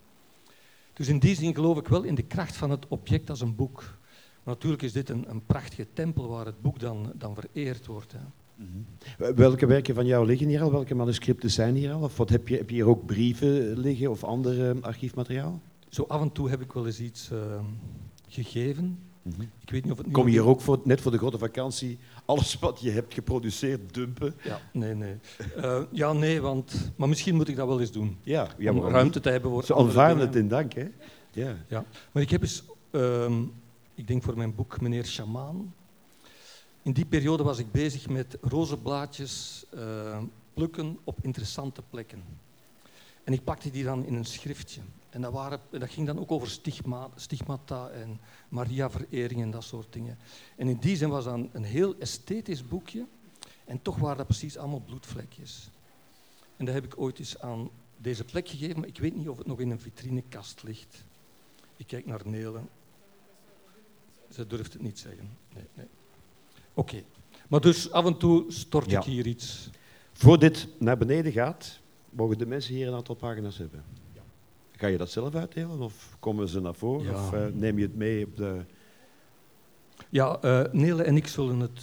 Dus 0.93 1.07
in 1.07 1.19
die 1.19 1.35
zin 1.35 1.55
geloof 1.55 1.77
ik 1.77 1.87
wel 1.87 2.03
in 2.03 2.15
de 2.15 2.23
kracht 2.23 2.57
van 2.57 2.69
het 2.69 2.87
object 2.87 3.29
als 3.29 3.41
een 3.41 3.55
boek. 3.55 3.97
Natuurlijk 4.43 4.81
is 4.81 4.93
dit 4.93 5.09
een, 5.09 5.29
een 5.29 5.45
prachtige 5.45 5.87
tempel 5.93 6.27
waar 6.27 6.45
het 6.45 6.61
boek 6.61 6.79
dan, 6.79 7.11
dan 7.15 7.35
vereerd 7.35 7.85
wordt. 7.85 8.11
Hè. 8.11 8.19
Mhm. 8.59 9.35
Welke 9.35 9.65
werken 9.65 9.95
van 9.95 10.05
jou 10.05 10.25
liggen 10.25 10.47
hier 10.47 10.61
al? 10.61 10.71
Welke 10.71 10.95
manuscripten 10.95 11.51
zijn 11.51 11.75
hier 11.75 11.91
al? 11.91 12.01
Of 12.01 12.17
wat 12.17 12.29
heb, 12.29 12.47
je, 12.47 12.57
heb 12.57 12.69
je 12.69 12.75
hier 12.75 12.87
ook 12.87 13.05
brieven 13.05 13.79
liggen 13.79 14.11
of 14.11 14.23
ander 14.23 14.75
uh, 14.75 14.81
archiefmateriaal? 14.81 15.61
Zo 15.89 16.05
af 16.07 16.21
en 16.21 16.31
toe 16.31 16.49
heb 16.49 16.61
ik 16.61 16.71
wel 16.71 16.85
eens 16.85 16.99
iets 16.99 17.29
uh, 17.31 17.39
gegeven. 18.27 18.99
Mhm. 19.21 19.41
Ik 19.41 19.69
weet 19.69 19.83
niet 19.83 19.91
of 19.91 19.97
het 19.97 20.11
Kom 20.11 20.25
je 20.25 20.31
hier 20.31 20.45
ook 20.45 20.61
voor, 20.61 20.79
net 20.83 21.01
voor 21.01 21.11
de 21.11 21.17
grote 21.17 21.37
vakantie 21.37 21.97
alles 22.25 22.59
wat 22.59 22.81
je 22.81 22.89
hebt 22.89 23.13
geproduceerd 23.13 23.93
dumpen? 23.93 24.35
Ja, 24.43 24.59
nee, 24.73 24.93
nee. 24.93 25.15
Uh, 25.57 25.81
ja, 25.91 26.13
nee, 26.13 26.41
want... 26.41 26.91
Maar 26.95 27.09
misschien 27.09 27.35
moet 27.35 27.47
ik 27.47 27.55
dat 27.55 27.67
wel 27.67 27.79
eens 27.79 27.91
doen. 27.91 28.17
Ja, 28.21 28.47
ja 28.57 28.71
om 28.71 28.87
ruimte 28.87 29.19
te 29.19 29.29
hebben 29.29 29.51
voor 29.51 29.63
Ze 29.63 29.75
aanvaarden 29.75 30.25
het 30.25 30.35
in 30.35 30.47
dank, 30.47 30.73
hè? 30.73 30.87
Ja. 31.31 31.55
ja. 31.67 31.85
Maar 32.11 32.23
ik 32.23 32.29
heb 32.29 32.41
eens... 32.41 32.63
Ehm, 32.91 33.41
ik 33.95 34.07
denk 34.07 34.23
voor 34.23 34.37
mijn 34.37 34.55
boek 34.55 34.81
Meneer 34.81 35.05
Shamaan. 35.05 35.73
In 36.81 36.91
die 36.91 37.05
periode 37.05 37.43
was 37.43 37.57
ik 37.57 37.71
bezig 37.71 38.09
met 38.09 38.37
rozenblaadjes 38.41 39.65
uh, 39.73 40.23
plukken 40.53 40.99
op 41.03 41.17
interessante 41.21 41.81
plekken. 41.89 42.23
En 43.23 43.33
ik 43.33 43.43
pakte 43.43 43.71
die 43.71 43.83
dan 43.83 44.05
in 44.05 44.13
een 44.13 44.25
schriftje. 44.25 44.81
En 45.09 45.21
dat, 45.21 45.33
waren, 45.33 45.59
dat 45.69 45.89
ging 45.89 46.07
dan 46.07 46.19
ook 46.19 46.31
over 46.31 46.49
stigma, 46.49 47.09
stigmata 47.15 47.89
en 47.89 48.19
Maria-verering 48.49 49.41
en 49.41 49.51
dat 49.51 49.63
soort 49.63 49.93
dingen. 49.93 50.17
En 50.55 50.67
in 50.67 50.77
die 50.77 50.95
zin 50.95 51.09
was 51.09 51.23
dat 51.23 51.39
een, 51.51 51.63
heel 51.63 51.95
esthetisch 51.97 52.67
boekje. 52.67 53.05
En 53.65 53.81
toch 53.81 53.97
waren 53.97 54.17
dat 54.17 54.27
precies 54.27 54.57
allemaal 54.57 54.81
bloedvlekjes. 54.85 55.69
En 56.57 56.65
dat 56.65 56.73
heb 56.73 56.85
ik 56.85 56.99
ooit 56.99 57.19
eens 57.19 57.39
aan 57.39 57.69
deze 57.97 58.23
plek 58.23 58.49
gegeven, 58.49 58.79
maar 58.79 58.89
ik 58.89 58.99
weet 58.99 59.15
niet 59.15 59.29
of 59.29 59.37
het 59.37 59.47
nog 59.47 59.59
in 59.59 59.69
een 59.69 59.79
vitrinekast 59.79 60.63
ligt. 60.63 61.03
Ik 61.77 61.87
kijk 61.87 62.05
naar 62.05 62.21
Nelen. 62.25 62.69
Ze 64.29 64.47
durft 64.47 64.73
het 64.73 64.81
niet 64.81 64.99
zeggen. 64.99 65.37
Nee, 65.53 65.65
nee. 65.73 65.87
Oké. 66.79 67.03
Maar 67.47 67.61
dus 67.61 67.91
af 67.91 68.05
en 68.05 68.17
toe 68.17 68.45
stort 68.47 68.91
ik 68.91 69.03
hier 69.03 69.27
iets. 69.27 69.69
Voor 70.13 70.39
dit 70.39 70.67
naar 70.77 70.97
beneden 70.97 71.31
gaat, 71.31 71.79
mogen 72.09 72.37
de 72.37 72.45
mensen 72.45 72.73
hier 72.73 72.87
een 72.87 72.93
aantal 72.93 73.15
pagina's 73.15 73.57
hebben. 73.57 73.83
Ja. 74.13 74.21
Ga 74.71 74.87
je 74.87 74.97
dat 74.97 75.09
zelf 75.09 75.35
uitdelen 75.35 75.79
of 75.79 76.15
komen 76.19 76.47
ze 76.47 76.59
naar 76.59 76.73
voren? 76.73 77.13
Of 77.13 77.33
uh, 77.33 77.45
neem 77.53 77.77
je 77.77 77.85
het 77.85 77.95
mee 77.95 78.25
op 78.25 78.37
de... 78.37 78.65
Ja, 80.09 80.39
uh, 80.43 80.61
Nele 80.71 81.03
en 81.03 81.15
ik 81.15 81.27
zullen, 81.27 81.59
het, 81.59 81.81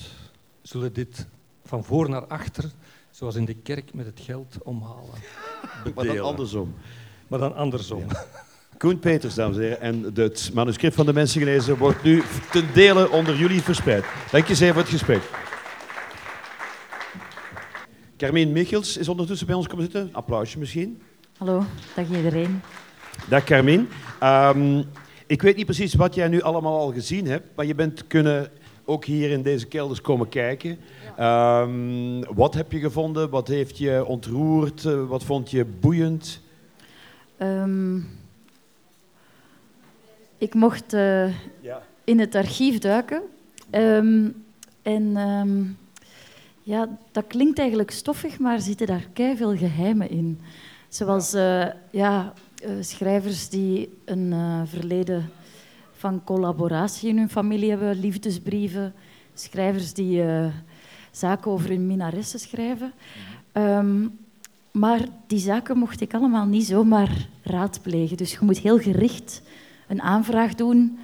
zullen 0.63 0.93
dit 0.93 1.27
van 1.65 1.85
voor 1.85 2.09
naar 2.09 2.27
achter, 2.27 2.73
zoals 3.11 3.35
in 3.35 3.45
de 3.45 3.55
kerk 3.55 3.95
met 3.95 4.07
het 4.07 4.21
geld 4.21 4.63
omhalen. 4.63 5.15
maar 5.95 6.07
dan 6.07 6.21
andersom. 6.21 6.75
Maar 7.29 7.39
dan 7.39 7.55
andersom. 7.55 8.01
Ja. 8.09 8.27
Koen 8.79 8.99
Peters, 8.99 9.35
dames 9.35 9.57
en 9.57 9.63
heren. 9.63 9.81
En 9.81 10.13
het 10.15 10.51
manuscript 10.55 10.95
van 10.95 11.07
de 11.07 11.13
mensen 11.13 11.41
gelezen 11.41 11.77
wordt 11.77 12.03
nu 12.03 12.23
ten 12.51 12.65
dele 12.75 13.11
onder 13.11 13.37
jullie 13.37 13.63
verspreid. 13.63 14.05
Dank 14.31 14.47
je 14.47 14.55
zeer 14.55 14.73
voor 14.73 14.83
het 14.83 14.91
gesprek. 14.91 15.23
Carmien 18.17 18.53
Michels 18.53 18.97
is 18.97 19.09
ondertussen 19.09 19.47
bij 19.47 19.57
ons 19.57 19.67
komen 19.67 19.85
zitten. 19.85 20.09
Applausje 20.13 20.59
misschien. 20.59 21.03
Hallo, 21.39 21.65
dag 21.95 22.09
iedereen. 22.17 22.61
Dag 23.29 23.45
Carmien. 23.45 23.89
Um, 24.23 24.85
ik 25.27 25.43
weet 25.43 25.57
niet 25.57 25.65
precies 25.65 25.95
wat 25.95 26.15
jij 26.15 26.29
nu 26.29 26.41
allemaal 26.41 26.79
al 26.79 26.93
gezien 26.93 27.27
hebt, 27.27 27.47
maar 27.55 27.67
je 27.67 27.75
bent 27.75 28.07
kunnen 28.07 28.49
ook 28.85 29.05
hier 29.05 29.31
in 29.31 29.43
deze 29.43 29.67
kelders 29.67 30.01
komen 30.01 30.29
kijken. 30.29 30.79
Um, 31.21 32.35
wat 32.35 32.55
heb 32.55 32.73
je 32.73 32.79
gevonden? 32.79 33.31
Wat 33.31 33.49
heeft 33.49 33.79
je 33.79 34.05
ontroerd? 34.05 34.83
Wat 34.83 35.25
vond 35.25 35.51
je 35.51 35.65
boeiend? 35.65 36.41
Um, 37.39 38.09
ik 40.39 40.55
mocht 40.55 40.95
uh, 40.95 41.29
ja. 41.61 41.83
in 42.05 42.19
het 42.19 42.35
archief 42.35 42.79
duiken. 42.79 43.23
Um, 43.71 44.45
en 44.83 45.17
um, 45.17 45.79
ja, 46.63 46.89
dat 47.13 47.25
klinkt 47.27 47.59
eigenlijk 47.59 47.91
stoffig, 47.91 48.39
maar 48.39 48.55
er 48.55 48.61
zitten 48.61 48.87
daar 48.87 49.07
veel 49.15 49.57
geheimen 49.57 50.11
in. 50.11 50.41
Zoals 50.89 51.35
uh, 51.35 51.67
ja, 51.91 52.33
uh, 52.65 52.71
schrijvers 52.81 53.49
die 53.49 53.99
een 54.05 54.35
verleden 54.67 55.31
van 55.93 56.25
collaboratie 56.25 57.09
in 57.09 57.19
hun 57.19 57.31
familie 57.31 57.71
hebben, 57.71 58.01
liefdesbrieven, 58.01 58.95
schrijvers 59.35 59.93
die 59.93 60.23
zaken 61.11 61.51
over 61.51 61.69
hun 61.69 61.87
minaressen 61.87 62.41
schrijven. 62.41 62.93
Um, 63.53 64.19
maar 64.77 65.01
die 65.27 65.39
zaken 65.39 65.79
mocht 65.79 66.01
ik 66.01 66.15
allemaal 66.15 66.47
niet 66.47 66.67
zomaar 66.67 67.29
raadplegen. 67.43 68.17
Dus 68.17 68.33
je 68.33 68.39
moet 68.41 68.59
heel 68.59 68.79
gericht 68.79 69.43
een 69.87 70.03
aanvraag 70.03 70.55
doen, 70.55 70.99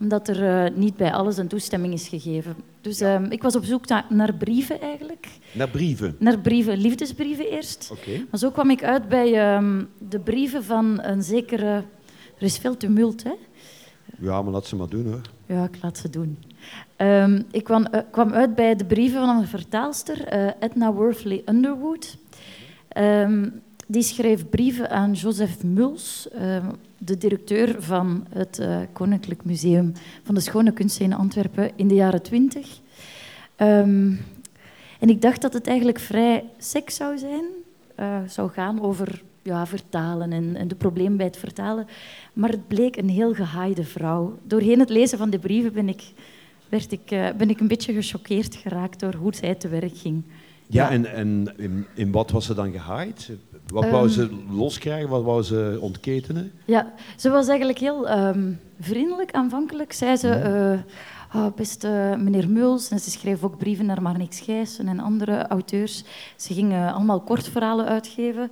omdat 0.00 0.28
er 0.28 0.66
uh, 0.66 0.76
niet 0.76 0.96
bij 0.96 1.12
alles 1.12 1.36
een 1.36 1.48
toestemming 1.48 1.92
is 1.92 2.08
gegeven. 2.08 2.56
Dus 2.80 3.02
uh, 3.02 3.20
ik 3.28 3.42
was 3.42 3.56
op 3.56 3.64
zoek 3.64 3.88
naar, 3.88 4.06
naar, 4.08 4.34
brieven 4.34 4.80
eigenlijk. 4.80 5.28
Naar 5.52 5.68
brieven? 5.68 6.16
Naar 6.18 6.38
brieven, 6.38 6.78
liefdesbrieven 6.78 7.50
eerst. 7.50 7.90
Okay. 7.92 8.26
Maar 8.30 8.40
zo 8.40 8.50
kwam 8.50 8.70
ik 8.70 8.84
uit 8.84 9.08
bij 9.08 9.56
um, 9.56 9.88
de 10.08 10.18
brieven 10.18 10.64
van 10.64 11.02
een 11.02 11.22
zekere... 11.22 11.84
Er 12.36 12.42
is 12.42 12.58
veel 12.58 12.76
tumult, 12.76 13.22
hè? 13.22 13.32
Ja, 14.18 14.42
maar 14.42 14.52
laat 14.52 14.66
ze 14.66 14.76
maar 14.76 14.88
doen, 14.88 15.06
hoor. 15.06 15.20
Ja, 15.46 15.64
ik 15.64 15.78
laat 15.82 15.98
ze 15.98 16.10
doen. 16.10 16.38
Um, 16.96 17.44
ik 17.50 17.64
kwam, 17.64 17.86
uh, 17.94 18.00
kwam, 18.10 18.32
uit 18.32 18.54
bij 18.54 18.76
de 18.76 18.84
brieven 18.84 19.26
van 19.26 19.36
een 19.36 19.46
vertaalster, 19.46 20.34
uh, 20.34 20.50
Edna 20.60 20.92
Worthley 20.92 21.42
Underwood. 21.46 22.16
Um, 22.96 23.62
die 23.86 24.02
schreef 24.02 24.48
brieven 24.48 24.90
aan 24.90 25.12
Joseph 25.12 25.62
Muls, 25.62 26.28
de 27.04 27.18
directeur 27.18 27.82
van 27.82 28.26
het 28.30 28.58
uh, 28.60 28.78
Koninklijk 28.92 29.44
Museum 29.44 29.92
van 30.22 30.34
de 30.34 30.40
Schone 30.40 30.72
Kunsten 30.72 31.04
in 31.04 31.12
Antwerpen 31.12 31.70
in 31.76 31.88
de 31.88 31.94
jaren 31.94 32.22
twintig. 32.22 32.80
Um, 33.56 34.20
en 35.00 35.08
ik 35.08 35.22
dacht 35.22 35.42
dat 35.42 35.52
het 35.52 35.66
eigenlijk 35.66 35.98
vrij 35.98 36.44
seks 36.58 36.94
zou 36.94 37.18
zijn. 37.18 37.44
Uh, 38.00 38.18
zou 38.26 38.50
gaan 38.50 38.82
over 38.82 39.22
ja, 39.42 39.66
vertalen 39.66 40.32
en, 40.32 40.56
en 40.56 40.68
de 40.68 40.74
problemen 40.74 41.16
bij 41.16 41.26
het 41.26 41.36
vertalen. 41.36 41.86
Maar 42.32 42.50
het 42.50 42.68
bleek 42.68 42.96
een 42.96 43.08
heel 43.08 43.34
gehaaide 43.34 43.84
vrouw. 43.84 44.38
Doorheen 44.42 44.78
het 44.78 44.88
lezen 44.88 45.18
van 45.18 45.30
de 45.30 45.38
brieven 45.38 45.72
ben 45.72 45.88
ik, 45.88 46.02
werd 46.68 46.92
ik, 46.92 47.06
ben 47.36 47.50
ik 47.50 47.60
een 47.60 47.68
beetje 47.68 47.92
gechoqueerd 47.92 48.54
geraakt 48.54 49.00
door 49.00 49.14
hoe 49.14 49.34
zij 49.34 49.54
te 49.54 49.68
werk 49.68 49.96
ging. 49.96 50.22
Ja, 50.66 50.84
ja. 50.84 50.90
en, 50.90 51.12
en 51.12 51.54
in, 51.56 51.86
in, 51.94 52.12
wat 52.12 52.30
was 52.30 52.46
ze 52.46 52.54
dan 52.54 52.72
gehaaid? 52.72 53.30
Wat 53.66 53.90
wou 53.90 54.08
ze 54.08 54.22
um, 54.22 54.56
loskrijgen? 54.56 55.08
Wat 55.08 55.22
wou 55.22 55.42
ze 55.42 55.78
ontketenen? 55.80 56.52
Ja, 56.64 56.92
ze 57.16 57.30
was 57.30 57.48
eigenlijk 57.48 57.78
heel 57.78 58.10
um, 58.10 58.60
vriendelijk 58.80 59.32
aanvankelijk. 59.32 59.92
Zei 59.92 60.16
ze, 60.16 60.82
uh, 61.34 61.40
oh, 61.42 61.54
beste 61.54 62.14
meneer 62.18 62.48
Muls. 62.48 62.90
En 62.90 63.00
ze 63.00 63.10
schreef 63.10 63.44
ook 63.44 63.58
brieven 63.58 63.86
naar 63.86 64.02
Marnix 64.02 64.40
Gijssen 64.40 64.88
en 64.88 65.00
andere 65.00 65.46
auteurs. 65.46 66.04
Ze 66.36 66.54
ging 66.54 66.72
uh, 66.72 66.94
allemaal 66.94 67.20
kortverhalen 67.20 67.86
uitgeven. 67.86 68.50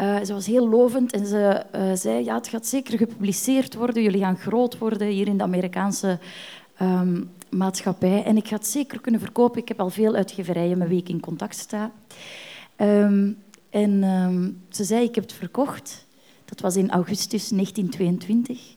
Uh, 0.00 0.16
ze 0.24 0.32
was 0.32 0.46
heel 0.46 0.68
lovend 0.68 1.12
en 1.12 1.26
ze 1.26 1.62
zei, 1.94 2.24
ja, 2.24 2.34
het 2.34 2.48
gaat 2.48 2.66
zeker 2.66 2.98
gepubliceerd 2.98 3.74
worden. 3.74 4.02
Jullie 4.02 4.20
gaan 4.20 4.38
groot 4.38 4.78
worden 4.78 5.08
hier 5.08 5.26
in 5.26 5.36
de 5.36 5.42
Amerikaanse 5.42 6.18
um, 6.82 7.30
maatschappij. 7.50 8.24
En 8.24 8.36
ik 8.36 8.48
ga 8.48 8.56
het 8.56 8.66
zeker 8.66 9.00
kunnen 9.00 9.20
verkopen. 9.20 9.60
Ik 9.60 9.68
heb 9.68 9.80
al 9.80 9.90
veel 9.90 10.14
uitgeverijen 10.14 10.78
met 10.78 10.88
wie 10.88 10.98
ik 10.98 11.08
in 11.08 11.20
contact 11.20 11.56
sta. 11.56 11.90
Ehm, 12.76 13.30
en 13.70 14.02
ehm, 14.02 14.50
ze 14.68 14.84
zei, 14.84 15.04
ik 15.04 15.14
heb 15.14 15.24
het 15.24 15.32
verkocht. 15.32 16.06
Dat 16.44 16.60
was 16.60 16.76
in 16.76 16.90
augustus 16.90 17.48
1922. 17.48 18.76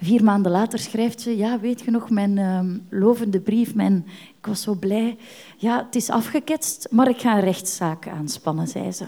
Vier 0.00 0.24
maanden 0.24 0.52
later 0.52 0.78
schrijft 0.78 1.20
ze, 1.20 1.36
ja, 1.36 1.60
weet 1.60 1.80
je 1.80 1.90
nog, 1.90 2.10
mijn 2.10 2.38
um, 2.38 2.86
lovende 2.88 3.40
brief, 3.40 3.74
mijn, 3.74 4.06
ik 4.38 4.46
was 4.46 4.62
zo 4.62 4.74
blij. 4.74 5.16
Ja, 5.56 5.84
het 5.84 5.94
is 5.94 6.10
afgeketst, 6.10 6.88
maar 6.90 7.08
ik 7.08 7.20
ga 7.20 7.34
een 7.34 7.44
rechtszaak 7.44 8.08
aanspannen, 8.08 8.68
zei 8.68 8.92
ze. 8.92 9.04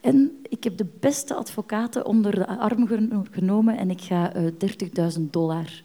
En 0.00 0.32
ik 0.48 0.64
heb 0.64 0.76
de 0.76 0.86
beste 1.00 1.34
advocaten 1.34 2.06
onder 2.06 2.34
de 2.34 2.46
arm 2.46 2.88
genomen 3.30 3.78
en 3.78 3.90
ik 3.90 4.00
ga 4.00 4.36
uh, 4.36 4.46
eh, 4.46 5.12
30.000 5.16 5.20
dollar 5.30 5.82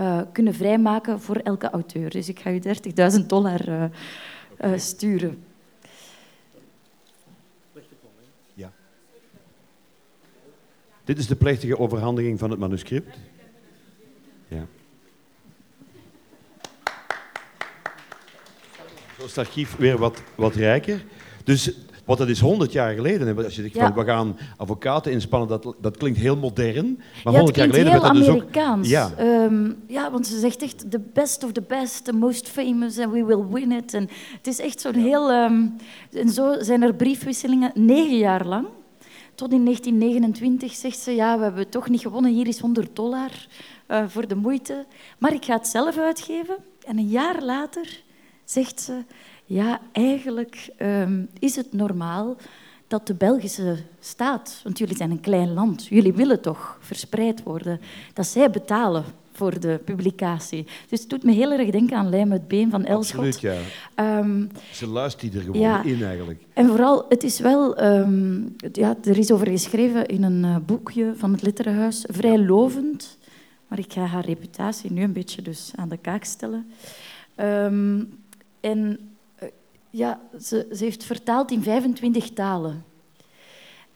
uh, 0.00 0.20
kunnen 0.32 0.54
vrijmaken 0.54 1.20
voor 1.20 1.36
elke 1.36 1.70
auteur. 1.70 2.10
Dus 2.10 2.28
ik 2.28 2.40
ga 2.40 2.50
je 2.50 3.20
30.000 3.20 3.26
dollar 3.26 3.68
uh, 3.68 3.84
sturen. 4.76 5.44
Dit 11.06 11.18
is 11.18 11.26
de 11.26 11.36
plechtige 11.36 11.78
overhandiging 11.78 12.38
van 12.38 12.50
het 12.50 12.58
manuscript. 12.58 13.16
Ja. 14.48 14.66
Zo 19.18 19.24
is 19.24 19.36
het 19.36 19.38
archief 19.38 19.76
weer 19.76 19.98
wat, 19.98 20.22
wat 20.34 20.54
rijker. 20.54 21.04
Dus 21.44 21.72
wat 22.04 22.18
dat 22.18 22.28
is 22.28 22.40
100 22.40 22.72
jaar 22.72 22.94
geleden. 22.94 23.44
Als 23.44 23.56
je 23.56 23.62
zegt 23.62 23.78
van 23.78 23.94
we 23.94 24.04
gaan 24.04 24.36
advocaten 24.56 25.12
inspannen, 25.12 25.48
dat, 25.48 25.74
dat 25.80 25.96
klinkt 25.96 26.18
heel 26.18 26.36
modern. 26.36 26.96
Maar 27.24 27.32
ja, 27.32 27.38
100 27.38 27.56
jaar 27.56 27.66
geleden 27.66 27.90
werd 27.90 28.02
dat 28.02 28.14
dus 28.14 28.28
ook. 28.28 28.84
Ja. 28.84 29.12
Um, 29.20 29.76
ja, 29.86 30.10
want 30.10 30.26
ze 30.26 30.38
zegt 30.38 30.62
echt 30.62 30.90
the 30.90 31.00
best 31.12 31.44
of 31.44 31.52
the 31.52 31.62
best, 31.68 32.04
the 32.04 32.12
most 32.12 32.48
famous, 32.48 32.98
and 32.98 33.12
we 33.12 33.24
will 33.24 33.44
win 33.50 33.72
it. 33.72 33.94
En 33.94 34.08
het 34.36 34.46
is 34.46 34.58
echt 34.58 34.80
zo'n 34.80 34.94
heel. 34.94 35.30
Um, 35.30 35.76
en 36.12 36.28
zo 36.28 36.54
zijn 36.60 36.82
er 36.82 36.94
briefwisselingen 36.94 37.70
negen 37.74 38.18
jaar 38.18 38.46
lang. 38.46 38.66
Tot 39.36 39.52
in 39.52 39.64
1929 39.64 40.74
zegt 40.74 40.98
ze, 40.98 41.14
ja, 41.14 41.36
we 41.36 41.42
hebben 41.42 41.68
toch 41.68 41.88
niet 41.88 42.00
gewonnen, 42.00 42.32
hier 42.32 42.46
is 42.46 42.58
100 42.58 42.96
dollar 42.96 43.30
uh, 43.88 44.04
voor 44.08 44.28
de 44.28 44.34
moeite. 44.34 44.84
Maar 45.18 45.32
ik 45.32 45.44
ga 45.44 45.56
het 45.56 45.66
zelf 45.66 45.98
uitgeven. 45.98 46.56
En 46.86 46.98
een 46.98 47.08
jaar 47.08 47.42
later 47.42 48.02
zegt 48.44 48.80
ze, 48.80 49.04
ja, 49.44 49.80
eigenlijk 49.92 50.68
um, 50.82 51.28
is 51.38 51.56
het 51.56 51.72
normaal 51.72 52.36
dat 52.86 53.06
de 53.06 53.14
Belgische 53.14 53.76
staat, 54.00 54.60
want 54.64 54.78
jullie 54.78 54.96
zijn 54.96 55.10
een 55.10 55.20
klein 55.20 55.52
land, 55.52 55.86
jullie 55.86 56.12
willen 56.12 56.40
toch 56.40 56.78
verspreid 56.80 57.42
worden, 57.42 57.80
dat 58.12 58.26
zij 58.26 58.50
betalen 58.50 59.04
voor 59.36 59.60
de 59.60 59.80
publicatie. 59.84 60.66
Dus 60.88 61.00
het 61.00 61.08
doet 61.08 61.22
me 61.22 61.32
heel 61.32 61.52
erg 61.52 61.70
denken 61.70 61.96
aan 61.96 62.08
Lijm 62.08 62.32
het 62.32 62.48
Been 62.48 62.70
van 62.70 62.84
Elschot. 62.84 63.24
Absoluut, 63.24 63.40
ja. 63.96 64.18
Um, 64.18 64.50
Ze 64.72 64.86
luistert 64.86 65.34
er 65.34 65.40
gewoon 65.40 65.84
in 65.84 66.02
eigenlijk. 66.04 66.42
En 66.52 66.66
vooral, 66.66 67.06
het 67.08 67.22
is 67.22 67.40
wel... 67.40 67.84
Um, 67.84 68.54
ja, 68.72 68.96
er 69.04 69.18
is 69.18 69.32
over 69.32 69.46
geschreven 69.46 70.06
in 70.06 70.22
een 70.22 70.44
uh, 70.44 70.56
boekje 70.66 71.12
van 71.16 71.32
het 71.32 71.42
Letterenhuis, 71.42 72.04
vrij 72.08 72.38
lovend. 72.38 73.18
Maar 73.68 73.78
ik 73.78 73.92
ga 73.92 74.04
haar 74.04 74.24
reputatie 74.24 74.92
nu 74.92 75.02
een 75.02 75.12
beetje 75.12 75.42
dus 75.42 75.72
aan 75.74 75.88
de 75.88 75.96
kaak 75.96 76.24
stellen. 76.24 76.66
Um, 77.36 78.08
en 78.60 78.98
ja, 79.90 80.20
ze, 80.40 80.66
ze 80.72 80.84
heeft 80.84 81.04
vertaald 81.04 81.50
in 81.50 81.62
25 81.62 82.30
talen. 82.30 82.84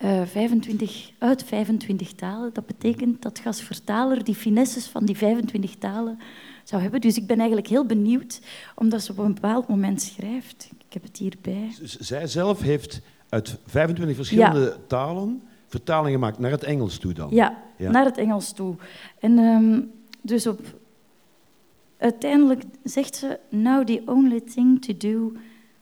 Uh, 0.04 0.22
25, 0.26 1.10
uit 1.18 1.44
25 1.44 2.12
talen. 2.12 2.50
Dat 2.52 2.66
betekent 2.66 3.22
dat 3.22 3.38
je 3.38 3.44
als 3.44 3.62
vertaler 3.62 4.24
die 4.24 4.34
finesses 4.34 4.86
van 4.86 5.04
die 5.04 5.16
25 5.16 5.74
talen 5.76 6.18
zou 6.64 6.82
hebben. 6.82 7.00
Dus 7.00 7.16
ik 7.16 7.26
ben 7.26 7.38
eigenlijk 7.38 7.68
heel 7.68 7.86
benieuwd, 7.86 8.40
omdat 8.74 9.02
ze 9.02 9.12
op 9.12 9.18
een 9.18 9.34
bepaald 9.34 9.68
moment 9.68 10.02
schrijft. 10.02 10.70
Ik 10.86 10.92
heb 10.92 11.02
het 11.02 11.16
hierbij. 11.16 11.72
Zij 11.82 12.26
zelf 12.26 12.60
heeft 12.60 13.00
uit 13.28 13.58
25 13.66 14.16
verschillende 14.16 14.76
talen 14.86 15.42
vertalingen 15.70 16.12
gemaakt 16.12 16.38
naar 16.38 16.50
het 16.50 16.62
Engels 16.62 16.98
toe 16.98 17.12
dan? 17.12 17.28
Ja, 17.30 17.62
ja. 17.76 17.90
naar 17.90 18.04
het 18.04 18.18
Engels 18.18 18.52
toe. 18.52 18.74
En 19.18 19.38
um, 19.38 19.90
dus 20.22 20.46
op... 20.46 20.60
Uiteindelijk 21.98 22.62
zegt 22.84 23.16
ze... 23.16 23.38
Now 23.48 23.86
the 23.86 24.02
only 24.06 24.40
thing 24.40 24.84
to 24.84 24.96
do 24.96 25.32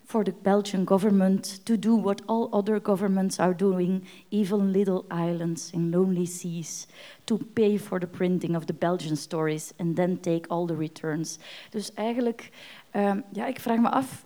for 0.09 0.25
the 0.25 0.33
Belgian 0.43 0.85
government 0.85 1.65
to 1.65 1.79
do 1.79 2.01
what 2.01 2.23
all 2.27 2.49
other 2.51 2.81
governments 2.83 3.39
are 3.39 3.55
doing, 3.57 4.05
even 4.31 4.73
little 4.73 5.05
islands 5.09 5.71
in 5.73 5.91
lonely 5.91 6.27
seas, 6.27 6.87
to 7.25 7.39
pay 7.53 7.79
for 7.79 8.01
the 8.01 8.07
printing 8.07 8.57
of 8.57 8.65
the 8.65 8.73
Belgian 8.73 9.17
stories 9.17 9.73
and 9.77 9.97
then 9.97 10.21
take 10.21 10.49
all 10.49 10.67
the 10.67 10.77
returns. 10.77 11.39
Dus 11.71 11.93
eigenlijk, 11.95 12.51
um, 12.97 13.23
ja, 13.33 13.47
ik 13.47 13.61
vraag 13.61 13.79
me 13.79 13.91
af 13.91 14.25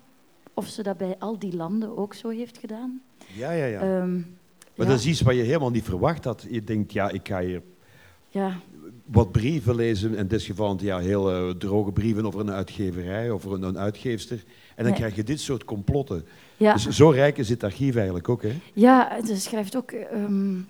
of 0.55 0.67
ze 0.67 0.83
dat 0.83 0.97
bij 0.97 1.17
al 1.19 1.39
die 1.39 1.57
landen 1.57 1.97
ook 1.97 2.15
zo 2.15 2.29
heeft 2.29 2.59
gedaan. 2.59 3.01
Ja, 3.35 3.53
ja, 3.53 3.65
ja. 3.65 4.01
Um, 4.01 4.37
maar 4.77 4.87
ja. 4.87 4.93
dat 4.93 5.01
is 5.01 5.07
iets 5.07 5.21
wat 5.21 5.35
je 5.35 5.43
helemaal 5.43 5.71
niet 5.71 5.85
verwacht 5.85 6.25
had. 6.25 6.47
Je 6.51 6.65
denkt, 6.65 6.93
ja, 6.93 7.11
ik 7.11 7.29
ga 7.29 7.41
hier 7.41 7.63
ja. 8.29 8.61
wat 9.05 9.33
brieven 9.33 9.75
lezen. 9.75 10.15
In 10.15 10.27
dit 10.27 10.43
geval 10.43 10.77
ja, 10.81 10.99
heel 10.99 11.49
uh, 11.49 11.55
droge 11.55 11.93
brieven 11.93 12.27
over 12.27 12.41
een 12.41 12.51
uitgeverij, 12.51 13.31
over 13.31 13.53
een, 13.53 13.63
een 13.63 13.79
uitgeefster. 13.79 14.45
En 14.77 14.85
dan 14.85 14.95
krijg 14.95 15.15
je 15.15 15.23
dit 15.23 15.41
soort 15.41 15.65
complotten. 15.65 16.27
Ja. 16.57 16.73
Dus 16.73 16.89
zo 16.89 17.09
rijk 17.09 17.39
is 17.39 17.49
het 17.49 17.65
archief 17.65 17.95
eigenlijk 17.97 18.29
ook, 18.29 18.43
hè? 18.43 18.61
Ja, 18.73 19.25
ze 19.25 19.37
schrijft 19.37 19.77
ook... 19.77 19.93
Um, 20.15 20.67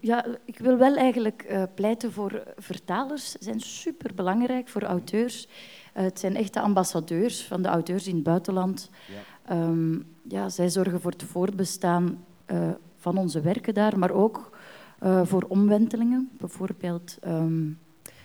ja, 0.00 0.26
ik 0.44 0.58
wil 0.58 0.78
wel 0.78 0.96
eigenlijk 0.96 1.46
uh, 1.50 1.62
pleiten 1.74 2.12
voor 2.12 2.42
vertalers. 2.56 3.30
Ze 3.30 3.38
zijn 3.40 3.60
superbelangrijk 3.60 4.68
voor 4.68 4.82
auteurs. 4.82 5.48
Uh, 5.96 6.02
het 6.02 6.18
zijn 6.18 6.36
echte 6.36 6.60
ambassadeurs 6.60 7.44
van 7.44 7.62
de 7.62 7.68
auteurs 7.68 8.06
in 8.06 8.14
het 8.14 8.22
buitenland. 8.22 8.90
Ja. 9.48 9.66
Um, 9.66 10.06
ja, 10.28 10.48
zij 10.48 10.68
zorgen 10.68 11.00
voor 11.00 11.10
het 11.10 11.22
voortbestaan 11.22 12.24
uh, 12.52 12.68
van 12.96 13.16
onze 13.16 13.40
werken 13.40 13.74
daar, 13.74 13.98
maar 13.98 14.10
ook 14.10 14.58
voor 15.22 15.44
omwentelingen. 15.48 16.30
Bijvoorbeeld, 16.38 17.18
um, 17.26 17.78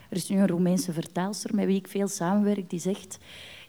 er 0.09 0.17
is 0.17 0.29
nu 0.29 0.37
een 0.37 0.47
Roemeense 0.47 0.93
vertaalster 0.93 1.55
met 1.55 1.65
wie 1.65 1.77
ik 1.77 1.87
veel 1.87 2.07
samenwerk, 2.07 2.69
die 2.69 2.79
zegt 2.79 3.17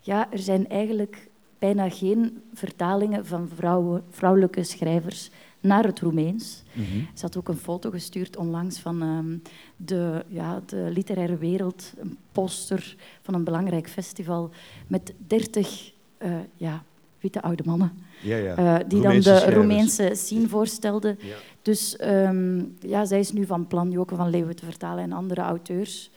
ja, 0.07 0.33
er 0.33 0.39
zijn 0.39 0.69
eigenlijk 0.69 1.29
bijna 1.59 1.91
geen 1.91 2.43
vertalingen 2.55 3.27
van 3.27 3.49
vrouwen, 3.55 4.05
vrouwelijke 4.11 4.63
schrijvers 4.63 5.31
naar 5.61 5.85
het 5.85 6.01
Roemeens. 6.01 6.63
Mm 6.73 7.09
Ze 7.15 7.23
had 7.23 7.37
ook 7.37 7.49
een 7.49 7.57
foto 7.57 7.91
gestuurd 7.91 8.37
onlangs 8.37 8.79
van 8.79 9.03
um, 9.03 9.43
de, 9.77 10.25
ja, 10.29 10.63
de 10.67 10.89
literaire 10.93 11.37
wereld, 11.37 11.93
een 11.99 12.17
poster 12.33 12.97
van 13.23 13.35
een 13.35 13.45
belangrijk 13.45 13.89
festival 13.89 14.51
met 14.87 15.15
dertig 15.27 15.93
uh, 16.19 16.37
ja, 16.55 16.83
witte 17.21 17.43
oude 17.43 17.63
mannen. 17.67 17.93
Ja, 18.23 18.37
ja. 18.37 18.59
Uh, 18.59 18.89
die 18.89 19.01
Roemeense 19.01 19.31
dan 19.31 19.49
de 19.49 19.55
Roemeense 19.55 20.11
scene 20.15 20.49
voorstelden. 20.49 21.19
Ja. 21.21 21.37
Dus 21.63 21.99
um, 22.01 22.77
ja, 22.81 23.05
zij 23.05 23.19
is 23.19 23.33
nu 23.33 23.47
van 23.47 23.67
plan 23.67 23.91
Joke 23.91 24.17
van 24.17 24.31
Leeuwen 24.31 24.57
te 24.57 24.65
vertalen 24.65 25.05
en 25.05 25.13
andere 25.13 25.41
auteurs. 25.41 26.11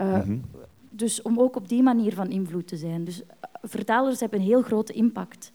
Uh, 0.00 0.14
mm 0.14 0.20
-hmm 0.20 0.42
dus 0.92 1.22
om 1.22 1.40
ook 1.40 1.56
op 1.56 1.68
die 1.68 1.82
manier 1.82 2.14
van 2.14 2.30
invloed 2.30 2.66
te 2.66 2.76
zijn. 2.76 3.04
Dus 3.04 3.22
eh, 3.22 3.28
vertalers 3.62 4.20
hebben 4.20 4.38
een 4.38 4.46
heel 4.46 4.62
grote 4.62 4.92
impact. 4.92 5.52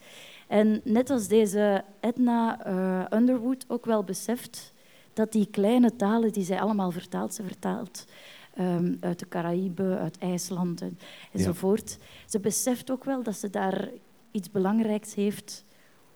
En 0.47 0.81
net 0.83 1.09
als 1.09 1.27
deze 1.27 1.83
Edna 1.99 2.67
uh, 2.67 3.17
Underwood 3.19 3.65
ook 3.67 3.85
wel 3.85 4.03
beseft 4.03 4.73
dat 5.13 5.31
die 5.31 5.47
kleine 5.51 5.95
talen 5.95 6.31
die 6.31 6.43
zij 6.43 6.59
allemaal 6.59 6.91
vertaalt, 6.91 7.33
ze 7.33 7.43
vertaalt 7.43 8.05
um, 8.59 8.97
uit 8.99 9.19
de 9.19 9.27
Caraïben, 9.27 9.99
uit 9.99 10.17
IJsland 10.17 10.81
en, 10.81 10.99
enzovoort. 11.31 11.97
Ze 12.25 12.39
beseft 12.39 12.91
ook 12.91 13.03
wel 13.03 13.23
dat 13.23 13.35
ze 13.35 13.49
daar 13.49 13.89
iets 14.31 14.51
belangrijks 14.51 15.15
heeft 15.15 15.65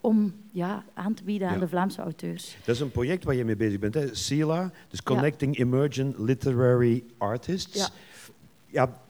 om 0.00 0.34
ja, 0.50 0.84
aan 0.94 1.14
te 1.14 1.24
bieden 1.24 1.48
aan 1.48 1.58
de 1.58 1.68
Vlaamse 1.68 2.02
auteurs. 2.02 2.56
Dat 2.64 2.74
is 2.74 2.80
een 2.80 2.90
project 2.90 3.24
waar 3.24 3.34
je 3.34 3.44
mee 3.44 3.56
bezig 3.56 3.78
bent, 3.78 3.94
hè? 3.94 4.14
CELA, 4.14 4.72
dus 4.88 5.02
Connecting 5.02 5.58
Emerging 5.58 6.18
Literary 6.18 7.04
Artists. 7.18 7.90
Ja, 8.66 9.01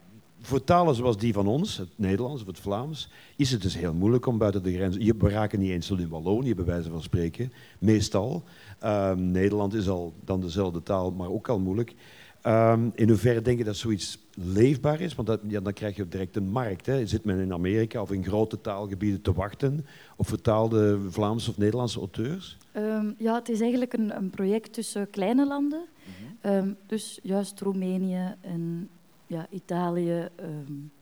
voor 0.43 0.65
talen 0.65 0.95
zoals 0.95 1.17
die 1.17 1.33
van 1.33 1.47
ons, 1.47 1.77
het 1.77 1.89
Nederlands 1.97 2.41
of 2.41 2.47
het 2.47 2.59
Vlaams, 2.59 3.09
is 3.37 3.51
het 3.51 3.63
dus 3.63 3.77
heel 3.77 3.95
moeilijk 3.95 4.27
om 4.27 4.39
buiten 4.39 4.63
de 4.63 4.73
grenzen. 4.73 5.19
We 5.19 5.29
raken 5.29 5.59
niet 5.59 5.71
eens 5.71 5.91
in 5.91 6.09
Wallonië, 6.09 6.55
bij 6.55 6.65
wijze 6.65 6.91
van 6.91 7.03
spreken, 7.03 7.53
meestal. 7.79 8.43
Um, 8.85 9.31
Nederland 9.31 9.75
is 9.75 9.89
al 9.89 10.13
dan 10.25 10.41
dezelfde 10.41 10.83
taal, 10.83 11.11
maar 11.11 11.31
ook 11.31 11.49
al 11.49 11.59
moeilijk. 11.59 11.95
Um, 12.47 12.93
in 12.95 13.09
hoeverre 13.09 13.43
denk 13.43 13.59
je 13.59 13.65
dat 13.65 13.77
zoiets 13.77 14.19
leefbaar 14.35 15.01
is? 15.01 15.15
Want 15.15 15.29
dat, 15.29 15.41
ja, 15.49 15.61
dan 15.61 15.73
krijg 15.73 15.97
je 15.97 16.09
direct 16.09 16.37
een 16.37 16.49
markt. 16.49 16.87
Hè. 16.87 17.07
Zit 17.07 17.25
men 17.25 17.39
in 17.39 17.53
Amerika 17.53 18.01
of 18.03 18.13
in 18.13 18.25
grote 18.25 18.61
taalgebieden 18.61 19.23
te 19.23 19.33
wachten 19.33 19.87
op 20.17 20.29
vertaalde 20.29 21.01
Vlaamse 21.09 21.51
of 21.51 21.59
Nederlandse 21.59 21.99
auteurs? 21.99 22.57
Um, 22.77 23.15
ja, 23.19 23.35
het 23.35 23.49
is 23.49 23.61
eigenlijk 23.61 23.93
een, 23.93 24.17
een 24.17 24.31
project 24.31 24.73
tussen 24.73 25.11
kleine 25.11 25.47
landen. 25.47 25.85
Mm 26.05 26.39
-hmm. 26.41 26.77
dus 26.87 27.19
juist 27.23 27.61
Roemenië 27.61 28.35
en 28.41 28.89
ja, 29.33 29.47
Italië, 29.51 30.29
um, 30.41 30.93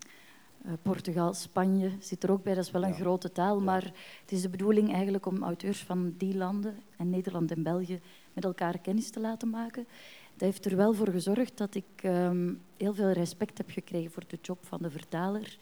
uh, 0.66 0.72
Portugal, 0.82 1.34
Spanje 1.34 1.90
zit 1.98 2.22
er 2.22 2.30
ook 2.30 2.42
bij. 2.42 2.54
Dat 2.54 2.64
is 2.64 2.70
wel 2.70 2.84
een 2.84 2.94
grote 2.94 3.32
taal, 3.32 3.60
maar 3.60 3.82
het 4.20 4.32
is 4.32 4.42
de 4.42 4.48
bedoeling 4.48 4.92
eigenlijk 4.92 5.26
om 5.26 5.42
auteurs 5.42 5.82
van 5.82 6.14
die 6.18 6.36
landen, 6.36 6.74
en 6.96 7.10
Nederland 7.10 7.50
en 7.50 7.62
België, 7.62 8.00
met 8.32 8.44
elkaar 8.44 8.78
kennis 8.78 9.10
te 9.10 9.20
laten 9.20 9.50
maken. 9.50 9.86
dat 10.32 10.48
heeft 10.48 10.64
er 10.64 10.76
wel 10.76 10.94
voor 10.94 11.08
gezorgd 11.08 11.56
dat 11.56 11.74
ik 11.74 11.84
ehm, 11.96 12.52
heel 12.76 12.94
veel 12.94 13.10
respect 13.10 13.58
heb 13.58 13.70
gekregen 13.70 14.10
voor 14.10 14.24
de 14.26 14.38
job 14.42 14.58
van 14.62 14.78
de 14.82 14.90
vertaler. 14.90 15.58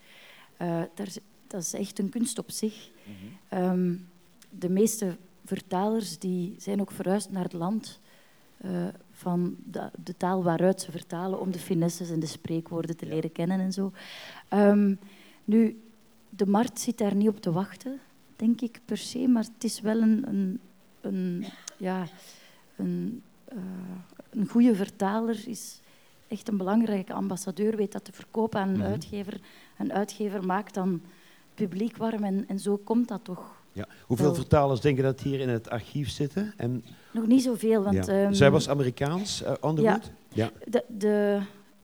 Uh, 0.61 0.81
dat 1.47 1.61
is 1.61 1.73
echt 1.73 1.99
een 1.99 2.09
kunst 2.09 2.39
op 2.39 2.51
zich. 2.51 2.89
Mhm. 3.03 3.61
Ehm, 3.61 3.95
de 4.49 4.69
meeste 4.69 5.17
vertalers 5.45 6.19
die 6.19 6.55
zijn 6.57 6.81
ook 6.81 6.91
verhuisd 6.91 7.29
naar 7.29 7.43
het 7.43 7.53
land 7.53 7.99
uh, 8.65 8.87
van 9.19 9.55
de, 9.65 9.89
de, 10.03 10.17
taal 10.17 10.43
waaruit 10.43 10.81
ze 10.81 10.91
vertalen 10.91 11.39
om 11.39 11.51
de 11.51 11.59
finesses 11.59 12.09
en 12.09 12.19
de 12.19 12.25
spreekwoorden 12.25 12.97
te 12.97 13.05
leren 13.05 13.31
kennen 13.31 13.59
en 13.59 13.73
zo. 13.73 13.91
Um, 14.53 14.99
nu, 15.45 15.81
de 16.29 16.47
markt 16.47 16.79
zit 16.79 16.97
daar 16.97 17.15
niet 17.15 17.27
op 17.27 17.41
te 17.41 17.51
wachten, 17.51 17.99
denk 18.35 18.61
ik 18.61 18.79
per 18.85 18.97
se, 18.97 19.27
maar 19.27 19.43
het 19.43 19.63
is 19.63 19.81
wel 19.81 20.01
een, 20.01 20.27
een, 20.27 20.59
een 21.01 21.45
ja, 21.77 22.07
een, 22.75 23.21
uh, 23.53 23.59
een 24.29 24.47
goede 24.47 24.75
vertaler 24.75 25.47
is 25.47 25.81
echt 26.27 26.47
een 26.47 26.57
belangrijke 26.57 27.13
ambassadeur, 27.13 27.75
weet 27.75 27.91
dat 27.91 28.05
te 28.05 28.11
verkopen 28.11 28.59
aan 28.59 28.69
een 28.69 28.77
mhm. 28.77 28.89
uitgever. 28.89 29.39
Een 29.77 29.93
uitgever 29.93 30.45
maakt 30.45 30.73
dan 30.73 31.01
publiek 31.53 31.97
warm 31.97 32.23
en, 32.23 32.47
en 32.47 32.59
zo 32.59 32.77
komt 32.77 33.07
dat 33.07 33.23
toch. 33.23 33.58
Ja. 33.71 33.87
Hoeveel 34.05 34.35
vertalers 34.35 34.81
denken 34.81 35.03
dat 35.03 35.21
hier 35.21 35.39
in 35.39 35.49
het 35.49 35.69
archief 35.69 36.09
zitten? 36.09 36.53
En... 36.57 36.83
Nog 37.11 37.27
niet 37.27 37.43
zoveel. 37.43 37.83
Want, 37.83 38.05
ja. 38.05 38.25
um, 38.25 38.33
Zij 38.33 38.51
was 38.51 38.69
Amerikaans, 38.69 39.43
uh, 39.43 39.71
Ja, 39.75 40.01
ja. 40.33 40.51
De, 40.65 40.83
de, 40.87 41.41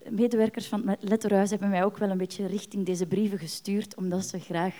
medewerkers 0.09 0.67
van 0.67 0.87
het 0.87 1.03
Letterhuis 1.03 1.49
hebben 1.49 1.69
mij 1.69 1.83
ook 1.83 1.97
wel 1.97 2.09
een 2.09 2.17
beetje 2.17 2.45
richting 2.45 2.85
deze 2.85 3.05
brieven 3.05 3.39
gestuurd, 3.39 3.95
omdat 3.95 4.25
ze 4.25 4.39
graag 4.39 4.75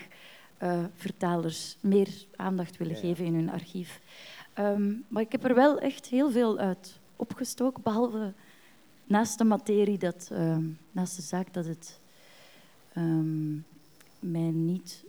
uh, 0.63 0.83
vertalers 0.95 1.77
meer 1.79 2.07
aandacht 2.35 2.77
willen 2.77 2.95
geven 2.95 3.25
in 3.25 3.33
hun 3.33 3.51
archief. 3.51 3.99
Um, 4.59 5.05
maar 5.07 5.21
ik 5.21 5.31
heb 5.31 5.43
er 5.43 5.55
wel 5.55 5.79
echt 5.79 6.07
heel 6.07 6.31
veel 6.31 6.57
uit 6.57 6.99
opgestoken, 7.15 7.83
behalve 7.83 8.33
naast 9.05 9.37
de 9.37 9.43
materie, 9.43 9.97
dat, 9.97 10.29
um, 10.31 10.77
naast 10.91 11.15
de 11.15 11.21
zaak 11.21 11.53
dat 11.53 11.65
het 11.65 11.99
um, 12.97 13.65
mij 14.19 14.51
niet 14.51 15.03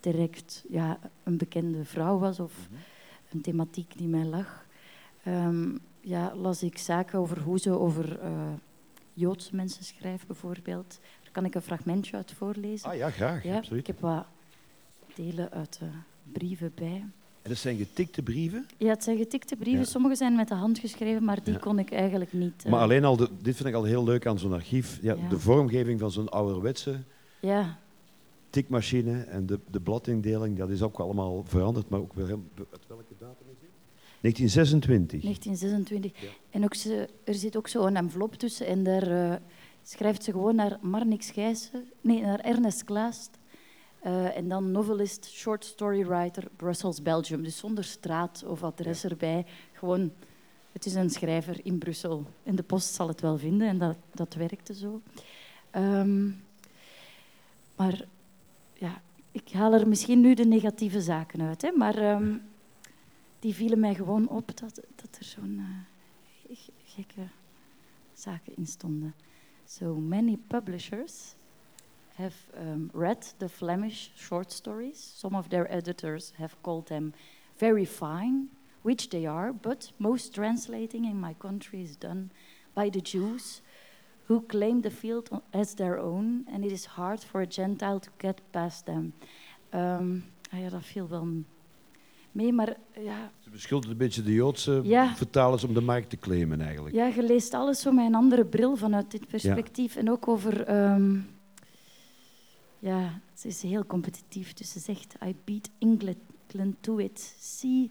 direct 0.00 0.64
ja, 0.68 0.98
een 1.22 1.36
bekende 1.36 1.84
vrouw 1.84 2.18
was 2.18 2.40
of 2.40 2.52
mm 2.58 2.76
-hmm. 2.76 2.84
een 3.30 3.40
thematiek 3.40 3.98
die 3.98 4.08
mij 4.08 4.24
lag. 4.24 4.66
ja, 6.00 6.34
las 6.34 6.62
ik 6.62 6.78
zaken 6.78 7.18
over 7.18 7.40
hoe 7.40 7.58
ze 7.58 7.78
over 7.78 8.22
uh, 8.22 8.52
Joodse 9.12 9.56
mensen 9.56 9.84
schrijft, 9.84 10.26
bijvoorbeeld. 10.26 10.98
Daar 11.22 11.32
kan 11.32 11.44
ik 11.44 11.54
een 11.54 11.62
fragmentje 11.62 12.16
uit 12.16 12.32
voorlezen. 12.32 12.90
Ah 12.90 12.96
ja, 12.96 13.10
graag. 13.10 13.42
Ja, 13.42 13.62
ik 13.70 13.86
heb 13.86 14.00
wat 14.00 14.26
delen 15.14 15.50
uit 15.50 15.78
de 15.78 15.88
brieven 16.32 16.72
bij. 16.74 17.04
En 17.42 17.52
dat 17.52 17.56
zijn 17.56 17.76
getikte 17.76 18.22
brieven? 18.22 18.66
Ja, 18.76 18.88
het 18.88 19.04
zijn 19.04 19.16
getikte 19.16 19.56
brieven. 19.56 19.86
Sommige 19.86 20.14
zijn 20.14 20.36
met 20.36 20.48
de 20.48 20.54
hand 20.54 20.78
geschreven, 20.78 21.24
maar 21.24 21.42
die 21.44 21.58
kon 21.58 21.78
ik 21.78 21.92
eigenlijk 21.92 22.32
niet. 22.32 22.64
Uh... 22.64 22.72
Maar 22.72 22.80
alleen 22.80 23.04
al, 23.04 23.16
de, 23.16 23.28
dit 23.42 23.56
vind 23.56 23.68
ik 23.68 23.74
al 23.74 23.84
heel 23.84 24.04
leuk 24.04 24.26
aan 24.26 24.38
zo'n 24.38 24.52
archief. 24.52 24.98
Ja, 25.02 25.16
De 25.28 25.38
vormgeving 25.38 26.00
van 26.00 26.10
zo'n 26.10 26.28
ouderwetse 26.28 27.00
ja. 27.40 27.78
Tikmachine 28.56 29.22
en 29.22 29.46
de, 29.46 29.60
de 29.70 29.80
bladindeling, 29.80 30.58
dat 30.58 30.70
is 30.70 30.82
ook 30.82 30.98
allemaal 30.98 31.44
veranderd, 31.46 31.88
maar 31.88 32.00
ook 32.00 32.12
weer 32.12 32.28
uit 32.28 32.86
welke 32.86 33.14
datum 33.18 33.46
is 33.50 33.58
dit? 33.60 33.70
1926. 34.20 35.22
1926. 35.22 36.12
En 36.50 36.64
ook 36.64 36.74
ze, 36.74 37.08
er 37.24 37.34
zit 37.34 37.56
ook 37.56 37.68
zo 37.68 37.86
een 37.86 37.96
envelop 37.96 38.34
tussen 38.34 38.66
en 38.66 38.84
daar 38.84 39.10
uh, 39.10 39.34
schrijft 39.82 40.24
ze 40.24 40.30
gewoon 40.30 40.54
naar 40.54 40.78
Marnix 40.80 41.30
Gijssen, 41.30 41.84
nee, 42.00 42.20
naar 42.20 42.40
Ernest 42.40 42.84
Klaast. 42.84 43.30
Uh, 44.06 44.36
en 44.36 44.48
dan 44.48 44.70
novelist, 44.70 45.30
short 45.30 45.64
story 45.64 46.06
writer, 46.06 46.44
Brussels, 46.56 47.02
Belgium. 47.02 47.42
Dus 47.42 47.56
zonder 47.56 47.84
straat 47.84 48.44
of 48.46 48.62
adres 48.62 49.04
erbij. 49.04 49.46
Gewoon, 49.72 50.12
het 50.72 50.86
is 50.86 50.94
een 50.94 51.10
schrijver 51.10 51.60
in 51.62 51.78
Brussel. 51.78 52.24
En 52.42 52.56
de 52.56 52.62
post 52.62 52.94
zal 52.94 53.08
het 53.08 53.20
wel 53.20 53.38
vinden 53.38 53.68
en 53.68 53.78
dat, 53.78 53.96
dat 54.14 54.34
werkte 54.34 54.74
zo. 54.74 55.00
Um, 55.76 56.44
maar 57.76 58.06
ja, 58.78 59.02
ik 59.30 59.50
haal 59.52 59.72
er 59.72 59.88
misschien 59.88 60.20
nu 60.20 60.34
de 60.34 60.44
negatieve 60.44 61.00
zaken 61.00 61.40
uit. 61.40 61.62
Hè, 61.62 61.70
maar 61.70 62.14
um, 62.14 62.42
die 63.38 63.54
vielen 63.54 63.80
mij 63.80 63.94
gewoon 63.94 64.28
op 64.28 64.56
dat, 64.56 64.74
dat 64.94 65.16
er 65.18 65.24
zo'n 65.24 65.58
uh, 66.48 66.56
gekke 66.84 67.28
zaken 68.12 68.56
in 68.56 68.66
stonden. 68.66 69.14
So 69.64 69.94
many 69.94 70.38
publishers 70.46 71.34
have 72.14 72.36
um, 72.58 72.90
read 72.92 73.34
the 73.36 73.48
Flemish 73.48 74.08
short 74.16 74.52
stories. 74.52 75.18
Some 75.18 75.36
of 75.36 75.48
their 75.48 75.70
editors 75.70 76.32
have 76.36 76.56
called 76.60 76.86
them 76.86 77.12
very 77.56 77.86
fine, 77.86 78.48
which 78.82 79.08
they 79.08 79.28
are, 79.28 79.52
but 79.52 79.92
most 79.96 80.32
translating 80.32 81.04
in 81.04 81.20
my 81.20 81.34
country 81.38 81.80
is 81.80 81.98
done 81.98 82.30
by 82.72 82.90
the 82.90 83.00
Jews 83.00 83.62
who 84.26 84.42
claim 84.46 84.80
the 84.82 84.90
field 84.90 85.28
as 85.50 85.74
their 85.74 85.98
own, 85.98 86.46
and 86.52 86.64
it 86.64 86.70
is 86.70 86.84
hard 86.84 87.24
for 87.24 87.40
a 87.40 87.46
Gentile 87.48 87.98
to 88.00 88.10
get 88.18 88.40
past 88.50 88.84
them. 88.84 89.12
Um, 89.74 90.24
ah 90.50 90.60
ja, 90.60 90.68
dat 90.68 90.84
viel 90.84 91.08
wel 91.08 91.26
mee, 92.32 92.52
maar 92.52 92.76
ja... 93.00 93.30
Ze 93.38 93.50
beschuldigt 93.50 93.90
een 93.90 93.98
beetje 93.98 94.22
de 94.22 94.32
Joodse 94.32 94.80
ja. 94.84 95.14
vertalers 95.14 95.64
om 95.64 95.74
de 95.74 95.80
markt 95.80 96.10
te 96.10 96.16
claimen 96.16 96.60
eigenlijk. 96.60 96.94
Ja, 96.94 97.06
je 97.06 97.22
leest 97.22 97.54
alles 97.54 97.80
zo 97.80 97.92
met 97.92 98.06
een 98.06 98.14
andere 98.14 98.44
bril 98.44 98.76
vanuit 98.76 99.10
dit 99.10 99.26
perspectief. 99.26 99.94
Ja. 99.94 100.00
En 100.00 100.10
ook 100.10 100.28
over 100.28 100.74
um, 100.92 101.26
ja, 102.78 103.20
ze 103.34 103.48
is 103.48 103.62
heel 103.62 103.86
competitief. 103.86 104.52
Dus 104.52 104.72
ze 104.72 104.78
zegt, 104.78 105.14
I 105.24 105.36
beat 105.44 105.70
England 105.78 106.76
to 106.80 106.98
it. 106.98 107.36
See, 107.40 107.90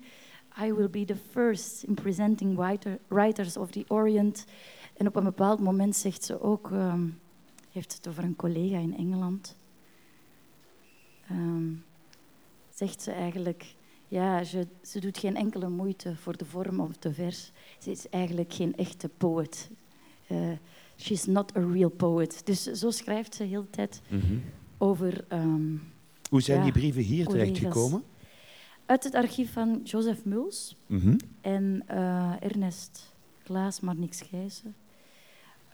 I 0.61 0.73
will 0.73 0.89
be 0.89 1.05
the 1.05 1.15
first 1.31 1.83
in 1.83 1.93
presenting 1.93 2.57
writer, 2.57 2.99
writers 3.07 3.57
of 3.57 3.71
the 3.71 3.85
Orient. 3.87 4.45
En 4.97 5.07
op 5.07 5.15
een 5.15 5.23
bepaald 5.23 5.59
moment 5.59 5.95
zegt 5.95 6.23
ze 6.23 6.41
ook, 6.41 6.69
um, 6.71 7.19
heeft 7.71 7.93
het 7.93 8.07
over 8.07 8.23
een 8.23 8.35
collega 8.35 8.77
in 8.77 8.97
Engeland. 8.97 9.57
Um, 11.31 11.83
zegt 12.73 13.01
ze 13.01 13.11
eigenlijk, 13.11 13.75
ja, 14.07 14.43
ze, 14.43 14.67
ze 14.81 14.99
doet 14.99 15.17
geen 15.17 15.35
enkele 15.35 15.69
moeite 15.69 16.15
voor 16.15 16.37
de 16.37 16.45
vorm 16.45 16.79
of 16.79 16.97
de 16.97 17.13
vers. 17.13 17.51
Ze 17.79 17.91
is 17.91 18.09
eigenlijk 18.09 18.53
geen 18.53 18.75
echte 18.75 19.09
poet. 19.09 19.69
Uh, 20.31 20.51
she's 20.97 21.25
not 21.25 21.57
a 21.57 21.59
real 21.71 21.89
poet. 21.89 22.45
Dus 22.45 22.63
zo 22.63 22.91
schrijft 22.91 23.35
ze 23.35 23.43
heel 23.43 23.61
de 23.61 23.69
tijd. 23.69 24.01
Mm 24.09 24.19
-hmm 24.19 24.41
over... 24.77 25.25
Um, 25.29 25.81
Hoe 26.29 26.41
zijn 26.41 26.63
die 26.63 26.71
brieven 26.71 27.01
hier 27.01 27.27
terechtgekomen? 27.27 28.03
Uit 28.85 29.03
het 29.03 29.15
archief 29.15 29.53
van 29.53 29.81
Joseph 29.83 30.25
Muls 30.25 30.75
mm 30.87 30.99
-hmm. 30.99 31.17
en 31.41 31.83
uh, 31.91 32.43
Ernest 32.43 33.13
Klaas, 33.43 33.79
maar 33.79 33.95
niks 33.95 34.21
Gijzen. 34.21 34.75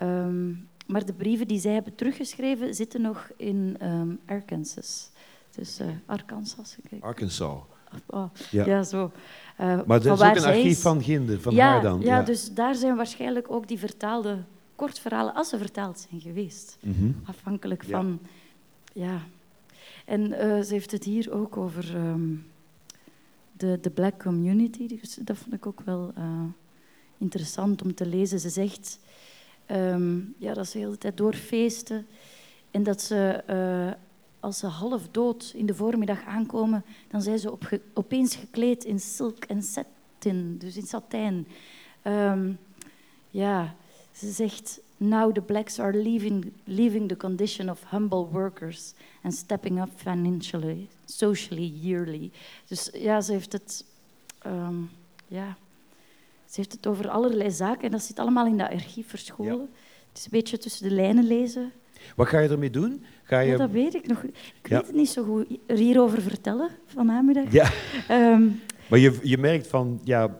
Um, 0.02 0.70
maar 0.88 1.06
de 1.06 1.14
brieven 1.14 1.47
die 1.47 1.60
zij 1.60 1.74
hebben 1.74 1.95
teruggeschreven 1.95 2.76
zitten 2.76 3.02
nog 3.02 3.32
in 3.38 3.78
um, 3.82 4.20
Arkansas. 4.26 5.10
Dus 5.56 5.80
uh, 5.80 5.88
Arkansas. 6.06 6.78
Kijk. 6.89 7.04
Arkansas. 7.04 7.58
Oh, 8.06 8.30
ja. 8.52 8.66
ja. 8.66 8.84
zo. 8.84 9.12
Uh, 9.60 9.66
maar 9.86 10.02
dat 10.02 10.20
is 10.20 10.26
ook 10.26 10.36
een 10.36 10.43
archief 10.43 10.72
is. 10.72 10.80
van 10.80 11.04
Ginder, 11.04 11.41
van 11.41 11.54
ja, 11.54 11.68
haar 11.68 11.82
dan. 11.82 12.02
Ja, 12.02 12.18
ja, 12.18 12.24
dus 12.24 12.54
daar 12.54 12.76
zijn 12.76 12.95
waarschijnlijk 12.95 13.52
ook 13.52 13.68
die 13.68 13.80
vertaalde 13.80 14.43
kortverhalen, 14.76 15.34
als 15.34 15.49
ze 15.49 15.58
vertaald 15.58 16.08
zijn 16.10 16.22
geweest. 16.22 16.78
Mm 16.82 16.93
-hmm. 16.93 17.22
Afhankelijk 17.26 17.84
van 17.84 18.20
ja. 18.93 19.22
En 20.06 20.22
uh, 20.22 20.38
ze 20.38 20.68
heeft 20.68 20.91
het 20.91 21.04
hier 21.04 21.34
ook 21.34 21.58
over 21.58 21.95
um, 21.95 22.45
de, 23.52 23.78
de 23.82 23.89
black 23.89 24.20
community. 24.20 24.88
Dus 24.88 25.16
dat 25.16 25.38
vond 25.38 25.54
ik 25.54 25.66
ook 25.66 25.82
wel 25.82 26.14
interessant 27.18 27.82
om 27.82 27.93
te 27.93 28.06
lezen. 28.06 28.39
Ze 28.39 28.49
zegt 28.49 28.99
um, 29.72 30.36
ja, 30.38 30.53
dat 30.53 30.67
ze 30.67 30.78
de 30.78 30.84
hele 30.84 30.97
tijd 30.97 31.17
doorfeesten 31.17 32.07
en 32.72 32.84
dat 32.84 33.01
ze, 33.01 33.43
uh, 33.49 34.01
als 34.39 34.57
ze 34.57 34.65
half 34.65 35.07
dood 35.11 35.51
in 35.55 35.65
de 35.65 35.76
voormiddag 35.76 36.24
aankomen, 36.26 36.84
dan 37.07 37.22
zijn 37.22 37.39
ze 37.39 37.51
op 37.51 37.80
opeens 37.93 38.36
gekleed 38.36 38.84
in 38.84 38.99
silk 38.99 39.43
en 39.43 39.63
satin, 39.63 40.57
dus 40.57 40.78
in 40.78 40.86
satijn. 40.86 41.47
Um, 42.03 42.57
ja, 43.30 43.76
ze 44.11 44.32
zegt 44.32 44.82
Now 44.97 45.32
the 45.32 45.41
blacks 45.41 45.80
are 45.80 45.93
leaving, 45.93 46.53
leaving 46.65 47.07
the 47.07 47.17
condition 47.17 47.69
of 47.69 47.84
humble 47.89 48.28
workers 48.32 48.93
and 49.24 49.34
stepping 49.34 49.80
up 49.80 49.89
financially, 49.95 50.88
socially, 51.05 51.72
yearly. 51.82 52.32
Dus 52.67 52.89
ja, 52.93 53.22
ze 53.22 53.32
heeft 53.32 53.51
het, 53.51 53.86
um, 54.45 54.89
ja, 55.28 55.57
ze 56.52 56.60
heeft 56.60 56.72
het 56.72 56.88
over 56.88 57.10
allerlei 57.10 57.52
zaken 57.52 57.84
en 57.84 57.91
dat 57.91 58.02
zit 58.02 58.20
allemaal 58.20 58.45
in 58.45 58.58
dat 58.58 58.70
archief 58.70 59.10
verscholen. 59.10 59.58
Ja. 59.58 59.68
Het 60.10 60.18
is 60.18 60.24
een 60.24 60.32
beetje 60.32 60.58
tussen 60.58 60.89
de 60.89 60.95
lijnen 60.95 61.24
lezen. 61.24 61.72
Wat 62.16 62.28
ga 62.28 62.39
je 62.39 62.49
ermee 62.49 62.70
doen? 62.70 63.04
Ga 63.24 63.39
je... 63.39 63.52
Ja, 63.52 63.58
dat 63.58 63.72
weet 63.72 63.93
ik 63.93 64.08
nog. 64.08 64.24
Ik 64.24 64.34
weet 64.62 64.88
het 64.88 64.95
niet 64.95 65.10
zo 65.10 65.24
goed. 65.24 65.45
Er 65.66 65.78
hierover 65.78 66.22
vertellen 66.22 66.70
vanmiddag. 66.86 67.52
Ja. 67.52 67.72
Um, 68.34 68.62
maar 68.88 68.99
je, 68.99 69.20
je 69.24 69.38
merkt 69.38 69.68
van, 69.68 70.02
ja, 70.04 70.39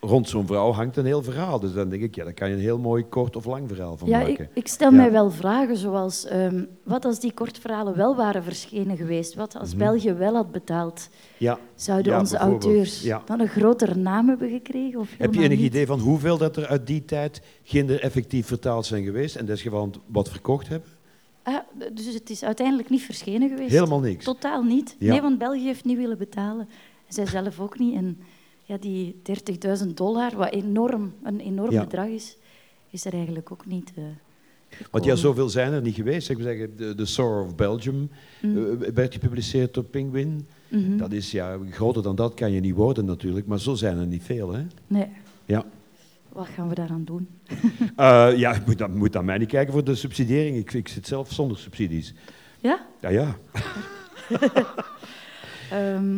rond 0.00 0.28
zo'n 0.28 0.46
vrouw 0.46 0.72
hangt 0.72 0.96
een 0.96 1.04
heel 1.04 1.22
verhaal. 1.22 1.60
Dus 1.60 1.72
dan 1.72 1.88
denk 1.88 2.02
ik, 2.02 2.14
ja, 2.14 2.24
daar 2.24 2.32
kan 2.34 2.48
je 2.48 2.54
een 2.54 2.60
heel 2.60 2.78
mooi 2.78 3.04
kort 3.04 3.36
of 3.36 3.44
lang 3.44 3.68
verhaal 3.68 3.96
van 3.96 4.08
ja, 4.08 4.18
maken. 4.18 4.32
Ik, 4.44 4.48
ik 4.52 4.68
stel 4.68 4.90
Ja. 4.90 4.96
mij 4.96 5.12
wel 5.12 5.30
vragen 5.30 5.76
zoals, 5.76 6.24
ehm, 6.24 6.64
wat 6.82 7.04
als 7.04 7.20
die 7.20 7.32
kortverhalen 7.32 7.96
wel 7.96 8.16
waren 8.16 8.42
verschenen 8.42 8.96
geweest? 8.96 9.34
Wat 9.34 9.56
als 9.56 9.68
Mhm. 9.68 9.78
België 9.78 10.12
wel 10.12 10.34
had 10.34 10.52
betaald? 10.52 11.08
Ja. 11.38 11.58
Zouden 11.74 12.12
Ja, 12.12 12.18
onze 12.18 12.36
auteurs 12.36 13.06
dan 13.24 13.40
een 13.40 13.48
grotere 13.48 13.94
naam 13.94 14.28
hebben 14.28 14.50
gekregen? 14.50 15.00
Of 15.00 15.10
Heb 15.18 15.34
je 15.34 15.40
enig 15.42 15.58
niet? 15.58 15.66
idee 15.66 15.86
van 15.86 16.00
hoeveel 16.00 16.38
dat 16.38 16.56
er 16.56 16.66
uit 16.66 16.86
die 16.86 17.04
tijd 17.04 17.42
kinderen 17.64 18.02
effectief 18.02 18.46
vertaald 18.46 18.86
zijn 18.86 19.04
geweest 19.04 19.36
en 19.36 19.46
desgeval 19.46 19.90
wat 20.06 20.28
verkocht 20.30 20.68
hebben? 20.68 20.88
Ah, 21.42 21.54
dus 21.92 22.14
het 22.14 22.30
is 22.30 22.44
uiteindelijk 22.44 22.90
niet 22.90 23.02
verschenen 23.02 23.48
geweest? 23.48 23.70
Helemaal 23.70 24.00
niks. 24.00 24.24
Totaal 24.24 24.62
niet. 24.62 24.96
Nee, 24.98 25.20
want 25.20 25.38
België 25.38 25.64
heeft 25.64 25.84
niet 25.84 25.96
willen 25.96 26.18
betalen. 26.18 26.68
En 27.06 27.14
zij 27.14 27.26
zelf 27.26 27.60
ook 27.60 27.78
niet. 27.78 27.94
En 27.94 28.18
ja, 28.68 28.76
die 28.76 29.20
30.000 29.82 29.86
dollar, 29.94 30.36
wat 30.36 30.52
enorm, 30.52 31.12
een 31.22 31.40
enorm 31.40 31.70
Ja. 31.70 31.80
bedrag 31.84 32.06
is, 32.06 32.36
is 32.90 33.04
er 33.04 33.12
eigenlijk 33.12 33.52
ook 33.52 33.66
niet 33.66 33.92
eh 33.96 34.02
Want 34.90 35.04
ja, 35.04 35.14
zoveel 35.14 35.48
zijn 35.48 35.72
er 35.72 35.80
niet 35.82 35.94
geweest. 35.94 36.30
Ik 36.30 36.38
zeggen, 36.40 36.76
de, 36.76 36.94
de 36.94 37.06
Soar 37.06 37.42
of 37.44 37.54
Belgium 37.54 38.10
Mm. 38.42 38.82
eh, 38.82 38.88
werd 38.94 39.12
gepubliceerd 39.12 39.74
door 39.74 39.84
Penguin. 39.84 40.46
Mhm. 40.68 40.96
Dat 40.96 41.12
is, 41.12 41.30
ja, 41.30 41.58
groter 41.70 42.02
dan 42.02 42.16
dat 42.16 42.34
kan 42.34 42.52
je 42.52 42.60
niet 42.60 42.74
worden 42.74 43.04
natuurlijk, 43.04 43.46
maar 43.46 43.60
zo 43.60 43.74
zijn 43.74 43.98
er 43.98 44.06
niet 44.06 44.22
veel, 44.22 44.52
hè? 44.52 44.62
Nee. 44.86 45.06
Ja. 45.44 45.64
Wat 46.28 46.46
gaan 46.46 46.68
we 46.68 46.74
daaraan 46.74 47.04
doen? 47.04 47.28
Eh, 47.96 48.28
ja, 48.36 48.52
ik 48.54 48.66
moet, 48.66 48.78
dan, 48.78 48.96
moet 48.96 49.16
aan 49.16 49.24
mij 49.24 49.38
niet 49.38 49.48
kijken 49.48 49.72
voor 49.72 49.84
de 49.84 49.94
subsidiëring. 49.94 50.56
Ik, 50.56 50.72
ik 50.72 50.88
zit 50.88 51.06
zelf 51.06 51.32
zonder 51.32 51.58
subsidies. 51.58 52.14
Ja? 52.60 52.86
Ja, 53.00 53.08
ja. 53.08 53.36
Ehm, 55.70 56.16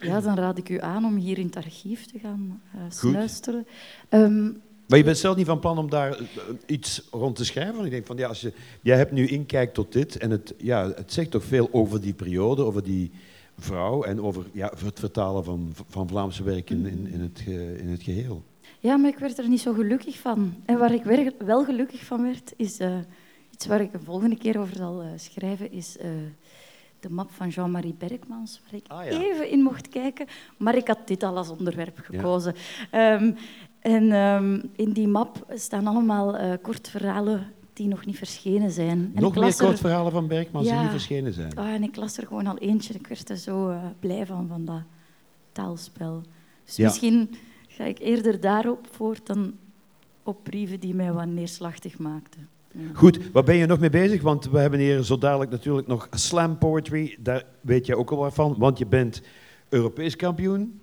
ja, 0.00 0.20
dan 0.20 0.36
raad 0.36 0.58
ik 0.58 0.68
u 0.68 0.80
aan 0.80 1.04
om 1.04 1.16
hier 1.16 1.38
in 1.38 1.46
het 1.46 1.56
archief 1.56 2.06
te 2.06 2.18
gaan 2.18 2.62
eh 2.74 2.80
snuisteren. 2.88 3.66
Ehm, 4.08 4.44
Maar 4.86 4.98
je 4.98 5.04
bent 5.04 5.18
zelf 5.18 5.36
niet 5.36 5.46
van 5.46 5.60
plan 5.60 5.78
om 5.78 5.90
daar 5.90 6.10
eh, 6.18 6.26
iets 6.66 7.08
rond 7.10 7.36
te 7.36 7.44
schrijven? 7.44 7.72
Want 7.74 7.84
ik 7.84 7.90
denk 7.92 8.06
van, 8.06 8.16
ja, 8.16 8.28
als 8.28 8.40
je, 8.40 8.52
jij 8.82 8.96
hebt 8.96 9.12
nu 9.12 9.26
inkijk 9.26 9.74
tot 9.74 9.92
dit 9.92 10.16
en 10.16 10.30
het, 10.30 10.54
ja, 10.58 10.88
het 10.96 11.12
zegt 11.12 11.30
toch 11.30 11.44
veel 11.44 11.68
over 11.72 12.00
die 12.00 12.12
periode, 12.14 12.62
over 12.62 12.82
die 12.82 13.10
vrouw 13.58 14.02
en 14.02 14.20
over 14.22 14.44
ja, 14.52 14.72
het 14.84 14.98
vertalen 14.98 15.44
van, 15.44 15.72
van 15.88 16.08
Vlaamse 16.08 16.42
werk 16.42 16.70
in, 16.70 16.86
in, 16.86 17.06
in, 17.12 17.20
het, 17.20 17.42
in 17.80 17.88
het 17.88 18.02
geheel. 18.02 18.42
ja, 18.80 18.96
maar 18.96 19.10
ik 19.10 19.18
werd 19.18 19.38
er 19.38 19.48
niet 19.48 19.60
zo 19.60 19.72
gelukkig 19.72 20.18
van. 20.18 20.54
En 20.64 20.78
waar 20.78 20.92
ik 20.92 21.04
wel 21.38 21.64
gelukkig 21.64 22.04
van 22.04 22.22
werd, 22.22 22.52
is 22.56 22.78
eh, 22.78 22.96
iets 23.50 23.66
waar 23.66 23.80
ik 23.80 23.92
de 23.92 23.98
volgende 24.04 24.36
keer 24.36 24.58
over 24.58 24.76
zal 24.76 25.02
schrijven, 25.16 25.72
is 25.72 25.96
de 27.02 27.10
map 27.10 27.30
van 27.30 27.48
Jean-Marie 27.48 27.94
Berkmans, 27.98 28.60
waar 28.64 28.74
ik 28.80 28.84
Ah, 28.88 29.04
ja. 29.04 29.10
even 29.20 29.50
in 29.50 29.62
mocht 29.62 29.88
kijken. 29.88 30.26
Maar 30.56 30.76
ik 30.76 30.86
had 30.88 30.98
dit 31.06 31.22
al 31.22 31.36
als 31.36 31.48
onderwerp 31.50 31.98
gekozen. 32.02 32.54
Ehm, 32.90 33.32
en 33.80 34.12
ehm, 34.12 34.60
in 34.76 34.92
die 34.92 35.08
map 35.08 35.46
staan 35.54 35.86
allemaal 35.86 36.36
eh 36.36 36.52
kort 36.62 36.88
verhalen 36.88 37.52
die 37.72 37.88
nog 37.88 38.06
niet 38.06 38.16
verschenen 38.16 38.70
zijn. 38.70 39.10
En 39.14 39.22
Nog 39.22 39.34
meer 39.34 39.44
er- 39.44 39.56
kortverhalen 39.56 40.12
van 40.12 40.26
Bergman 40.28 40.62
die 40.62 40.72
niet 40.72 40.90
verschenen 40.90 41.32
zijn. 41.32 41.54
Ah, 41.56 41.68
en 41.68 41.82
ik 41.82 41.96
las 41.96 42.16
er 42.16 42.26
gewoon 42.26 42.46
al 42.46 42.58
eentje. 42.58 42.94
Ik 42.94 43.06
werd 43.06 43.30
er 43.30 43.36
zo 43.36 43.68
eh, 43.70 43.84
blij 44.00 44.26
van, 44.26 44.48
van 44.48 44.64
dat 44.64 44.82
taalspel. 45.52 46.22
Dus 46.64 46.76
misschien 46.76 47.30
ga 47.68 47.84
ik 47.84 47.98
eerder 47.98 48.40
daarop 48.40 48.86
voort 48.90 49.26
dan 49.26 49.52
op 50.22 50.42
brieven 50.42 50.80
die 50.80 50.94
mij 50.94 51.12
wat 51.12 51.26
neerslachtig 51.26 51.98
maakten. 51.98 52.48
Goed, 52.94 53.30
waar 53.32 53.42
ben 53.44 53.56
je 53.56 53.66
nog 53.66 53.78
mee 53.80 53.90
bezig? 53.90 54.22
Want 54.22 54.50
we 54.50 54.58
hebben 54.58 54.78
hier 54.80 55.02
zo 55.02 55.18
dadelijk 55.18 55.50
natuurlijk 55.50 55.86
nog 55.86 56.08
slam 56.10 56.58
poetry. 56.58 57.16
Daar 57.20 57.44
weet 57.60 57.86
je 57.86 57.96
ook 57.96 58.10
al 58.10 58.16
wat 58.16 58.34
van, 58.34 58.54
want 58.58 58.78
je 58.78 58.86
bent 58.86 59.22
Europees 59.68 60.16
kampioen 60.16 60.80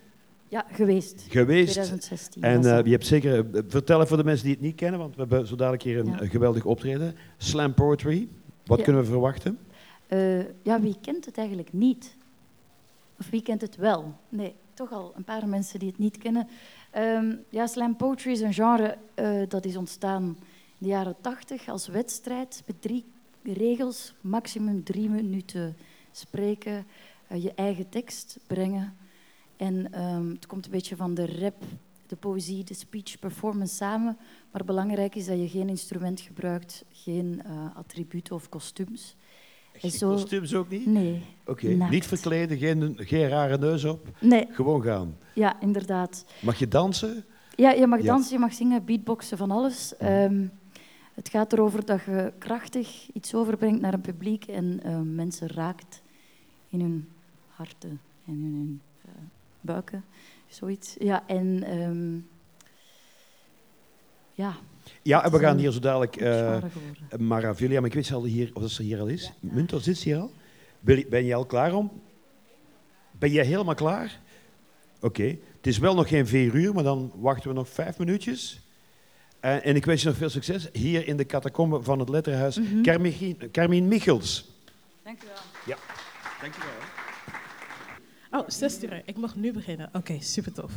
Ja, 0.47 0.65
geweest. 0.71 1.25
geweest. 1.29 1.71
2016. 1.71 2.41
En 2.43 2.61
dat. 2.61 2.85
je 2.85 2.91
hebt 2.91 3.05
zeker, 3.05 3.33
eh, 3.55 3.61
vertellen 3.67 4.07
voor 4.07 4.17
de 4.17 4.23
mensen 4.23 4.45
die 4.45 4.53
het 4.53 4.63
niet 4.63 4.75
kennen, 4.75 4.99
want 4.99 5.15
we 5.15 5.19
hebben 5.19 5.47
zo 5.47 5.55
dadelijk 5.55 5.83
hier 5.83 5.99
een 5.99 6.05
Ja. 6.05 6.17
geweldig 6.27 6.65
optreden. 6.65 7.15
Slam 7.37 7.73
poetry, 7.73 8.27
wat 8.65 8.77
Ja. 8.77 8.83
kunnen 8.83 9.01
we 9.01 9.07
verwachten? 9.07 9.57
Eh, 10.07 10.39
ja, 10.63 10.81
wie 10.81 10.95
kent 11.01 11.25
het 11.25 11.37
eigenlijk 11.37 11.73
niet? 11.73 12.15
Of 13.19 13.29
wie 13.29 13.41
kent 13.41 13.61
het 13.61 13.75
wel? 13.75 14.13
Nee, 14.29 14.53
toch 14.73 14.91
al 14.91 15.13
een 15.15 15.23
paar 15.23 15.47
mensen 15.47 15.79
die 15.79 15.89
het 15.89 15.97
niet 15.97 16.17
kennen. 16.17 16.47
Ehm, 16.91 17.35
ja, 17.49 17.67
slam 17.67 17.95
poetry 17.95 18.31
is 18.31 18.41
een 18.41 18.53
genre 18.53 18.97
dat 19.47 19.65
is 19.65 19.75
ontstaan 19.77 20.37
de 20.80 20.88
jaren 20.88 21.15
tachtig 21.21 21.67
als 21.69 21.88
wedstrijd 21.88 22.63
met 22.65 22.82
drie 22.82 23.05
regels, 23.43 24.13
maximum 24.21 24.84
drie 24.84 25.09
minuten 25.09 25.75
spreken, 26.11 26.86
eh, 27.27 27.43
je 27.43 27.53
eigen 27.53 27.89
tekst 27.89 28.39
brengen. 28.47 28.93
En 29.57 29.93
ehm, 29.93 30.30
het 30.30 30.45
komt 30.47 30.65
een 30.65 30.71
beetje 30.71 30.95
van 30.95 31.13
de 31.13 31.39
rap, 31.39 31.63
de 32.07 32.15
poëzie, 32.15 32.63
de 32.63 32.73
speech, 32.73 33.19
performance 33.19 33.75
samen. 33.75 34.17
Maar 34.51 34.65
belangrijk 34.65 35.15
is 35.15 35.25
dat 35.25 35.39
je 35.39 35.49
geen 35.49 35.69
instrument 35.69 36.21
gebruikt, 36.21 36.86
geen 36.91 37.41
eh, 37.45 37.75
attributen 37.75 38.36
of 38.36 38.49
kostuums. 38.49 39.15
En 39.82 39.91
zo- 39.91 40.09
Kostuums 40.11 40.55
ook 40.55 40.69
niet? 40.69 40.86
Nee, 40.86 41.21
Oké, 41.45 41.67
niet 41.67 42.05
verkleden, 42.07 42.57
geen, 42.57 42.93
geen 42.97 43.27
rare 43.27 43.57
neus 43.57 43.84
op, 43.84 44.07
nee, 44.21 44.47
gewoon 44.51 44.82
gaan. 44.84 45.17
ja, 45.36 45.59
inderdaad. 45.61 46.25
Mag 46.41 46.59
je 46.59 46.67
dansen? 46.67 47.25
Ja, 47.55 47.71
je 47.71 47.88
mag 47.88 47.99
Ja. 47.99 48.05
dansen, 48.05 48.34
je 48.34 48.39
mag 48.39 48.53
zingen, 48.53 48.86
beatboxen, 48.86 49.38
van 49.38 49.51
alles. 49.51 49.97
Ehm, 49.97 50.45
het 51.20 51.30
gaat 51.30 51.53
erover 51.53 51.86
dat 51.86 52.01
je 52.05 52.34
krachtig 52.38 53.07
iets 53.13 53.36
overbrengt 53.36 53.82
naar 53.82 53.93
een 53.93 54.01
publiek 54.01 54.45
en 54.45 54.80
eh, 54.84 54.99
mensen 54.99 55.47
raakt 55.47 56.01
in 56.70 56.80
hun 56.82 57.07
harten 57.47 58.01
en 58.26 58.34
in 58.34 58.53
hun 58.53 58.82
eh, 59.05 59.11
buiken. 59.61 60.03
Zoiets. 60.47 60.95
Ja, 60.99 61.24
en 61.28 61.63
ehm, 61.63 62.15
ja, 64.34 64.55
Ja, 65.01 65.24
en 65.24 65.32
we 65.32 65.39
gaan 65.39 65.57
hier 65.57 65.72
zo 65.72 65.80
dadelijk... 65.80 66.13
geworden. 66.13 67.28
Maravilia, 67.28 67.80
maar 67.80 67.89
ik 67.89 67.95
weet 67.95 68.05
ze 68.05 68.13
al 68.13 68.24
hier, 68.24 68.51
of 68.53 68.61
dat 68.61 68.72
ze 68.72 68.84
hier 68.84 68.99
al 68.99 69.07
is. 69.07 69.32
Munter, 69.39 69.82
zit 69.82 69.97
ze 69.97 70.09
hier 70.09 70.17
al? 70.17 70.32
Ben 70.80 70.97
je- 71.09 71.26
je 71.26 71.36
al 71.36 71.45
klaar 71.45 71.74
om? 71.74 71.91
Ben 73.11 73.32
jij 73.32 73.45
helemaal 73.45 73.76
klaar? 73.76 74.20
Oké. 75.01 75.24
Het 75.57 75.67
is 75.67 75.78
wel 75.78 75.95
nog 75.95 76.07
geen 76.07 76.28
vier 76.28 76.53
uur, 76.55 76.74
maar 76.74 76.84
dan 76.84 77.11
wachten 77.15 77.49
we 77.49 77.55
nog 77.55 77.70
vijf 77.70 77.97
minuutjes. 77.97 78.59
En, 79.39 79.63
en 79.63 79.75
ik 79.75 79.85
wens 79.85 80.01
je 80.01 80.07
nog 80.07 80.17
veel 80.17 80.29
succes 80.29 80.69
hier 80.73 81.07
in 81.07 81.17
de 81.17 81.25
catacombe 81.25 81.83
van 81.83 81.99
het 81.99 82.09
Letterhuis. 82.09 82.59
Carmien 83.51 83.87
Michels. 83.87 84.45
Dank 85.03 85.23
u 85.23 85.25
wel. 85.25 85.35
Ja. 85.65 85.77
Dankjewel. 86.41 86.69
Oh, 88.31 88.43
6 88.47 88.83
uur. 88.83 89.01
Ik 89.05 89.17
mag 89.17 89.35
nu 89.35 89.53
beginnen. 89.53 89.89
Oké, 89.93 90.17
super 90.19 90.53
tof. 90.53 90.71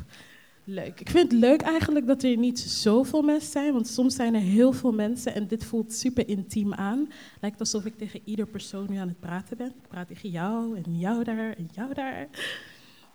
Leuk. 0.64 1.00
Ik 1.00 1.10
vind 1.10 1.32
het 1.32 1.40
leuk 1.40 1.60
eigenlijk 1.60 2.06
dat 2.06 2.22
er 2.22 2.36
niet 2.36 2.60
zoveel 2.60 3.22
mensen 3.22 3.50
zijn, 3.50 3.72
want 3.72 3.88
soms 3.88 4.14
zijn 4.14 4.34
er 4.34 4.40
heel 4.40 4.72
veel 4.72 4.92
mensen 4.92 5.34
en 5.34 5.46
dit 5.46 5.64
voelt 5.64 5.92
super 5.92 6.28
intiem 6.28 6.74
aan. 6.74 7.08
Lijkt 7.40 7.60
alsof 7.60 7.84
ik 7.84 7.98
tegen 7.98 8.20
ieder 8.24 8.46
persoon 8.46 8.86
nu 8.88 8.96
aan 8.96 9.08
het 9.08 9.20
praten 9.20 9.56
ben. 9.56 9.66
Ik 9.66 9.88
praat 9.88 10.08
tegen 10.08 10.30
jou 10.30 10.76
en 10.76 10.98
jou 10.98 11.24
daar 11.24 11.52
en 11.56 11.68
jou 11.72 11.94
daar. 11.94 12.28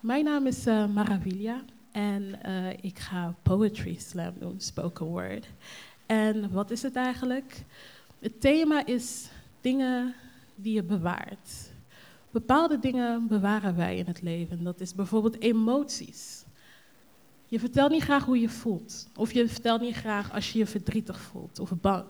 Mijn 0.00 0.24
naam 0.24 0.46
is 0.46 0.66
eh, 0.66 0.86
Maravilia 0.86 1.64
en 1.92 2.42
eh, 2.42 2.70
ik 2.80 2.98
ga 2.98 3.34
poetry 3.42 3.96
slam 3.98 4.34
doen, 4.38 4.60
spoken 4.60 5.06
word. 5.06 5.46
En 6.06 6.52
wat 6.52 6.70
is 6.70 6.82
het 6.82 6.96
eigenlijk? 6.96 7.64
Het 8.18 8.40
thema 8.40 8.86
is 8.86 9.28
dingen 9.60 10.14
die 10.54 10.74
je 10.74 10.82
bewaart. 10.82 11.70
Bepaalde 12.30 12.78
dingen 12.78 13.26
bewaren 13.26 13.76
wij 13.76 13.96
in 13.96 14.06
het 14.06 14.22
leven. 14.22 14.64
Dat 14.64 14.80
is 14.80 14.94
bijvoorbeeld 14.94 15.40
emoties. 15.40 16.44
Je 17.46 17.58
vertelt 17.58 17.90
niet 17.90 18.02
graag 18.02 18.24
hoe 18.24 18.40
je 18.40 18.48
voelt. 18.48 19.08
Of 19.16 19.32
je 19.32 19.48
vertelt 19.48 19.80
niet 19.80 19.94
graag 19.94 20.32
als 20.32 20.52
je 20.52 20.58
je 20.58 20.66
verdrietig 20.66 21.20
voelt 21.20 21.58
of 21.58 21.72
bang. 21.80 22.04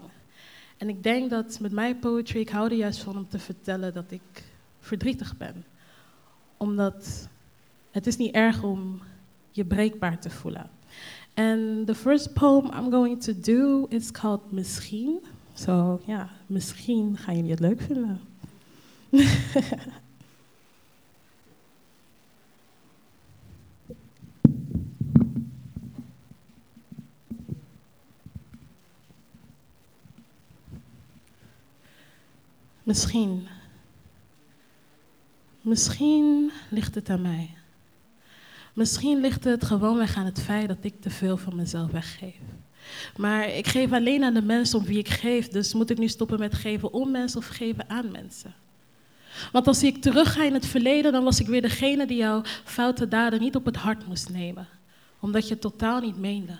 En 0.76 0.88
ik 0.88 1.02
denk 1.02 1.30
dat 1.30 1.60
met 1.60 1.72
mijn 1.72 1.98
poetry, 1.98 2.40
ik 2.40 2.48
hou 2.48 2.70
er 2.70 2.76
juist 2.76 3.00
van 3.00 3.16
om 3.16 3.28
te 3.28 3.38
vertellen 3.38 3.94
dat 3.94 4.10
ik 4.10 4.44
verdrietig 4.80 5.36
ben. 5.36 5.64
Omdat 6.56 7.28
het 7.90 8.06
is 8.06 8.16
niet 8.16 8.34
erg 8.34 8.62
om 8.62 9.00
je 9.58 9.64
breekbaar 9.64 10.20
te 10.20 10.30
voelen. 10.30 10.70
En 11.34 11.82
the 11.86 11.94
first 11.94 12.32
poem 12.32 12.64
I'm 12.64 12.90
going 12.90 13.22
to 13.22 13.32
do 13.40 13.86
is 13.88 14.10
called 14.10 14.52
Misschien. 14.52 15.20
Zo 15.54 16.00
ja, 16.04 16.30
misschien 16.46 17.16
gaan 17.16 17.36
jullie 17.36 17.50
het 17.50 17.60
leuk 17.60 17.80
vinden. 17.80 18.20
Misschien. 32.82 33.46
Misschien 35.60 36.50
ligt 36.70 36.94
het 36.94 37.10
aan 37.10 37.22
mij. 37.22 37.57
Misschien 38.78 39.20
ligt 39.20 39.44
het 39.44 39.64
gewoonweg 39.64 40.16
aan 40.16 40.24
het 40.24 40.40
feit 40.40 40.68
dat 40.68 40.76
ik 40.80 41.00
te 41.00 41.10
veel 41.10 41.36
van 41.36 41.56
mezelf 41.56 41.90
weggeef. 41.90 42.34
Maar 43.16 43.48
ik 43.48 43.66
geef 43.66 43.92
alleen 43.92 44.24
aan 44.24 44.34
de 44.34 44.42
mensen 44.42 44.78
om 44.78 44.84
wie 44.84 44.98
ik 44.98 45.08
geef, 45.08 45.48
dus 45.48 45.74
moet 45.74 45.90
ik 45.90 45.98
nu 45.98 46.08
stoppen 46.08 46.38
met 46.38 46.54
geven 46.54 46.92
om 46.92 47.10
mensen 47.10 47.38
of 47.38 47.46
geven 47.46 47.90
aan 47.90 48.10
mensen? 48.10 48.54
Want 49.52 49.66
als 49.66 49.82
ik 49.82 50.02
terugga 50.02 50.44
in 50.44 50.54
het 50.54 50.66
verleden, 50.66 51.12
dan 51.12 51.24
was 51.24 51.40
ik 51.40 51.46
weer 51.46 51.62
degene 51.62 52.06
die 52.06 52.16
jouw 52.16 52.42
foute 52.64 53.08
daden 53.08 53.40
niet 53.40 53.56
op 53.56 53.64
het 53.64 53.76
hart 53.76 54.06
moest 54.06 54.30
nemen. 54.30 54.68
Omdat 55.20 55.48
je 55.48 55.52
het 55.52 55.62
totaal 55.62 56.00
niet 56.00 56.18
meende. 56.18 56.58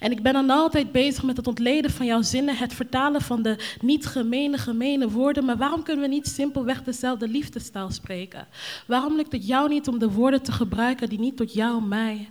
En 0.00 0.10
ik 0.10 0.22
ben 0.22 0.32
dan 0.32 0.50
altijd 0.50 0.92
bezig 0.92 1.22
met 1.22 1.36
het 1.36 1.46
ontleden 1.46 1.90
van 1.90 2.06
jouw 2.06 2.22
zinnen, 2.22 2.56
het 2.56 2.74
vertalen 2.74 3.20
van 3.20 3.42
de 3.42 3.56
niet 3.80 4.06
gemene, 4.06 4.58
gemene 4.58 5.10
woorden. 5.10 5.44
Maar 5.44 5.56
waarom 5.56 5.82
kunnen 5.82 6.02
we 6.02 6.10
niet 6.10 6.28
simpelweg 6.28 6.82
dezelfde 6.82 7.28
liefdestaal 7.28 7.90
spreken? 7.90 8.46
Waarom 8.86 9.16
lukt 9.16 9.32
het 9.32 9.46
jou 9.46 9.68
niet 9.68 9.88
om 9.88 9.98
de 9.98 10.10
woorden 10.10 10.42
te 10.42 10.52
gebruiken 10.52 11.08
die 11.08 11.18
niet 11.18 11.36
tot 11.36 11.52
jou, 11.52 11.82
mij, 11.82 12.28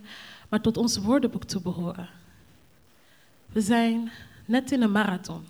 maar 0.48 0.60
tot 0.60 0.76
ons 0.76 0.96
woordenboek 0.96 1.44
toebehoren? 1.44 2.08
We 3.52 3.60
zijn 3.60 4.10
net 4.44 4.72
in 4.72 4.82
een 4.82 4.92
marathon, 4.92 5.44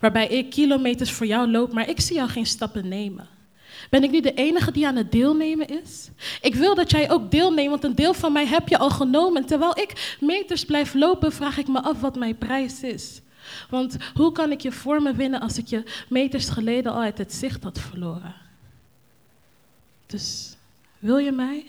waarbij 0.00 0.26
ik 0.26 0.50
kilometers 0.50 1.12
voor 1.12 1.26
jou 1.26 1.50
loop, 1.50 1.72
maar 1.72 1.88
ik 1.88 2.00
zie 2.00 2.16
jou 2.16 2.28
geen 2.28 2.46
stappen 2.46 2.88
nemen. 2.88 3.37
Ben 3.90 4.02
ik 4.02 4.10
nu 4.10 4.20
de 4.20 4.34
enige 4.34 4.72
die 4.72 4.86
aan 4.86 4.96
het 4.96 5.12
deelnemen 5.12 5.66
is? 5.82 6.08
Ik 6.40 6.54
wil 6.54 6.74
dat 6.74 6.90
jij 6.90 7.10
ook 7.10 7.30
deelneemt, 7.30 7.70
want 7.70 7.84
een 7.84 7.94
deel 7.94 8.14
van 8.14 8.32
mij 8.32 8.46
heb 8.46 8.68
je 8.68 8.78
al 8.78 8.90
genomen. 8.90 9.46
Terwijl 9.46 9.78
ik 9.78 10.16
meters 10.20 10.64
blijf 10.64 10.94
lopen, 10.94 11.32
vraag 11.32 11.58
ik 11.58 11.68
me 11.68 11.82
af 11.82 12.00
wat 12.00 12.16
mijn 12.16 12.38
prijs 12.38 12.82
is. 12.82 13.20
Want 13.70 13.96
hoe 14.14 14.32
kan 14.32 14.50
ik 14.50 14.60
je 14.60 14.72
voor 14.72 15.02
me 15.02 15.14
winnen 15.14 15.40
als 15.40 15.58
ik 15.58 15.66
je 15.66 15.82
meters 16.08 16.48
geleden 16.48 16.92
al 16.92 17.00
uit 17.00 17.18
het 17.18 17.32
zicht 17.32 17.62
had 17.62 17.78
verloren? 17.78 18.34
Dus 20.06 20.56
wil 20.98 21.18
je 21.18 21.32
mij? 21.32 21.66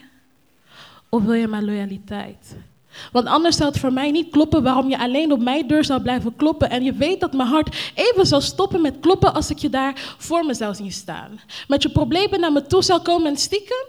Of 1.08 1.22
wil 1.22 1.32
je 1.32 1.48
mijn 1.48 1.64
loyaliteit? 1.64 2.56
Want 3.12 3.26
anders 3.26 3.56
zou 3.56 3.68
het 3.68 3.78
voor 3.78 3.92
mij 3.92 4.10
niet 4.10 4.30
kloppen 4.30 4.62
waarom 4.62 4.88
je 4.88 4.98
alleen 4.98 5.32
op 5.32 5.40
mijn 5.40 5.66
deur 5.66 5.84
zou 5.84 6.02
blijven 6.02 6.36
kloppen. 6.36 6.70
En 6.70 6.84
je 6.84 6.92
weet 6.92 7.20
dat 7.20 7.32
mijn 7.32 7.48
hart 7.48 7.92
even 7.94 8.26
zal 8.26 8.40
stoppen 8.40 8.80
met 8.80 9.00
kloppen 9.00 9.34
als 9.34 9.50
ik 9.50 9.58
je 9.58 9.70
daar 9.70 10.14
voor 10.18 10.46
me 10.46 10.54
zou 10.54 10.74
zien 10.74 10.92
staan. 10.92 11.40
Met 11.68 11.82
je 11.82 11.90
problemen 11.90 12.40
naar 12.40 12.52
me 12.52 12.66
toe 12.66 12.82
zou 12.82 13.02
komen 13.02 13.26
en 13.26 13.36
stiekem, 13.36 13.86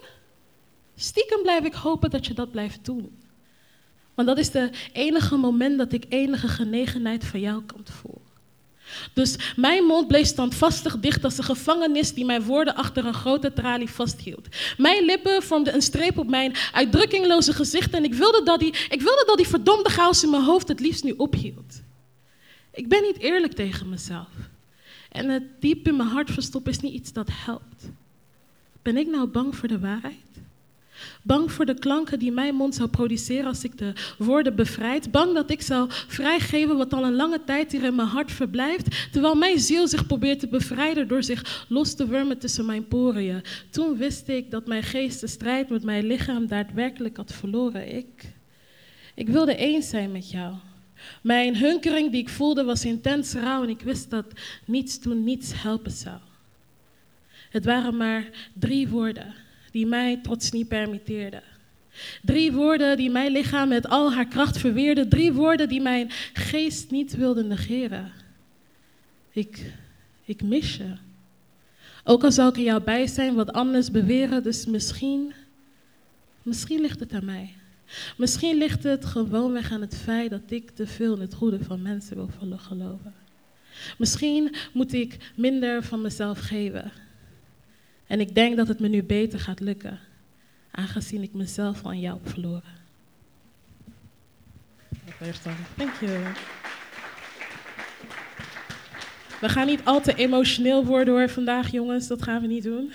stiekem 0.96 1.42
blijf 1.42 1.64
ik 1.64 1.74
hopen 1.74 2.10
dat 2.10 2.26
je 2.26 2.34
dat 2.34 2.52
blijft 2.52 2.86
doen. 2.86 3.20
Want 4.16 4.28
dat 4.28 4.38
is 4.38 4.52
de 4.52 4.70
enige 4.94 5.36
moment 5.36 5.78
dat 5.78 5.94
ik 5.94 6.06
enige 6.10 6.48
genegenheid 6.48 7.26
van 7.26 7.40
jou 7.40 7.64
kan 7.64 7.82
voelen. 7.84 8.31
Dus 9.14 9.36
mijn 9.56 9.84
mond 9.84 10.08
bleef 10.08 10.28
standvastig 10.28 11.00
dicht 11.00 11.24
als 11.24 11.38
een 11.38 11.44
gevangenis 11.44 12.14
die 12.14 12.26
mijn 12.26 12.44
woorden 12.44 12.76
achter 12.76 13.06
een 13.06 13.14
grote 13.14 13.54
tralie 13.54 13.90
vasthield. 13.90 14.48
Mijn 14.78 15.06
lippen 15.06 15.44
vormden 15.44 15.74
een 15.74 15.82
streep 15.82 16.18
op 16.18 16.30
mijn 16.30 16.56
uitdrukkingloze 16.72 17.54
gezicht 17.54 17.94
en 17.94 18.04
ik 18.04 18.14
wilde 18.14 18.44
dat 18.44 18.60
die, 18.60 18.74
ik 18.90 19.02
wilde 19.02 19.24
dat 19.26 19.38
die 19.38 19.48
verdomde 19.48 19.90
chaos 19.90 20.24
in 20.24 20.30
mijn 20.30 20.44
hoofd 20.44 20.68
het 20.68 20.80
liefst 20.80 21.04
nu 21.04 21.14
ophield. 21.18 21.82
Ik 22.74 22.88
ben 22.88 23.02
niet 23.02 23.18
eerlijk 23.18 23.54
tegen 23.54 23.90
mezelf. 23.90 24.30
En 25.12 25.30
het 25.30 25.44
diep 25.60 25.88
in 25.88 25.96
mijn 25.96 26.10
hart 26.10 26.32
verstoppen 26.32 26.72
is 26.72 26.80
niet 26.80 26.94
iets 26.94 27.14
dat 27.14 27.30
helpt. 27.32 27.90
Ben 28.82 28.98
ik 28.98 29.08
nou 29.08 29.28
bang 29.28 29.56
voor 29.56 29.68
de 29.68 29.80
waarheid? 29.80 30.31
Bang 31.24 31.52
voor 31.52 31.66
de 31.66 31.74
klanken 31.74 32.20
die 32.20 32.32
mijn 32.32 32.56
mond 32.56 32.76
zou 32.76 32.90
produceren 32.90 33.46
als 33.46 33.64
ik 33.64 33.78
de 33.78 33.94
woorden 34.18 34.56
bevrijd. 34.56 35.12
Bang 35.12 35.34
dat 35.34 35.52
ik 35.52 35.62
zou 35.62 35.88
vrijgeven 35.90 36.78
wat 36.78 36.94
al 36.94 37.04
een 37.04 37.16
lange 37.16 37.44
tijd 37.44 37.72
hier 37.72 37.84
in 37.84 37.96
mijn 37.96 38.08
hart 38.08 38.32
verblijft. 38.32 39.12
Terwijl 39.12 39.36
mijn 39.36 39.60
ziel 39.60 39.88
zich 39.88 40.08
probeert 40.08 40.40
te 40.40 40.48
bevrijden 40.48 41.08
door 41.08 41.24
zich 41.24 41.66
los 41.70 41.94
te 41.94 42.08
wurmen 42.08 42.38
tussen 42.38 42.66
mijn 42.66 42.88
poriën. 42.88 43.42
Toen 43.70 43.98
wist 43.98 44.28
ik 44.28 44.52
dat 44.52 44.68
mijn 44.68 44.84
geest 44.84 45.20
de 45.22 45.28
strijd 45.28 45.70
met 45.70 45.84
mijn 45.84 46.06
lichaam 46.06 46.48
daadwerkelijk 46.48 47.18
had 47.18 47.34
verloren. 47.34 47.96
Ik, 47.96 48.34
ik 49.16 49.28
wilde 49.28 49.56
eens 49.56 49.90
zijn 49.90 50.12
met 50.12 50.32
jou. 50.32 50.54
Mijn 51.22 51.58
hunkering 51.58 52.12
die 52.12 52.22
ik 52.22 52.30
voelde 52.30 52.64
was 52.64 52.86
intens 52.86 53.34
rauw 53.34 53.64
en 53.64 53.70
ik 53.70 53.82
wist 53.82 54.10
dat 54.10 54.26
niets 54.66 55.00
doen 55.00 55.24
niets 55.24 55.62
helpen 55.62 55.92
zou. 55.92 56.18
Het 57.50 57.66
waren 57.66 57.98
maar 57.98 58.30
drie 58.54 58.88
woorden 58.88 59.34
die 59.72 59.86
mij 59.86 60.20
trots 60.22 60.52
niet 60.52 60.68
permitteerde. 60.68 61.42
Drie 62.22 62.52
woorden 62.52 62.98
die 62.98 63.10
mijn 63.10 63.32
lichaam 63.32 63.70
met 63.70 63.88
al 63.88 64.14
haar 64.14 64.28
kracht 64.28 64.58
verweerde. 64.58 65.08
Drie 65.08 65.34
woorden 65.34 65.70
die 65.70 65.82
mijn 65.82 66.08
geest 66.34 66.92
niet 66.92 67.16
wilde 67.16 67.44
negeren. 67.44 68.12
Ik, 69.32 69.72
ik 70.26 70.44
mis 70.44 70.78
je. 70.78 70.94
Ook 72.04 72.24
al 72.24 72.32
zou 72.32 72.50
ik 72.50 72.56
er 72.56 72.62
jou 72.62 72.82
bij 72.82 73.08
zijn, 73.08 73.36
wat 73.36 73.54
anders 73.54 73.92
beweren, 73.92 74.44
dus 74.44 74.66
misschien, 74.66 75.34
misschien 76.44 76.82
ligt 76.82 77.00
het 77.00 77.14
aan 77.14 77.26
mij. 77.26 77.54
Misschien 78.18 78.58
ligt 78.58 78.84
het 78.84 79.06
gewoonweg 79.06 79.72
aan 79.72 79.82
het 79.82 79.98
feit 79.98 80.30
dat 80.30 80.42
ik 80.52 80.70
te 80.70 80.88
veel 80.88 81.16
in 81.16 81.22
het 81.22 81.34
goede 81.34 81.64
van 81.64 81.82
mensen 81.82 82.16
wil 82.16 82.58
geloven. 82.58 83.14
Misschien 83.98 84.56
moet 84.74 84.94
ik 84.94 85.32
minder 85.36 85.84
van 85.84 86.02
mezelf 86.02 86.40
geven. 86.40 86.92
En 88.12 88.20
ik 88.20 88.36
denk 88.36 88.58
dat 88.58 88.68
het 88.68 88.80
me 88.80 88.88
nu 88.88 89.04
beter 89.04 89.40
gaat 89.40 89.60
lukken, 89.60 90.00
aangezien 90.72 91.22
ik 91.22 91.34
mezelf 91.34 91.86
aan 91.86 92.00
jou 92.00 92.20
heb 92.24 92.30
verloren. 92.30 92.74
Dank 95.76 95.94
je. 96.00 96.32
We 99.42 99.50
gaan 99.50 99.66
niet 99.66 99.82
al 99.84 100.02
te 100.02 100.16
emotioneel 100.16 100.86
worden 100.86 101.14
hoor 101.14 101.30
vandaag, 101.30 101.72
jongens. 101.72 102.08
Dat 102.08 102.22
gaan 102.22 102.42
we 102.42 102.48
niet 102.48 102.64
doen. 102.64 102.92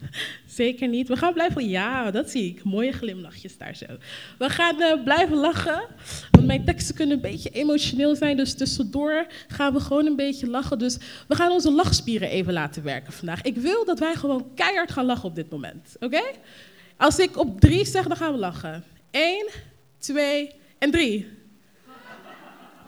Zeker 0.46 0.88
niet. 0.88 1.08
We 1.08 1.16
gaan 1.16 1.32
blijven. 1.32 1.68
Ja, 1.68 2.10
dat 2.10 2.30
zie 2.30 2.50
ik. 2.50 2.64
Mooie 2.64 2.92
glimlachjes 2.92 3.58
daar 3.58 3.76
zo. 3.76 3.86
We 4.38 4.48
gaan 4.48 4.80
uh, 4.80 5.04
blijven 5.04 5.36
lachen. 5.36 5.82
Want 6.30 6.46
mijn 6.46 6.64
teksten 6.64 6.94
kunnen 6.94 7.16
een 7.16 7.22
beetje 7.22 7.50
emotioneel 7.50 8.16
zijn. 8.16 8.36
Dus 8.36 8.54
tussendoor 8.54 9.26
gaan 9.48 9.72
we 9.72 9.80
gewoon 9.80 10.06
een 10.06 10.16
beetje 10.16 10.46
lachen. 10.46 10.78
Dus 10.78 10.98
we 11.28 11.34
gaan 11.34 11.50
onze 11.50 11.72
lachspieren 11.72 12.28
even 12.28 12.52
laten 12.52 12.82
werken 12.82 13.12
vandaag. 13.12 13.42
Ik 13.42 13.56
wil 13.56 13.84
dat 13.84 13.98
wij 13.98 14.14
gewoon 14.14 14.54
keihard 14.54 14.90
gaan 14.90 15.06
lachen 15.06 15.28
op 15.28 15.34
dit 15.34 15.50
moment. 15.50 15.96
Oké? 15.98 16.22
Als 16.96 17.18
ik 17.18 17.38
op 17.38 17.60
drie 17.60 17.84
zeg, 17.84 18.06
dan 18.06 18.16
gaan 18.16 18.32
we 18.32 18.38
lachen. 18.38 18.84
Eén, 19.10 19.48
twee 19.98 20.50
en 20.78 20.90
drie. 20.90 21.39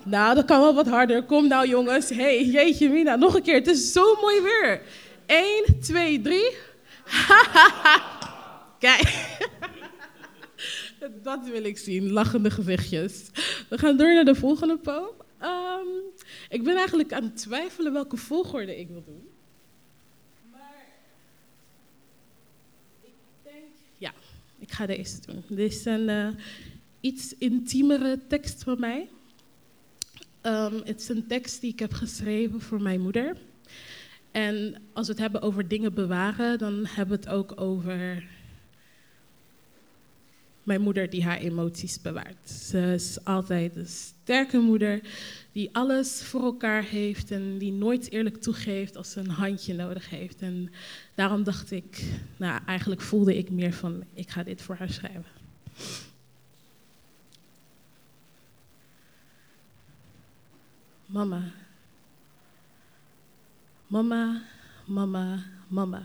Nou, 0.05 0.35
dat 0.35 0.45
kan 0.45 0.61
wel 0.61 0.75
wat 0.75 0.87
harder. 0.87 1.23
Kom 1.23 1.49
nou, 1.49 1.69
jongens. 1.69 2.09
hey, 2.09 2.45
jeetje, 2.45 2.89
Mina. 2.89 3.17
Nog 3.17 3.35
een 3.35 3.43
keer. 3.43 3.55
Het 3.55 3.67
is 3.67 3.93
zo 3.93 4.17
mooi 4.21 4.41
weer. 4.41 4.83
Eén, 5.27 5.81
twee, 5.81 6.21
drie. 6.21 6.51
Kijk. 8.79 9.39
Dat 11.23 11.47
wil 11.47 11.65
ik 11.65 11.79
zien, 11.79 12.11
lachende 12.11 12.51
gezichtjes. 12.51 13.31
We 13.69 13.79
gaan 13.79 13.97
door 13.97 14.15
naar 14.15 14.25
de 14.25 14.35
volgende 14.35 14.77
poem. 14.77 15.09
Um, 15.43 15.89
ik 16.49 16.65
ben 16.65 16.77
eigenlijk 16.77 17.13
aan 17.13 17.23
het 17.23 17.37
twijfelen 17.37 17.93
welke 17.93 18.17
volgorde 18.17 18.79
ik 18.79 18.89
wil 18.89 19.03
doen. 19.05 19.29
Maar 20.51 20.87
ik 23.03 23.15
denk, 23.43 23.55
ja, 23.99 24.13
ik 24.59 24.73
ga 24.73 24.87
deze 24.87 25.21
doen. 25.27 25.45
Dit 25.49 25.73
is 25.73 25.85
een 25.85 26.09
uh, 26.09 26.29
iets 27.01 27.35
intiemere 27.39 28.19
tekst 28.29 28.63
van 28.63 28.81
mij. 28.81 29.09
Het 30.85 31.01
is 31.01 31.09
een 31.09 31.27
tekst 31.27 31.61
die 31.61 31.73
ik 31.73 31.79
heb 31.79 31.93
geschreven 31.93 32.61
voor 32.61 32.83
mijn 32.83 33.01
moeder. 33.01 33.37
En 34.31 34.83
als 34.93 35.07
we 35.07 35.13
het 35.13 35.23
hebben 35.23 35.43
over 35.43 35.69
dingen 35.69 35.95
bewaren, 35.95 36.59
dan 36.59 36.87
hebben 36.87 37.19
we 37.19 37.25
het 37.25 37.33
ook 37.33 37.61
over 37.61 38.25
mijn 40.63 40.81
moeder 40.81 41.11
die 41.11 41.25
haar 41.25 41.39
emoties 41.39 42.01
bewaart. 42.01 42.51
Ze 42.51 42.93
is 42.95 43.25
altijd 43.25 43.77
een 43.77 43.87
sterke 43.87 44.59
moeder 44.59 45.01
die 45.53 45.69
alles 45.73 46.23
voor 46.23 46.43
elkaar 46.43 46.83
heeft 46.83 47.31
en 47.31 47.59
die 47.59 47.73
nooit 47.73 48.11
eerlijk 48.11 48.43
toegeeft 48.43 48.97
als 48.97 49.11
ze 49.11 49.21
een 49.21 49.29
handje 49.29 49.75
nodig 49.75 50.11
heeft. 50.11 50.41
En 50.41 50.71
daarom 51.15 51.43
dacht 51.45 51.71
ik, 51.71 52.05
nou 52.37 52.61
eigenlijk 52.67 53.01
voelde 53.01 53.37
ik 53.37 53.51
meer 53.51 53.73
van, 53.73 54.05
ik 54.15 54.31
ga 54.31 54.43
dit 54.43 54.63
voor 54.63 54.75
haar 54.75 54.91
schrijven. 54.91 55.25
Mama, 61.13 61.43
Mama, 63.87 64.43
mama, 64.87 65.45
mama. 65.69 66.03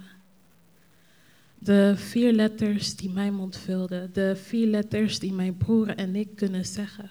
De 1.60 1.94
vier 1.96 2.34
letters 2.34 2.96
die 2.96 3.10
mijn 3.10 3.34
mond 3.34 3.58
vulden. 3.58 4.10
De 4.14 4.36
vier 4.36 4.68
letters 4.68 5.20
die 5.20 5.34
mijn 5.34 5.58
broer 5.58 5.90
en 5.90 6.16
ik 6.16 6.36
kunnen 6.36 6.66
zeggen. 6.66 7.10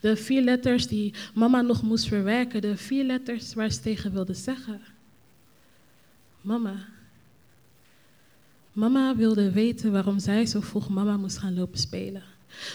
De 0.00 0.16
vier 0.16 0.42
letters 0.42 0.86
die 0.86 1.14
mama 1.34 1.60
nog 1.60 1.82
moest 1.82 2.08
verwerken. 2.08 2.60
De 2.60 2.76
vier 2.76 3.04
letters 3.04 3.54
waar 3.54 3.70
ze 3.70 3.80
tegen 3.80 4.12
wilde 4.12 4.34
zeggen. 4.34 4.80
Mama. 6.40 6.88
Mama 8.72 9.16
wilde 9.16 9.52
weten 9.52 9.92
waarom 9.92 10.18
zij 10.18 10.46
zo 10.46 10.60
vroeg 10.60 10.88
mama 10.88 11.16
moest 11.16 11.38
gaan 11.38 11.54
lopen 11.54 11.78
spelen. 11.78 12.22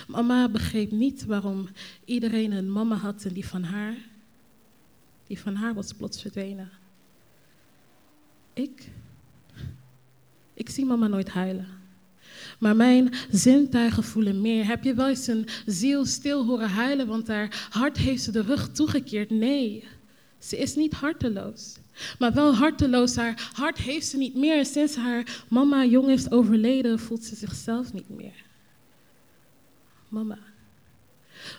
Mama 0.08 0.50
begreep 0.50 0.92
niet 0.92 1.26
waarom 1.26 1.70
iedereen 2.06 2.52
een 2.52 2.72
mama 2.72 2.96
had 2.96 3.26
en 3.26 3.34
die 3.34 3.46
van 3.46 3.64
haar, 3.64 3.96
van 5.40 5.56
haar 5.56 5.74
was 5.74 5.94
plots 5.94 6.22
verdwenen. 6.22 6.72
Ik? 8.54 8.90
Ik 10.54 10.70
zie 10.70 10.86
mama 10.86 11.08
nooit 11.08 11.30
huilen. 11.30 11.68
Maar 12.60 12.76
mijn 12.76 13.14
zintuigen 13.32 14.04
voelen 14.04 14.42
meer. 14.42 14.66
Heb 14.66 14.84
je 14.84 14.94
wel 14.94 15.08
eens 15.08 15.28
een 15.28 15.48
ziel 15.66 16.06
stil 16.06 16.46
horen 16.46 16.70
huilen, 16.70 17.08
want 17.08 17.28
haar 17.28 17.68
hart 17.70 17.98
heeft 17.98 18.24
ze 18.24 18.32
de 18.32 18.42
rug 18.42 18.72
toegekeerd? 18.72 19.30
Nee, 19.30 19.84
ze 20.40 20.58
is 20.58 20.76
niet 20.76 20.94
harteloos. 20.94 21.76
Maar 22.20 22.34
wel 22.34 22.56
harteloos. 22.56 23.16
Haar 23.16 23.50
hart 23.54 23.78
heeft 23.78 24.08
ze 24.08 24.18
niet 24.18 24.36
meer. 24.36 24.66
Sinds 24.66 24.96
haar 24.96 25.44
mama 25.50 25.86
jong 25.86 26.10
is 26.10 26.32
overleden, 26.32 27.00
voelt 27.00 27.24
ze 27.24 27.36
zichzelf 27.36 27.94
niet 27.94 28.10
meer. 28.10 28.44
Mama. 30.08 30.38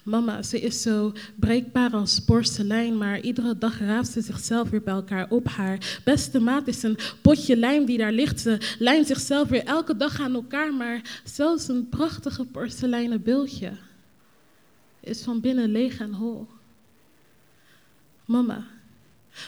Mama, 0.04 0.42
ze 0.42 0.60
is 0.60 0.82
zo 0.82 1.12
breekbaar 1.34 1.92
als 1.92 2.20
porselein, 2.20 2.98
maar 2.98 3.20
iedere 3.20 3.58
dag 3.58 3.78
raapt 3.78 4.08
ze 4.08 4.20
zichzelf 4.20 4.70
weer 4.70 4.82
bij 4.82 4.94
elkaar 4.94 5.30
op. 5.30 5.48
Haar 5.48 6.00
beste 6.04 6.40
maat 6.40 6.66
is 6.66 6.82
een 6.82 6.98
potje 7.22 7.56
lijm 7.56 7.84
die 7.84 7.98
daar 7.98 8.12
ligt. 8.12 8.40
Ze 8.40 8.58
lijmt 8.78 9.06
zichzelf 9.06 9.48
weer 9.48 9.64
elke 9.64 9.96
dag 9.96 10.20
aan 10.20 10.34
elkaar, 10.34 10.74
maar 10.74 11.20
zelfs 11.24 11.68
een 11.68 11.88
prachtige 11.88 12.44
porseleinen 12.44 13.22
beeldje 13.22 13.72
is 15.04 15.22
van 15.22 15.40
binnen 15.40 15.70
leeg 15.70 16.00
en 16.00 16.12
hol. 16.12 16.46
Mama, 18.24 18.66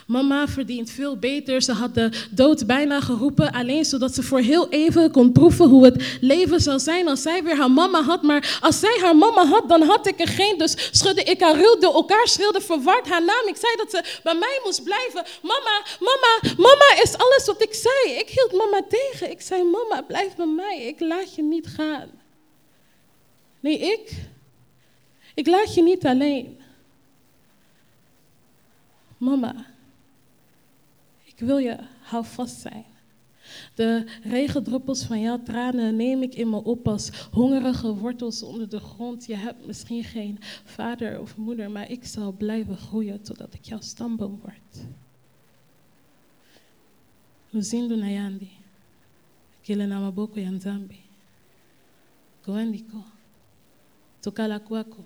Mama 0.07 0.49
verdient 0.49 0.91
veel 0.91 1.19
beter. 1.19 1.63
Ze 1.63 1.73
had 1.73 1.95
de 1.95 2.11
dood 2.31 2.67
bijna 2.67 3.01
geroepen, 3.01 3.53
alleen 3.53 3.85
zodat 3.85 4.15
ze 4.15 4.23
voor 4.23 4.41
heel 4.41 4.69
even 4.69 5.11
kon 5.11 5.33
proeven 5.33 5.69
hoe 5.69 5.85
het 5.85 6.19
leven 6.21 6.61
zou 6.61 6.79
zijn 6.79 7.09
als 7.09 7.23
zij 7.23 7.43
weer 7.43 7.57
haar 7.57 7.71
mama 7.71 8.03
had. 8.03 8.23
Maar 8.23 8.59
als 8.61 8.81
zij 8.81 8.99
haar 9.03 9.17
mama 9.17 9.47
had, 9.47 9.69
dan 9.69 9.83
had 9.83 10.07
ik 10.07 10.21
er 10.21 10.29
geen. 10.29 10.59
Dus 10.59 10.89
schudde 10.91 11.23
ik 11.23 11.41
haar 11.41 11.57
door 11.81 11.95
elkaar, 11.95 12.29
schreeuwde 12.29 12.61
verward 12.61 13.09
haar 13.09 13.25
naam. 13.25 13.47
Ik 13.47 13.57
zei 13.57 13.77
dat 13.77 13.91
ze 13.91 14.21
bij 14.23 14.35
mij 14.35 14.61
moest 14.65 14.83
blijven. 14.85 15.25
Mama, 15.43 15.85
mama, 16.01 16.55
mama 16.57 17.03
is 17.03 17.19
alles 17.19 17.47
wat 17.47 17.63
ik 17.63 17.75
zei. 17.75 18.19
Ik 18.19 18.29
hield 18.29 18.53
mama 18.53 18.83
tegen. 18.89 19.31
Ik 19.31 19.41
zei, 19.41 19.63
mama, 19.63 20.03
blijf 20.03 20.35
bij 20.35 20.47
mij. 20.47 20.83
Ik 20.87 21.01
laat 21.01 21.35
je 21.35 21.43
niet 21.43 21.67
gaan. 21.67 22.11
Nee, 23.61 23.79
ik. 23.79 24.11
Ik 25.35 25.47
laat 25.47 25.75
je 25.75 25.83
niet 25.83 26.07
alleen. 26.07 26.61
Mama. 29.19 29.76
Ik 31.37 31.47
wil 31.47 31.59
je, 31.59 31.79
hou 32.01 32.25
vast 32.25 32.61
zijn. 32.61 32.85
De 33.75 34.07
regendruppels 34.23 35.05
van 35.05 35.21
jouw 35.21 35.43
tranen 35.43 35.97
neem 35.97 36.23
ik 36.23 36.35
in 36.35 36.51
me 36.51 36.65
op 36.65 36.89
als 36.89 37.11
hongerige 37.31 37.95
wortels 37.95 38.43
onder 38.43 38.69
de 38.69 38.81
grond. 38.81 39.27
Je 39.27 39.35
hebt 39.35 39.67
misschien 39.67 40.05
geen 40.05 40.39
vader 40.65 41.21
of 41.21 41.37
moeder, 41.37 41.71
maar 41.71 41.91
ik 41.91 42.05
zal 42.05 42.33
blijven 42.33 42.77
groeien 42.77 43.23
totdat 43.23 43.55
ik 43.55 43.65
jouw 43.65 43.81
stamboom 43.81 44.41
word. 44.43 44.87
Luzindu 47.51 47.97
Nayandi, 47.97 48.51
kile 49.63 49.87
na 49.87 50.01
maboko 50.01 50.41
ya 50.41 50.51
nzambi, 50.51 51.01
koandiko, 52.41 53.05
tokala 54.21 54.59
kwako, 54.59 55.05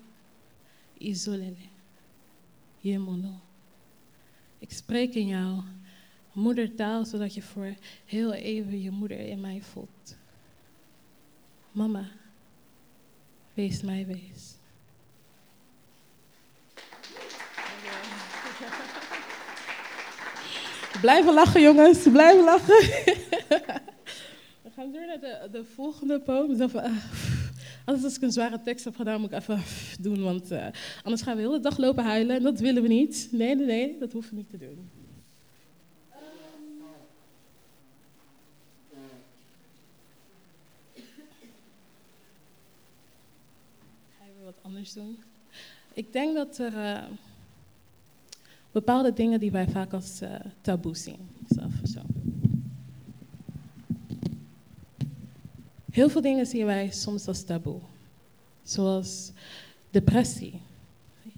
izolele, 0.99 1.69
yemono. 2.81 3.41
Ik 4.59 4.73
spreek 4.73 5.15
in 5.15 5.27
jou 5.27 5.63
moedertaal, 6.41 7.05
zodat 7.05 7.35
je 7.35 7.43
voor 7.43 7.75
heel 8.05 8.33
even 8.33 8.83
je 8.83 8.91
moeder 8.91 9.19
in 9.19 9.41
mij 9.41 9.63
voelt. 9.73 10.17
Mama, 11.73 12.09
wees 13.55 13.83
mij 13.83 14.07
wees. 14.07 14.55
Blijven 21.01 21.35
lachen, 21.35 21.61
jongens. 21.61 22.03
Blijven 22.03 22.45
lachen. 22.45 22.79
We 24.63 24.71
gaan 24.75 24.93
door 24.93 25.07
naar 25.07 25.21
de, 25.21 25.49
de 25.53 25.65
volgende 25.65 26.21
poem. 26.21 26.49
Dus 26.49 26.59
even, 26.59 26.85
uh, 26.85 26.97
als 27.85 28.17
ik 28.17 28.23
een 28.23 28.33
zware 28.33 28.61
tekst 28.61 28.85
heb 28.85 28.97
gedaan, 28.97 29.21
moet 29.21 29.33
ik 29.33 29.39
even 29.39 29.63
doen. 30.01 30.23
Want 30.23 30.53
uh, 30.53 30.67
anders 31.03 31.23
gaan 31.23 31.37
we 31.37 31.43
de 31.43 31.49
hele 31.49 31.61
dag 31.61 31.79
lopen 31.79 32.05
huilen. 32.05 32.37
En 32.37 32.43
dat 32.43 32.61
willen 32.61 32.83
we 32.83 32.89
niet. 32.89 33.29
Nee, 33.33 33.55
nee, 33.55 33.67
nee. 33.67 33.97
Dat 33.99 34.13
hoeven 34.13 34.31
we 34.31 34.37
niet 34.37 34.51
te 34.51 34.59
doen. 34.59 35.00
Doen. 44.95 45.19
Ik 45.93 46.13
denk 46.13 46.35
dat 46.35 46.59
er 46.59 46.73
uh, 46.73 47.03
bepaalde 48.73 49.13
dingen 49.13 49.41
die 49.41 49.51
wij 49.51 49.69
vaak 49.69 49.93
als 49.93 50.23
uh, 50.23 50.35
taboe 50.61 50.97
zien. 50.97 51.29
Zo. 51.93 52.01
Heel 55.91 56.09
veel 56.09 56.21
dingen 56.21 56.47
zien 56.47 56.67
wij 56.67 56.91
soms 56.91 57.27
als 57.27 57.45
taboe. 57.45 57.81
Zoals 58.63 59.33
depressie. 59.91 60.61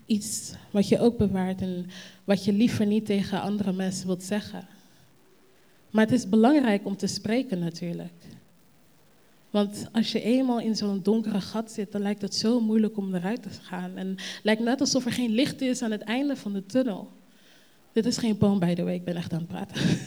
Iets 0.06 0.52
wat 0.70 0.88
je 0.88 0.98
ook 0.98 1.18
bewaart 1.18 1.60
en 1.60 1.86
wat 2.24 2.44
je 2.44 2.52
liever 2.52 2.86
niet 2.86 3.06
tegen 3.06 3.40
andere 3.40 3.72
mensen 3.72 4.06
wilt 4.06 4.22
zeggen. 4.22 4.66
Maar 5.90 6.04
het 6.04 6.14
is 6.14 6.28
belangrijk 6.28 6.86
om 6.86 6.96
te 6.96 7.06
spreken 7.06 7.58
natuurlijk. 7.58 8.12
Want 9.52 9.86
als 9.92 10.12
je 10.12 10.22
eenmaal 10.22 10.60
in 10.60 10.76
zo'n 10.76 11.02
donkere 11.02 11.40
gat 11.40 11.72
zit, 11.72 11.92
dan 11.92 12.02
lijkt 12.02 12.22
het 12.22 12.34
zo 12.34 12.60
moeilijk 12.60 12.96
om 12.96 13.14
eruit 13.14 13.42
te 13.42 13.48
gaan. 13.62 13.96
En 13.96 14.08
het 14.08 14.40
lijkt 14.42 14.62
net 14.62 14.80
alsof 14.80 15.04
er 15.04 15.12
geen 15.12 15.30
licht 15.30 15.60
is 15.60 15.82
aan 15.82 15.90
het 15.90 16.02
einde 16.02 16.36
van 16.36 16.52
de 16.52 16.66
tunnel. 16.66 17.10
Dit 17.92 18.06
is 18.06 18.16
geen 18.16 18.36
poem, 18.36 18.58
by 18.58 18.74
the 18.74 18.82
way, 18.82 18.94
ik 18.94 19.04
ben 19.04 19.16
echt 19.16 19.32
aan 19.32 19.38
het 19.38 19.48
praten. 19.48 19.82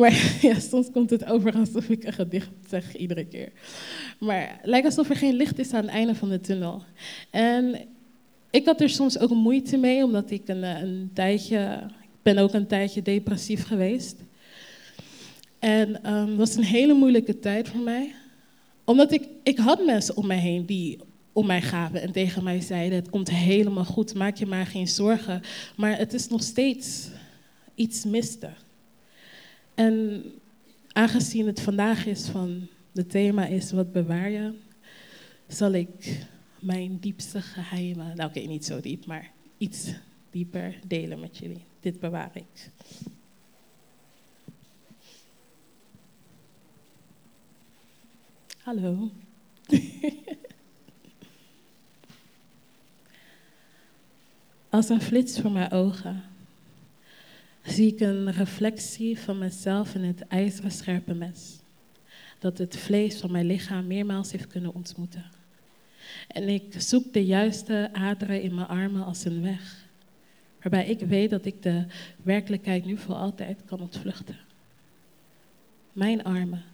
maar 0.00 0.38
ja, 0.42 0.58
soms 0.58 0.90
komt 0.90 1.10
het 1.10 1.24
over 1.24 1.54
alsof 1.54 1.88
ik 1.88 2.04
een 2.04 2.12
gedicht 2.12 2.50
zeg 2.68 2.96
iedere 2.96 3.24
keer. 3.24 3.52
Maar 4.18 4.56
het 4.56 4.66
lijkt 4.66 4.86
alsof 4.86 5.08
er 5.08 5.16
geen 5.16 5.34
licht 5.34 5.58
is 5.58 5.72
aan 5.72 5.82
het 5.82 5.90
einde 5.90 6.14
van 6.14 6.28
de 6.28 6.40
tunnel. 6.40 6.82
En 7.30 7.86
ik 8.50 8.66
had 8.66 8.80
er 8.80 8.90
soms 8.90 9.18
ook 9.18 9.30
moeite 9.30 9.76
mee, 9.76 10.04
omdat 10.04 10.30
ik 10.30 10.48
een, 10.48 10.62
een 10.62 11.10
tijdje, 11.14 11.80
ik 12.02 12.22
ben 12.22 12.38
ook 12.38 12.52
een 12.52 12.66
tijdje 12.66 13.02
depressief 13.02 13.66
geweest. 13.66 14.16
En 15.60 16.12
um, 16.14 16.26
dat 16.26 16.36
was 16.36 16.56
een 16.56 16.64
hele 16.64 16.94
moeilijke 16.94 17.38
tijd 17.38 17.68
voor 17.68 17.80
mij. 17.80 18.14
Omdat 18.84 19.12
ik, 19.12 19.28
ik 19.42 19.58
had 19.58 19.84
mensen 19.84 20.16
om 20.16 20.26
mij 20.26 20.38
heen 20.38 20.66
die 20.66 20.98
om 21.32 21.46
mij 21.46 21.62
gaven 21.62 22.02
en 22.02 22.12
tegen 22.12 22.44
mij 22.44 22.60
zeiden: 22.60 22.98
Het 22.98 23.10
komt 23.10 23.30
helemaal 23.30 23.84
goed, 23.84 24.14
maak 24.14 24.36
je 24.36 24.46
maar 24.46 24.66
geen 24.66 24.88
zorgen. 24.88 25.42
Maar 25.76 25.98
het 25.98 26.12
is 26.12 26.28
nog 26.28 26.42
steeds 26.42 27.08
iets 27.74 28.04
miste. 28.04 28.50
En 29.74 30.24
aangezien 30.92 31.46
het 31.46 31.60
vandaag 31.60 32.06
is 32.06 32.26
van 32.26 32.66
het 32.94 33.10
thema 33.10 33.46
is: 33.46 33.72
Wat 33.72 33.92
bewaar 33.92 34.30
je? 34.30 34.54
Zal 35.48 35.72
ik 35.72 36.26
mijn 36.58 36.98
diepste 37.00 37.42
geheimen, 37.42 38.16
nou 38.16 38.28
oké, 38.28 38.40
niet 38.40 38.64
zo 38.64 38.80
diep, 38.80 39.06
maar 39.06 39.30
iets 39.58 39.92
dieper 40.30 40.78
delen 40.86 41.20
met 41.20 41.36
jullie. 41.38 41.64
Dit 41.80 42.00
bewaar 42.00 42.30
ik. 42.34 42.70
Hallo. 48.60 49.10
Als 54.68 54.88
een 54.88 55.00
flits 55.00 55.40
voor 55.40 55.50
mijn 55.50 55.70
ogen 55.70 56.22
zie 57.62 57.92
ik 57.92 58.00
een 58.00 58.32
reflectie 58.32 59.18
van 59.18 59.38
mezelf 59.38 59.94
in 59.94 60.02
het 60.04 60.26
ijzeren 60.28 60.70
scherpe 60.70 61.14
mes. 61.14 61.58
Dat 62.38 62.58
het 62.58 62.76
vlees 62.76 63.20
van 63.20 63.30
mijn 63.30 63.46
lichaam 63.46 63.86
meermaals 63.86 64.32
heeft 64.32 64.46
kunnen 64.46 64.74
ontmoeten. 64.74 65.24
En 66.28 66.48
ik 66.48 66.74
zoek 66.78 67.12
de 67.12 67.24
juiste 67.24 67.90
aderen 67.92 68.42
in 68.42 68.54
mijn 68.54 68.68
armen 68.68 69.04
als 69.04 69.24
een 69.24 69.42
weg. 69.42 69.86
Waarbij 70.60 70.86
ik 70.86 71.00
weet 71.00 71.30
dat 71.30 71.44
ik 71.44 71.62
de 71.62 71.84
werkelijkheid 72.22 72.84
nu 72.84 72.96
voor 72.96 73.14
altijd 73.14 73.64
kan 73.64 73.80
ontvluchten. 73.80 74.36
Mijn 75.92 76.24
armen 76.24 76.69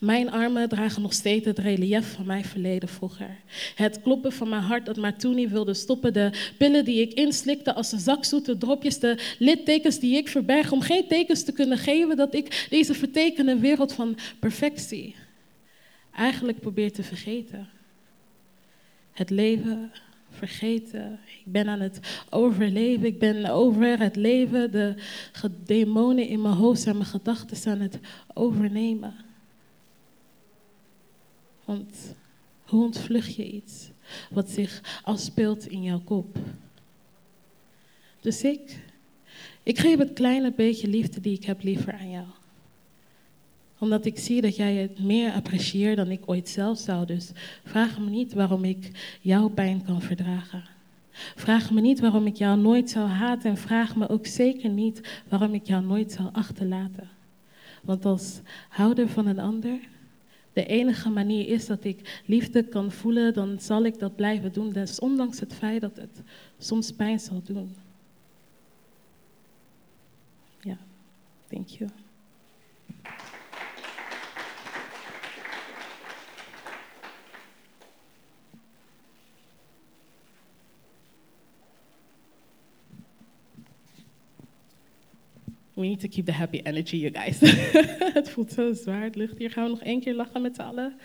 mijn 0.00 0.30
armen 0.30 0.68
dragen 0.68 1.02
nog 1.02 1.12
steeds 1.12 1.46
het 1.46 1.58
relief 1.58 2.14
van 2.14 2.26
mijn 2.26 2.44
verleden 2.44 2.88
vroeger. 2.88 3.36
Het 3.74 4.00
kloppen 4.02 4.32
van 4.32 4.48
mijn 4.48 4.62
hart 4.62 4.86
dat 4.86 4.96
maar 4.96 5.16
toen 5.16 5.34
niet 5.34 5.50
wilde 5.50 5.74
stoppen. 5.74 6.12
De 6.12 6.30
pillen 6.58 6.84
die 6.84 7.00
ik 7.00 7.12
inslikte 7.12 7.74
als 7.74 7.92
een 7.92 8.00
zak 8.00 8.24
zoete 8.24 8.58
dropjes. 8.58 8.98
De 8.98 9.18
littekens 9.38 9.98
die 9.98 10.16
ik 10.16 10.28
verberg 10.28 10.72
om 10.72 10.80
geen 10.80 11.06
tekens 11.08 11.44
te 11.44 11.52
kunnen 11.52 11.78
geven 11.78 12.16
dat 12.16 12.34
ik 12.34 12.66
deze 12.70 12.94
vertekende 12.94 13.58
wereld 13.58 13.92
van 13.92 14.18
perfectie 14.38 15.14
eigenlijk 16.14 16.60
probeer 16.60 16.92
te 16.92 17.02
vergeten. 17.02 17.68
Het 19.12 19.30
leven 19.30 19.90
vergeten. 20.30 21.18
Ik 21.26 21.52
ben 21.52 21.68
aan 21.68 21.80
het 21.80 22.24
overleven. 22.30 23.06
Ik 23.06 23.18
ben 23.18 23.46
over 23.46 23.98
het 23.98 24.16
leven. 24.16 24.70
De 24.72 24.94
demonen 25.64 26.26
in 26.26 26.42
mijn 26.42 26.54
hoofd 26.54 26.86
en 26.86 26.96
mijn 26.96 27.08
gedachten 27.08 27.72
aan 27.72 27.80
het 27.80 27.98
overnemen. 28.34 29.14
Want 31.64 32.14
hoe 32.64 32.84
ontvlucht 32.84 33.34
je 33.34 33.50
iets 33.50 33.90
wat 34.30 34.50
zich 34.50 35.00
afspeelt 35.04 35.66
in 35.66 35.82
jouw 35.82 36.00
kop? 36.00 36.36
Dus 38.20 38.42
ik, 38.42 38.78
ik 39.62 39.78
geef 39.78 39.98
het 39.98 40.12
kleine 40.12 40.52
beetje 40.52 40.88
liefde 40.88 41.20
die 41.20 41.36
ik 41.36 41.44
heb 41.44 41.62
liever 41.62 41.92
aan 41.92 42.10
jou. 42.10 42.26
Omdat 43.78 44.04
ik 44.04 44.18
zie 44.18 44.40
dat 44.40 44.56
jij 44.56 44.74
het 44.74 44.98
meer 44.98 45.32
apprecieert 45.32 45.96
dan 45.96 46.10
ik 46.10 46.22
ooit 46.24 46.48
zelf 46.48 46.78
zou. 46.78 47.06
Dus 47.06 47.30
vraag 47.64 47.98
me 47.98 48.10
niet 48.10 48.32
waarom 48.32 48.64
ik 48.64 48.90
jouw 49.20 49.48
pijn 49.48 49.84
kan 49.84 50.02
verdragen. 50.02 50.64
Vraag 51.12 51.70
me 51.70 51.80
niet 51.80 52.00
waarom 52.00 52.26
ik 52.26 52.36
jou 52.36 52.58
nooit 52.58 52.90
zou 52.90 53.08
haten 53.08 53.50
en 53.50 53.56
vraag 53.56 53.96
me 53.96 54.08
ook 54.08 54.26
zeker 54.26 54.70
niet 54.70 55.22
waarom 55.28 55.54
ik 55.54 55.66
jou 55.66 55.84
nooit 55.84 56.12
zou 56.12 56.28
achterlaten. 56.32 57.08
Want 57.82 58.04
als 58.04 58.40
houder 58.68 59.08
van 59.08 59.26
een 59.26 59.38
ander 59.38 59.78
de 60.52 60.66
enige 60.66 61.08
manier 61.08 61.48
is 61.48 61.66
dat 61.66 61.84
ik 61.84 62.22
liefde 62.26 62.62
kan 62.62 62.92
voelen, 62.92 63.34
dan 63.34 63.60
zal 63.60 63.84
ik 63.84 63.98
dat 63.98 64.16
blijven 64.16 64.52
doen. 64.52 64.72
Dus 64.72 64.98
ondanks 64.98 65.40
het 65.40 65.54
feit 65.54 65.80
dat 65.80 65.96
het 65.96 66.22
soms 66.58 66.92
pijn 66.92 67.20
zal 67.20 67.42
doen. 67.44 67.74
Ja, 70.60 70.76
thank 71.48 71.68
you. 71.68 71.90
We 85.74 85.86
need 85.86 86.00
to 86.00 86.08
keep 86.08 86.26
the 86.26 86.32
happy 86.32 86.60
energy, 86.64 86.96
you 86.96 87.10
guys. 87.12 87.40
het 88.18 88.30
voelt 88.30 88.52
zo 88.52 88.72
zwaar, 88.72 89.02
het 89.02 89.16
lucht 89.16 89.38
hier. 89.38 89.50
Gaan 89.50 89.64
we 89.64 89.70
nog 89.70 89.82
één 89.82 90.00
keer 90.00 90.14
lachen 90.14 90.42
met 90.42 90.54
z'n 90.54 90.60
allen? 90.60 90.98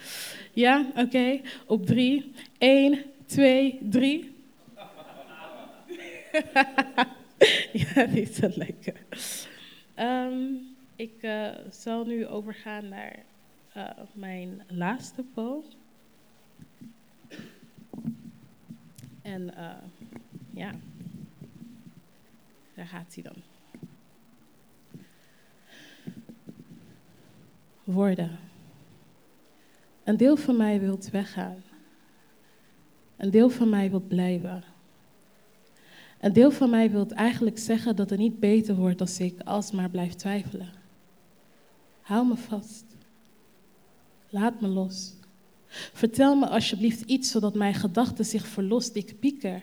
Ja, 0.53 0.85
oké. 0.95 1.41
Op 1.65 1.85
drie. 1.85 2.31
Eén, 2.57 3.03
twee, 3.25 3.79
drie. 3.81 4.35
ja, 7.83 8.05
die 8.05 8.21
is 8.21 8.35
zo 8.35 8.49
lekker. 8.55 9.01
Ehm, 9.95 10.43
ik 10.95 11.13
uh, 11.21 11.49
zal 11.69 12.05
nu 12.05 12.27
overgaan 12.27 12.89
naar 12.89 13.15
uh, 13.77 13.89
mijn 14.13 14.61
laatste 14.67 15.23
poem. 15.33 15.63
En 19.21 19.41
uh, 19.57 19.71
ja, 20.53 20.71
daar 22.73 22.87
gaat 22.87 23.13
hij 23.13 23.23
dan. 23.23 23.46
Woorden. 27.87 28.39
Een 30.03 30.17
deel 30.17 30.35
van 30.35 30.57
mij 30.57 30.79
wil 30.79 30.99
weggaan. 31.11 31.63
Een 33.17 33.29
deel 33.29 33.49
van 33.49 33.69
mij 33.69 33.89
wil 33.89 34.01
blijven. 34.07 34.63
Een 36.19 36.33
deel 36.33 36.51
van 36.51 36.69
mij 36.69 36.91
wil 36.91 37.07
eigenlijk 37.07 37.57
zeggen 37.57 37.95
dat 37.95 38.09
het 38.09 38.19
niet 38.19 38.39
beter 38.39 38.75
wordt 38.75 39.01
als 39.01 39.19
ik 39.19 39.41
alsmaar 39.41 39.89
blijf 39.89 40.13
twijfelen. 40.13 40.69
Hou 42.01 42.27
me 42.27 42.35
vast. 42.35 42.85
Laat 44.29 44.61
me 44.61 44.67
los. 44.67 45.13
Vertel 45.93 46.35
me 46.35 46.47
alsjeblieft 46.47 47.01
iets 47.01 47.31
zodat 47.31 47.55
mijn 47.55 47.73
gedachten 47.73 48.25
zich 48.25 48.47
verlost. 48.47 48.95
Ik 48.95 49.19
pieker. 49.19 49.61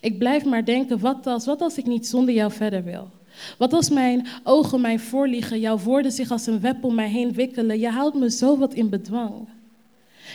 Ik 0.00 0.18
blijf 0.18 0.44
maar 0.44 0.64
denken, 0.64 0.98
wat 0.98 1.26
als, 1.26 1.46
wat 1.46 1.60
als 1.60 1.78
ik 1.78 1.86
niet 1.86 2.06
zonder 2.06 2.34
jou 2.34 2.52
verder 2.52 2.84
wil? 2.84 3.10
Wat 3.58 3.72
als 3.72 3.90
mijn 3.90 4.26
ogen 4.42 4.80
mij 4.80 4.98
voorliegen, 4.98 5.60
jouw 5.60 5.78
woorden 5.78 6.12
zich 6.12 6.30
als 6.30 6.46
een 6.46 6.60
web 6.60 6.84
om 6.84 6.94
mij 6.94 7.08
heen 7.08 7.32
wikkelen? 7.32 7.78
Je 7.78 7.88
houdt 7.88 8.16
me 8.16 8.30
zo 8.30 8.58
wat 8.58 8.74
in 8.74 8.88
bedwang. 8.88 9.48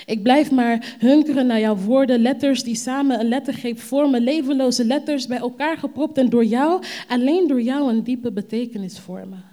Ik 0.05 0.23
blijf 0.23 0.51
maar 0.51 0.95
hunkeren 0.99 1.47
naar 1.47 1.59
jouw 1.59 1.75
woorden, 1.75 2.19
letters 2.19 2.63
die 2.63 2.75
samen 2.75 3.19
een 3.19 3.27
lettergreep 3.27 3.79
vormen, 3.79 4.21
levenloze 4.21 4.85
letters 4.85 5.27
bij 5.27 5.37
elkaar 5.37 5.77
gepropt 5.77 6.17
en 6.17 6.29
door 6.29 6.45
jou, 6.45 6.83
alleen 7.07 7.47
door 7.47 7.61
jou 7.61 7.89
een 7.89 8.03
diepe 8.03 8.31
betekenis 8.31 8.99
vormen. 8.99 9.43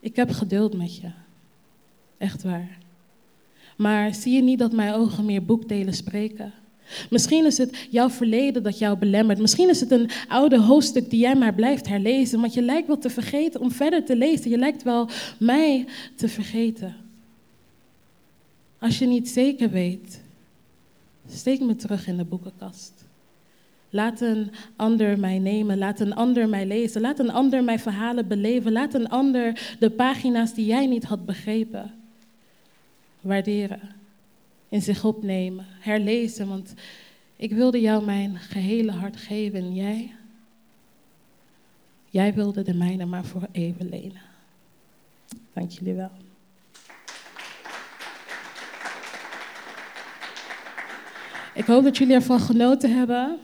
Ik 0.00 0.16
heb 0.16 0.30
geduld 0.30 0.76
met 0.76 0.96
je, 0.96 1.10
echt 2.18 2.42
waar. 2.42 2.78
Maar 3.76 4.14
zie 4.14 4.34
je 4.34 4.42
niet 4.42 4.58
dat 4.58 4.72
mijn 4.72 4.94
ogen 4.94 5.24
meer 5.24 5.44
boekdelen 5.44 5.94
spreken? 5.94 6.52
Misschien 7.10 7.44
is 7.44 7.58
het 7.58 7.86
jouw 7.90 8.10
verleden 8.10 8.62
dat 8.62 8.78
jou 8.78 8.98
belemmert. 8.98 9.38
Misschien 9.38 9.68
is 9.68 9.80
het 9.80 9.90
een 9.90 10.10
oude 10.28 10.60
hoofdstuk 10.60 11.10
die 11.10 11.20
jij 11.20 11.34
maar 11.34 11.54
blijft 11.54 11.88
herlezen. 11.88 12.40
Want 12.40 12.54
je 12.54 12.62
lijkt 12.62 12.86
wel 12.86 12.98
te 12.98 13.10
vergeten 13.10 13.60
om 13.60 13.70
verder 13.70 14.04
te 14.04 14.16
lezen. 14.16 14.50
Je 14.50 14.58
lijkt 14.58 14.82
wel 14.82 15.08
mij 15.38 15.86
te 16.14 16.28
vergeten. 16.28 16.96
Als 18.78 18.98
je 18.98 19.06
niet 19.06 19.28
zeker 19.28 19.70
weet, 19.70 20.20
steek 21.30 21.60
me 21.60 21.76
terug 21.76 22.06
in 22.06 22.16
de 22.16 22.24
boekenkast. 22.24 22.92
Laat 23.90 24.20
een 24.20 24.50
ander 24.76 25.18
mij 25.18 25.38
nemen, 25.38 25.78
laat 25.78 26.00
een 26.00 26.14
ander 26.14 26.48
mij 26.48 26.66
lezen, 26.66 27.00
laat 27.00 27.18
een 27.18 27.30
ander 27.30 27.64
mijn 27.64 27.78
verhalen 27.78 28.28
beleven, 28.28 28.72
laat 28.72 28.94
een 28.94 29.08
ander 29.08 29.76
de 29.78 29.90
pagina's 29.90 30.54
die 30.54 30.66
jij 30.66 30.86
niet 30.86 31.04
had 31.04 31.26
begrepen 31.26 31.94
waarderen 33.20 33.80
in 34.74 34.82
zich 34.82 35.04
opnemen, 35.04 35.66
herlezen. 35.80 36.48
Want 36.48 36.74
ik 37.36 37.52
wilde 37.52 37.80
jou 37.80 38.04
mijn 38.04 38.38
gehele 38.38 38.92
hart 38.92 39.16
geven 39.16 39.60
en 39.60 39.74
jij, 39.74 40.14
jij 42.10 42.34
wilde 42.34 42.62
de 42.62 42.74
mijne 42.74 43.04
maar 43.04 43.24
voor 43.24 43.48
even 43.52 43.88
lenen. 43.88 44.22
Dank 45.52 45.70
jullie 45.70 45.94
wel. 45.94 46.10
Ik 51.54 51.64
hoop 51.64 51.84
dat 51.84 51.96
jullie 51.96 52.14
ervan 52.14 52.40
genoten 52.40 52.96
hebben. 52.96 53.38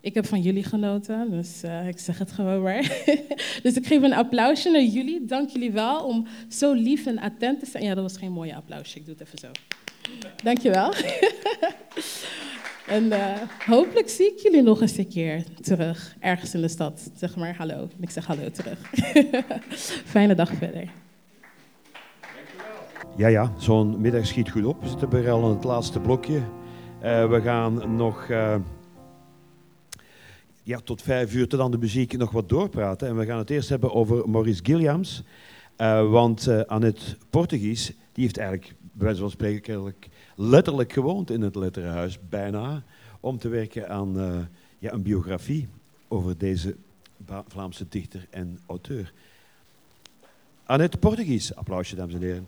Ik 0.00 0.14
heb 0.14 0.26
van 0.26 0.40
jullie 0.40 0.64
genoten, 0.64 1.30
dus 1.30 1.64
uh, 1.64 1.88
ik 1.88 1.98
zeg 1.98 2.18
het 2.18 2.32
gewoon 2.32 2.62
maar. 2.62 3.04
dus 3.62 3.74
ik 3.74 3.86
geef 3.86 4.02
een 4.02 4.14
applausje 4.14 4.70
naar 4.70 4.82
jullie. 4.82 5.24
Dank 5.24 5.48
jullie 5.48 5.72
wel 5.72 6.04
om 6.04 6.26
zo 6.48 6.72
lief 6.72 7.06
en 7.06 7.18
attent 7.18 7.58
te 7.58 7.66
zijn. 7.66 7.84
Ja, 7.84 7.94
dat 7.94 8.02
was 8.02 8.16
geen 8.16 8.32
mooie 8.32 8.54
applausje, 8.54 8.98
ik 8.98 9.04
doe 9.04 9.14
het 9.18 9.26
even 9.26 9.38
zo. 9.38 9.50
Dankjewel. 10.42 10.92
en 12.86 13.04
uh, 13.04 13.36
hopelijk 13.66 14.08
zie 14.08 14.32
ik 14.32 14.38
jullie 14.38 14.62
nog 14.62 14.80
eens 14.80 14.96
een 14.96 15.08
keer 15.08 15.44
terug, 15.60 16.16
ergens 16.20 16.54
in 16.54 16.60
de 16.60 16.68
stad. 16.68 17.10
Zeg 17.16 17.36
maar 17.36 17.56
hallo. 17.56 17.88
Ik 18.00 18.10
zeg 18.10 18.26
hallo 18.26 18.50
terug. 18.50 18.78
Fijne 20.12 20.34
dag 20.34 20.52
verder. 20.58 20.88
Ja, 23.16 23.28
ja, 23.28 23.52
zo'n 23.58 24.00
middag 24.00 24.26
schiet 24.26 24.50
goed 24.50 24.64
op. 24.64 24.82
We 24.82 24.88
zitten 24.88 25.08
bij 25.08 25.30
al 25.30 25.48
in 25.48 25.54
het 25.54 25.64
laatste 25.64 26.00
blokje. 26.00 26.40
Uh, 27.02 27.28
we 27.30 27.40
gaan 27.40 27.96
nog 27.96 28.28
uh, 28.28 28.56
ja, 30.62 30.78
tot 30.78 31.02
vijf 31.02 31.34
uur 31.34 31.48
tot 31.48 31.60
aan 31.60 31.70
de 31.70 31.78
muziek 31.78 32.16
nog 32.16 32.30
wat 32.30 32.48
doorpraten. 32.48 33.08
En 33.08 33.16
we 33.16 33.26
gaan 33.26 33.38
het 33.38 33.50
eerst 33.50 33.68
hebben 33.68 33.92
over 33.92 34.28
Maurice 34.28 34.64
Gilliams. 34.64 35.22
Want 36.10 36.66
Annette 36.66 37.16
Portugies, 37.30 37.86
die 37.86 38.24
heeft 38.24 38.38
eigenlijk 38.38 38.74
bij 38.94 39.06
wijze 39.06 39.20
van 39.20 39.30
spreken 39.30 39.94
letterlijk 40.34 40.92
gewoond 40.92 41.30
in 41.30 41.40
het 41.40 41.56
letterenhuis, 41.56 42.18
bijna, 42.28 42.82
om 43.20 43.38
te 43.38 43.48
werken 43.48 43.88
aan 43.88 44.18
uh, 44.18 44.38
ja, 44.78 44.92
een 44.92 45.02
biografie 45.02 45.68
over 46.08 46.38
deze 46.38 46.76
Vlaamse 47.48 47.88
dichter 47.88 48.26
en 48.30 48.58
auteur. 48.66 49.12
Annette 50.64 50.98
Portugies, 50.98 51.54
applausje 51.54 51.96
dames 51.96 52.14
en 52.14 52.20
heren. 52.20 52.46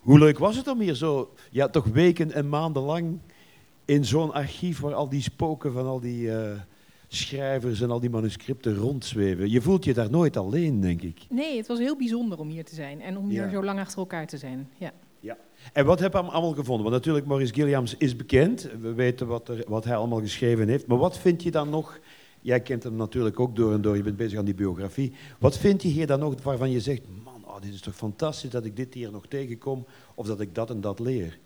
Hoe 0.00 0.18
leuk 0.18 0.38
was 0.38 0.56
het 0.56 0.68
om 0.68 0.80
hier 0.80 0.94
zo, 0.94 1.34
ja, 1.50 1.68
toch 1.68 1.84
weken 1.84 2.32
en 2.32 2.48
maanden 2.48 2.82
lang 2.82 3.18
in 3.84 4.04
zo'n 4.04 4.32
archief 4.32 4.80
waar 4.80 4.94
al 4.94 5.08
die 5.08 5.22
spoken 5.22 5.72
van 5.72 5.86
al 5.86 6.00
die 6.00 6.26
uh, 6.26 6.60
schrijvers 7.16 7.80
en 7.80 7.90
al 7.90 8.00
die 8.00 8.10
manuscripten 8.10 8.76
rondzweven. 8.76 9.50
Je 9.50 9.60
voelt 9.60 9.84
je 9.84 9.94
daar 9.94 10.10
nooit 10.10 10.36
alleen, 10.36 10.80
denk 10.80 11.02
ik. 11.02 11.18
Nee, 11.30 11.56
het 11.56 11.66
was 11.66 11.78
heel 11.78 11.96
bijzonder 11.96 12.38
om 12.38 12.48
hier 12.48 12.64
te 12.64 12.74
zijn 12.74 13.00
en 13.00 13.16
om 13.18 13.28
hier 13.28 13.42
Ja. 13.44 13.50
zo 13.50 13.64
lang 13.64 13.78
achter 13.78 13.98
elkaar 13.98 14.26
te 14.26 14.36
zijn. 14.38 14.68
Ja. 14.78 14.92
Ja. 15.20 15.36
En 15.72 15.84
wat 15.84 16.00
heb 16.00 16.12
je 16.12 16.18
allemaal 16.18 16.52
gevonden? 16.54 16.82
Want 16.82 16.94
natuurlijk, 16.96 17.26
Maurice 17.26 17.54
Gilliams 17.54 17.96
is 17.96 18.16
bekend. 18.16 18.68
We 18.80 18.92
weten 18.92 19.26
wat, 19.26 19.48
er, 19.48 19.64
wat 19.68 19.84
hij 19.84 19.96
allemaal 19.96 20.20
geschreven 20.20 20.68
heeft. 20.68 20.86
Maar 20.86 20.98
wat 20.98 21.18
vind 21.18 21.42
je 21.42 21.50
dan 21.50 21.70
nog... 21.70 22.00
Jij 22.40 22.60
kent 22.60 22.82
hem 22.82 22.96
natuurlijk 22.96 23.40
ook 23.40 23.56
door 23.56 23.72
en 23.72 23.80
door. 23.80 23.96
Je 23.96 24.02
bent 24.02 24.16
bezig 24.16 24.38
aan 24.38 24.44
die 24.44 24.54
biografie. 24.54 25.12
Wat 25.38 25.58
vind 25.58 25.82
je 25.82 25.88
hier 25.88 26.06
dan 26.06 26.18
nog 26.20 26.42
waarvan 26.42 26.70
je 26.70 26.80
zegt... 26.80 27.02
Man, 27.24 27.44
oh, 27.46 27.60
dit 27.60 27.74
is 27.74 27.80
toch 27.80 27.94
fantastisch 27.94 28.50
dat 28.50 28.64
ik 28.64 28.76
dit 28.76 28.94
hier 28.94 29.10
nog 29.10 29.26
tegenkom. 29.26 29.86
Of 30.14 30.26
dat 30.26 30.40
ik 30.40 30.54
dat 30.54 30.70
en 30.70 30.80
dat 30.80 30.98
leer. 30.98 31.38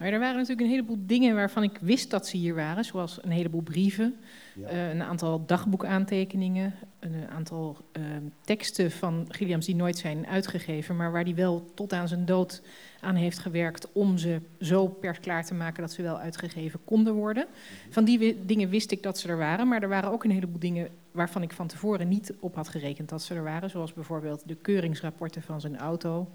Maar 0.00 0.12
er 0.12 0.18
waren 0.18 0.34
natuurlijk 0.36 0.60
een 0.60 0.72
heleboel 0.74 0.98
dingen 1.00 1.34
waarvan 1.34 1.62
ik 1.62 1.78
wist 1.80 2.10
dat 2.10 2.26
ze 2.26 2.36
hier 2.36 2.54
waren, 2.54 2.84
zoals 2.84 3.18
een 3.22 3.30
heleboel 3.30 3.62
brieven, 3.62 4.16
Ja. 4.54 4.66
eh, 4.68 4.90
een 4.90 5.02
aantal 5.02 5.46
dagboekaantekeningen, 5.46 6.74
een 7.00 7.28
aantal 7.30 7.76
eh, 7.92 8.02
teksten 8.44 8.90
van 8.90 9.26
Gilliams 9.28 9.66
die 9.66 9.74
nooit 9.74 9.98
zijn 9.98 10.26
uitgegeven, 10.26 10.96
maar 10.96 11.12
waar 11.12 11.22
hij 11.24 11.34
wel 11.34 11.64
tot 11.74 11.92
aan 11.92 12.08
zijn 12.08 12.24
dood 12.24 12.62
aan 13.00 13.14
heeft 13.14 13.38
gewerkt 13.38 13.92
om 13.92 14.18
ze 14.18 14.40
zo 14.60 14.86
persklaar 14.86 15.44
te 15.44 15.54
maken 15.54 15.82
dat 15.82 15.92
ze 15.92 16.02
wel 16.02 16.18
uitgegeven 16.18 16.80
konden 16.84 17.14
worden. 17.14 17.46
Van 17.90 18.04
die 18.04 18.44
dingen 18.46 18.68
wist 18.68 18.90
ik 18.90 19.02
dat 19.02 19.18
ze 19.18 19.28
er 19.28 19.38
waren, 19.38 19.68
maar 19.68 19.82
er 19.82 19.88
waren 19.88 20.10
ook 20.10 20.24
een 20.24 20.30
heleboel 20.30 20.58
dingen 20.60 20.88
waarvan 21.10 21.42
ik 21.42 21.52
van 21.52 21.66
tevoren 21.66 22.08
niet 22.08 22.32
op 22.40 22.54
had 22.54 22.68
gerekend 22.68 23.08
dat 23.08 23.22
ze 23.22 23.34
er 23.34 23.42
waren, 23.42 23.70
zoals 23.70 23.92
bijvoorbeeld 23.92 24.42
de 24.46 24.54
keuringsrapporten 24.56 25.42
van 25.42 25.60
zijn 25.60 25.76
auto, 25.78 26.28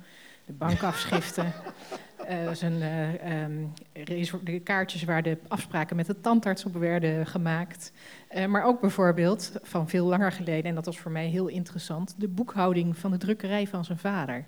de 0.46 0.54
bankafschriften. 0.54 1.54
Resor- 3.94 4.44
de 4.44 4.60
kaartjes 4.60 5.04
waar 5.04 5.24
de 5.24 5.38
afspraken 5.48 5.96
met 5.96 6.06
de 6.06 6.22
tandarts 6.22 6.66
op 6.66 6.74
werden 6.74 7.28
gemaakt. 7.28 7.92
Eh, 8.28 8.46
maar 8.46 8.64
ook 8.64 8.82
bijvoorbeeld 8.82 9.52
van 9.62 9.90
veel 9.90 10.06
langer 10.06 10.32
geleden, 10.32 10.64
en 10.64 10.76
dat 10.76 10.86
was 10.86 11.00
voor 11.00 11.12
mij 11.12 11.28
heel 11.28 11.48
interessant, 11.48 12.16
de 12.18 12.28
boekhouding 12.28 12.98
van 12.98 13.12
de 13.12 13.18
drukkerij 13.18 13.68
van 13.68 13.86
zijn 13.86 13.98
vader. 13.98 14.46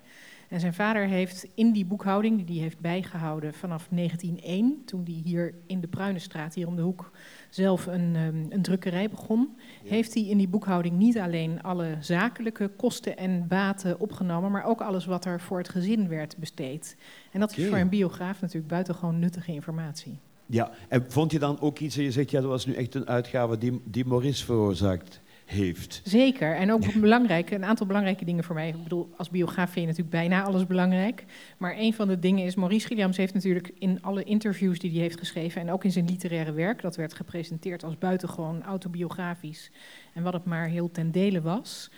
En 0.48 0.60
zijn 0.60 0.74
vader 0.74 1.06
heeft 1.06 1.46
in 1.54 1.72
die 1.72 1.84
boekhouding, 1.84 2.46
die 2.46 2.54
hij 2.54 2.64
heeft 2.64 2.80
bijgehouden 2.80 3.54
vanaf 3.54 3.88
1901, 3.90 4.82
toen 4.84 5.02
hij 5.04 5.20
hier 5.24 5.54
in 5.66 5.80
de 5.80 5.88
Pruinenstraat, 5.88 6.54
hier 6.54 6.66
om 6.66 6.76
de 6.76 6.82
hoek, 6.82 7.10
zelf 7.48 7.86
een, 7.86 8.16
um, 8.16 8.46
een 8.48 8.62
drukkerij 8.62 9.10
begon, 9.10 9.56
heeft 9.84 10.14
hij 10.14 10.22
in 10.24 10.38
die 10.38 10.48
boekhouding 10.48 10.96
niet 10.96 11.18
alleen 11.18 11.62
alle 11.62 11.96
zakelijke 12.00 12.70
kosten 12.76 13.16
en 13.16 13.46
baten 13.48 14.00
opgenomen, 14.00 14.50
maar 14.50 14.64
ook 14.64 14.80
alles 14.80 15.04
wat 15.04 15.24
er 15.24 15.40
voor 15.40 15.58
het 15.58 15.68
gezin 15.68 16.08
werd 16.08 16.36
besteed. 16.36 16.96
En 17.32 17.40
dat 17.40 17.56
is 17.56 17.66
voor 17.68 17.78
een 17.78 17.88
biograaf 17.88 18.40
natuurlijk 18.40 18.72
buitengewoon 18.72 19.18
nuttige 19.18 19.52
informatie. 19.52 20.18
Ja, 20.46 20.70
en 20.88 21.04
vond 21.08 21.32
je 21.32 21.38
dan 21.38 21.60
ook 21.60 21.78
iets, 21.78 21.96
en 21.96 22.02
je 22.02 22.12
zegt, 22.12 22.30
ja, 22.30 22.40
dat 22.40 22.50
was 22.50 22.66
nu 22.66 22.74
echt 22.74 22.94
een 22.94 23.08
uitgave 23.08 23.58
die, 23.58 23.80
die 23.84 24.04
Maurice 24.04 24.44
veroorzaakt 24.44 25.20
heeft. 25.48 26.00
Zeker, 26.04 26.54
en 26.54 26.72
ook 26.72 26.94
belangrijk, 27.00 27.50
een 27.50 27.64
aantal 27.64 27.86
belangrijke 27.86 28.24
dingen 28.24 28.44
voor 28.44 28.54
mij. 28.54 28.68
Ik 28.68 28.82
bedoel, 28.82 29.10
als 29.16 29.30
biograaf 29.30 29.70
vind 29.70 29.80
je 29.80 29.86
natuurlijk 29.86 30.10
bijna 30.10 30.42
alles 30.42 30.66
belangrijk. 30.66 31.24
Maar 31.58 31.74
een 31.76 31.94
van 31.94 32.08
de 32.08 32.18
dingen 32.18 32.44
is, 32.44 32.54
Maurice 32.54 32.86
Gilliams 32.86 33.16
heeft 33.16 33.34
natuurlijk 33.34 33.70
in 33.78 34.02
alle 34.02 34.22
interviews 34.22 34.78
die 34.78 34.90
hij 34.90 35.00
heeft 35.00 35.18
geschreven... 35.18 35.60
en 35.60 35.70
ook 35.70 35.84
in 35.84 35.92
zijn 35.92 36.04
literaire 36.04 36.52
werk, 36.52 36.82
dat 36.82 36.96
werd 36.96 37.14
gepresenteerd 37.14 37.84
als 37.84 37.98
buitengewoon 37.98 38.62
autobiografisch... 38.62 39.70
en 40.14 40.22
wat 40.22 40.32
het 40.32 40.44
maar 40.44 40.68
heel 40.68 40.90
ten 40.90 41.10
dele 41.10 41.40
was, 41.40 41.90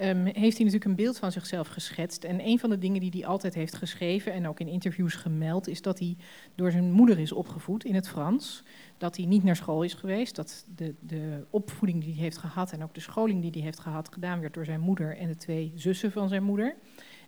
um, 0.00 0.24
heeft 0.24 0.36
hij 0.36 0.66
natuurlijk 0.66 0.84
een 0.84 0.94
beeld 0.94 1.18
van 1.18 1.32
zichzelf 1.32 1.68
geschetst. 1.68 2.24
En 2.24 2.46
een 2.46 2.58
van 2.58 2.70
de 2.70 2.78
dingen 2.78 3.00
die 3.00 3.10
hij 3.10 3.26
altijd 3.26 3.54
heeft 3.54 3.74
geschreven 3.74 4.32
en 4.32 4.48
ook 4.48 4.60
in 4.60 4.68
interviews 4.68 5.14
gemeld... 5.14 5.68
is 5.68 5.82
dat 5.82 5.98
hij 5.98 6.16
door 6.54 6.70
zijn 6.70 6.92
moeder 6.92 7.18
is 7.18 7.32
opgevoed 7.32 7.84
in 7.84 7.94
het 7.94 8.08
Frans 8.08 8.62
dat 8.98 9.16
hij 9.16 9.26
niet 9.26 9.44
naar 9.44 9.56
school 9.56 9.82
is 9.82 9.94
geweest. 9.94 10.36
Dat 10.36 10.64
de, 10.74 10.94
de 11.00 11.44
opvoeding 11.50 12.04
die 12.04 12.14
hij 12.14 12.22
heeft 12.22 12.38
gehad 12.38 12.72
en 12.72 12.82
ook 12.82 12.94
de 12.94 13.00
scholing 13.00 13.42
die 13.42 13.50
hij 13.50 13.60
heeft 13.60 13.80
gehad 13.80 14.12
gedaan 14.12 14.40
werd 14.40 14.54
door 14.54 14.64
zijn 14.64 14.80
moeder 14.80 15.16
en 15.16 15.28
de 15.28 15.36
twee 15.36 15.72
zussen 15.74 16.12
van 16.12 16.28
zijn 16.28 16.42
moeder. 16.42 16.76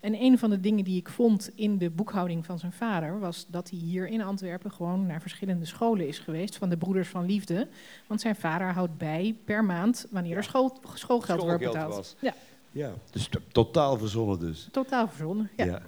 En 0.00 0.14
een 0.22 0.38
van 0.38 0.50
de 0.50 0.60
dingen 0.60 0.84
die 0.84 0.96
ik 0.96 1.08
vond 1.08 1.50
in 1.54 1.78
de 1.78 1.90
boekhouding 1.90 2.46
van 2.46 2.58
zijn 2.58 2.72
vader 2.72 3.18
was 3.18 3.46
dat 3.48 3.70
hij 3.70 3.78
hier 3.78 4.08
in 4.08 4.22
Antwerpen 4.22 4.72
gewoon 4.72 5.06
naar 5.06 5.20
verschillende 5.20 5.64
scholen 5.64 6.08
is 6.08 6.18
geweest 6.18 6.56
van 6.56 6.68
de 6.68 6.76
Broeders 6.76 7.08
van 7.08 7.26
Liefde. 7.26 7.68
Want 8.06 8.20
zijn 8.20 8.36
vader 8.36 8.72
houdt 8.72 8.98
bij 8.98 9.36
per 9.44 9.64
maand 9.64 10.06
wanneer 10.10 10.36
er 10.36 10.44
school, 10.44 10.78
schoolgeld, 10.94 11.40
wordt 11.40 11.64
betaald. 11.64 11.94
Was. 11.94 12.16
Ja. 12.20 12.34
ja, 12.70 12.92
dus 13.10 13.28
totaal 13.52 13.98
verzonnen 13.98 14.38
dus. 14.38 14.68
Totaal 14.70 15.08
verzonnen, 15.08 15.50
ja. 15.56 15.64
ja. 15.64 15.82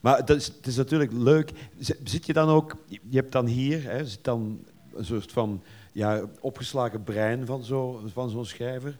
Maar 0.00 0.24
dat 0.24 0.36
is, 0.36 0.46
het 0.46 0.66
is 0.66 0.76
natuurlijk 0.76 1.12
leuk. 1.12 1.52
Zit 2.04 2.26
je 2.26 2.32
dan 2.32 2.48
ook, 2.48 2.76
je 2.88 3.16
hebt 3.16 3.32
dan 3.32 3.46
hier, 3.46 3.82
hè, 3.82 4.06
zit 4.06 4.24
dan 4.24 4.64
een 4.98 5.04
soort 5.04 5.32
van 5.32 5.62
ja, 5.92 6.22
opgeslagen 6.40 7.02
brein 7.02 7.46
van 7.46 7.64
zo'n 7.64 8.10
van 8.12 8.46
schrijver. 8.46 8.98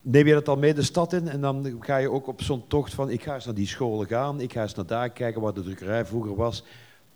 Neem 0.00 0.26
je 0.26 0.32
dat 0.32 0.44
dan 0.44 0.58
mee 0.58 0.74
de 0.74 0.82
stad 0.82 1.12
in 1.12 1.28
en 1.28 1.40
dan 1.40 1.76
ga 1.80 1.96
je 1.96 2.10
ook 2.10 2.26
op 2.26 2.42
zo'n 2.42 2.66
tocht 2.66 2.94
van 2.94 3.10
ik 3.10 3.22
ga 3.22 3.34
eens 3.34 3.44
naar 3.44 3.54
die 3.54 3.66
scholen 3.66 4.06
gaan, 4.06 4.40
ik 4.40 4.52
ga 4.52 4.62
eens 4.62 4.74
naar 4.74 4.86
daar 4.86 5.10
kijken 5.10 5.40
waar 5.40 5.54
de 5.54 5.62
drukkerij 5.62 6.04
vroeger 6.04 6.34
was, 6.34 6.64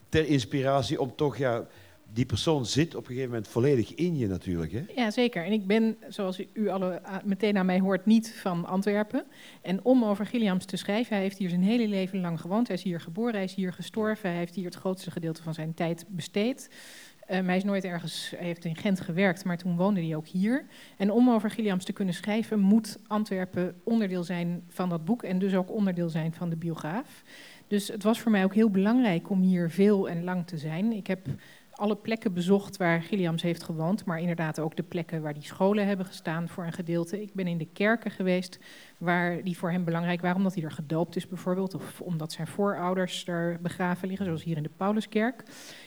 ter 0.09 0.27
inspiratie 0.27 1.01
om 1.01 1.17
toch, 1.17 1.37
ja, 1.37 1.67
die 2.13 2.27
persoon 2.27 2.67
zit 2.67 2.95
op 2.95 3.01
een 3.01 3.07
gegeven 3.07 3.29
moment 3.29 3.49
volledig 3.49 3.95
in 3.95 4.17
je 4.17 4.27
natuurlijk. 4.27 4.73
Hè? 4.73 4.85
Ja, 4.95 5.11
zeker. 5.11 5.45
En 5.45 5.53
ik 5.53 5.67
ben, 5.67 5.97
zoals 6.09 6.41
u 6.53 6.69
alle 6.69 7.03
meteen 7.25 7.57
aan 7.57 7.67
mij 7.67 7.81
hoort, 7.81 8.07
niet 8.07 8.35
van 8.41 8.67
Antwerpen. 8.67 9.25
En 9.63 9.85
om 9.85 10.05
over 10.05 10.27
Gilliams 10.27 10.65
te 10.65 10.77
schrijven, 10.77 11.15
hij 11.15 11.23
heeft 11.23 11.39
hier 11.39 11.49
zijn 11.49 11.63
hele 11.63 11.89
leven 11.89 12.21
lang 12.21 12.41
gewoond. 12.41 12.67
Hij 12.67 12.77
is 12.77 12.83
hier 12.83 13.01
geboren, 13.01 13.35
hij 13.35 13.45
is 13.45 13.55
hier 13.55 13.73
gestorven, 13.73 14.29
hij 14.29 14.39
heeft 14.39 14.55
hier 14.55 14.65
het 14.65 14.75
grootste 14.75 15.11
gedeelte 15.11 15.43
van 15.43 15.55
zijn 15.55 15.75
tijd 15.75 16.05
besteed. 16.09 16.71
Um, 17.33 17.47
hij 17.47 17.57
is 17.57 17.65
nooit 17.65 17.85
ergens, 17.85 18.33
hij 18.37 18.47
heeft 18.47 18.65
in 18.65 18.77
Gent 18.77 19.01
gewerkt, 19.01 19.45
maar 19.45 19.59
toen 19.59 19.77
woonde 19.77 20.01
hij 20.01 20.17
ook 20.17 20.27
hier. 20.27 20.67
En 20.97 21.11
om 21.11 21.31
over 21.31 21.51
Gilliams 21.51 21.85
te 21.85 21.93
kunnen 21.93 22.15
schrijven, 22.15 22.59
moet 22.59 22.99
Antwerpen 23.07 23.81
onderdeel 23.85 24.25
zijn 24.25 24.63
van 24.69 24.89
dat 24.89 25.05
boek 25.05 25.23
en 25.23 25.39
dus 25.39 25.55
ook 25.55 25.71
onderdeel 25.71 26.09
zijn 26.09 26.33
van 26.33 26.51
de 26.51 26.57
biograaf. 26.57 27.23
Dus 27.67 27.89
het 27.89 28.03
was 28.03 28.21
voor 28.21 28.31
mij 28.31 28.45
ook 28.45 28.55
heel 28.55 28.71
belangrijk 28.71 29.31
om 29.31 29.41
hier 29.41 29.71
veel 29.71 30.09
en 30.09 30.25
lang 30.25 30.47
te 30.47 30.59
zijn. 30.59 30.93
Ik 30.93 31.07
heb 31.07 31.27
alle 31.73 31.97
plekken 31.97 32.33
bezocht 32.33 32.77
waar 32.77 33.03
Gilliams 33.03 33.43
heeft 33.43 33.63
gewoond, 33.63 34.05
maar 34.05 34.21
inderdaad 34.21 34.61
ook 34.61 34.77
de 34.77 34.83
plekken 34.83 35.23
waar 35.23 35.35
die 35.35 35.43
scholen 35.43 35.87
hebben 35.87 36.07
gestaan 36.07 36.49
voor 36.49 36.65
een 36.65 36.73
gedeelte. 36.73 37.23
Ik 37.23 37.35
ben 37.35 37.47
in 37.47 37.59
de 37.59 37.69
kerken 37.73 38.11
geweest 38.11 38.59
waar 38.99 39.43
die 39.43 39.59
voor 39.59 39.71
hem 39.71 39.85
belangrijk 39.85 40.21
waren, 40.21 40.37
omdat 40.37 40.55
hij 40.55 40.65
er 40.65 40.71
gedoopt 40.71 41.17
is 41.17 41.29
bijvoorbeeld, 41.29 41.75
of 41.75 42.01
omdat 42.01 42.33
zijn 42.33 42.47
voorouders 42.47 43.27
er 43.27 43.59
begraven 43.61 44.09
liggen, 44.09 44.27
zoals 44.27 44.45
hier 44.45 44.57
in 44.57 44.63
de 44.63 44.71
Pauluskerk. 44.77 45.43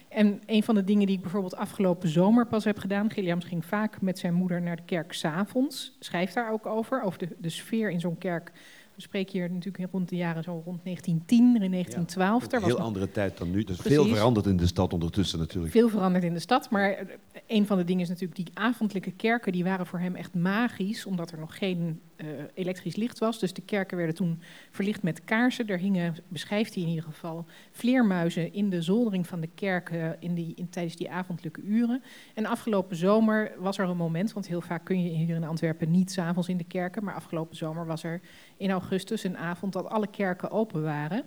En 0.10 0.41
een 0.45 0.64
van 0.64 0.76
de 0.76 0.84
dingen 0.84 1.07
die 1.07 1.16
ik 1.16 1.22
bijvoorbeeld 1.22 1.56
afgelopen 1.56 2.10
zomer 2.10 2.48
pas 2.48 2.64
heb 2.64 2.78
gedaan, 2.78 3.12
Gilliams 3.12 3.45
ging 3.45 3.66
vaak 3.66 4.02
met 4.02 4.20
zijn 4.20 4.34
moeder 4.34 4.62
naar 4.62 4.76
de 4.76 4.86
kerk 4.86 5.14
s'avonds, 5.14 5.95
schrijft 5.99 6.34
daar 6.34 6.52
ook 6.52 6.66
over, 6.66 7.02
over 7.02 7.20
de, 7.20 7.36
de 7.38 7.49
sfeer 7.49 7.90
in 7.90 7.99
zo'n 7.99 8.18
kerk 8.18 8.52
we 8.95 9.01
spreken 9.01 9.31
hier 9.31 9.51
natuurlijk 9.51 9.91
rond 9.91 10.09
de 10.09 10.15
jaren 10.15 10.43
zo 10.43 10.61
rond 10.65 10.80
1910, 10.84 11.63
in 11.63 11.72
1912. 11.72 12.51
Ja, 12.51 12.57
een 12.57 12.63
heel 12.63 12.80
andere 12.80 13.11
tijd 13.11 13.38
dan 13.38 13.51
nu. 13.51 13.63
Dus 13.63 13.77
veel 13.80 14.05
veranderd 14.05 14.45
in 14.45 14.57
de 14.57 14.67
stad 14.67 14.93
ondertussen 14.93 15.39
natuurlijk. 15.39 15.73
Veel 15.73 15.89
veranderd 15.89 16.23
in 16.23 16.34
de 16.34 16.39
stad, 16.39 16.69
maar 16.69 16.97
een 17.47 17.65
van 17.65 17.77
de 17.77 17.84
dingen 17.84 18.01
is 18.01 18.09
natuurlijk 18.09 18.35
die 18.35 18.49
avondelijke 18.53 19.11
kerken, 19.11 19.51
die 19.51 19.63
waren 19.63 19.85
voor 19.85 19.99
hem 19.99 20.15
echt 20.15 20.34
magisch, 20.34 21.05
omdat 21.05 21.31
er 21.31 21.39
nog 21.39 21.57
geen 21.57 22.01
elektrisch 22.54 22.96
licht 22.96 23.20
was. 23.20 23.40
Dus 23.40 23.54
de 23.54 23.62
kerken 23.62 23.98
werden 23.98 24.16
toen 24.16 24.42
verlicht 24.72 25.04
met 25.04 25.24
kaarsen. 25.24 25.68
Er 25.68 25.78
hingen, 25.78 26.16
beschrijft 26.28 26.74
hij 26.74 26.84
in 26.84 26.90
ieder 26.90 27.04
geval, 27.04 27.46
vleermuizen 27.72 28.54
in 28.54 28.70
de 28.70 28.82
zoldering 28.82 29.28
van 29.28 29.42
de 29.42 29.50
kerken 29.56 30.16
in 30.20 30.34
die, 30.34 30.68
tijdens 30.70 30.96
die 30.96 31.12
avondelijke 31.12 31.62
uren. 31.62 32.04
En 32.34 32.46
afgelopen 32.46 32.96
zomer 32.96 33.52
was 33.58 33.78
er 33.78 33.90
een 33.90 33.98
moment, 33.98 34.34
want 34.34 34.48
heel 34.48 34.62
vaak 34.62 34.86
kun 34.86 35.04
je 35.04 35.10
hier 35.10 35.36
in 35.36 35.44
Antwerpen 35.44 35.92
niet 35.92 36.12
s'avonds 36.12 36.50
in 36.50 36.58
de 36.58 36.64
kerken, 36.64 37.04
maar 37.04 37.16
afgelopen 37.16 37.56
zomer 37.56 37.86
was 37.86 38.04
er 38.04 38.22
in 38.58 38.72
augustus 38.72 39.24
een 39.24 39.38
avond 39.38 39.74
dat 39.74 39.90
alle 39.90 40.08
kerken 40.08 40.52
open 40.52 40.84
waren. 40.84 41.24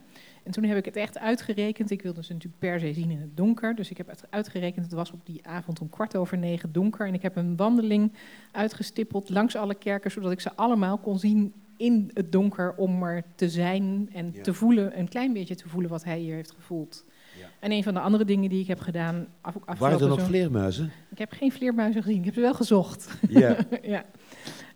En 0.49 0.55
toen 0.55 0.65
heb 0.65 0.77
ik 0.77 0.85
het 0.85 0.97
echt 0.97 1.19
uitgerekend. 1.19 1.91
Ik 1.91 2.03
wilde 2.03 2.25
ze 2.25 2.33
natuurlijk 2.33 2.61
per 2.61 2.81
se 2.81 2.93
zien 2.93 3.11
in 3.11 3.21
het 3.21 3.37
donker. 3.37 3.75
Dus 3.75 3.91
ik 3.91 3.97
heb 3.97 4.09
het 4.09 4.25
uitgerekend. 4.31 4.85
Het 4.85 4.95
was 4.95 5.13
op 5.13 5.27
die 5.27 5.47
avond 5.47 5.81
om 5.81 5.89
kwart 5.89 6.17
over 6.17 6.39
negen 6.39 6.73
donker. 6.73 7.07
En 7.07 7.15
ik 7.15 7.23
heb 7.23 7.37
een 7.37 7.57
wandeling 7.57 8.13
uitgestippeld 8.53 9.29
langs 9.29 9.57
alle 9.57 9.75
kerken, 9.75 10.11
zodat 10.11 10.33
ik 10.33 10.41
ze 10.41 10.55
allemaal 10.55 10.99
kon 10.99 11.19
zien 11.19 11.53
in 11.77 12.11
het 12.15 12.33
donker 12.33 12.75
om 12.77 13.03
er 13.03 13.23
te 13.35 13.49
zijn 13.49 14.11
en 14.13 14.43
te 14.43 14.55
voelen, 14.55 14.99
een 14.99 15.09
klein 15.09 15.33
beetje 15.33 15.55
te 15.55 15.69
voelen 15.69 15.91
wat 15.91 16.05
hij 16.05 16.19
hier 16.19 16.35
heeft 16.35 16.51
gevoeld. 16.51 17.05
Ja. 17.39 17.47
En 17.59 17.73
een 17.73 17.83
van 17.83 17.95
de 17.95 18.01
andere 18.01 18.25
dingen 18.25 18.51
die 18.51 18.61
ik 18.61 18.67
heb 18.67 18.81
gedaan. 18.81 19.27
Af, 19.41 19.55
Waren 19.79 20.01
er 20.01 20.09
nog 20.09 20.23
vleermuizen? 20.23 20.93
Ik 21.11 21.19
heb 21.19 21.33
geen 21.33 21.53
vleermuizen 21.53 22.03
gezien. 22.03 22.19
Ik 22.19 22.25
heb 22.25 22.35
ze 22.35 22.41
wel 22.41 22.55
gezocht. 22.55 23.19
Ja. 23.29 23.57
ja. 23.83 24.05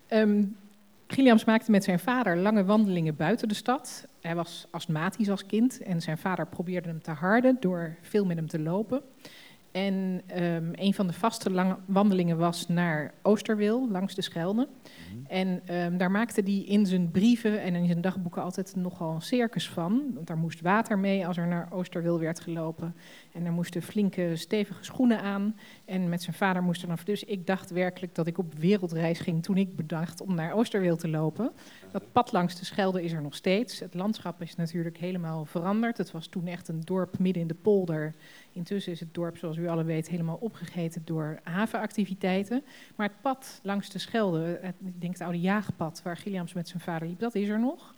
Um, 0.09 0.55
Gilliams 1.07 1.45
maakte 1.45 1.71
met 1.71 1.83
zijn 1.83 1.99
vader 1.99 2.37
lange 2.37 2.63
wandelingen 2.63 3.15
buiten 3.15 3.47
de 3.47 3.53
stad. 3.53 4.07
Hij 4.23 4.35
was 4.35 4.67
astmatisch 4.71 5.29
als 5.29 5.45
kind 5.45 5.81
en 5.81 6.01
zijn 6.01 6.17
vader 6.17 6.47
probeerde 6.47 6.89
hem 6.89 7.01
te 7.01 7.11
harden 7.11 7.57
door 7.59 7.97
veel 8.01 8.25
met 8.25 8.37
hem 8.37 8.47
te 8.47 8.59
lopen. 8.59 9.03
En 9.73 10.21
um, 10.43 10.71
een 10.75 10.93
van 10.93 11.07
de 11.07 11.13
vaste 11.13 11.51
lange 11.51 11.77
wandelingen 11.85 12.37
was 12.37 12.67
naar 12.67 13.13
Oosterwil, 13.21 13.89
langs 13.91 14.15
de 14.15 14.21
Schelde. 14.21 14.67
Mhm. 14.67 15.25
En 15.27 15.75
um, 15.75 15.97
daar 15.97 16.11
maakte 16.11 16.41
hij 16.41 16.63
in 16.65 16.85
zijn 16.85 17.11
brieven 17.11 17.61
en 17.61 17.75
in 17.75 17.85
zijn 17.85 18.01
dagboeken 18.01 18.41
altijd 18.43 18.75
nogal 18.75 19.15
een 19.15 19.21
circus 19.21 19.69
van. 19.69 20.03
Want 20.13 20.27
daar 20.27 20.37
moest 20.37 20.61
water 20.61 20.99
mee 20.99 21.27
als 21.27 21.37
er 21.37 21.47
naar 21.47 21.67
Oosterwil 21.71 22.19
werd 22.19 22.39
gelopen. 22.39 22.95
En 23.31 23.45
er 23.45 23.51
moesten 23.51 23.81
flinke, 23.81 24.35
stevige 24.35 24.83
schoenen 24.83 25.21
aan. 25.21 25.55
En 25.85 26.09
met 26.09 26.21
zijn 26.21 26.35
vader 26.35 26.63
moest 26.63 26.81
er 26.81 26.87
dan... 26.87 26.97
Dus 27.03 27.23
ik 27.23 27.47
dacht 27.47 27.71
werkelijk 27.71 28.15
dat 28.15 28.27
ik 28.27 28.37
op 28.37 28.53
wereldreis 28.53 29.19
ging 29.19 29.43
toen 29.43 29.57
ik 29.57 29.75
bedacht 29.75 30.21
om 30.21 30.35
naar 30.35 30.53
Oosterwil 30.53 30.97
te 30.97 31.09
lopen. 31.09 31.51
Dat 31.91 32.11
pad 32.11 32.31
langs 32.31 32.59
de 32.59 32.65
Schelde 32.65 33.03
is 33.03 33.11
er 33.11 33.21
nog 33.21 33.35
steeds. 33.35 33.79
Het 33.79 33.93
landschap 33.93 34.41
is 34.41 34.55
natuurlijk 34.55 34.97
helemaal 34.97 35.45
veranderd. 35.45 35.97
Het 35.97 36.11
was 36.11 36.27
toen 36.27 36.47
echt 36.47 36.67
een 36.67 36.81
dorp 36.81 37.19
midden 37.19 37.41
in 37.41 37.47
de 37.47 37.53
polder. 37.53 38.13
Intussen 38.51 38.91
is 38.91 38.99
het 38.99 39.13
dorp, 39.13 39.37
zoals 39.37 39.57
u 39.63 39.67
alle 39.67 39.83
weet, 39.83 40.09
helemaal 40.09 40.37
opgegeten 40.39 41.01
door 41.05 41.39
havenactiviteiten. 41.43 42.63
Maar 42.95 43.07
het 43.07 43.21
pad 43.21 43.59
langs 43.63 43.89
de 43.89 43.99
Schelde, 43.99 44.59
ik 44.63 45.01
denk 45.01 45.13
het 45.13 45.21
oude 45.21 45.39
jaagpad 45.39 46.01
waar 46.03 46.17
Gilliams 46.17 46.53
met 46.53 46.67
zijn 46.67 46.81
vader 46.81 47.07
liep, 47.07 47.19
dat 47.19 47.35
is 47.35 47.47
er 47.47 47.59
nog. 47.59 47.93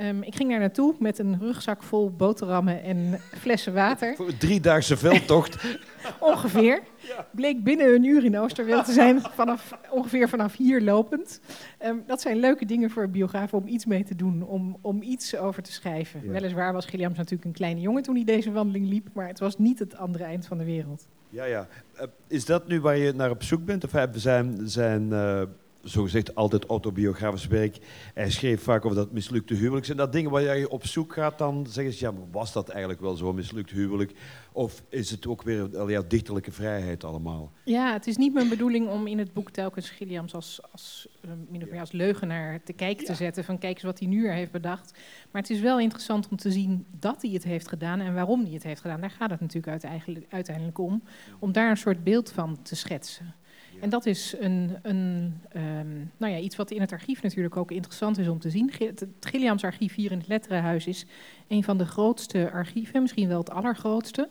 Um, 0.00 0.22
ik 0.22 0.34
ging 0.34 0.50
daar 0.50 0.58
naartoe 0.58 0.94
met 0.98 1.18
een 1.18 1.38
rugzak 1.38 1.82
vol 1.82 2.10
boterhammen 2.10 2.82
en 2.82 3.20
flessen 3.42 3.74
water. 3.74 4.14
Voor 4.14 4.28
een 4.28 4.38
driedaagse 4.38 4.96
veldtocht. 4.96 5.64
ongeveer. 6.20 6.82
Bleek 7.30 7.64
binnen 7.64 7.94
een 7.94 8.04
uur 8.04 8.24
in 8.24 8.38
Oosterweel 8.38 8.82
te 8.82 8.92
zijn, 8.92 9.20
vanaf, 9.20 9.78
ongeveer 9.90 10.28
vanaf 10.28 10.56
hier 10.56 10.82
lopend. 10.82 11.40
Um, 11.84 12.02
dat 12.06 12.20
zijn 12.20 12.36
leuke 12.36 12.64
dingen 12.64 12.90
voor 12.90 13.02
een 13.02 13.10
biograaf 13.10 13.54
om 13.54 13.66
iets 13.66 13.84
mee 13.84 14.04
te 14.04 14.16
doen, 14.16 14.42
om, 14.42 14.78
om 14.80 15.02
iets 15.02 15.36
over 15.36 15.62
te 15.62 15.72
schrijven. 15.72 16.30
Weliswaar 16.30 16.72
was 16.72 16.86
Gilliams 16.86 17.16
natuurlijk 17.16 17.44
een 17.44 17.52
kleine 17.52 17.80
jongen 17.80 18.02
toen 18.02 18.14
hij 18.14 18.24
deze 18.24 18.52
wandeling 18.52 18.88
liep, 18.88 19.08
maar 19.12 19.28
het 19.28 19.38
was 19.38 19.58
niet 19.58 19.78
het 19.78 19.96
andere 19.96 20.24
eind 20.24 20.46
van 20.46 20.58
de 20.58 20.64
wereld. 20.64 21.06
Ja, 21.28 21.44
ja. 21.44 21.66
Uh, 21.96 22.02
is 22.26 22.44
dat 22.44 22.68
nu 22.68 22.80
waar 22.80 22.96
je 22.96 23.12
naar 23.12 23.30
op 23.30 23.42
zoek 23.42 23.64
bent? 23.64 23.84
Of 23.84 23.90
zijn, 24.12 24.60
zijn 24.64 25.02
uh, 25.02 25.42
zogezegd 25.84 26.34
altijd 26.34 26.64
autobiografisch 26.64 27.46
werk. 27.46 27.78
Hij 28.14 28.30
schreef 28.30 28.62
vaak 28.62 28.84
over 28.84 28.96
dat 28.96 29.12
mislukte 29.12 29.54
huwelijk. 29.54 29.86
Zijn 29.86 29.98
dat 29.98 30.12
dingen 30.12 30.30
waar 30.30 30.56
je 30.56 30.70
op 30.70 30.86
zoek 30.86 31.12
gaat 31.12 31.38
dan? 31.38 31.66
Zeggen 31.68 31.94
ze, 31.94 32.04
ja, 32.04 32.12
was 32.30 32.52
dat 32.52 32.68
eigenlijk 32.68 33.00
wel 33.00 33.16
zo, 33.16 33.32
mislukt 33.32 33.70
huwelijk? 33.70 34.12
Of 34.52 34.82
is 34.88 35.10
het 35.10 35.26
ook 35.26 35.42
weer 35.42 35.90
jouw 35.90 36.06
dichterlijke 36.06 36.52
vrijheid 36.52 37.04
allemaal? 37.04 37.52
Ja, 37.64 37.92
het 37.92 38.06
is 38.06 38.16
niet 38.16 38.34
mijn 38.34 38.48
bedoeling 38.48 38.88
om 38.88 39.06
in 39.06 39.18
het 39.18 39.32
boek 39.32 39.50
telkens 39.50 39.90
Gilliams 39.90 40.34
als, 40.34 40.60
als, 40.72 41.08
uh, 41.24 41.30
min 41.48 41.62
of 41.62 41.70
meer 41.70 41.80
als 41.80 41.92
leugenaar 41.92 42.62
te 42.62 42.72
kijken 42.72 43.06
te 43.06 43.14
zetten. 43.14 43.44
Van 43.44 43.58
kijk 43.58 43.74
eens 43.74 43.84
wat 43.84 43.98
hij 43.98 44.08
nu 44.08 44.26
er 44.26 44.32
heeft 44.32 44.50
bedacht. 44.50 44.98
Maar 45.30 45.42
het 45.42 45.50
is 45.50 45.60
wel 45.60 45.80
interessant 45.80 46.28
om 46.28 46.36
te 46.36 46.50
zien 46.50 46.86
dat 46.98 47.22
hij 47.22 47.30
het 47.30 47.44
heeft 47.44 47.68
gedaan 47.68 48.00
en 48.00 48.14
waarom 48.14 48.42
hij 48.42 48.52
het 48.52 48.62
heeft 48.62 48.80
gedaan. 48.80 49.00
Daar 49.00 49.10
gaat 49.10 49.30
het 49.30 49.40
natuurlijk 49.40 49.84
uiteindelijk 50.28 50.78
om. 50.78 51.02
Om 51.38 51.52
daar 51.52 51.70
een 51.70 51.76
soort 51.76 52.04
beeld 52.04 52.32
van 52.32 52.62
te 52.62 52.76
schetsen. 52.76 53.34
En 53.80 53.90
dat 53.90 54.06
is 54.06 54.34
een, 54.38 54.76
een 54.82 55.34
um, 55.56 56.10
nou 56.16 56.32
ja, 56.32 56.38
iets 56.38 56.56
wat 56.56 56.70
in 56.70 56.80
het 56.80 56.92
archief 56.92 57.22
natuurlijk 57.22 57.56
ook 57.56 57.70
interessant 57.70 58.18
is 58.18 58.28
om 58.28 58.38
te 58.38 58.50
zien. 58.50 58.70
Het 58.78 59.06
Gilliams 59.20 59.64
archief 59.64 59.94
hier 59.94 60.12
in 60.12 60.18
het 60.18 60.28
Letterenhuis 60.28 60.86
is 60.86 61.06
een 61.48 61.64
van 61.64 61.78
de 61.78 61.86
grootste 61.86 62.50
archieven, 62.50 63.02
misschien 63.02 63.28
wel 63.28 63.38
het 63.38 63.50
allergrootste. 63.50 64.28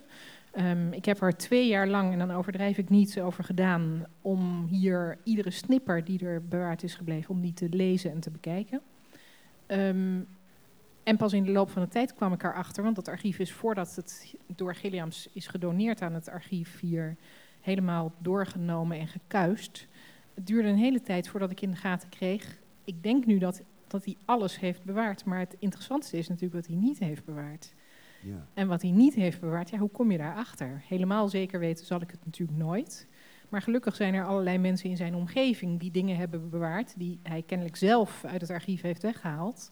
Um, 0.58 0.92
ik 0.92 1.04
heb 1.04 1.20
er 1.20 1.36
twee 1.36 1.68
jaar 1.68 1.88
lang, 1.88 2.12
en 2.12 2.18
dan 2.18 2.30
overdrijf 2.30 2.78
ik 2.78 2.90
niets 2.90 3.18
over 3.18 3.44
gedaan, 3.44 4.06
om 4.22 4.66
hier 4.70 5.18
iedere 5.24 5.50
snipper 5.50 6.04
die 6.04 6.26
er 6.26 6.44
bewaard 6.48 6.82
is 6.82 6.94
gebleven, 6.94 7.30
om 7.30 7.40
die 7.40 7.52
te 7.52 7.68
lezen 7.70 8.10
en 8.10 8.20
te 8.20 8.30
bekijken. 8.30 8.80
Um, 9.66 10.26
en 11.02 11.16
pas 11.16 11.32
in 11.32 11.44
de 11.44 11.50
loop 11.50 11.70
van 11.70 11.82
de 11.82 11.88
tijd 11.88 12.14
kwam 12.14 12.32
ik 12.32 12.42
erachter, 12.42 12.82
want 12.82 12.96
dat 12.96 13.08
archief 13.08 13.38
is 13.38 13.52
voordat 13.52 13.94
het 13.96 14.34
door 14.46 14.74
Gilliams 14.74 15.28
is 15.32 15.46
gedoneerd 15.46 16.02
aan 16.02 16.14
het 16.14 16.28
archief 16.28 16.80
hier 16.80 17.16
helemaal 17.64 18.12
doorgenomen 18.18 18.98
en 18.98 19.06
gekuist. 19.06 19.86
Het 20.34 20.46
duurde 20.46 20.68
een 20.68 20.76
hele 20.76 21.00
tijd 21.00 21.28
voordat 21.28 21.50
ik 21.50 21.60
in 21.60 21.70
de 21.70 21.76
gaten 21.76 22.08
kreeg. 22.08 22.58
Ik 22.84 23.02
denk 23.02 23.26
nu 23.26 23.38
dat, 23.38 23.62
dat 23.86 24.04
hij 24.04 24.16
alles 24.24 24.60
heeft 24.60 24.84
bewaard, 24.84 25.24
maar 25.24 25.38
het 25.38 25.56
interessantste 25.58 26.18
is 26.18 26.28
natuurlijk 26.28 26.54
wat 26.54 26.66
hij 26.66 26.76
niet 26.76 26.98
heeft 26.98 27.24
bewaard. 27.24 27.74
Ja. 28.22 28.46
En 28.54 28.68
wat 28.68 28.82
hij 28.82 28.90
niet 28.90 29.14
heeft 29.14 29.40
bewaard, 29.40 29.70
ja, 29.70 29.78
hoe 29.78 29.90
kom 29.90 30.10
je 30.10 30.18
daarachter? 30.18 30.82
Helemaal 30.88 31.28
zeker 31.28 31.58
weten 31.58 31.86
zal 31.86 32.00
ik 32.00 32.10
het 32.10 32.24
natuurlijk 32.24 32.58
nooit. 32.58 33.08
Maar 33.48 33.62
gelukkig 33.62 33.94
zijn 33.96 34.14
er 34.14 34.26
allerlei 34.26 34.58
mensen 34.58 34.90
in 34.90 34.96
zijn 34.96 35.14
omgeving 35.14 35.80
die 35.80 35.90
dingen 35.90 36.16
hebben 36.16 36.50
bewaard, 36.50 36.94
die 36.96 37.18
hij 37.22 37.42
kennelijk 37.42 37.76
zelf 37.76 38.24
uit 38.24 38.40
het 38.40 38.50
archief 38.50 38.80
heeft 38.80 39.02
weggehaald 39.02 39.70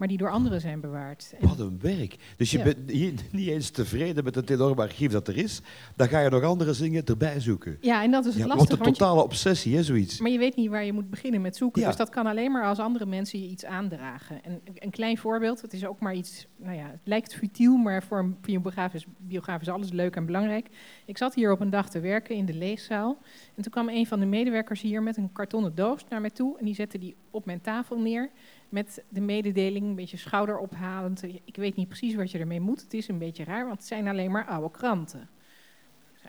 maar 0.00 0.08
die 0.08 0.18
door 0.18 0.30
anderen 0.30 0.60
zijn 0.60 0.80
bewaard. 0.80 1.34
Wat 1.40 1.58
een 1.58 1.78
werk. 1.80 2.16
Dus 2.36 2.50
je 2.50 2.62
bent 2.62 2.92
niet 3.32 3.48
eens 3.48 3.70
tevreden 3.70 4.24
met 4.24 4.34
het 4.34 4.50
enorme 4.50 4.82
archief 4.82 5.12
dat 5.12 5.28
er 5.28 5.36
is. 5.36 5.60
Dan 5.96 6.08
ga 6.08 6.20
je 6.20 6.30
nog 6.30 6.42
andere 6.42 6.76
dingen 6.76 7.04
erbij 7.04 7.40
zoeken. 7.40 7.76
Ja, 7.80 8.02
en 8.02 8.10
dat 8.10 8.24
is 8.24 8.34
het 8.34 8.42
ja, 8.42 8.48
lastige. 8.48 8.76
Wat 8.76 8.86
een 8.86 8.92
totale 8.92 9.22
obsessie, 9.22 9.76
hè, 9.76 9.82
zoiets. 9.82 10.20
Maar 10.20 10.30
je 10.30 10.38
weet 10.38 10.56
niet 10.56 10.70
waar 10.70 10.84
je 10.84 10.92
moet 10.92 11.10
beginnen 11.10 11.40
met 11.40 11.56
zoeken. 11.56 11.84
Dus 11.84 11.96
dat 11.96 12.08
kan 12.08 12.26
alleen 12.26 12.52
maar 12.52 12.64
als 12.64 12.78
andere 12.78 13.06
mensen 13.06 13.40
je 13.40 13.48
iets 13.48 13.64
aandragen. 13.64 14.44
En 14.44 14.60
een 14.74 14.90
klein 14.90 15.18
voorbeeld, 15.18 15.62
het 15.62 15.72
is 15.72 15.86
ook 15.86 16.00
maar 16.00 16.14
iets, 16.14 16.46
nou 16.56 16.76
ja, 16.76 16.86
het 16.90 17.00
lijkt 17.04 17.34
futiel, 17.34 17.76
maar 17.76 18.02
voor 18.02 18.18
een 18.18 18.36
biograaf 18.40 18.94
is, 18.94 19.06
biograaf 19.18 19.60
is 19.60 19.68
alles 19.68 19.90
leuk 19.90 20.16
en 20.16 20.26
belangrijk. 20.26 20.68
Ik 21.06 21.18
zat 21.18 21.34
hier 21.34 21.52
op 21.52 21.60
een 21.60 21.70
dag 21.70 21.90
te 21.90 22.00
werken 22.00 22.36
in 22.36 22.46
de 22.46 22.54
leeszaal. 22.54 23.18
En 23.54 23.62
toen 23.62 23.72
kwam 23.72 23.88
een 23.88 24.06
van 24.06 24.20
de 24.20 24.26
medewerkers 24.26 24.80
hier 24.80 25.02
met 25.02 25.16
een 25.16 25.32
kartonnen 25.32 25.74
doos 25.74 26.04
naar 26.08 26.20
mij 26.20 26.30
toe. 26.30 26.58
En 26.58 26.64
die 26.64 26.74
zette 26.74 26.98
die 26.98 27.16
op 27.30 27.46
mijn 27.46 27.60
tafel 27.60 27.98
neer 27.98 28.30
met 28.70 29.04
de 29.08 29.20
mededeling, 29.20 29.86
een 29.86 29.94
beetje 29.94 30.16
schouderophalend. 30.16 31.22
Ik 31.22 31.56
weet 31.56 31.76
niet 31.76 31.88
precies 31.88 32.14
wat 32.14 32.30
je 32.30 32.38
ermee 32.38 32.60
moet. 32.60 32.80
Het 32.80 32.94
is 32.94 33.08
een 33.08 33.18
beetje 33.18 33.44
raar, 33.44 33.66
want 33.66 33.78
het 33.78 33.86
zijn 33.86 34.08
alleen 34.08 34.30
maar 34.30 34.46
oude 34.46 34.70
kranten. 34.70 35.28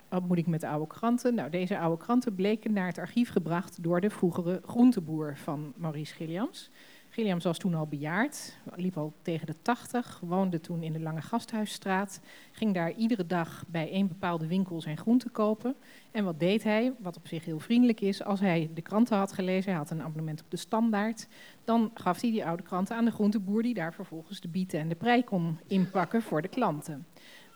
Wat 0.09 0.27
moet 0.27 0.38
ik 0.38 0.47
met 0.47 0.63
oude 0.63 0.88
kranten? 0.88 1.35
Nou, 1.35 1.49
deze 1.49 1.77
oude 1.77 2.03
kranten 2.03 2.35
bleken 2.35 2.73
naar 2.73 2.88
het 2.88 2.97
archief 2.97 3.30
gebracht 3.30 3.84
door 3.84 4.01
de 4.01 4.09
vroegere 4.09 4.61
groenteboer 4.65 5.38
van 5.38 5.73
Maurice 5.76 6.13
Gilliams. 6.13 6.69
Gilliams 7.13 7.43
was 7.43 7.57
toen 7.57 7.73
al 7.73 7.88
bejaard, 7.88 8.57
liep 8.75 8.97
al 8.97 9.13
tegen 9.21 9.47
de 9.47 9.55
80, 9.61 10.19
woonde 10.23 10.59
toen 10.59 10.83
in 10.83 10.93
de 10.93 10.99
Lange 10.99 11.21
Gasthuisstraat, 11.21 12.19
ging 12.51 12.73
daar 12.73 12.91
iedere 12.91 13.25
dag 13.25 13.63
bij 13.67 13.91
één 13.91 14.07
bepaalde 14.07 14.47
winkel 14.47 14.81
zijn 14.81 14.97
groenten 14.97 15.31
kopen. 15.31 15.75
En 16.11 16.23
wat 16.23 16.39
deed 16.39 16.63
hij, 16.63 16.93
wat 16.99 17.17
op 17.17 17.27
zich 17.27 17.45
heel 17.45 17.59
vriendelijk 17.59 18.01
is, 18.01 18.23
als 18.23 18.39
hij 18.39 18.69
de 18.73 18.81
kranten 18.81 19.17
had 19.17 19.33
gelezen, 19.33 19.69
hij 19.69 19.79
had 19.79 19.89
een 19.89 20.01
abonnement 20.01 20.41
op 20.41 20.51
de 20.51 20.57
standaard, 20.57 21.27
dan 21.63 21.91
gaf 21.93 22.21
hij 22.21 22.31
die 22.31 22.45
oude 22.45 22.63
kranten 22.63 22.95
aan 22.95 23.05
de 23.05 23.11
groenteboer 23.11 23.61
die 23.61 23.73
daar 23.73 23.93
vervolgens 23.93 24.41
de 24.41 24.47
bieten 24.47 24.79
en 24.79 24.89
de 24.89 24.95
prei 24.95 25.23
kon 25.23 25.59
inpakken 25.67 26.21
voor 26.21 26.41
de 26.41 26.47
klanten. 26.47 27.05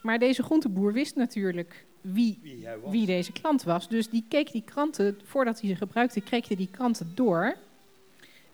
Maar 0.01 0.19
deze 0.19 0.43
groenteboer 0.43 0.93
wist 0.93 1.15
natuurlijk 1.15 1.85
wie, 2.01 2.39
wie, 2.41 2.67
wie 2.89 3.05
deze 3.05 3.31
klant 3.31 3.63
was, 3.63 3.89
dus 3.89 4.09
die 4.09 4.25
keek 4.27 4.51
die 4.51 4.63
kranten, 4.65 5.19
voordat 5.23 5.61
hij 5.61 5.69
ze 5.69 5.75
gebruikte, 5.75 6.21
keek 6.21 6.45
hij 6.45 6.55
die 6.55 6.69
kranten 6.71 7.11
door 7.15 7.55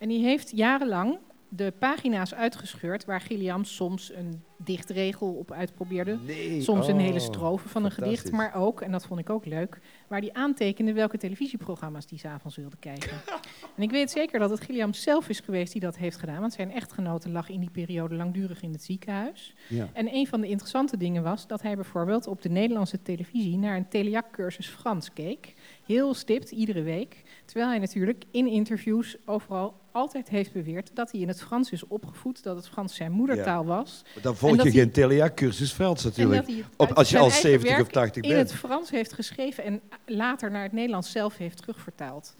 en 0.01 0.07
die 0.07 0.23
heeft 0.23 0.51
jarenlang 0.55 1.17
de 1.49 1.73
pagina's 1.79 2.33
uitgescheurd 2.33 3.05
waar 3.05 3.21
Gilliam 3.21 3.63
soms 3.63 4.13
een 4.13 4.43
dichtregel 4.57 5.33
op 5.33 5.51
uitprobeerde. 5.51 6.17
Soms 6.59 6.87
een 6.87 6.99
hele 6.99 7.19
oh, 7.19 7.25
strofe 7.25 7.69
van 7.69 7.85
een 7.85 7.91
gedicht, 7.91 8.31
maar 8.31 8.55
ook, 8.55 8.81
en 8.81 8.91
dat 8.91 9.05
vond 9.05 9.19
ik 9.19 9.29
ook 9.29 9.45
leuk, 9.45 9.79
waar 10.07 10.21
die 10.21 10.33
aantekende 10.33 10.93
welke 10.93 11.17
televisieprogramma's 11.17 12.05
die 12.05 12.19
s'avonds 12.19 12.55
wilde 12.55 12.75
kijken. 12.79 13.11
en 13.75 13.83
ik 13.83 13.91
weet 13.91 14.11
zeker 14.11 14.39
dat 14.39 14.49
het 14.49 14.61
Gilliam 14.61 14.93
zelf 14.93 15.29
is 15.29 15.39
geweest 15.39 15.71
die 15.71 15.81
dat 15.81 15.97
heeft 15.97 16.17
gedaan, 16.17 16.39
want 16.39 16.53
zijn 16.53 16.71
echtgenote 16.71 17.29
lag 17.29 17.49
in 17.49 17.59
die 17.59 17.71
periode 17.71 18.15
langdurig 18.15 18.61
in 18.61 18.71
het 18.71 18.83
ziekenhuis. 18.83 19.55
Ja. 19.67 19.89
En 19.93 20.13
een 20.13 20.27
van 20.27 20.41
de 20.41 20.47
interessante 20.47 20.97
dingen 20.97 21.23
was 21.23 21.47
dat 21.47 21.61
hij 21.61 21.75
bijvoorbeeld 21.75 22.27
op 22.27 22.41
de 22.41 22.49
Nederlandse 22.49 23.01
televisie 23.01 23.57
naar 23.57 23.75
een 23.75 23.87
telejac-cursus 23.87 24.67
Frans 24.67 25.13
keek. 25.13 25.53
Heel 25.85 26.13
stipt, 26.13 26.51
iedere 26.51 26.81
week. 26.81 27.23
Terwijl 27.45 27.69
hij 27.69 27.79
natuurlijk 27.79 28.23
in 28.31 28.47
interviews 28.47 29.17
overal 29.25 29.79
altijd 29.91 30.29
heeft 30.29 30.53
beweerd 30.53 30.91
dat 30.93 31.11
hij 31.11 31.21
in 31.21 31.27
het 31.27 31.41
Frans 31.41 31.71
is 31.71 31.87
opgevoed, 31.87 32.43
dat 32.43 32.55
het 32.55 32.67
Frans 32.67 32.95
zijn 32.95 33.11
moedertaal 33.11 33.65
was. 33.65 34.03
Maar 34.13 34.23
dan 34.23 34.35
volg 34.35 34.63
je 34.63 34.71
geen 34.71 34.91
Telia-cursus 34.91 35.71
Frans 35.71 36.03
natuurlijk, 36.03 36.49
Op, 36.77 36.91
als 36.91 37.09
je 37.09 37.17
al 37.17 37.29
70 37.29 37.79
of 37.79 37.87
80 37.87 38.21
bent. 38.21 38.33
in 38.33 38.39
het 38.39 38.53
Frans 38.53 38.89
heeft 38.89 39.13
geschreven 39.13 39.63
en 39.63 39.81
later 40.05 40.51
naar 40.51 40.63
het 40.63 40.71
Nederlands 40.71 41.11
zelf 41.11 41.37
heeft 41.37 41.57
terugvertaald. 41.57 42.35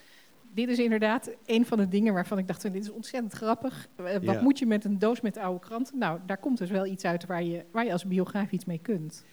Dit 0.53 0.69
is 0.69 0.79
inderdaad 0.79 1.29
een 1.45 1.65
van 1.65 1.77
de 1.77 1.87
dingen 1.87 2.13
waarvan 2.13 2.37
ik 2.37 2.47
dacht, 2.47 2.61
dit 2.61 2.75
is 2.75 2.91
ontzettend 2.91 3.33
grappig. 3.33 3.87
Eh, 3.95 4.17
wat 4.21 4.41
moet 4.41 4.59
je 4.59 4.65
met 4.65 4.85
een 4.85 4.99
doos 4.99 5.21
met 5.21 5.37
oude 5.37 5.59
kranten? 5.59 5.97
Nou, 5.97 6.19
daar 6.25 6.37
komt 6.37 6.57
dus 6.57 6.69
wel 6.69 6.85
iets 6.85 7.05
uit 7.05 7.25
waar 7.25 7.43
je, 7.43 7.63
waar 7.71 7.85
je 7.85 7.91
als 7.91 8.05
biograaf 8.05 8.51
iets 8.51 8.65
mee 8.65 8.79
kunt. 8.81 9.23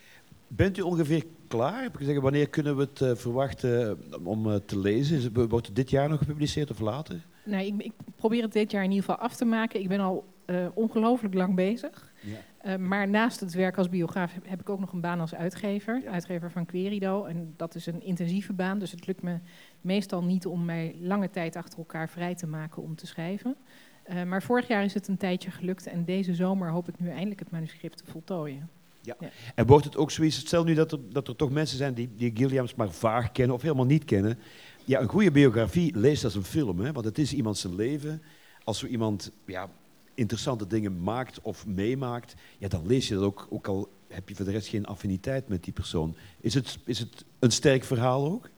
Bent 0.49 0.79
u 0.79 0.81
ongeveer 0.81 1.25
klaar? 1.49 1.83
Heb 1.83 1.93
ik 1.93 1.99
gezegd, 1.99 2.21
wanneer 2.21 2.49
kunnen 2.49 2.77
we 2.77 2.83
het 2.83 3.01
uh, 3.01 3.15
verwachten 3.15 3.99
om 4.25 4.47
uh, 4.47 4.55
te 4.55 4.79
lezen? 4.79 5.49
Wordt 5.49 5.67
het 5.67 5.77
dit 5.77 5.91
jaar 5.91 6.09
nog 6.09 6.19
gepubliceerd 6.19 6.71
of 6.71 6.81
later? 6.81 7.27
Nee, 7.45 7.67
ik, 7.67 7.83
ik, 7.83 7.93
probeer 8.17 8.43
het 8.43 8.53
dit 8.53 8.71
jaar 8.71 8.85
in 8.85 8.91
ieder 8.91 9.05
geval 9.05 9.25
af 9.25 9.37
te 9.37 9.45
maken. 9.45 9.81
Ik 9.81 9.89
ben 9.89 10.01
al 10.01 10.25
uh, 10.47 10.67
ongelooflijk 10.75 11.35
lang 11.35 11.55
bezig. 11.55 12.13
Ja. 12.21 12.77
maar 12.77 13.09
naast 13.09 13.41
het 13.41 13.55
werk 13.55 13.79
als 13.79 13.89
biograaf 13.89 14.35
heb, 14.35 14.49
heb, 14.49 14.61
ik 14.61 14.69
ook 14.69 14.81
nog 14.81 14.93
een 14.93 15.01
baan 15.01 15.21
als 15.21 15.35
uitgever. 15.35 16.03
Uitgever 16.11 16.51
van 16.51 16.67
Querido. 16.67 17.25
En 17.25 17.55
dat 17.57 17.75
is 17.75 17.87
een 17.87 18.03
intensieve 18.03 18.53
baan. 18.53 18.79
Dus 18.79 18.91
het 18.91 19.07
lukt 19.07 19.23
me 19.23 19.39
meestal 19.81 20.23
niet 20.23 20.47
om 20.47 20.65
mij 20.65 20.97
lange 21.01 21.31
tijd 21.31 21.57
achter 21.57 21.79
elkaar 21.79 22.09
vrij 22.09 22.35
te 22.35 22.47
maken 22.47 22.83
om 22.83 22.97
te 22.97 23.07
schrijven. 23.07 23.57
maar 24.27 24.43
vorig 24.43 24.69
jaar 24.69 24.85
is 24.85 24.95
het 24.95 25.09
een 25.09 25.17
tijdje 25.17 25.51
gelukt. 25.51 25.87
En 25.87 26.05
deze 26.05 26.35
zomer 26.35 26.71
hoop 26.71 26.89
ik 26.89 27.01
nu 27.01 27.09
eindelijk 27.09 27.41
het 27.41 27.51
manuscript 27.51 27.97
te 27.97 28.11
voltooien. 28.11 28.69
Ja. 29.01 29.17
En 29.55 29.67
wordt 29.67 29.85
het 29.85 29.97
ook 29.97 30.11
zoiets, 30.11 30.39
stel 30.39 30.65
nu 30.65 30.75
dat 30.75 30.93
er, 30.93 30.99
dat 31.11 31.29
er 31.29 31.37
toch 31.37 31.51
mensen 31.51 31.77
zijn 31.77 31.95
die, 31.95 32.11
die 32.17 32.31
Gilliams 32.35 32.75
maar 32.75 32.91
vaag 32.91 33.33
kennen 33.33 33.57
of 33.57 33.63
helemaal 33.63 33.85
niet 33.85 34.05
kennen. 34.05 34.39
Ja, 34.85 35.01
een 35.01 35.09
goede 35.09 35.31
biografie 35.31 35.99
leest 35.99 36.25
als 36.25 36.35
een 36.35 36.45
film, 36.45 36.81
hè, 36.81 36.93
want 36.93 37.05
het 37.05 37.19
is 37.19 37.33
iemand 37.33 37.59
zijn 37.59 37.75
leven. 37.75 38.23
Als 38.65 38.79
zo 38.79 38.87
iemand 38.87 39.33
ja, 39.47 39.71
interessante 40.15 40.67
dingen 40.67 41.03
maakt 41.03 41.41
of 41.41 41.67
meemaakt, 41.67 42.35
ja, 42.59 42.69
dan 42.69 42.87
lees 42.87 43.09
je 43.09 43.15
dat 43.15 43.23
ook, 43.23 43.47
ook 43.51 43.67
al 43.67 43.89
heb 44.09 44.29
je 44.29 44.35
voor 44.35 44.45
de 44.45 44.51
rest 44.51 44.69
geen 44.69 44.87
affiniteit 44.87 45.49
met 45.49 45.65
die 45.65 45.73
persoon. 45.73 46.17
Is 46.41 46.55
het, 46.55 46.79
is 46.85 46.99
het 46.99 47.25
een 47.39 47.51
sterk 47.51 47.85
verhaal 47.85 48.25
ook? 48.25 48.51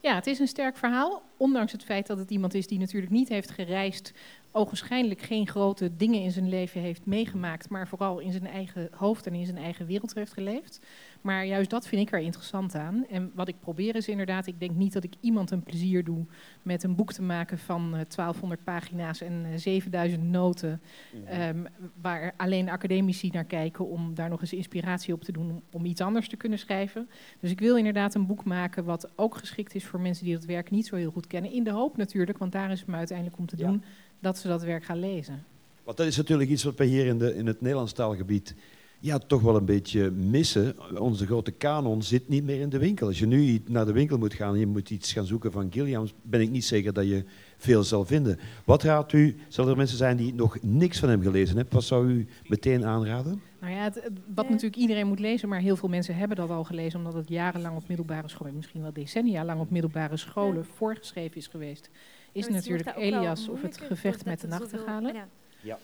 Ja, 0.00 0.14
het 0.14 0.26
is 0.26 0.38
een 0.38 0.46
sterk 0.46 0.76
verhaal, 0.76 1.22
ondanks 1.36 1.72
het 1.72 1.84
feit 1.84 2.06
dat 2.06 2.18
het 2.18 2.30
iemand 2.30 2.54
is 2.54 2.66
die 2.66 2.78
natuurlijk 2.78 3.12
niet 3.12 3.28
heeft 3.28 3.50
gereisd 3.50 4.12
ogenschijnlijk 4.52 5.20
geen 5.20 5.48
grote 5.48 5.96
dingen 5.96 6.22
in 6.22 6.30
zijn 6.30 6.48
leven 6.48 6.80
heeft 6.80 7.06
meegemaakt, 7.06 7.68
maar 7.68 7.88
vooral 7.88 8.18
in 8.18 8.32
zijn 8.32 8.46
eigen 8.46 8.88
hoofd 8.92 9.26
en 9.26 9.34
in 9.34 9.44
zijn 9.44 9.58
eigen 9.58 9.86
wereld 9.86 10.14
heeft 10.14 10.32
geleefd. 10.32 10.80
Maar 11.20 11.46
juist 11.46 11.70
dat 11.70 11.86
vind 11.86 12.02
ik 12.02 12.14
er 12.14 12.20
interessant 12.20 12.74
aan. 12.74 13.06
En 13.10 13.30
wat 13.34 13.48
ik 13.48 13.60
probeer 13.60 13.96
is 13.96 14.08
inderdaad, 14.08 14.46
ik 14.46 14.60
denk 14.60 14.74
niet 14.74 14.92
dat 14.92 15.04
ik 15.04 15.14
iemand 15.20 15.50
een 15.50 15.62
plezier 15.62 16.04
doe 16.04 16.24
met 16.62 16.82
een 16.82 16.94
boek 16.94 17.12
te 17.12 17.22
maken 17.22 17.58
van 17.58 17.94
uh, 17.94 18.00
eh, 18.00 18.06
1200 18.08 18.64
pagina's 18.64 19.20
en 19.20 19.60
7000 19.60 20.22
eh, 20.22 20.28
noten, 20.28 20.80
mhm. 21.12 21.40
um, 21.40 21.66
waar 22.00 22.34
alleen 22.36 22.68
academici 22.68 23.28
naar 23.32 23.44
kijken 23.44 23.88
om 23.88 24.14
daar 24.14 24.28
nog 24.28 24.40
eens 24.40 24.52
inspiratie 24.52 25.14
op 25.14 25.24
te 25.24 25.32
doen 25.32 25.50
om, 25.50 25.62
om, 25.72 25.84
iets 25.84 26.00
anders 26.00 26.28
te 26.28 26.36
kunnen 26.36 26.58
schrijven. 26.58 27.08
Dus 27.40 27.50
ik 27.50 27.60
wil 27.60 27.76
inderdaad 27.76 28.14
een 28.14 28.26
boek 28.26 28.44
maken 28.44 28.84
wat 28.84 29.10
ook 29.16 29.36
geschikt 29.36 29.74
is 29.74 29.84
voor 29.84 30.00
mensen 30.00 30.24
die 30.24 30.34
dat 30.34 30.44
werk 30.44 30.70
niet 30.70 30.86
zo 30.86 30.96
heel 30.96 31.10
goed 31.10 31.26
kennen. 31.26 31.52
In 31.52 31.64
de 31.64 31.70
hoop 31.70 31.96
natuurlijk, 31.96 32.38
want 32.38 32.52
daar 32.52 32.70
is 32.70 32.80
het 32.80 32.88
me 32.88 32.96
uiteindelijk 32.96 33.38
om 33.38 33.46
te 33.46 33.56
doen 33.56 33.82
dat 34.20 34.38
ze 34.38 34.48
dat 34.48 34.62
werk 34.62 34.84
gaan 34.84 34.98
lezen. 34.98 35.44
Want 35.84 35.96
dat 35.96 36.06
is 36.06 36.16
natuurlijk 36.16 36.50
iets 36.50 36.64
wat 36.64 36.76
we 36.76 36.84
hier 36.84 37.06
in, 37.06 37.18
de, 37.18 37.34
in 37.34 37.46
het 37.46 37.60
Nederlands 37.60 37.92
taalgebied 37.92 38.54
ja, 39.00 39.18
toch 39.18 39.42
wel 39.42 39.56
een 39.56 39.64
beetje 39.64 40.10
missen. 40.10 40.76
Onze 40.98 41.26
grote 41.26 41.50
kanon 41.50 42.02
zit 42.02 42.28
niet 42.28 42.44
meer 42.44 42.60
in 42.60 42.68
de 42.68 42.78
winkel. 42.78 43.06
Als 43.06 43.18
je 43.18 43.26
nu 43.26 43.62
naar 43.66 43.86
de 43.86 43.92
winkel 43.92 44.18
moet 44.18 44.34
gaan 44.34 44.54
en 44.54 44.60
je 44.60 44.66
moet 44.66 44.90
iets 44.90 45.12
gaan 45.12 45.26
zoeken 45.26 45.52
van 45.52 45.72
Gilliams, 45.72 46.14
ben 46.22 46.40
ik 46.40 46.50
niet 46.50 46.64
zeker 46.64 46.92
dat 46.92 47.08
je 47.08 47.24
veel 47.56 47.82
zal 47.82 48.04
vinden. 48.04 48.38
Wat 48.64 48.82
raadt 48.82 49.12
u, 49.12 49.36
zal 49.48 49.68
er 49.68 49.76
mensen 49.76 49.96
zijn 49.96 50.16
die 50.16 50.34
nog 50.34 50.56
niks 50.62 50.98
van 50.98 51.08
hem 51.08 51.22
gelezen 51.22 51.56
hebben, 51.56 51.74
wat 51.74 51.84
zou 51.84 52.08
u 52.08 52.26
meteen 52.46 52.86
aanraden? 52.86 53.42
Nou 53.60 53.72
ja, 53.72 53.82
het, 53.82 54.10
wat 54.34 54.48
natuurlijk 54.48 54.76
iedereen 54.76 55.06
moet 55.06 55.20
lezen, 55.20 55.48
maar 55.48 55.60
heel 55.60 55.76
veel 55.76 55.88
mensen 55.88 56.16
hebben 56.16 56.36
dat 56.36 56.50
al 56.50 56.64
gelezen, 56.64 56.98
omdat 56.98 57.14
het 57.14 57.28
jarenlang 57.28 57.76
op 57.76 57.88
middelbare 57.88 58.28
scholen, 58.28 58.56
misschien 58.56 58.82
wel 58.82 58.92
decennia 58.92 59.44
lang 59.44 59.60
op 59.60 59.70
middelbare 59.70 60.16
scholen 60.16 60.64
voorgeschreven 60.64 61.36
is 61.36 61.46
geweest, 61.46 61.90
is 62.32 62.48
natuurlijk 62.48 62.96
Elias 62.96 63.48
of 63.48 63.62
het 63.62 63.80
gevecht 63.80 64.24
met 64.24 64.40
de 64.40 64.46
nachtegalen. 64.46 65.14
Ja. 65.62 65.78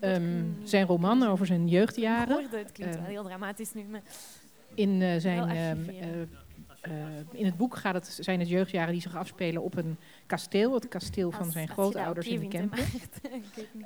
Um, 0.00 0.56
zijn 0.64 0.86
roman 0.86 1.22
over 1.22 1.46
zijn 1.46 1.68
jeugdjaren. 1.68 2.46
Het 2.50 2.72
klinkt 2.72 2.96
wel 2.96 3.04
heel 3.04 3.24
dramatisch 3.24 3.74
nu. 3.74 3.82
Maar... 3.82 4.02
In, 4.74 5.00
uh, 5.00 5.16
zijn, 5.16 5.50
uh, 5.50 6.20
uh, 6.20 6.26
in 7.32 7.44
het 7.44 7.56
boek 7.56 7.76
gaat 7.76 7.94
het, 7.94 8.18
zijn 8.20 8.38
het 8.38 8.48
jeugdjaren 8.48 8.92
die 8.92 9.02
zich 9.02 9.16
afspelen 9.16 9.62
op 9.62 9.76
een 9.76 9.96
kasteel. 10.26 10.74
Het 10.74 10.88
kasteel 10.88 11.30
van 11.30 11.50
zijn 11.50 11.68
grootouders 11.68 12.26
in 12.26 12.40
de 12.40 12.48
Kempen. 12.48 12.78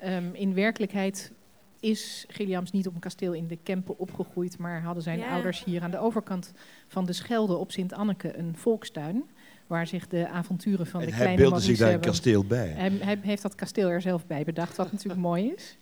um, 0.05 0.35
in 0.45 0.55
werkelijkheid 0.55 1.33
is 1.81 2.25
Gilliams 2.29 2.71
niet 2.71 2.87
op 2.87 2.95
een 2.95 3.01
kasteel 3.01 3.33
in 3.33 3.47
de 3.47 3.59
Kempen 3.63 3.99
opgegroeid, 3.99 4.59
maar 4.59 4.83
hadden 4.83 5.03
zijn 5.03 5.19
ja. 5.19 5.33
ouders 5.33 5.65
hier 5.65 5.83
aan 5.83 5.91
de 5.91 5.99
overkant 5.99 6.53
van 6.87 7.05
de 7.05 7.13
Schelde 7.13 7.57
op 7.57 7.73
Sint-Anneke 7.73 8.37
een 8.39 8.57
volkstuin 8.57 9.31
waar 9.71 9.87
zich 9.87 10.07
de 10.07 10.29
avonturen 10.29 10.87
van 10.87 11.01
en 11.01 11.07
de 11.07 11.13
hij 11.13 11.21
kleine 11.21 11.43
beelde 11.43 11.61
zich 11.61 11.79
daar 11.79 11.93
een 11.93 12.01
kasteel 12.01 12.45
bij. 12.45 12.69
Hij, 12.69 12.93
hij, 13.01 13.19
heeft 13.23 13.43
dat 13.43 13.55
kasteel 13.55 13.89
er 13.89 14.01
zelf 14.01 14.27
bij 14.27 14.45
bedacht, 14.45 14.77
wat 14.77 14.93
natuurlijk 14.93 15.21
mooi 15.31 15.53
is. 15.57 15.77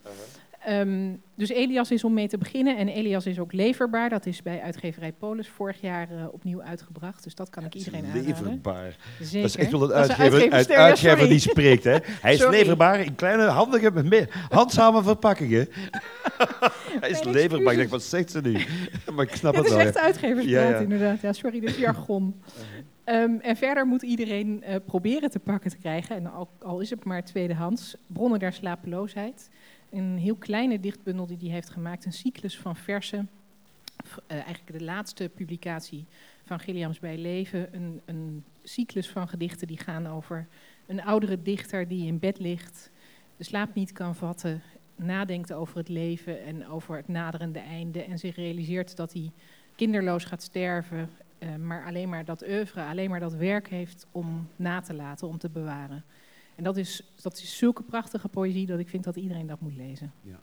Um, 0.69 1.21
dus 1.35 1.49
Elias 1.49 1.91
is 1.91 2.03
om 2.03 2.13
mee 2.13 2.27
te 2.27 2.37
beginnen. 2.37 2.77
En 2.77 2.87
Elias 2.87 3.25
is 3.25 3.39
ook 3.39 3.53
leverbaar. 3.53 4.09
Dat 4.09 4.25
is 4.25 4.41
bij 4.41 4.61
uitgeverij 4.61 5.11
Polis 5.11 5.47
vorig 5.47 5.81
jaar 5.81 6.07
uh, 6.11 6.25
opnieuw 6.31 6.61
uitgebracht. 6.61 7.23
Dus 7.23 7.35
dat 7.35 7.49
kan 7.49 7.65
ik 7.65 7.73
iedereen 7.73 8.05
aanraden. 8.05 8.25
Leverbaar. 8.25 8.95
Zeker. 9.21 9.41
Dat 9.41 9.49
is 9.49 9.55
echt 9.55 9.71
wel 9.71 9.83
een 9.83 9.93
uitgever, 9.93 10.51
uit, 10.51 10.71
uitgever 10.71 11.27
die 11.27 11.39
spreekt. 11.39 11.83
Hè? 11.83 11.97
Hij 12.21 12.33
is 12.33 12.47
leverbaar 12.47 12.99
in 12.99 13.15
kleine, 13.15 13.43
handige, 13.43 14.27
handzame 14.49 15.03
verpakkingen. 15.03 15.67
Hij 17.01 17.09
is 17.09 17.23
leverbaar. 17.23 17.71
Ik 17.71 17.79
denk, 17.79 17.89
wat 17.89 18.03
zegt 18.03 18.31
ze 18.31 18.41
nu? 18.41 18.65
maar 19.13 19.25
ik 19.25 19.35
snap 19.35 19.53
ja, 19.53 19.59
het 19.59 19.69
wel. 19.69 19.79
Het 19.79 19.87
is 19.87 19.95
echt 19.95 20.05
uitgeverspraat, 20.05 20.69
ja, 20.69 20.77
inderdaad. 20.77 21.21
Ja, 21.21 21.33
sorry, 21.33 21.59
dit 21.59 21.75
jargon. 21.75 22.41
Um, 23.11 23.39
en 23.39 23.55
verder 23.55 23.85
moet 23.85 24.01
iedereen 24.01 24.63
uh, 24.67 24.75
proberen 24.85 25.29
te 25.29 25.39
pakken 25.39 25.69
te 25.69 25.77
krijgen, 25.77 26.15
en 26.15 26.31
al, 26.31 26.49
al, 26.61 26.79
is 26.79 26.89
het 26.89 27.03
maar 27.03 27.23
tweedehands, 27.23 27.95
Bronnen 28.07 28.39
der 28.39 28.53
slapeloosheid. 28.53 29.49
Een 29.89 30.17
heel 30.17 30.35
kleine 30.35 30.79
dichtbundel 30.79 31.25
die 31.25 31.37
hij 31.37 31.49
heeft 31.49 31.69
gemaakt, 31.69 32.05
een 32.05 32.13
cyclus 32.13 32.57
van 32.57 32.75
versen. 32.75 33.29
Uh, 34.05 34.17
eigenlijk 34.27 34.79
de 34.79 34.83
laatste 34.83 35.29
publicatie 35.35 36.05
van 36.45 36.59
Gilliams 36.59 36.99
bij 36.99 37.17
Leven. 37.17 37.75
Een, 37.75 38.01
een 38.05 38.43
cyclus 38.63 39.09
van 39.09 39.27
gedichten 39.27 39.67
die 39.67 39.77
gaan 39.77 40.07
over 40.07 40.47
een 40.85 41.03
oudere 41.03 41.41
dichter 41.41 41.87
die 41.87 42.07
in 42.07 42.19
bed 42.19 42.39
ligt, 42.39 42.91
de 43.37 43.43
slaap 43.43 43.73
niet 43.73 43.91
kan 43.91 44.15
vatten, 44.15 44.61
nadenkt 44.95 45.53
over 45.53 45.77
het 45.77 45.89
leven 45.89 46.43
en 46.43 46.67
over 46.67 46.95
het 46.95 47.07
naderende 47.07 47.59
einde 47.59 48.03
en 48.03 48.19
zich 48.19 48.35
realiseert 48.35 48.95
dat 48.95 49.13
hij 49.13 49.31
kinderloos 49.75 50.23
gaat 50.23 50.43
sterven 50.43 51.09
uh, 51.39 51.55
maar 51.55 51.85
alleen 51.85 52.09
maar 52.09 52.25
dat 52.25 52.47
oeuvre, 52.47 52.83
alleen 52.83 53.09
maar 53.09 53.19
dat 53.19 53.33
werk 53.33 53.69
heeft 53.69 54.07
om 54.11 54.47
na 54.55 54.81
te 54.81 54.93
laten, 54.93 55.27
om 55.27 55.37
te 55.37 55.49
bewaren. 55.49 56.03
En 56.55 56.63
dat 56.63 56.77
is, 56.77 57.03
dat 57.21 57.37
is 57.37 57.57
zulke 57.57 57.83
prachtige 57.83 58.27
poëzie 58.27 58.65
dat 58.65 58.79
ik 58.79 58.89
vind 58.89 59.03
dat 59.03 59.15
iedereen 59.15 59.47
dat 59.47 59.59
moet 59.59 59.75
lezen. 59.75 60.11
Ja. 60.21 60.39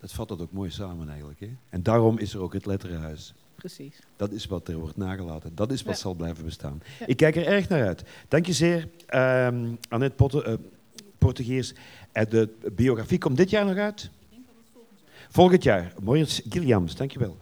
Dat 0.00 0.12
vat 0.12 0.28
dat 0.28 0.40
ook 0.40 0.52
mooi 0.52 0.70
samen 0.70 1.08
eigenlijk. 1.08 1.40
Hè? 1.40 1.50
En 1.68 1.82
daarom 1.82 2.18
is 2.18 2.34
er 2.34 2.40
ook 2.40 2.52
het 2.52 2.66
Letterenhuis. 2.66 3.34
Precies. 3.54 3.98
Dat 4.16 4.32
is 4.32 4.46
wat 4.46 4.68
er 4.68 4.76
wordt 4.76 4.96
nagelaten. 4.96 5.54
Dat 5.54 5.72
is 5.72 5.82
wat 5.82 5.94
ja. 5.94 6.00
zal 6.00 6.14
blijven 6.14 6.44
bestaan. 6.44 6.82
Ja. 6.98 7.06
Ik 7.06 7.16
kijk 7.16 7.36
er 7.36 7.46
erg 7.46 7.68
naar 7.68 7.86
uit. 7.86 8.04
Dank 8.28 8.46
je 8.46 8.52
zeer, 8.52 8.88
um, 9.14 9.78
Annette 9.88 10.16
Potte, 10.16 10.46
uh, 10.46 10.54
Portugees. 11.18 11.74
Uh, 12.12 12.22
de 12.28 12.70
biografie 12.72 13.18
komt 13.18 13.36
dit 13.36 13.50
jaar 13.50 13.66
nog 13.66 13.76
uit? 13.76 14.02
Ik 14.02 14.10
denk 14.30 14.46
dat 14.46 14.54
het 14.56 14.66
volgend 14.72 15.00
jaar. 15.00 15.30
Volgend 15.30 15.62
jaar. 15.62 15.92
Moritz 16.02 16.40
Gilliams, 16.48 16.96
dank 16.96 17.10
je 17.10 17.18
wel. 17.18 17.36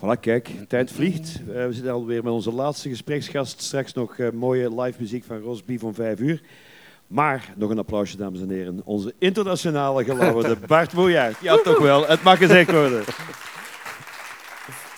Voilà, 0.00 0.20
kijk, 0.20 0.50
tijd 0.68 0.92
vliegt. 0.92 1.40
Uh, 1.40 1.66
we 1.66 1.72
zitten 1.72 1.92
alweer 1.92 2.24
met 2.24 2.32
onze 2.32 2.52
laatste 2.52 2.88
gespreksgast. 2.88 3.62
Straks 3.62 3.92
nog 3.92 4.18
uh, 4.18 4.30
mooie 4.30 4.80
live 4.80 5.00
muziek 5.00 5.24
van 5.24 5.38
Rosby 5.38 5.78
van 5.78 5.94
5 5.94 6.18
uur. 6.18 6.42
Maar 7.06 7.52
nog 7.56 7.70
een 7.70 7.78
applausje, 7.78 8.16
dames 8.16 8.40
en 8.40 8.50
heren. 8.50 8.80
Onze 8.84 9.14
internationale 9.18 10.04
gelauwerde 10.04 10.56
Bart 10.66 10.92
Moejaert. 10.92 11.36
Ja, 11.40 11.56
toch 11.56 11.78
wel. 11.78 12.06
Het 12.06 12.22
mag 12.22 12.38
gezegd 12.38 12.70
worden. 12.70 13.04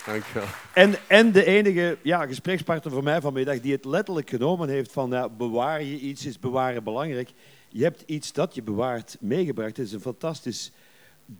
Dankjewel. 0.05 0.47
En, 0.73 0.95
en 1.07 1.31
de 1.31 1.45
enige 1.45 1.97
ja, 2.01 2.25
gesprekspartner 2.25 2.93
voor 2.93 3.03
mij 3.03 3.21
vanmiddag 3.21 3.59
die 3.59 3.71
het 3.71 3.85
letterlijk 3.85 4.29
genomen 4.29 4.69
heeft 4.69 4.91
van 4.91 5.09
ja, 5.09 5.29
bewaar 5.29 5.83
je 5.83 5.99
iets, 5.99 6.25
is 6.25 6.39
bewaren 6.39 6.83
belangrijk. 6.83 7.29
Je 7.69 7.83
hebt 7.83 8.03
iets 8.05 8.33
dat 8.33 8.55
je 8.55 8.61
bewaart 8.61 9.17
meegebracht. 9.19 9.77
Het 9.77 9.85
is 9.85 9.93
een 9.93 9.99
fantastisch 9.99 10.71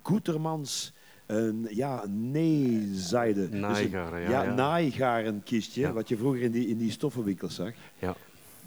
Goetermans 0.02 0.94
een 1.26 1.68
ja, 1.70 2.04
neezijde. 2.08 3.50
Naaigaren, 3.50 4.20
dus 4.22 4.30
ja. 4.30 4.44
Ja, 4.44 4.54
naaigaren 4.54 5.44
kistje, 5.44 5.82
ja. 5.82 5.92
wat 5.92 6.08
je 6.08 6.18
vroeger 6.18 6.42
in 6.42 6.52
die, 6.52 6.68
in 6.68 6.78
die 6.78 6.92
stoffenwinkels 6.92 7.56
zag. 7.56 7.72
Ja. 8.00 8.16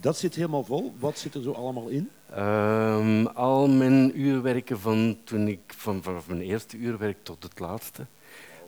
Dat 0.01 0.17
zit 0.17 0.35
helemaal 0.35 0.65
vol. 0.65 0.95
Wat 0.99 1.19
zit 1.19 1.35
er 1.35 1.43
zo 1.43 1.53
allemaal 1.53 1.89
in? 1.89 2.11
Um, 2.39 3.27
al 3.27 3.69
mijn 3.69 4.21
uurwerken 4.21 4.81
van 4.81 5.17
toen 5.25 5.49
ik 5.49 5.61
van, 5.67 6.03
vanaf 6.03 6.29
mijn 6.29 6.41
eerste 6.41 6.77
uurwerk 6.77 7.17
tot 7.23 7.43
het 7.43 7.59
laatste. 7.59 8.07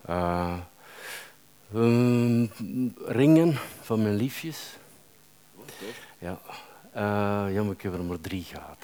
Uh, 0.09 0.59
um, 1.75 2.51
ringen 3.07 3.55
van 3.81 4.03
mijn 4.03 4.15
liefjes. 4.15 4.77
Ja. 6.19 6.41
Uh, 6.97 7.55
jammer, 7.55 7.75
ik 7.75 7.83
heb 7.83 7.93
er 7.93 8.05
maar 8.05 8.21
drie 8.21 8.45
gehad. 8.45 8.79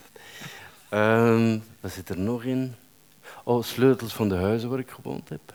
Um, 0.91 1.63
wat 1.81 1.91
zit 1.91 2.09
er 2.09 2.19
nog 2.19 2.45
in? 2.45 2.75
Oh, 3.47 3.63
sleutels 3.63 4.15
van 4.15 4.29
de 4.29 4.35
huizen 4.35 4.71
waar 4.71 4.79
ik 4.79 4.91
gewoond 4.91 5.29
heb. 5.29 5.55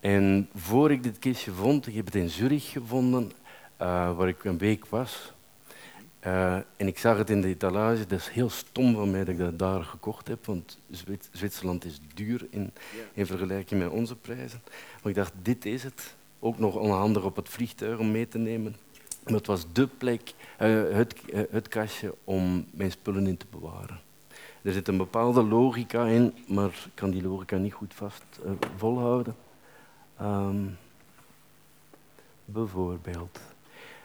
En 0.00 0.48
voor 0.54 0.90
ik 0.90 1.02
dit 1.02 1.18
kistje 1.18 1.52
vond, 1.52 1.86
ik 1.86 1.94
heb 1.94 2.04
het 2.04 2.14
in 2.14 2.28
Zurich 2.28 2.70
gevonden, 2.70 3.32
uh, 3.80 4.16
waar 4.16 4.28
ik 4.28 4.44
een 4.44 4.58
week 4.58 4.86
was. 4.86 5.32
Uh, 6.26 6.54
en 6.54 6.86
ik 6.86 6.98
zag 6.98 7.18
het 7.18 7.30
in 7.30 7.40
de 7.40 7.48
etalage. 7.48 8.06
Dat 8.06 8.18
is 8.18 8.28
heel 8.28 8.50
stom 8.50 8.94
van 8.94 9.10
mij 9.10 9.24
dat 9.24 9.28
ik 9.28 9.38
dat 9.38 9.58
daar 9.58 9.84
gekocht 9.84 10.28
heb, 10.28 10.46
want 10.46 10.78
Zwit 10.90 11.28
Zwitserland 11.32 11.84
is 11.84 12.00
duur 12.14 12.46
in, 12.50 12.72
in 13.12 13.26
vergelijking 13.26 13.82
met 13.82 13.90
onze 13.90 14.16
prijzen. 14.16 14.62
Maar 15.02 15.10
ik 15.10 15.14
dacht, 15.14 15.32
dit 15.42 15.64
is 15.64 15.82
het. 15.82 16.14
Ook 16.38 16.58
nog 16.58 16.74
onhandig 16.74 17.22
op 17.22 17.36
het 17.36 17.48
vliegtuig 17.48 17.98
om 17.98 18.10
mee 18.10 18.28
te 18.28 18.38
nemen. 18.38 18.76
Maar 19.24 19.34
het 19.34 19.46
was 19.46 19.72
dé 19.72 19.86
plek, 19.86 20.32
uh, 20.60 20.92
het, 20.92 21.14
het 21.50 21.68
kastje 21.68 22.14
om 22.24 22.66
mijn 22.70 22.90
spullen 22.90 23.26
in 23.26 23.36
te 23.36 23.46
bewaren. 23.50 24.00
Er 24.62 24.72
zit 24.72 24.88
een 24.88 24.96
bepaalde 24.96 25.42
logica 25.42 26.06
in, 26.06 26.34
maar 26.46 26.68
ik 26.68 26.90
kan 26.94 27.10
die 27.10 27.22
logica 27.22 27.56
niet 27.56 27.72
goed 27.72 27.94
vast 27.94 28.24
uh, 28.44 28.50
volhouden. 28.76 29.36
Um, 30.22 30.76
bijvoorbeeld, 32.44 33.40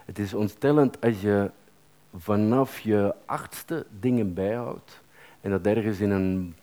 het 0.05 0.19
is 0.19 0.33
ontstellend 0.33 1.01
als 1.01 1.21
je 1.21 1.51
vanaf 2.17 2.79
je 2.79 3.13
achtste 3.25 3.85
dingen 3.99 4.33
bijhoudt 4.33 5.01
en 5.41 5.51
dat 5.51 5.65
ergens 5.65 5.99
in 5.99 6.11
een 6.11 6.55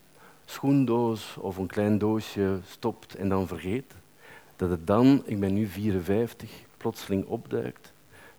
schoendoos 0.44 1.36
of 1.40 1.56
een 1.56 1.66
klein 1.66 1.98
doosje 1.98 2.59
stopt 2.66 3.14
en 3.14 3.28
dan 3.28 3.47
vergeet, 3.47 3.94
dat 4.56 4.70
het 4.70 4.86
dan, 4.86 5.23
ik 5.24 5.40
ben 5.40 5.55
nu 5.55 5.66
54, 5.66 6.51
plotseling 6.77 7.27
opduikt. 7.27 7.93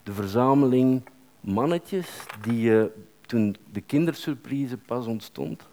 De 0.04 0.14
verzameling 0.14 1.02
mannetjes 1.40 2.26
die 2.42 2.62
je 2.62 2.92
toen 3.26 3.56
de 3.72 3.82
kindersurprise 3.82 4.78
pas 4.78 5.06
ontstond. 5.06 5.68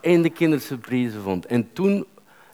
En 0.00 0.22
de 0.22 0.30
kindersurprise 0.30 1.20
vond. 1.20 1.46
En 1.46 1.72
toen, 1.72 2.06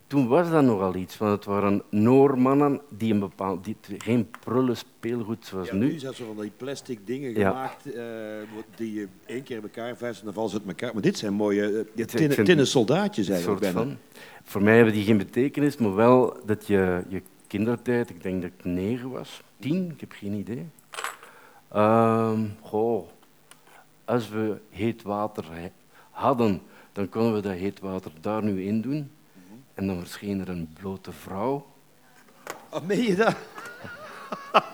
toen 0.06 0.28
was 0.28 0.50
dat 0.50 0.64
nogal 0.64 0.94
iets, 0.94 1.18
want 1.18 1.32
het 1.32 1.44
waren 1.44 1.82
Noormannen 1.90 2.80
die 2.88 3.12
een 3.12 3.18
bepaald, 3.18 3.64
die, 3.64 3.76
geen 3.98 4.30
prullen 4.44 4.76
speelgoed 4.76 5.46
zoals 5.46 5.68
ja, 5.68 5.74
nu. 5.74 5.86
Nu 5.86 5.98
zijn 5.98 6.14
ze 6.14 6.24
van 6.24 6.40
die 6.40 6.52
plastic 6.56 7.06
dingen 7.06 7.34
ja. 7.34 7.50
gemaakt 7.50 7.86
uh, 7.86 8.02
die 8.76 8.94
je 8.94 9.08
één 9.26 9.42
keer 9.42 9.56
in 9.56 9.62
elkaar 9.62 9.96
vuist 9.96 10.18
en 10.18 10.24
dan 10.24 10.34
vallen 10.34 10.50
ze 10.50 10.56
uit 10.56 10.66
elkaar. 10.66 10.92
Maar 10.92 11.02
dit 11.02 11.18
zijn 11.18 11.32
mooie 11.32 11.86
uh, 11.94 12.04
tinnen, 12.04 12.44
tinnen 12.44 12.66
soldaatjes 12.66 13.28
eigenlijk. 13.28 13.62
Soort 13.62 13.74
van. 13.74 13.96
Voor 14.42 14.62
mij 14.62 14.76
hebben 14.76 14.94
die 14.94 15.04
geen 15.04 15.18
betekenis, 15.18 15.76
maar 15.76 15.94
wel 15.94 16.36
dat 16.46 16.66
je 16.66 17.02
je 17.08 17.22
kindertijd, 17.46 18.10
ik 18.10 18.22
denk 18.22 18.42
dat 18.42 18.50
ik 18.58 18.64
negen 18.64 19.10
was, 19.10 19.42
tien, 19.58 19.90
ik 19.90 20.00
heb 20.00 20.12
geen 20.12 20.32
idee. 20.32 20.66
Uh, 21.74 22.38
goh, 22.60 23.08
als 24.12 24.28
we 24.28 24.60
heet 24.70 25.02
water 25.02 25.44
hadden, 26.10 26.62
dan 26.92 27.08
konden 27.08 27.34
we 27.34 27.40
dat 27.40 27.52
heet 27.52 27.80
water 27.80 28.10
daar 28.20 28.42
nu 28.42 28.64
in 28.64 28.80
doen. 28.80 29.10
En 29.74 29.86
dan 29.86 29.98
verscheen 29.98 30.40
er 30.40 30.48
een 30.48 30.68
blote 30.80 31.12
vrouw. 31.12 31.66
Oh, 32.70 32.82
meen 32.82 33.02
je 33.02 33.14
dat? 33.14 33.36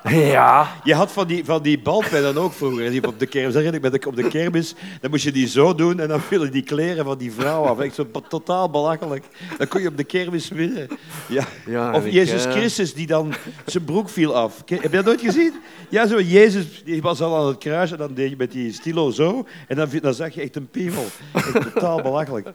Ja. 0.08 0.68
Je 0.84 0.94
had 0.94 1.12
van 1.12 1.26
die, 1.26 1.44
van 1.44 1.62
die 1.62 1.78
balpennen 1.78 2.36
ook 2.36 2.52
vroeger. 2.52 2.90
Die 2.90 3.06
op 3.06 3.18
de 3.18 3.26
kermis, 3.26 3.54
herinner 3.54 3.84
ik 3.84 4.02
me, 4.02 4.08
op 4.08 4.16
de 4.16 4.28
kermis, 4.28 4.74
dan 5.00 5.10
moest 5.10 5.24
je 5.24 5.32
die 5.32 5.46
zo 5.46 5.74
doen 5.74 6.00
en 6.00 6.08
dan 6.08 6.20
vielen 6.20 6.52
die 6.52 6.62
kleren 6.62 7.04
van 7.04 7.18
die 7.18 7.32
vrouw 7.32 7.64
af. 7.64 7.78
Echt 7.78 7.94
zo 7.94 8.06
totaal 8.28 8.70
belachelijk. 8.70 9.24
Dan 9.58 9.68
kon 9.68 9.80
je 9.80 9.88
op 9.88 9.96
de 9.96 10.04
kermis 10.04 10.48
winnen. 10.48 10.88
Ja. 11.28 11.44
Ja, 11.66 11.92
of 11.94 12.04
ik, 12.06 12.12
Jezus 12.12 12.44
eh, 12.44 12.52
Christus 12.52 12.94
die 12.94 13.06
dan 13.06 13.34
zijn 13.66 13.84
broek 13.84 14.08
viel 14.08 14.34
af. 14.34 14.62
Heb 14.66 14.82
je 14.82 14.88
dat 14.88 15.04
nooit 15.04 15.20
gezien? 15.20 15.52
Ja, 15.88 16.06
zo 16.06 16.20
Jezus 16.20 16.84
die 16.84 17.02
was 17.02 17.20
al 17.20 17.36
aan 17.36 17.46
het 17.46 17.58
kruis 17.58 17.92
en 17.92 17.98
dan 17.98 18.14
deed 18.14 18.30
je 18.30 18.36
met 18.36 18.52
die 18.52 18.72
stilo 18.72 19.10
zo 19.10 19.46
en 19.68 19.76
dan, 19.76 19.88
dan 20.00 20.14
zag 20.14 20.34
je 20.34 20.40
echt 20.40 20.56
een 20.56 20.68
piemel. 20.70 21.04
Echt 21.34 21.72
totaal 21.72 22.02
belachelijk. 22.02 22.48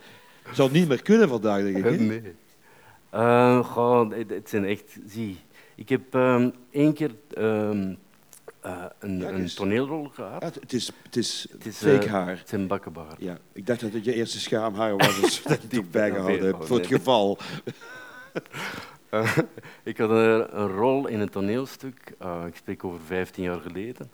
Zou 0.52 0.72
niet 0.72 0.88
meer 0.88 1.02
kunnen 1.02 1.30
vandaag, 1.30 1.62
denk 1.64 1.78
ik. 1.78 1.84
hè? 1.84 1.90
Nee. 1.92 2.22
Eh, 3.10 4.10
het, 4.10 4.30
het 4.30 4.50
zijn 4.50 4.66
echt... 4.66 4.98
Zie, 5.08 5.38
ik 5.76 5.90
heb 5.90 6.16
ehm 6.16 6.50
één 6.72 6.94
keer 6.94 7.12
ehm, 7.30 7.94
eh, 8.64 8.86
een, 9.00 9.36
een 9.36 9.48
toneelrol 9.48 10.08
gehad. 10.08 10.42
Ja, 10.42 10.60
het, 10.62 10.74
is, 10.74 10.92
het 11.04 11.16
is, 11.16 11.48
Het 11.52 11.66
is, 11.66 11.78
fake 11.78 12.06
eh, 12.06 12.12
haar. 12.12 12.38
Het 12.38 12.50
zijn 12.50 12.68
bakkenbaar. 12.68 13.16
Ja, 13.18 13.38
ik 13.52 13.66
dacht 13.66 13.80
dat 13.80 13.94
het 13.94 14.06
je 14.06 14.14
eerste 14.14 14.40
schaamhaar 14.40 14.98
was, 14.98 15.22
dus 15.22 15.44
dat 15.44 15.64
ik 15.64 15.72
het 15.72 15.92
bijgehouden 15.92 16.46
heb, 16.46 16.64
voor 16.64 16.78
het 16.78 16.88
geval. 16.88 17.38
Eh, 19.10 19.38
ik 19.84 19.98
had 19.98 20.10
een, 20.10 20.60
een 20.60 20.68
rol 20.68 21.08
in 21.08 21.20
een 21.20 21.30
toneelstuk, 21.30 22.16
ik 22.48 22.56
spreek 22.56 22.84
over 22.84 23.00
15 23.02 23.44
jaar 23.44 23.60
geleden. 23.60 24.12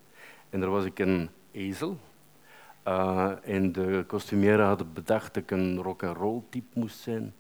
En 0.49 0.60
daar 0.60 0.69
was 0.69 0.86
ik 0.86 0.99
een 0.99 1.30
ezel. 1.52 1.98
En 3.44 3.72
de 3.72 4.03
kostumière 4.07 4.61
had 4.61 4.94
bedacht 4.94 5.34
dat 5.34 5.44
ik 5.44 5.52
een 5.52 5.81
rock-and-roll 5.81 6.41
type 6.49 6.80
moest 6.80 6.99
zijn. 6.99 7.34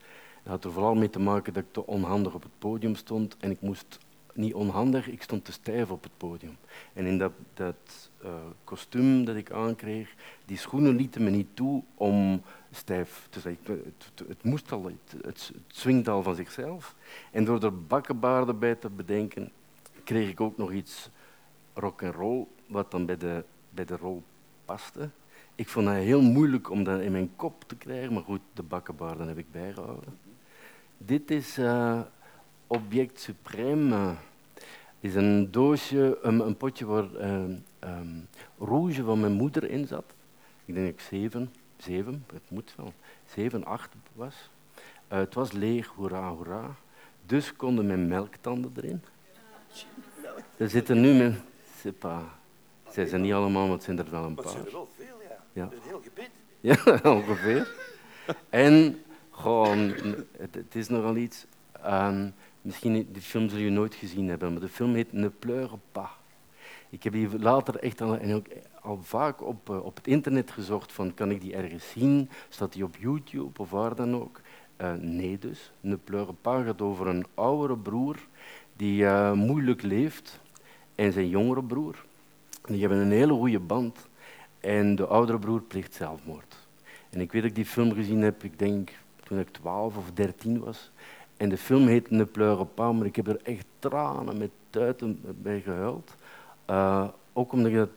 Dat 0.43 0.51
had 0.51 0.63
er 0.63 0.71
vooral 0.71 0.95
mee 0.95 1.09
te 1.09 1.19
maken 1.19 1.53
dat 1.53 1.63
ik 1.63 1.71
te 1.73 1.85
onhandig 1.85 2.33
op 2.33 2.43
het 2.43 2.59
podium 2.59 2.95
stond. 2.95 3.37
En 3.39 3.51
ik 3.51 3.61
moest 3.61 3.99
niet 4.33 4.53
onhandig, 4.53 5.07
ik 5.07 5.21
stond 5.21 5.45
te 5.45 5.51
stijf 5.51 5.89
op 5.89 6.03
het 6.03 6.17
podium. 6.17 6.57
En 6.93 7.05
in 7.05 7.17
dat, 7.17 7.31
dat 7.53 8.09
eh, 8.23 8.31
kostuum 8.63 9.25
dat 9.25 9.35
ik 9.35 9.51
aankreeg, 9.51 10.15
die 10.45 10.57
schoenen 10.57 10.95
lieten 10.95 11.23
me 11.23 11.29
niet 11.29 11.47
toe 11.53 11.83
om 11.95 12.41
stijf 12.71 13.27
te 13.29 13.39
zijn. 13.39 13.57
Het, 13.63 13.85
het, 14.15 14.27
het 14.27 14.43
moest 14.43 14.71
al, 14.71 14.91
het, 15.21 15.51
swingt 15.67 16.07
al 16.07 16.23
van 16.23 16.35
zichzelf. 16.35 16.95
En 17.31 17.45
door 17.45 17.63
er 17.63 17.85
bakkenbaarden 17.85 18.59
bij 18.59 18.75
te 18.75 18.89
bedenken, 18.89 19.51
kreeg 20.03 20.29
ik 20.29 20.41
ook 20.41 20.57
nog 20.57 20.71
iets 20.71 21.09
rock 21.73 22.03
and 22.03 22.15
roll 22.15 22.45
wat 22.67 22.91
dan 22.91 23.05
bij 23.05 23.17
de, 23.17 23.43
bij 23.69 23.85
de 23.85 23.97
rol 23.97 24.23
paste. 24.65 25.09
Ik 25.55 25.67
vond 25.67 25.87
het 25.87 25.95
heel 25.95 26.21
moeilijk 26.21 26.69
om 26.69 26.83
dat 26.83 27.01
in 27.01 27.11
mijn 27.11 27.31
kop 27.35 27.63
te 27.67 27.75
krijgen, 27.75 28.13
maar 28.13 28.23
goed, 28.23 28.41
de 28.53 28.63
bakkenbaarden 28.63 29.27
heb 29.27 29.37
ik 29.37 29.51
bijgehouden. 29.51 30.17
Dit 30.97 31.31
is 31.31 31.57
eh, 31.57 32.01
Object 32.71 33.19
Supreme. 33.19 34.13
is 34.99 35.15
een 35.15 35.51
doosje, 35.51 36.17
een, 36.21 36.39
een 36.39 36.57
potje 36.57 36.85
waar 36.85 37.15
ehm, 37.15 38.19
rouge 38.59 39.03
van 39.03 39.19
mijn 39.19 39.31
moeder 39.33 39.69
in 39.69 39.87
zat. 39.87 40.03
Ik 40.65 40.73
denk 40.73 40.85
dat 40.87 40.95
ik 40.95 41.01
zeven, 41.01 41.53
zeven, 41.77 42.25
het 42.33 42.49
moet 42.49 42.73
wel, 42.77 42.93
zeven, 43.25 43.65
acht 43.65 43.89
was. 44.13 44.49
Eh, 45.07 45.17
het 45.17 45.33
was 45.33 45.51
leeg, 45.51 45.87
hoera, 45.87 46.29
hoera. 46.29 46.75
Dus 47.25 47.55
konden 47.55 47.87
mijn 47.87 48.07
melktanden 48.07 48.71
erin. 48.75 49.01
Er 50.57 50.69
zitten 50.69 51.01
nu 51.01 51.13
mijn... 51.17 51.41
pas- 51.99 52.23
Zij 52.89 53.05
zijn 53.05 53.21
niet 53.21 53.33
allemaal, 53.33 53.63
maar 53.65 53.73
het 53.75 53.83
zijn 53.83 53.99
er 53.99 54.09
wel 54.11 54.23
een 54.23 54.35
paar. 54.35 54.71
wel 54.71 54.89
veel, 54.97 55.21
ja. 55.29 55.37
Ja. 55.53 55.63
Een 55.63 55.79
heel 55.81 56.01
gebit. 56.03 56.29
Ja, 56.61 56.99
ongeveer. 57.15 57.71
En 58.49 59.01
gewoon, 59.31 59.77
het, 60.37 60.55
het 60.55 60.75
is 60.75 60.87
nogal 60.87 61.15
iets. 61.15 61.45
ehm, 61.71 62.29
misschien, 62.61 63.07
die 63.11 63.21
film 63.21 63.49
zul 63.49 63.59
je 63.59 63.69
nooit 63.69 63.95
gezien 63.95 64.27
hebben, 64.27 64.51
maar 64.51 64.61
de 64.61 64.67
film 64.67 64.93
heet 64.93 65.13
Ne 65.13 65.29
pleure 65.29 65.77
pas. 65.91 66.09
Ik 66.89 67.03
heb 67.03 67.13
die 67.13 67.39
later 67.39 67.75
echt 67.75 68.01
al, 68.01 68.17
en 68.17 68.33
ook 68.33 68.45
al 68.81 68.99
vaak 69.01 69.41
op, 69.41 69.69
eh, 69.69 69.85
op 69.85 69.95
het 69.95 70.07
internet 70.07 70.51
gezocht 70.51 70.91
van 70.91 71.13
kan 71.13 71.31
ik 71.31 71.41
die 71.41 71.55
ergens 71.55 71.89
zien? 71.89 72.29
Staat 72.49 72.73
die 72.73 72.83
op 72.83 72.95
YouTube 72.99 73.61
of 73.61 73.69
waar 73.69 73.95
dan 73.95 74.15
ook? 74.15 74.41
Eh, 74.75 74.93
nee 74.93 75.37
dus. 75.37 75.71
Ne 75.81 75.97
pleure 75.97 76.33
pas 76.33 76.65
gaat 76.65 76.81
over 76.81 77.07
een 77.07 77.25
oudere 77.33 77.77
broer 77.77 78.27
die 78.75 79.05
eh, 79.05 79.31
moeilijk 79.31 79.81
leeft 79.81 80.39
en 80.95 81.13
zijn 81.13 81.29
jongere 81.29 81.63
broer. 81.63 82.05
Die 82.65 82.79
hebben 82.79 82.97
een 82.97 83.11
hele 83.11 83.33
goede 83.33 83.59
band. 83.59 84.07
En 84.59 84.95
de 84.95 85.05
oudere 85.05 85.39
broer 85.39 85.61
pleegt 85.61 85.93
zelfmoord. 85.93 86.67
En 87.09 87.21
ik 87.21 87.31
weet 87.31 87.41
dat 87.41 87.49
ik 87.49 87.55
die 87.55 87.65
film 87.65 87.93
gezien 87.93 88.21
heb, 88.21 88.43
ik 88.43 88.59
denk 88.59 88.91
toen 89.23 89.39
ik 89.39 89.49
12 89.49 89.97
of 89.97 90.11
13 90.13 90.59
was. 90.59 90.91
En 91.39 91.49
de 91.49 91.57
film 91.57 91.87
heet 91.87 92.09
Ne 92.09 92.25
pleure 92.25 92.65
pas, 92.65 92.95
maar 92.95 93.05
ik 93.05 93.15
heb 93.15 93.27
er 93.27 93.39
echt 93.43 93.65
tranen 93.79 94.37
met 94.37 94.49
tuiten 94.69 95.19
bij 95.41 95.61
gehuild. 95.61 96.15
Eh, 96.65 97.07
ook 97.33 97.51
omdat 97.51 97.71
dat... 97.73 97.89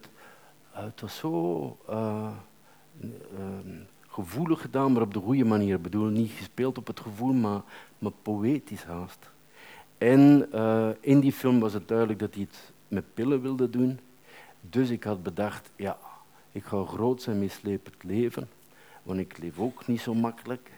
eh, 0.72 0.84
het 0.84 1.00
was 1.00 1.16
zo 1.16 1.76
eh, 1.88 2.28
eh, 3.00 3.08
gevoelig 4.08 4.60
gedaan, 4.60 4.92
maar 4.92 5.02
op 5.02 5.14
de 5.14 5.20
goede 5.20 5.44
manier. 5.44 5.80
Bedoel, 5.80 6.06
niet 6.06 6.30
gespeeld 6.30 6.78
op 6.78 6.86
het 6.86 7.00
gevoel, 7.00 7.32
maar, 7.32 7.60
maar 7.98 8.12
poëtisch 8.22 8.84
haast. 8.84 9.30
En 9.98 10.52
in 11.00 11.20
die 11.20 11.32
film 11.32 11.60
was 11.60 11.72
het 11.72 11.88
duidelijk 11.88 12.18
dat 12.18 12.34
hij 12.34 12.42
het 12.42 12.72
met 12.88 13.14
pillen 13.14 13.42
wilde 13.42 13.70
doen. 13.70 13.98
Dus 14.60 14.90
ik 14.90 15.04
had 15.04 15.22
bedacht, 15.22 15.70
ja, 15.76 15.98
ik 16.52 16.64
ga 16.64 16.84
groot 16.84 17.22
zijn 17.22 17.38
mislepend 17.38 18.02
leven, 18.02 18.48
want 19.02 19.18
ik 19.18 19.38
leef 19.38 19.58
ook 19.58 19.86
niet 19.86 20.00
zo 20.00 20.14
makkelijk. 20.14 20.70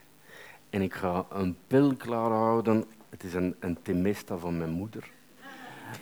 En 0.69 0.81
ik 0.81 0.93
ga 0.93 1.25
een 1.29 1.57
pil 1.67 1.95
klaarhouden. 1.95 2.83
Het 3.09 3.23
is 3.23 3.33
een, 3.33 3.55
een 3.59 3.77
Temesta 3.81 4.37
van 4.37 4.57
mijn 4.57 4.69
moeder. 4.69 5.03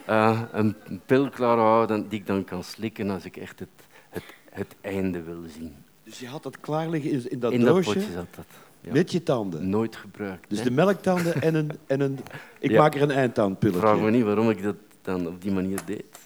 Eh, 0.05 0.41
een 0.51 0.75
pil 1.05 1.29
klaarhouden 1.29 2.09
die 2.09 2.19
ik 2.19 2.25
dan 2.27 2.43
kan 2.43 2.63
slikken 2.63 3.09
als 3.09 3.25
ik 3.25 3.37
echt 3.37 3.59
het, 3.59 3.69
het, 4.09 4.23
het 4.49 4.75
einde 4.81 5.21
wil 5.21 5.43
zien. 5.57 5.75
Dus 6.03 6.19
je 6.19 6.27
had 6.27 6.43
dat 6.43 6.59
klaar 6.59 6.89
liggen 6.89 7.11
in, 7.11 7.31
in 7.31 7.39
dat 7.39 7.51
In 7.51 7.59
dat 7.59 7.67
doosje? 7.75 7.93
potje 7.93 8.11
zat 8.11 8.27
dat. 8.35 8.45
ja. 8.81 8.91
Met 8.91 9.11
je 9.11 9.23
tanden? 9.23 9.69
Nooit 9.69 9.95
gebruikt. 9.95 10.49
Dus 10.49 10.57
hè. 10.57 10.63
de 10.63 10.71
melktanden 10.71 11.41
en 11.41 11.55
een... 11.55 11.71
En 11.87 11.99
een 12.01 12.19
ik 12.59 12.71
Ja. 12.71 12.81
maak 12.81 12.95
er 12.95 13.01
een 13.01 13.11
eindtandpilletje. 13.11 13.81
Vraag 13.81 13.99
me 13.99 14.09
niet 14.11 14.23
waarom 14.23 14.49
ik 14.49 14.63
dat 14.63 14.75
dan 15.01 15.27
op 15.27 15.41
die 15.41 15.51
manier 15.51 15.79
deed. 15.85 16.19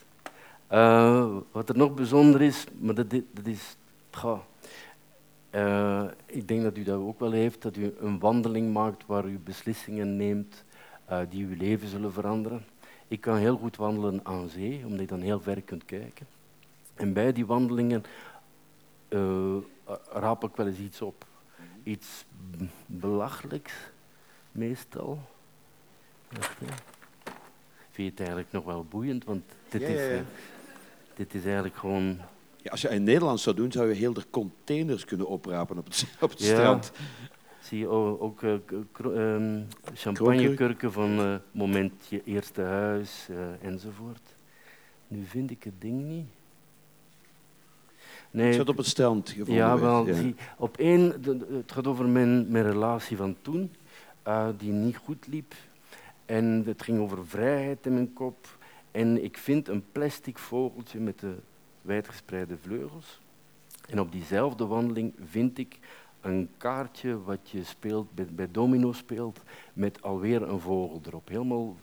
Eh, 0.68 1.27
wat 1.51 1.69
er 1.69 1.77
nog 1.77 1.93
bijzonder 1.93 2.41
is, 2.41 2.64
maar 2.80 2.95
dat, 2.95 3.09
dat 3.09 3.45
is... 3.45 3.76
goh, 4.11 4.39
eh, 5.49 6.03
ik 6.26 6.48
denk 6.48 6.64
dat 6.64 6.78
u 6.78 6.84
dat 6.84 6.99
ook 6.99 7.19
wel 7.19 7.32
heeft, 7.32 7.61
dat 7.61 7.76
u 7.76 7.95
een 7.99 8.19
wandeling 8.19 8.74
maakt 8.74 9.06
waar 9.06 9.26
u 9.26 9.40
beslissingen 9.40 10.15
neemt 10.15 10.64
eh, 11.06 11.19
die 11.30 11.45
uw 11.45 11.56
leven 11.56 11.88
zullen 11.88 12.14
veranderen. 12.14 12.65
Ik 13.07 13.22
kan 13.22 13.38
heel 13.38 13.57
goed 13.57 13.76
wandelen 13.76 14.19
aan 14.24 14.49
zee, 14.49 14.86
omdat 14.86 14.99
je 14.99 15.06
dan 15.06 15.22
heel 15.22 15.40
ver 15.40 15.61
kunt 15.61 15.86
kijken. 15.86 16.28
En 16.94 17.14
bij 17.14 17.34
die 17.34 17.45
wandelingen 17.45 18.03
eh, 19.07 19.56
raap 20.11 20.44
ik 20.44 20.56
wel 20.56 20.68
eens 20.68 20.80
iets 20.80 21.02
op. 21.02 21.26
Iets 21.84 22.26
belachelijks, 22.86 23.74
meestal. 24.52 25.19
Vind 27.91 28.10
het 28.10 28.19
eigenlijk 28.19 28.52
nog 28.52 28.65
wel 28.65 28.86
boeiend, 28.86 29.24
want 29.24 29.44
dit, 29.69 29.82
Ja, 29.82 29.88
is, 29.88 29.99
ja, 29.99 30.15
ja. 30.15 30.24
dit 31.15 31.34
is 31.34 31.44
eigenlijk 31.44 31.76
gewoon... 31.76 32.19
Ja, 32.68 32.73
als 32.73 32.81
je 32.81 32.89
in 32.89 33.03
Nederland 33.03 33.39
zou 33.39 33.56
doen, 33.56 33.72
zou 33.72 33.88
je 33.88 33.94
heel 33.95 34.14
de 34.14 34.23
containers 34.30 35.06
kunnen 35.06 35.27
oprapen 35.27 35.77
op 35.77 35.85
het, 35.85 36.06
op 36.22 36.30
het 36.30 36.39
Ja. 36.39 36.45
strand. 36.45 36.91
Zie 37.61 37.80
je 37.80 37.88
ook 37.88 38.44
ehm, 38.44 39.61
champagnekurken 39.94 40.91
van 40.91 41.19
eh, 41.19 41.35
moment 41.52 41.94
je 42.10 42.22
eerste 42.23 42.61
huis 42.61 43.27
eh, 43.30 43.68
enzovoort. 43.68 44.35
Nu 45.07 45.26
vind 45.26 45.52
ik 45.52 45.64
het 45.64 45.73
ding 45.80 46.03
niet. 46.03 46.26
Het 48.31 48.56
zat 48.56 48.69
op 48.69 48.77
het 48.77 48.85
strand 48.85 49.30
gevonden. 49.30 49.56
Ja, 49.56 49.80
wel. 49.80 50.07
ja. 50.07 50.31
Op 50.57 50.77
één, 50.77 51.14
het 51.52 51.72
gaat 51.72 51.88
over 51.88 52.06
mijn, 52.06 52.52
mijn 52.52 52.64
relatie 52.72 53.18
van 53.18 53.35
toen, 53.41 53.72
die 54.57 54.72
niet 54.72 54.98
goed 54.98 55.27
liep. 55.27 55.53
En 56.26 56.64
het 56.65 56.84
ging 56.84 56.99
over 56.99 57.27
vrijheid 57.27 57.85
in 57.85 57.94
mijn 57.94 58.14
kop. 58.14 58.57
En 58.91 59.23
ik 59.23 59.38
vind 59.38 59.68
een 59.68 59.84
plastic 59.91 60.38
vogeltje 60.38 60.99
met 60.99 61.19
de 61.19 61.35
wijdgespreide 61.88 62.57
vleugels. 62.57 63.19
En 63.89 63.99
op 63.99 64.11
diezelfde 64.11 64.65
wandeling 64.65 65.14
vind 65.26 65.57
ik 65.57 65.80
een 66.22 66.49
kaartje 66.57 67.23
wat 67.23 67.49
je 67.49 67.64
speelt, 67.64 68.15
bij, 68.15 68.26
bij 68.26 68.47
domino 68.51 68.91
speelt, 68.91 69.43
met 69.73 70.01
alweer 70.01 70.41
een 70.41 70.59
vogel 70.59 71.01
erop. 71.05 71.27
Helemaal 71.27 71.76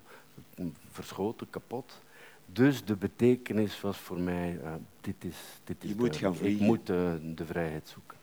verschoten, 0.90 1.50
kapot. 1.50 2.02
Dus 2.46 2.84
de 2.84 2.96
betekenis 2.96 3.80
was 3.80 3.96
voor 3.98 4.20
mij, 4.20 4.58
eh, 4.64 4.72
dit 5.00 5.24
is, 5.24 5.36
dit 5.64 5.84
is 5.84 5.90
Je 5.90 5.96
moet 5.96 6.16
gaan 6.16 6.32
Ik 6.32 6.38
vliegen. 6.38 6.66
moet 6.66 6.90
eh, 6.90 7.12
de 7.34 7.44
vrijheid 7.46 7.88
zoeken. 7.88 8.16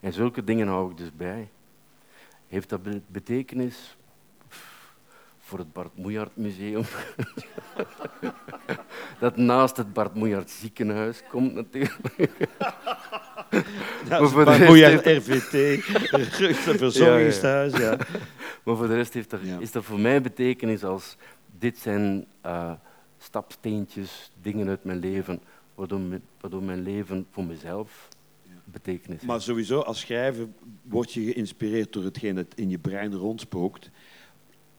En 0.00 0.12
zulke 0.12 0.44
dingen 0.44 0.66
hou 0.68 0.90
ik 0.90 0.96
dus 0.96 1.12
bij. 1.16 1.48
Heeft 2.48 2.68
dat 2.68 2.82
be- 2.82 3.00
betekenis? 3.06 3.96
Voor 5.52 5.60
het 5.60 5.72
Bart 5.72 5.96
Moejaert 5.96 6.36
Museum. 6.36 6.82
dat 9.20 9.36
naast 9.36 9.76
het 9.76 9.92
Bart 9.92 10.14
Moejaert 10.14 10.50
ziekenhuis 10.50 11.22
komt 11.28 11.54
natuurlijk. 11.54 12.28
Bart 14.34 14.48
heeft- 14.48 15.06
RVT, 15.06 15.52
het 16.10 16.56
verzorgingstehuis, 16.78 17.76
ja. 17.76 17.96
Maar 18.64 18.76
voor 18.76 18.86
de 18.86 18.94
rest 18.94 19.14
heeft 19.14 19.32
er, 19.32 19.40
is 19.60 19.72
dat 19.72 19.84
voor 19.84 19.98
mij 20.00 20.22
betekenis 20.22 20.84
als 20.84 21.16
dit 21.58 21.78
zijn 21.78 22.26
eh, 22.40 22.72
stapsteentjes, 23.18 24.30
dingen 24.42 24.68
uit 24.68 24.84
mijn 24.84 24.98
leven, 24.98 25.42
waardoor, 25.74 26.00
waardoor 26.40 26.62
mijn 26.62 26.82
leven 26.82 27.26
voor 27.30 27.44
mezelf 27.44 28.08
betekenis 28.64 29.16
heeft. 29.16 29.26
Maar 29.26 29.40
sowieso, 29.40 29.80
als 29.80 30.00
schrijver 30.00 30.48
word 30.82 31.12
je 31.12 31.32
geïnspireerd 31.32 31.92
door 31.92 32.04
hetgeen 32.04 32.34
dat 32.34 32.54
in 32.54 32.70
je 32.70 32.78
brein 32.78 33.14
rondspookt. 33.14 33.90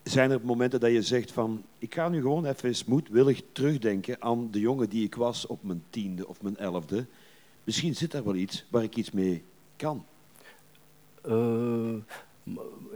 Zijn 0.04 0.30
er 0.30 0.40
momenten 0.42 0.80
dat 0.80 0.90
je 0.90 1.02
zegt 1.02 1.32
van, 1.32 1.62
ik 1.78 1.94
ga 1.94 2.08
nu 2.08 2.20
gewoon 2.20 2.46
even 2.46 2.68
eens 2.68 2.84
moedwillig 2.84 3.42
terugdenken 3.52 4.22
aan 4.22 4.50
de 4.50 4.60
jongen 4.60 4.88
die 4.88 5.04
ik 5.04 5.14
was 5.14 5.46
op 5.46 5.62
mijn 5.62 5.82
tiende 5.90 6.28
of 6.28 6.42
mijn 6.42 6.56
elfde. 6.56 7.06
Misschien 7.64 7.94
zit 7.94 8.10
daar 8.10 8.24
wel 8.24 8.34
iets 8.34 8.64
waar 8.70 8.82
ik 8.82 8.96
iets 8.96 9.10
mee 9.10 9.44
kan. 9.76 10.04
Uh, 11.26 11.94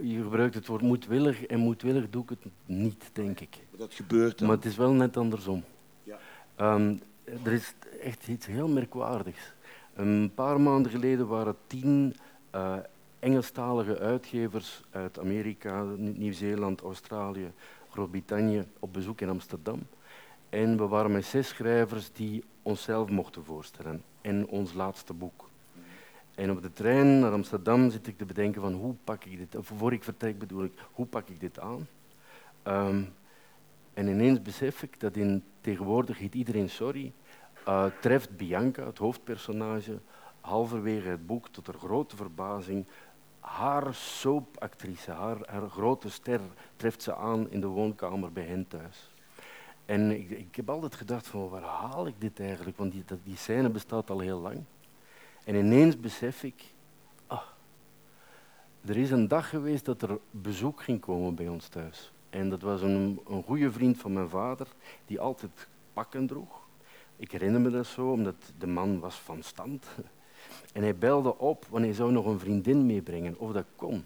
je 0.01 0.21
gebruikt 0.21 0.55
het 0.55 0.67
woord 0.67 0.81
moedwillig 0.81 1.45
en 1.45 1.59
moedwillig 1.59 2.09
doe 2.09 2.23
ik 2.23 2.29
het 2.29 2.45
niet, 2.65 3.09
denk 3.13 3.39
ik. 3.39 3.57
Dat 3.77 3.93
gebeurt 3.93 4.37
dan. 4.37 4.47
Maar 4.47 4.55
het 4.55 4.65
is 4.65 4.75
wel 4.75 4.91
net 4.91 5.17
andersom. 5.17 5.63
Ja. 6.03 6.19
Um, 6.75 7.01
er 7.43 7.51
is 7.51 7.73
echt 8.01 8.27
iets 8.27 8.45
heel 8.45 8.67
merkwaardigs. 8.67 9.53
Een 9.93 10.31
paar 10.35 10.61
maanden 10.61 10.91
geleden 10.91 11.27
waren 11.27 11.55
tien 11.67 12.15
uh, 12.55 12.77
Engelstalige 13.19 13.99
uitgevers 13.99 14.81
uit 14.91 15.19
Amerika, 15.19 15.83
Nieuw-Zeeland, 15.97 16.81
Australië, 16.81 17.51
Groot-Brittannië 17.89 18.65
op 18.79 18.93
bezoek 18.93 19.21
in 19.21 19.29
Amsterdam. 19.29 19.79
En 20.49 20.77
we 20.77 20.87
waren 20.87 21.11
met 21.11 21.25
zes 21.25 21.47
schrijvers 21.47 22.11
die 22.11 22.43
onszelf 22.61 23.09
mochten 23.09 23.43
voorstellen 23.43 24.03
en 24.21 24.47
ons 24.47 24.73
laatste 24.73 25.13
boek. 25.13 25.49
En 26.35 26.51
op 26.51 26.61
de 26.61 26.73
trein 26.73 27.19
naar 27.19 27.31
Amsterdam 27.31 27.89
zit 27.89 28.07
ik 28.07 28.17
te 28.17 28.25
bedenken 28.25 28.61
van 28.61 28.73
hoe 28.73 28.95
pak 29.03 29.25
ik 29.25 29.37
dit, 29.37 29.55
of 29.55 29.71
voor 29.77 29.93
ik 29.93 30.03
vertrek 30.03 30.39
bedoel 30.39 30.63
ik, 30.63 30.73
hoe 30.91 31.05
pak 31.05 31.29
ik 31.29 31.39
dit 31.39 31.59
aan? 31.59 31.87
Um, 32.63 33.13
en 33.93 34.07
ineens 34.07 34.41
besef 34.41 34.83
ik 34.83 34.99
dat 34.99 35.15
in 35.15 35.43
tegenwoordig 35.61 36.17
heet 36.17 36.35
iedereen 36.35 36.69
sorry, 36.69 37.13
uh, 37.67 37.85
treft 38.01 38.37
Bianca, 38.37 38.85
het 38.85 38.97
hoofdpersonage, 38.97 39.99
halverwege 40.41 41.09
het 41.09 41.25
boek 41.25 41.47
tot 41.47 41.67
haar 41.67 41.75
grote 41.75 42.15
verbazing 42.15 42.85
haar 43.39 43.93
soapactrice, 43.93 45.11
haar, 45.11 45.37
haar 45.45 45.69
grote 45.69 46.09
ster, 46.09 46.41
treft 46.75 47.01
ze 47.01 47.15
aan 47.15 47.49
in 47.49 47.61
de 47.61 47.67
woonkamer 47.67 48.31
bij 48.31 48.43
hen 48.45 48.67
thuis. 48.67 49.11
En 49.85 50.11
ik, 50.11 50.29
ik 50.29 50.55
heb 50.55 50.69
altijd 50.69 50.95
gedacht 50.95 51.27
van 51.27 51.49
waar 51.49 51.61
haal 51.61 52.07
ik 52.07 52.15
dit 52.17 52.39
eigenlijk, 52.39 52.77
want 52.77 52.91
die, 52.91 53.03
die 53.23 53.37
scène 53.37 53.69
bestaat 53.69 54.09
al 54.09 54.19
heel 54.19 54.39
lang. 54.39 54.63
En 55.43 55.55
ineens 55.55 55.99
besef 55.99 56.43
ik, 56.43 56.63
ah, 57.27 57.41
er 58.85 58.97
is 58.97 59.11
een 59.11 59.27
dag 59.27 59.49
geweest 59.49 59.85
dat 59.85 60.01
er 60.01 60.19
bezoek 60.31 60.81
ging 60.81 60.99
komen 60.99 61.35
bij 61.35 61.47
ons 61.47 61.67
thuis. 61.67 62.11
En 62.29 62.49
dat 62.49 62.61
was 62.61 62.81
een, 62.81 63.21
een 63.27 63.43
goede 63.43 63.71
vriend 63.71 63.97
van 63.97 64.13
mijn 64.13 64.29
vader, 64.29 64.67
die 65.05 65.19
altijd 65.19 65.67
pakken 65.93 66.27
droeg. 66.27 66.67
Ik 67.15 67.31
herinner 67.31 67.61
me 67.61 67.69
dat 67.69 67.85
zo, 67.85 68.11
omdat 68.11 68.53
de 68.57 68.67
man 68.67 68.99
was 68.99 69.15
van 69.15 69.43
stand. 69.43 69.85
En 70.73 70.81
hij 70.81 70.95
belde 70.95 71.37
op, 71.37 71.65
want 71.69 71.83
hij 71.83 71.93
zou 71.93 72.11
nog 72.11 72.25
een 72.25 72.39
vriendin 72.39 72.85
meebrengen, 72.85 73.39
of 73.39 73.51
dat 73.51 73.65
kon. 73.75 74.05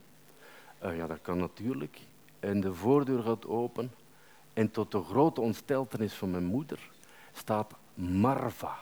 Uh, 0.83 0.97
ja, 0.97 1.07
dat 1.07 1.21
kan 1.21 1.37
natuurlijk. 1.37 1.99
En 2.39 2.61
de 2.61 2.73
voordeur 2.73 3.23
gaat 3.23 3.47
open. 3.47 3.91
En 4.53 4.71
tot 4.71 4.91
de 4.91 5.03
grote 5.03 5.41
ontsteltenis 5.41 6.13
van 6.13 6.31
mijn 6.31 6.45
moeder 6.45 6.89
staat 7.31 7.73
Marva 7.93 8.77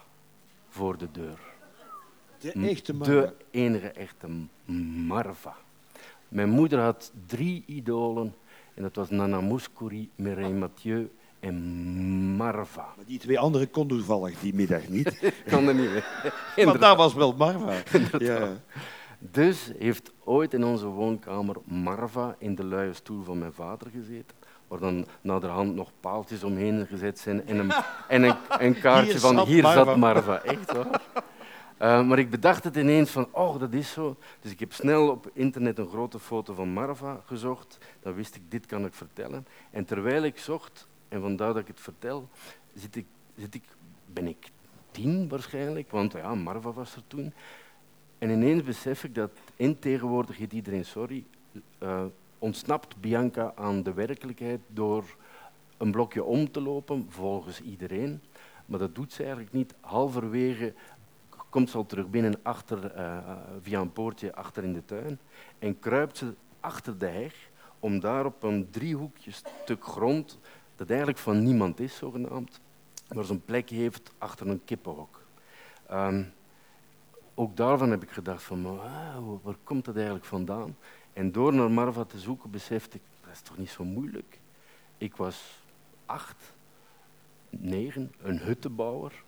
voor 0.70 0.98
de 0.98 1.12
deur. 1.12 1.40
De 2.40 2.52
echte 2.52 2.94
Marva? 2.94 3.14
De 3.14 3.34
enige 3.52 3.90
echte 3.90 4.28
Marva. 5.06 5.56
Mijn 6.28 6.50
moeder 6.50 6.80
had 6.80 7.12
drie 7.26 7.64
idolen. 7.66 8.36
En 8.74 8.82
dat 8.82 8.96
was 8.96 9.10
Nana 9.10 9.42
Mouskouri, 9.42 10.10
Mireille 10.16 10.54
Mathieu 10.54 11.12
en 11.42 11.56
Marva. 12.36 12.94
Maar 12.96 13.06
die 13.06 13.20
twee 13.20 13.40
anderen 13.40 13.70
konden 13.70 13.98
toevallig 13.98 14.40
die 14.40 14.54
middag 14.54 14.88
niet. 14.88 15.34
kan 15.50 15.68
er 15.68 15.76
niet 15.76 15.90
meer. 15.90 16.36
maar 16.66 16.80
daar 16.80 16.96
was 16.96 17.14
wel 17.14 17.34
Marva. 17.34 17.74
ja. 18.18 18.48
Dus 19.20 19.72
heeft 19.78 20.12
ooit 20.24 20.54
in 20.54 20.64
onze 20.64 20.86
woonkamer 20.86 21.56
Marva 21.64 22.36
in 22.38 22.56
de 22.56 22.64
luie 22.64 22.94
stoel 22.94 23.24
van 23.24 23.38
mijn 23.38 23.54
vader 23.54 23.88
gezeten. 23.92 24.38
Waar 24.68 24.80
dan 24.80 25.06
naderhand 25.22 25.76
nog 25.76 25.92
paaltjes 26.00 26.44
omheen 26.44 26.88
gezet 26.88 27.20
zijn 27.20 27.48
en 27.48 27.58
een, 27.58 27.72
en 28.08 28.24
een, 28.24 28.36
een 28.60 28.80
kaartje 28.80 29.20
van 29.20 29.40
hier 29.40 29.64
Marva. 29.64 29.86
zat 29.86 29.98
Marva. 29.98 30.42
Echt 30.44 30.72
waar. 30.72 31.02
Uh, 31.82 32.04
maar 32.04 32.20
ik 32.20 32.30
bedacht 32.30 32.64
het 32.64 32.76
ineens 32.76 33.10
van, 33.10 33.28
oh, 33.32 33.60
dat 33.60 33.74
is 33.74 33.92
zo. 33.92 34.16
Dus 34.40 34.52
ik 34.52 34.60
heb 34.60 34.74
snel 34.74 35.10
op 35.10 35.30
internet 35.34 35.78
een 35.78 35.90
grote 35.90 36.20
foto 36.20 36.54
van 36.54 36.70
Marva 36.70 37.22
gezocht. 37.26 37.78
Dan 38.00 38.14
wist 38.14 38.36
ik, 38.36 38.42
dit 38.52 38.66
kan 38.66 38.86
ik 38.86 38.94
vertellen. 38.94 39.48
En 39.72 39.86
terwijl 39.86 40.24
ik 40.24 40.38
zocht, 40.38 40.88
en 41.12 41.22
vandaar 41.22 41.54
dat 41.54 41.62
ik 41.62 41.68
het 41.68 41.80
vertel, 41.80 42.30
zit 42.74 42.96
ik, 42.96 43.06
zit 43.36 43.56
ik, 43.56 43.64
ben 44.06 44.28
ik 44.28 44.50
tien 44.92 45.28
waarschijnlijk, 45.28 45.92
want 45.92 46.14
ja, 46.14 46.36
Marva 46.36 46.72
was 46.72 46.96
er 46.96 47.08
toen. 47.08 47.34
En 48.18 48.30
ineens 48.30 48.64
besef 48.64 49.04
ik 49.04 49.16
dat 49.16 49.32
in 49.56 49.80
tegenwoordig 49.80 50.38
heet 50.38 50.54
iedereen 50.54 50.86
sorry, 50.86 51.26
uh, 51.80 52.06
ontsnapt 52.40 53.02
Bianca 53.02 53.52
aan 53.56 53.84
de 53.84 53.94
werkelijkheid 53.94 54.60
door 54.68 55.16
een 55.78 55.92
blokje 55.92 56.24
om 56.24 56.52
te 56.52 56.62
lopen, 56.62 57.06
volgens 57.10 57.62
iedereen. 57.62 58.22
Maar 58.66 58.80
dat 58.80 58.96
doet 58.96 59.14
ze 59.14 59.24
eigenlijk 59.24 59.54
niet. 59.54 59.74
Halverwege 59.80 60.74
komt 61.50 61.70
ze 61.70 61.78
al 61.78 61.86
terug 61.86 62.10
binnen 62.10 62.40
achter, 62.42 62.98
uh, 62.98 63.18
via 63.62 63.80
een 63.80 63.92
poortje 63.92 64.36
achter 64.36 64.64
in 64.64 64.74
de 64.74 64.86
tuin 64.86 65.20
en 65.60 65.80
kruipt 65.80 66.18
ze 66.18 66.34
achter 66.60 66.98
de 66.98 67.08
heg 67.08 67.50
om 67.80 68.00
daar 68.00 68.26
op 68.26 68.44
een 68.44 68.70
driehoekje 68.70 69.32
stuk 69.32 69.84
grond 69.84 70.40
dat 70.82 70.90
eigenlijk 70.90 71.20
van 71.20 71.44
niemand 71.44 71.80
is, 71.80 71.96
zogenaamd, 71.96 72.60
maar 73.14 73.24
zo'n 73.24 73.46
plek 73.46 73.70
heeft 73.70 74.14
achter 74.18 74.48
een 74.48 74.62
kippenhok. 74.66 75.22
Um, 75.92 76.34
ook 77.34 77.58
daarvan 77.58 77.92
heb 77.92 78.04
ik 78.04 78.10
gedacht 78.10 78.44
van, 78.44 78.80
waar 79.44 79.56
komt 79.64 79.86
dat 79.86 79.96
eigenlijk 79.96 80.26
vandaan? 80.26 80.78
En 81.14 81.32
door 81.32 81.54
naar 81.54 81.72
Marva 81.72 82.04
te 82.04 82.20
zoeken 82.20 82.52
besefte 82.52 82.98
ik, 82.98 83.04
dat 83.22 83.32
is 83.32 83.42
toch 83.42 83.58
niet 83.58 83.70
zo 83.70 83.84
moeilijk. 83.84 84.40
Ik 84.98 85.16
was 85.16 85.64
acht, 86.06 86.54
negen, 87.50 88.14
een 88.22 88.40
huttebouwer 88.40 89.24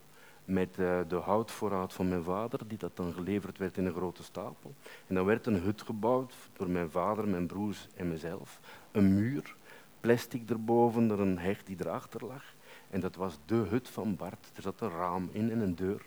met 0.45 0.77
uh, 0.77 0.99
de 1.07 1.15
houtvoorraad 1.15 1.93
van 1.93 2.07
mijn 2.07 2.23
vader, 2.23 2.67
die 2.67 2.77
dat 2.77 2.95
dan 2.95 3.13
geleverd 3.13 3.57
werd 3.57 3.77
in 3.77 3.85
een 3.85 3.93
grote 3.93 4.23
stapel. 4.23 4.73
En 5.07 5.15
dan 5.15 5.25
werd 5.25 5.45
een 5.45 5.61
hut 5.61 5.81
gebouwd 5.81 6.33
door 6.53 6.69
mijn 6.69 6.89
vader, 6.89 7.27
mijn 7.27 7.47
broers 7.47 7.87
en 7.95 8.09
mezelf. 8.09 8.59
Een 8.91 9.13
muur 9.15 9.55
plastic 10.03 10.49
erboven, 10.49 11.11
er 11.11 11.19
een 11.19 11.37
heg 11.37 11.63
die 11.63 11.77
erachter 11.79 12.25
lag. 12.25 12.43
En 12.89 12.99
dat 12.99 13.15
was 13.15 13.37
de 13.45 13.55
hut 13.55 13.89
van 13.89 14.15
Bart. 14.15 14.51
Er 14.55 14.61
zat 14.61 14.81
een 14.81 14.89
raam 14.89 15.29
in 15.31 15.51
en 15.51 15.59
een 15.59 15.75
deur. 15.75 16.01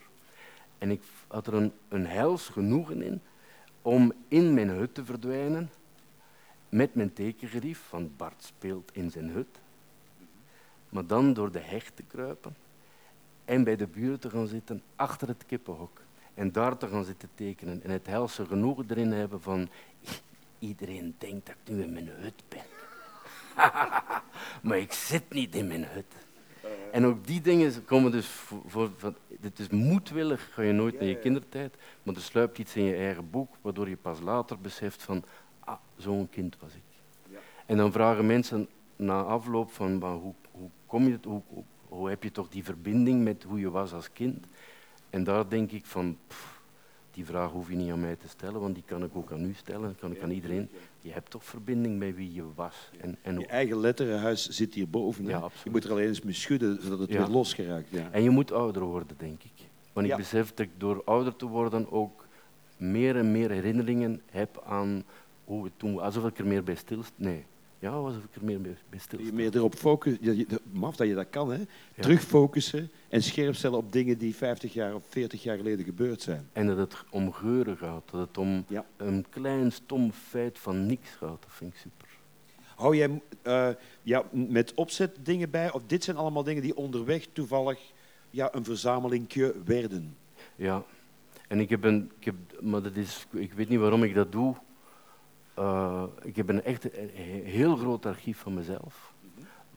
En 0.79 0.91
ik 0.91 1.03
had 1.27 1.47
er 1.47 1.55
een, 1.55 1.73
een 1.89 2.39
genoegen 2.39 3.03
in 3.03 3.21
om 3.83 4.13
in 4.29 4.55
mijn 4.55 4.69
hut 4.69 4.95
te 4.95 5.05
verdwijnen 5.05 5.71
met 6.69 6.95
mijn 6.95 7.13
tekengerief, 7.13 7.91
want 7.91 8.17
Bart 8.17 8.45
speelt 8.45 8.91
in 8.93 9.11
zijn 9.11 9.29
hut. 9.29 9.61
Maar 10.89 11.07
dan 11.07 11.33
door 11.33 11.53
de 11.53 11.61
heg 11.61 11.91
te 11.91 12.03
kruipen 12.03 12.57
en 13.45 13.65
bij 13.65 13.77
de 13.77 13.87
buren 13.87 14.21
te 14.21 14.31
gaan 14.31 14.47
zitten 14.47 14.83
achter 14.97 15.29
het 15.29 15.47
kippenhok. 15.47 16.01
En 16.35 16.53
daar 16.53 16.77
te 16.77 16.89
gaan 16.89 17.05
zitten 17.05 17.29
tekenen 17.35 17.83
en 17.83 17.91
het 17.91 18.07
helse 18.07 18.47
genoegen 18.47 18.85
erin 18.89 19.13
hebben 19.13 19.41
van 19.41 19.69
iedereen 20.59 21.15
denkt 21.19 21.47
dat 21.47 21.57
ik 21.65 21.75
nu 21.75 21.83
in 21.83 21.93
mijn 21.93 22.09
hut 22.09 22.43
ben. 22.49 22.76
maar 24.63 24.79
ik 24.79 24.93
zit 24.93 25.33
niet 25.33 25.55
in 25.55 25.67
mijn 25.67 25.85
hut. 25.85 26.15
En 26.93 27.05
ook 27.05 27.27
die 27.27 27.41
dingen 27.41 27.85
komen 27.85 28.11
dus 28.11 28.27
voor, 28.27 28.63
voor 28.67 28.91
van, 28.97 29.15
het 29.41 29.59
is 29.59 29.69
moedwillig, 29.69 30.49
ga 30.53 30.63
je 30.63 30.73
nooit 30.73 30.95
naar 30.95 31.09
je 31.09 31.19
kindertijd, 31.19 31.75
maar 32.03 32.15
er 32.15 32.21
sluipt 32.21 32.59
iets 32.59 32.77
in 32.77 32.85
je 32.85 32.97
eigen 32.97 33.31
boek, 33.31 33.55
waardoor 33.61 33.89
je 33.89 33.97
pas 33.97 34.21
later 34.21 34.59
beseft 34.59 35.03
van, 35.03 35.25
ah, 35.61 35.77
zo'n 35.97 36.29
kind 36.29 36.57
was 36.61 36.75
ik. 36.75 36.83
En 37.67 37.77
dan 37.77 37.93
vragen 37.93 38.27
mensen 38.27 38.69
na 38.97 39.23
afloop 39.23 39.73
van, 39.73 40.03
hoe, 40.03 40.35
hoe, 40.51 40.71
kom 40.87 41.09
je, 41.09 41.19
hoe, 41.23 41.43
hoe, 41.47 41.65
hoe, 41.89 42.09
heb 42.09 42.23
je 42.23 42.31
toch 42.31 42.49
die 42.49 42.65
verbinding 42.65 43.25
met 43.25 43.43
hoe 43.43 43.61
je 43.61 43.71
was 43.71 43.93
als 43.93 44.13
kind? 44.13 44.47
En 45.11 45.25
daar 45.25 45.49
denk 45.49 45.73
ik 45.73 45.87
van, 45.87 46.19
die 47.11 47.25
vraag 47.25 47.51
hoef 47.51 47.69
je 47.69 47.77
niet 47.77 47.93
aan 47.93 48.01
mij 48.01 48.17
te 48.17 48.29
stellen, 48.29 48.61
want 48.61 48.75
die 48.75 48.85
kan 48.87 49.05
ik 49.05 49.17
ook 49.17 49.33
aan 49.33 49.45
u 49.45 49.55
stellen, 49.55 49.97
kan 50.01 50.13
ik 50.13 50.23
aan 50.23 50.31
iedereen. 50.31 50.71
Je 51.07 51.13
hebt 51.13 51.31
toch 51.31 51.45
verbinding 51.45 51.99
met 51.99 52.15
wie 52.15 52.33
je 52.33 52.45
was. 52.55 52.91
En, 53.01 53.17
en 53.23 53.39
je 53.39 53.47
eigen 53.47 53.81
letterenhuis 53.81 54.49
zit 54.49 54.75
hierboven. 54.75 55.25
Ja, 55.25 55.49
je 55.65 55.71
moet 55.71 55.85
er 55.85 55.91
alleen 55.91 56.07
eens 56.07 56.23
mee 56.23 56.35
schudden, 56.35 56.83
zodat 56.83 56.99
het 56.99 57.11
weer 57.11 57.27
losgeraakt. 57.27 57.91
Ja. 57.91 58.09
En 58.11 58.23
je 58.23 58.31
moet 58.31 58.53
ouder 58.53 58.83
worden, 58.83 59.17
denk 59.19 59.43
ik. 59.43 59.69
Want 59.93 60.07
ik 60.07 60.17
besef 60.17 60.49
dat 60.49 60.59
ik 60.59 60.71
door 60.77 61.03
ouder 61.05 61.37
te 61.37 61.47
worden 61.47 61.93
ook 61.93 62.27
meer 62.77 63.17
en 63.17 63.33
meer 63.33 63.51
herinneringen 63.51 64.23
heb 64.31 64.63
aan 64.67 65.05
hoe 65.45 65.65
het 65.65 65.73
toen... 65.77 66.01
Alsof 66.01 66.27
ik 66.27 66.39
er 66.39 66.47
meer 66.47 66.65
bij 66.65 66.75
stilst. 66.75 67.13
Nee, 67.17 67.45
ja, 67.79 67.91
alsof 67.91 68.25
ik 68.25 68.35
er 68.35 68.45
meer 68.45 68.61
bij 68.61 68.99
stil 68.99 69.21
Je 69.21 69.33
meer 69.33 69.57
erop 69.57 69.75
focussen, 69.75 70.47
maf 70.73 70.97
dat 70.97 71.07
je 71.07 71.15
dat 71.15 71.31
kan, 71.31 71.53
hè? 71.53 71.61
Terugfocussen 72.01 72.91
en 73.09 73.23
scherp 73.23 73.55
stellen 73.55 73.79
op 73.79 73.93
dingen 73.93 74.19
die 74.19 74.35
50 74.35 74.73
jaar 74.73 74.95
of 74.95 75.03
40 75.09 75.43
jaar 75.43 75.57
geleden 75.57 75.85
gebeurd 75.85 76.23
zijn. 76.23 76.49
En 76.53 76.67
dat 76.67 76.77
het 76.77 76.97
om 77.11 77.33
geuren 77.33 77.77
gaat, 77.77 78.11
dat 78.11 78.21
het 78.29 78.39
om 78.39 78.65
een 78.97 79.27
klein 79.31 79.73
stom 79.73 80.13
feit 80.13 80.59
van 80.59 80.87
niks 80.87 81.11
gaat, 81.11 81.43
dat 81.43 81.53
vind 81.53 81.75
ik 81.75 81.79
super. 81.79 82.09
Hou 82.77 82.97
jij 82.97 83.21
uh, 83.45 83.69
ja, 84.03 84.25
met 84.31 84.75
opzet 84.75 85.17
dingen 85.23 85.51
bij? 85.51 85.73
Of 85.73 85.83
dit 85.87 86.05
zijn 86.05 86.17
allemaal 86.17 86.43
dingen 86.43 86.63
die 86.63 86.77
onderweg 86.77 87.27
toevallig 87.33 87.93
ja, 88.31 88.55
een 88.55 88.65
verzamelingje 88.65 89.55
werden? 89.65 90.17
Ja, 90.57 90.85
en 91.49 91.61
ik 91.61 91.69
heb 91.69 91.85
een... 91.85 92.11
Ik, 92.19 92.25
heb, 92.25 92.35
maar 92.61 92.83
dat 92.83 92.97
is, 92.97 93.27
ik 93.31 93.53
weet 93.53 93.69
niet 93.69 93.79
waarom 93.79 94.03
ik 94.03 94.15
dat 94.15 94.33
doe. 94.33 94.57
Uh, 95.59 96.03
ik 96.23 96.37
heb 96.37 96.49
een 96.49 96.63
echt 96.63 96.97
een 96.97 97.11
heel 97.45 97.77
groot 97.77 98.07
archief 98.07 98.39
van 98.39 98.55
mezelf. 98.55 99.15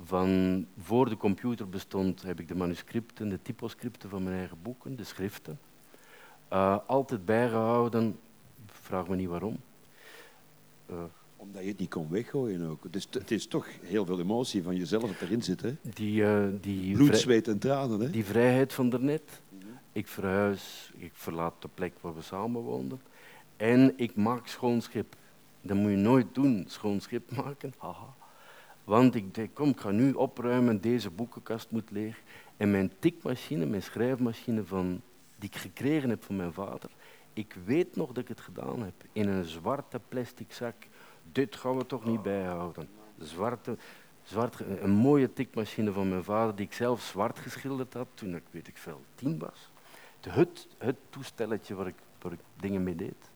Van 0.04 0.66
voor 0.78 1.10
de 1.10 1.18
computer 1.18 1.70
bestond, 1.70 2.22
heb 2.22 2.40
ik 2.40 2.48
de 2.48 2.56
manuscripten, 2.56 3.30
de 3.30 3.42
typoscripten 3.42 4.10
van 4.10 4.24
mijn 4.24 4.36
eigen 4.36 4.58
boeken, 4.62 4.96
de 4.96 5.04
schriften. 5.04 5.60
Uh, 6.54 6.78
altijd 6.88 7.26
bijgehouden, 7.26 8.20
vraag 8.66 9.08
me 9.08 9.16
niet 9.16 9.28
waarom. 9.28 9.58
Uh, 10.92 10.98
Omdat 11.36 11.62
je 11.62 11.68
het 11.68 11.80
niet 11.80 11.90
kon 11.90 12.10
weggooien 12.10 12.70
ook. 12.70 12.94
Dus 12.94 13.08
het 13.12 13.32
is 13.32 13.48
toch 13.48 13.68
heel 13.82 14.06
veel 14.06 14.20
emotie 14.20 14.64
van 14.64 14.76
jezelf 14.76 15.04
dat 15.04 15.22
erin 15.22 15.44
zit. 15.44 15.62
Hè? 15.62 15.76
Die, 15.82 16.22
uh, 16.22 16.48
die 16.62 16.96
Bloed, 16.96 17.18
zweet 17.18 17.48
en 17.48 17.60
tranen. 17.60 18.00
Hè? 18.00 18.10
Die 18.10 18.26
vrijheid 18.26 18.74
van 18.74 18.90
daarnet. 18.90 19.42
Mm 19.50 19.60
-hmm. 19.62 19.70
Ik 19.92 20.08
verhuis, 20.08 20.92
ik 20.98 21.12
verlaat 21.14 21.54
de 21.60 21.70
plek 21.74 21.94
waar 22.02 22.16
we 22.16 22.22
samen 22.22 22.62
woonden. 22.62 23.02
En 23.58 23.94
ik 23.96 24.16
maak 24.16 24.48
schoon 24.48 24.82
schip. 24.82 25.16
Dat 25.62 25.78
moet 25.78 25.92
je 25.92 25.98
nooit 25.98 26.36
doen, 26.36 26.66
schoon 26.68 27.00
schip 27.00 27.32
maken. 27.44 27.74
Haha. 27.78 28.14
Want 28.84 29.16
ik 29.16 29.36
denk, 29.36 29.54
kom, 29.54 29.70
ik 29.70 29.80
ga 29.80 29.92
nu 29.92 30.14
opruimen, 30.14 30.82
deze 30.82 31.10
boekenkast 31.10 31.72
moet 31.72 31.92
leeg. 31.92 32.22
En 32.58 32.72
mijn 32.72 32.92
tikmachine, 33.00 33.66
mijn 33.66 33.84
schrijfmachine 33.84 34.66
van, 34.66 35.02
die 35.36 35.50
ik 35.50 35.56
gekregen 35.56 36.10
heb 36.10 36.24
van 36.24 36.36
mijn 36.36 36.54
vader, 36.54 36.90
ik 37.34 37.56
weet 37.66 37.96
nog 37.96 38.08
dat 38.08 38.18
ik 38.18 38.28
het 38.28 38.40
gedaan 38.40 38.82
heb 38.82 38.94
in 39.12 39.28
een 39.28 39.46
zwarte 39.46 40.00
plastic 40.08 40.52
zak. 40.52 40.76
Dit 41.32 41.56
gaan 41.56 41.78
we 41.78 41.86
toch 41.86 42.06
niet 42.06 42.22
bijhouden. 42.22 42.90
Zwarte, 43.18 43.78
zwart, 44.24 44.60
een 44.60 44.92
mooie 44.92 45.34
tikmachine 45.34 45.92
van 45.92 46.10
mijn 46.10 46.24
vader 46.24 46.56
die 46.56 46.66
ik 46.66 46.74
zelf 46.74 47.02
zwart 47.02 47.40
geschilderd 47.40 47.94
had 47.94 48.08
toen 48.14 48.36
ik, 48.36 48.44
weet 48.52 48.68
ik 48.68 48.78
veel, 48.78 49.02
tien 49.16 49.40
was. 49.40 49.72
Het, 50.30 50.68
het 50.78 50.96
toestelletje 51.10 51.76
waar 51.76 51.88
ik, 51.88 51.96
waar 52.22 52.32
ik 52.32 52.40
dingen 52.56 52.84
mee 52.84 52.96
deed. 52.96 53.29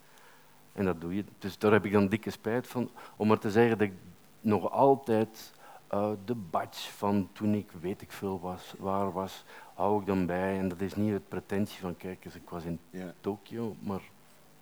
En 0.73 0.85
dat 0.85 1.01
doe 1.01 1.15
je. 1.15 1.23
Dus 1.37 1.57
daar 1.57 1.71
heb 1.71 1.85
ik 1.85 1.91
dan 1.91 2.07
dikke 2.07 2.29
spijt 2.29 2.67
van. 2.67 2.89
Om 3.15 3.27
maar 3.27 3.39
te 3.39 3.51
zeggen 3.51 3.77
dat 3.77 3.87
ik 3.87 3.93
nog 4.41 4.71
altijd 4.71 5.53
uh, 5.93 6.11
de 6.25 6.35
badge 6.35 6.91
van 6.91 7.29
toen 7.33 7.53
ik 7.53 7.71
weet 7.81 8.01
ik 8.01 8.11
veel 8.11 8.39
was, 8.39 8.73
waar 8.77 9.11
was, 9.11 9.43
hou 9.73 9.99
ik 9.99 10.05
dan 10.05 10.25
bij. 10.25 10.57
En 10.57 10.67
dat 10.67 10.81
is 10.81 10.95
niet 10.95 11.13
het 11.13 11.27
pretentie 11.27 11.79
van, 11.79 11.97
kijk 11.97 12.25
eens, 12.25 12.35
ik 12.35 12.49
was 12.49 12.63
in 12.63 12.79
ja. 12.89 13.13
Tokio, 13.19 13.75
maar 13.79 14.01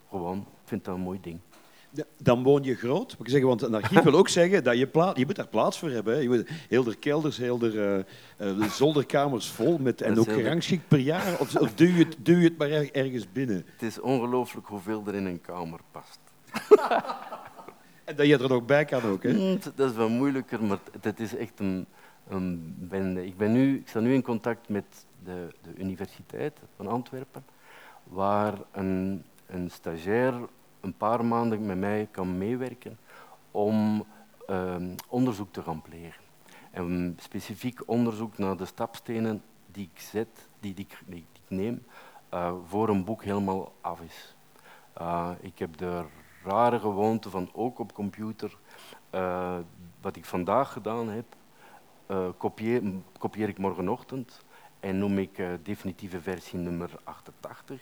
gewoon, 0.10 0.38
ik 0.38 0.68
vind 0.68 0.86
dat 0.86 0.96
een 0.96 1.02
mooi 1.02 1.22
ding. 1.22 1.40
Dan 2.18 2.44
woon 2.44 2.64
je 2.64 2.76
groot. 2.76 3.16
Ik 3.20 3.30
zeggen, 3.30 3.48
want 3.48 3.62
een 3.62 3.76
archief 3.76 4.02
wil 4.02 4.14
ook 4.14 4.30
zeggen 4.40 4.64
dat 4.64 4.78
je, 4.78 4.88
plaats, 4.88 5.20
je 5.20 5.26
moet 5.26 5.36
daar 5.36 5.48
plaats 5.48 5.80
voor 5.80 5.90
hebben. 5.90 6.14
Hè. 6.14 6.20
Je 6.20 6.30
moet 6.30 6.50
heel 6.70 6.84
de 6.84 6.96
kelders, 6.96 7.38
heel 7.38 7.58
de 7.58 8.06
uh, 8.42 8.70
zolderkamers 8.70 9.50
vol 9.50 9.78
met 9.78 10.02
en 10.02 10.20
ook 10.20 10.32
gerangschikt 10.32 10.88
per 10.88 11.00
jaar. 11.00 11.40
Of, 11.40 11.56
of 11.56 11.74
duw, 11.74 11.88
je 11.88 12.04
het, 12.04 12.16
duw 12.20 12.42
het 12.42 12.58
maar 12.58 12.70
ergens 12.70 13.32
binnen? 13.32 13.66
Het 13.72 13.82
is 13.82 14.00
ongelooflijk 14.00 14.68
hoeveel 14.68 15.04
er 15.08 15.16
in 15.16 15.26
een 15.26 15.42
kamer 15.42 15.80
past. 15.92 16.20
En 18.04 18.18
dat 18.18 18.28
je 18.28 18.38
er 18.38 18.50
nog 18.50 18.66
bij 18.66 18.86
kan 18.86 19.04
ook, 19.04 19.24
hè? 19.24 19.34
Mm, 19.34 19.60
dat 19.76 19.90
is 19.90 19.96
wel 19.96 20.10
moeilijker, 20.10 20.64
maar 20.64 20.80
het 21.02 21.20
is 21.20 21.36
echt 21.36 21.60
een, 21.60 21.86
een 22.28 22.76
bende. 22.78 23.26
Ik, 23.26 23.38
ben 23.38 23.52
nu, 23.52 23.78
ik 23.78 23.88
sta 23.88 24.00
nu 24.00 24.14
in 24.14 24.22
contact 24.22 24.70
met 24.70 25.06
de, 25.24 25.48
de 25.62 25.82
Universiteit 25.82 26.60
van 26.76 26.88
Antwerpen, 26.88 27.44
waar 28.04 28.54
een, 28.72 29.24
een 29.46 29.70
stagiair 29.72 30.34
een 30.82 30.98
paar 30.98 31.26
maanden 31.26 31.66
met 31.66 31.78
mij 31.78 32.08
kan 32.12 32.38
meewerken 32.38 32.98
om 33.52 34.06
um, 34.50 34.96
onderzoek 35.08 35.52
te 35.52 35.62
gaan 35.62 35.82
plegen. 35.82 36.24
En 36.72 37.18
specifiek 37.20 37.82
onderzoek 37.86 38.38
naar 38.38 38.58
de 38.58 38.66
stapstenen 38.66 39.44
die 39.72 39.90
ik 39.94 40.00
zet, 40.00 40.50
die, 40.60 40.74
die, 40.74 40.88
ik 41.10 41.26
neem, 41.48 41.86
uh, 42.34 42.54
voor 42.68 42.90
een 42.90 43.04
boek 43.04 43.24
helemaal 43.24 43.74
af 43.82 44.02
is. 44.02 44.36
Uh, 45.02 45.30
ik 45.40 45.60
heb 45.60 45.80
er 45.80 46.06
rare 46.44 46.80
gewoonte 46.80 47.30
van 47.30 47.50
ook 47.54 47.80
op 47.80 47.94
computer, 47.94 48.58
uh, 49.12 49.58
wat 50.02 50.16
ik 50.16 50.26
vandaag 50.26 50.74
gedaan 50.74 51.10
heb, 51.10 51.26
kopieer, 52.38 52.82
kopieer, 53.18 53.50
ik 53.50 53.58
morgenochtend 53.58 54.46
en 54.80 54.98
noem 54.98 55.18
ik 55.18 55.44
definitieve 55.64 56.22
versie 56.22 56.60
nummer 56.60 56.92
88, 57.04 57.82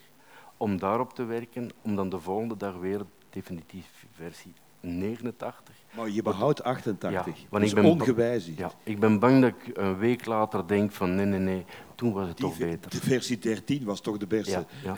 om 0.60 0.80
daarop 0.80 1.14
te 1.14 1.24
werken, 1.24 1.70
om 1.82 1.96
dan 1.96 2.10
de 2.10 2.20
volgende 2.20 2.58
dag 2.58 2.76
weer 2.76 3.06
definitieve 3.30 4.06
versie 4.12 4.54
89. 4.80 5.76
Maar 5.96 6.10
je 6.10 6.22
behoudt 6.22 6.64
88, 6.64 7.12
ja, 7.12 7.48
want 7.50 7.64
ik 7.64 7.74
ben 7.74 7.84
ongewijzigd. 7.84 8.58
Ja, 8.58 8.72
ik 8.84 9.00
ben 9.00 9.20
bang 9.20 9.42
dat 9.42 9.50
ik 9.50 9.78
een 9.78 9.98
week 9.98 10.26
later 10.26 10.68
denk 10.68 10.92
van 10.92 11.16
nee, 11.16 11.26
nee, 11.26 11.40
nee, 11.40 11.66
toen 11.96 12.14
was 12.14 12.28
het 12.28 12.38
Die, 12.38 12.46
toch 12.46 12.58
beter. 12.58 12.92
De 12.92 13.02
versie 13.02 13.38
13 13.38 13.84
was 13.84 14.02
toch 14.02 14.18
de 14.18 14.28
beste? 14.28 14.52
Ja, 14.52 14.66
ja. 14.84 14.98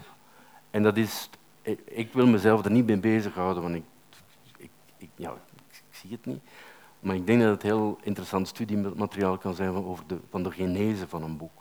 En 0.70 0.84
dat 0.84 0.98
is 0.98 1.30
ik 1.86 2.14
wil 2.14 2.28
mezelf 2.28 2.66
er 2.66 2.72
niet 2.72 2.86
mee 2.86 3.00
bezighouden, 3.00 3.64
want 3.64 3.76
ik, 3.76 3.84
ik, 4.58 4.70
ik, 4.98 5.10
ja, 5.16 5.32
ik, 5.32 5.84
zie 5.90 6.12
het 6.12 6.26
niet. 6.26 6.42
Maar 7.00 7.16
ik 7.16 7.26
denk 7.26 7.42
dat 7.42 7.52
het 7.52 7.62
heel 7.62 7.98
interessant 8.02 8.48
studiemateriaal 8.48 9.38
kan 9.38 9.54
zijn 9.54 9.74
van, 9.74 9.86
over 9.86 10.08
de, 10.08 10.18
van 10.30 10.44
de 10.44 10.52
genese 10.52 11.08
van 11.08 11.24
een 11.24 11.38
boek. 11.38 11.61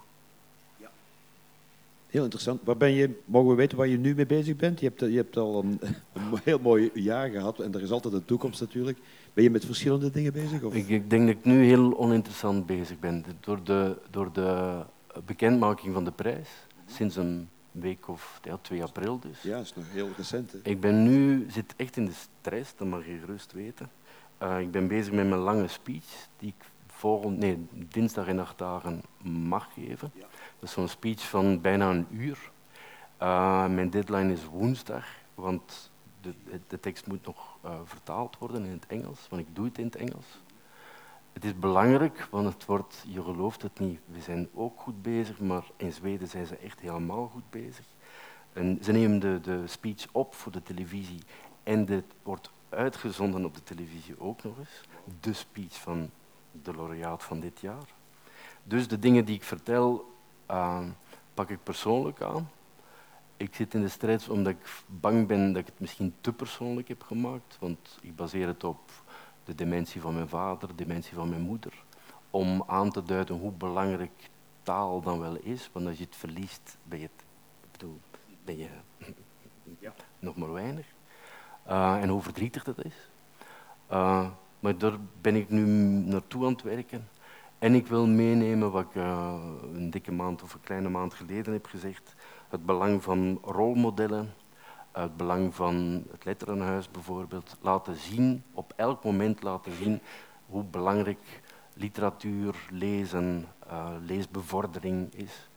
Heel 2.11 2.23
interessant. 2.23 2.61
Waar 2.65 2.77
ben 2.77 2.91
je, 2.91 3.19
mogen 3.25 3.51
we 3.51 3.55
weten 3.55 3.79
waar 3.79 3.87
je 3.87 3.99
nu 3.99 4.15
mee 4.15 4.27
bezig 4.27 4.57
bent? 4.57 4.81
Je 4.81 4.87
hebt, 4.87 5.01
je 5.01 5.17
hebt 5.17 5.37
al 5.37 5.63
een, 5.63 5.81
een 6.15 6.41
heel 6.45 6.59
mooi 6.59 6.91
jaar 6.95 7.31
gehad 7.31 7.61
en 7.61 7.75
er 7.75 7.83
is 7.83 7.91
altijd 7.91 8.15
een 8.15 8.25
toekomst 8.25 8.61
natuurlijk. 8.61 8.99
Ben 9.35 9.45
je 9.45 9.51
met 9.51 9.65
verschillende 9.65 10.11
dingen 10.11 10.33
bezig? 10.33 10.63
Of? 10.63 10.75
Ik, 10.75 10.89
ik 10.89 11.11
denk 11.11 11.27
dat 11.27 11.37
ik 11.37 11.45
nu 11.45 11.65
heel 11.65 11.99
oninteressant 11.99 12.67
bezig 12.67 12.99
ben. 12.99 13.25
Door 13.41 13.65
de, 13.65 13.97
door 14.11 14.33
de 14.33 14.81
bekendmaking 15.25 15.95
van 15.95 16.05
de 16.05 16.13
prijs, 16.13 16.49
sinds 16.87 17.17
een 17.17 17.49
week 17.73 18.09
of 18.09 18.41
ja, 18.43 18.59
2 18.61 18.83
april 18.83 19.19
dus. 19.19 19.43
Ja, 19.43 19.57
dat 19.57 19.65
is 19.65 19.75
nog 19.75 19.85
heel 19.93 20.09
recent. 20.17 20.53
Hè? 20.53 20.59
Ik 20.63 20.81
ben 20.81 21.03
nu, 21.03 21.47
zit 21.51 21.75
echt 21.77 21.97
in 21.97 22.05
de 22.05 22.13
stress, 22.13 22.77
dat 22.77 22.89
mag 22.89 23.07
je 23.07 23.19
gerust 23.19 23.53
weten. 23.53 23.91
Uh, 24.43 24.61
ik 24.61 24.71
ben 24.71 24.89
bezig 24.89 25.13
met 25.13 25.29
mijn 25.29 25.41
lange 25.41 25.69
speech, 25.69 26.29
die 26.39 26.55
ik 26.59 26.65
volgend, 26.87 27.39
nee, 27.39 27.67
dinsdag 27.73 28.27
en 28.27 28.39
acht 28.39 28.59
dagen 28.59 29.03
mag 29.23 29.69
geven. 29.75 30.11
Ja. 30.15 30.27
Dat 30.61 30.69
is 30.69 30.75
zo'n 30.75 30.89
speech 30.89 31.29
van 31.29 31.61
bijna 31.61 31.91
een 31.91 32.07
uur. 32.11 32.51
Uh, 33.23 33.67
mijn 33.67 33.91
deadline 33.91 34.33
is 34.33 34.45
woensdag, 34.45 35.07
want 35.35 35.91
de, 36.21 36.35
de 36.69 36.81
tekst 36.81 37.07
moet 37.07 37.27
nog 37.27 37.57
uh, 37.65 37.71
vertaald 37.85 38.39
worden 38.39 38.65
in 38.65 38.71
het 38.71 38.87
Engels, 38.87 39.27
want 39.29 39.43
ik 39.43 39.55
doe 39.55 39.65
het 39.65 39.79
in 39.79 39.85
het 39.85 39.97
Engels. 39.97 40.27
Het 41.33 41.45
is 41.45 41.59
belangrijk, 41.59 42.29
want 42.31 42.47
het 42.53 42.65
wordt, 42.65 43.05
je 43.09 43.23
gelooft 43.23 43.63
het 43.63 43.79
niet, 43.79 44.01
we 44.05 44.21
zijn 44.21 44.49
ook 44.55 44.81
goed 44.81 45.03
bezig, 45.03 45.41
maar 45.41 45.65
in 45.77 45.93
Zweden 45.93 46.29
zijn 46.29 46.47
ze 46.47 46.57
echt 46.57 46.81
helemaal 46.81 47.29
goed 47.29 47.51
bezig. 47.51 47.85
En 48.53 48.79
ze 48.83 48.93
nemen 48.93 49.19
de, 49.19 49.41
de 49.41 49.67
speech 49.67 50.07
op 50.13 50.35
voor 50.35 50.53
de 50.53 50.63
televisie 50.63 51.23
en 51.63 51.85
dit 51.85 52.05
wordt 52.23 52.51
uitgezonden 52.69 53.45
op 53.45 53.55
de 53.55 53.63
televisie 53.63 54.21
ook 54.21 54.43
nog 54.43 54.59
eens. 54.59 54.81
De 55.21 55.33
speech 55.33 55.81
van 55.81 56.11
de 56.63 56.75
laureaat 56.75 57.23
van 57.23 57.41
dit 57.41 57.61
jaar. 57.61 57.95
Dus 58.63 58.89
de 58.89 58.99
dingen 58.99 59.25
die 59.25 59.35
ik 59.35 59.45
vertel, 59.45 60.10
uh, 60.51 60.83
pak 61.35 61.51
ik 61.51 61.63
persoonlijk 61.63 62.23
aan. 62.23 62.51
Ik 63.37 63.55
zit 63.55 63.75
in 63.75 63.81
de 63.81 63.89
strijd 63.89 64.29
omdat 64.29 64.53
ik 64.53 64.83
bang 64.87 65.27
ben 65.27 65.53
dat 65.53 65.61
ik 65.63 65.67
het 65.67 65.81
misschien 65.81 66.15
te 66.21 66.33
persoonlijk 66.33 66.89
heb 66.89 67.03
gemaakt, 67.03 67.57
want 67.61 67.99
ik 68.03 68.17
baseer 68.17 68.47
het 68.47 68.65
op 68.65 68.91
de 69.45 69.55
dementie 69.55 70.01
van 70.01 70.15
mijn 70.15 70.29
vader, 70.29 70.69
de 70.69 70.75
dementie 70.75 71.15
van 71.15 71.29
mijn 71.29 71.41
moeder, 71.41 71.85
om 72.31 72.65
aan 72.67 72.91
te 72.91 73.03
duiden 73.03 73.37
hoe 73.37 73.53
belangrijk 73.53 74.31
taal 74.63 75.01
dan 75.01 75.21
wel 75.21 75.37
is. 75.37 75.71
Want 75.73 75.87
als 75.87 75.99
je 75.99 76.05
het 76.05 76.17
verliest, 76.17 76.77
ben 76.83 76.99
je, 76.99 77.05
het, 77.05 77.25
bedoel, 77.71 78.01
ben 78.45 78.57
je 78.59 78.69
ja. 79.79 79.93
nog 80.19 80.37
maar 80.37 80.53
weinig. 80.53 80.87
Uh, 81.69 82.03
en 82.03 82.09
hoe 82.09 82.23
verdrietig 82.23 82.65
dat 82.65 82.85
is. 82.85 83.11
Uh, 83.91 84.27
maar 84.61 84.79
daar 84.79 84.97
ben 85.21 85.37
ik 85.37 85.51
nu 85.51 85.65
naartoe 86.11 86.45
aan 86.47 86.53
het 86.53 86.63
werken. 86.63 87.09
En 87.61 87.75
ik 87.75 87.87
wil 87.87 88.07
meenemen 88.07 88.71
wat 88.71 88.85
ik 88.85 88.95
uh, 88.95 89.35
een 89.73 89.91
dikke 89.91 90.13
maand 90.13 90.43
of 90.43 90.55
een 90.55 90.61
kleine 90.61 90.89
maand 90.89 91.15
geleden 91.15 91.53
heb 91.53 91.67
gezegd. 91.67 92.15
Het 92.49 92.67
belang 92.67 93.03
van 93.03 93.39
rolmodellen 93.43 94.35
het 94.93 95.17
belang 95.17 95.55
van 95.55 96.05
het 96.11 96.25
letterenhuis 96.25 96.91
bijvoorbeeld, 96.91 97.57
laten 97.61 97.97
zien, 97.97 98.43
op 98.53 98.73
elk 98.77 99.05
moment 99.05 99.43
laten 99.43 99.73
zien 99.73 100.01
hoe 100.47 100.65
belangrijk 100.65 101.43
literatuur, 101.75 102.55
lezen, 102.71 103.47
uh, 103.67 103.89
leesbevordering 104.01 105.15
is. 105.15 105.50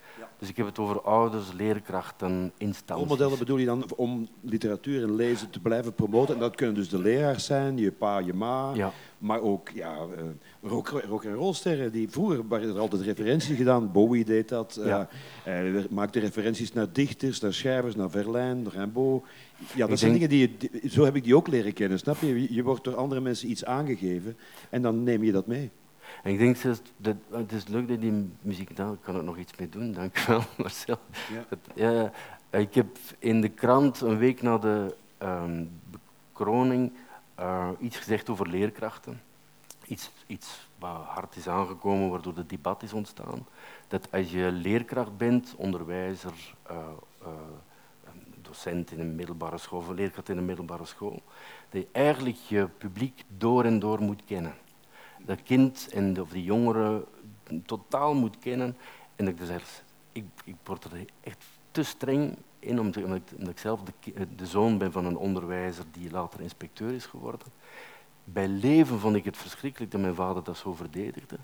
Dus 0.43 0.51
ik 0.51 0.57
heb 0.57 0.67
het 0.67 0.79
over 0.79 1.01
ouders, 1.01 1.51
leerkrachten, 1.57 2.51
instanties. 2.57 3.07
Rolmodellen 3.07 3.37
bedoel 3.37 3.57
je 3.57 3.65
dan 3.65 3.83
om 3.95 4.27
literatuur 4.41 5.03
en 5.03 5.15
lezen 5.15 5.49
te 5.49 5.59
blijven 5.59 5.93
promoten? 5.93 6.33
En 6.33 6.39
dat 6.39 6.55
kunnen 6.55 6.75
dus 6.75 6.89
de 6.89 6.99
leraars 6.99 7.45
zijn, 7.45 7.77
je 7.77 7.91
pa, 7.91 8.17
je 8.19 8.33
ma, 8.33 8.71
Ja. 8.73 8.91
maar 9.17 9.41
ook 9.41 9.69
ja, 9.69 9.95
eh, 9.95 10.23
rock, 10.69 10.89
rock 11.07 11.23
en 11.23 11.33
rollsterren. 11.33 11.91
Die, 11.91 12.09
vroeger 12.09 12.47
waren 12.47 12.69
er 12.69 12.79
altijd 12.79 13.01
referenties 13.01 13.55
gedaan. 13.57 13.91
Bowie 13.91 14.25
deed 14.25 14.49
dat. 14.49 14.75
eh, 14.81 14.85
Ja. 14.87 15.07
Hij 15.43 15.85
maakte 15.89 16.19
referenties 16.19 16.73
naar 16.73 16.87
dichters, 16.93 17.39
naar 17.39 17.53
schrijvers, 17.53 17.95
naar 17.95 18.09
Verlaine, 18.09 18.69
Rimbaud. 18.69 19.23
Ja, 19.75 19.79
dat 19.79 19.89
Ik 19.89 19.97
zijn 19.97 20.17
denk- 20.17 20.29
dingen 20.29 20.49
die 20.59 20.69
je, 20.81 20.89
zo 20.89 21.03
heb 21.03 21.15
ik 21.15 21.23
die 21.23 21.35
ook 21.35 21.47
leren 21.47 21.73
kennen, 21.73 21.99
snap? 21.99 22.17
Je- 22.21 22.53
Je 22.53 22.63
wordt 22.63 22.83
door 22.83 22.95
andere 22.95 23.21
mensen 23.21 23.49
iets 23.49 23.65
aangegeven 23.65 24.37
en 24.69 24.81
dan 24.81 25.03
neem 25.03 25.23
je 25.23 25.31
dat 25.31 25.47
mee. 25.47 25.71
En 26.23 26.31
ik 26.31 26.37
denk 26.37 26.55
zelfs, 26.55 26.81
dat, 26.97 27.15
het 27.31 27.51
is 27.51 27.67
leuk 27.67 27.87
dat 27.87 28.01
die 28.01 28.29
muziek 28.41 28.77
nou, 28.77 28.93
ik 28.93 29.01
kan 29.01 29.15
er 29.15 29.23
nog 29.23 29.37
iets 29.37 29.57
mee 29.57 29.69
doen, 29.69 29.93
dank 29.93 30.17
u 30.17 30.21
wel 30.27 30.43
Marcel. 30.57 30.99
Ja. 31.75 32.11
Ik 32.49 32.73
heb 32.73 32.97
in 33.19 33.41
de 33.41 33.49
krant 33.49 34.01
een 34.01 34.17
week 34.17 34.41
na 34.41 34.57
de 34.57 34.95
ehm, 35.17 35.65
bekroning 35.89 36.91
eh, 37.35 37.69
iets 37.79 37.97
gezegd 37.97 38.29
over 38.29 38.47
leerkrachten. 38.47 39.21
Iets, 39.85 40.11
iets 40.27 40.69
wat 40.79 41.01
hard 41.05 41.35
is 41.35 41.47
aangekomen, 41.47 42.09
waardoor 42.09 42.35
het 42.35 42.49
debat 42.49 42.83
is 42.83 42.93
ontstaan. 42.93 43.45
Dat 43.87 44.11
als 44.11 44.31
je 44.31 44.51
leerkracht 44.51 45.17
bent, 45.17 45.53
onderwijzer, 45.57 46.55
eh, 46.63 46.77
eh, 47.21 47.27
docent 48.41 48.91
in 48.91 48.99
een 48.99 49.15
middelbare 49.15 49.57
school 49.57 49.79
of 49.79 49.87
een 49.87 49.95
leerkracht 49.95 50.29
in 50.29 50.37
een 50.37 50.45
middelbare 50.45 50.85
school, 50.85 51.21
dat 51.69 51.81
je 51.81 51.87
eigenlijk 51.91 52.37
je 52.37 52.67
publiek 52.77 53.23
door 53.37 53.63
en 53.63 53.79
door 53.79 54.01
moet 54.01 54.21
kennen 54.25 54.53
dat 55.25 55.43
kind 55.43 55.89
en 55.93 56.13
de, 56.13 56.21
of 56.21 56.29
die 56.29 56.43
jongere 56.43 57.05
totaal 57.65 58.13
moet 58.13 58.39
kennen. 58.39 58.77
En 59.15 59.25
dat 59.25 59.33
ik 59.33 59.39
dus 59.39 59.83
ik, 60.11 60.25
ik 60.45 60.55
word 60.63 60.83
er 60.83 61.05
echt 61.21 61.45
te 61.71 61.83
streng 61.83 62.37
in, 62.59 62.79
omdat, 62.79 63.21
ik, 63.37 63.59
zelf 63.59 63.81
de, 63.83 64.27
de 64.35 64.45
zoon 64.45 64.77
ben 64.77 64.91
van 64.91 65.05
een 65.05 65.17
onderwijzer 65.17 65.85
die 65.91 66.11
later 66.11 66.41
inspecteur 66.41 66.93
is 66.93 67.05
geworden. 67.05 67.47
Bij 68.23 68.47
leven 68.47 68.99
vond 68.99 69.15
ik 69.15 69.25
het 69.25 69.37
verschrikkelijk 69.37 69.91
dat 69.91 70.01
mijn 70.01 70.15
vader 70.15 70.43
dat 70.43 70.57
zo 70.57 70.73
verdedigde. 70.73 71.37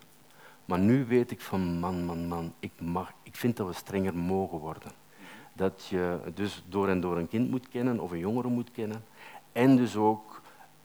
Maar 0.65 0.79
nu 0.79 1.05
weet 1.05 1.31
ik 1.31 1.41
van, 1.41 1.79
man, 1.79 2.05
man, 2.05 2.27
man, 2.27 2.53
ik, 2.59 2.71
mag, 2.81 3.13
ik 3.23 3.35
vind 3.35 3.57
dat 3.57 3.67
we 3.67 3.73
strenger 3.73 4.15
mogen 4.15 4.57
worden. 4.57 4.91
Dat 5.53 5.85
je 5.89 6.19
dus 6.33 6.63
door 6.67 6.87
en 6.87 6.99
door 6.99 7.17
een 7.17 7.27
kind 7.27 7.49
moet 7.49 7.67
kennen 7.67 7.99
of 7.99 8.11
een 8.11 8.19
jongere 8.19 8.47
moet 8.47 8.71
kennen. 8.71 9.03
En 9.51 9.75
dus 9.75 9.95
ook 9.95 10.28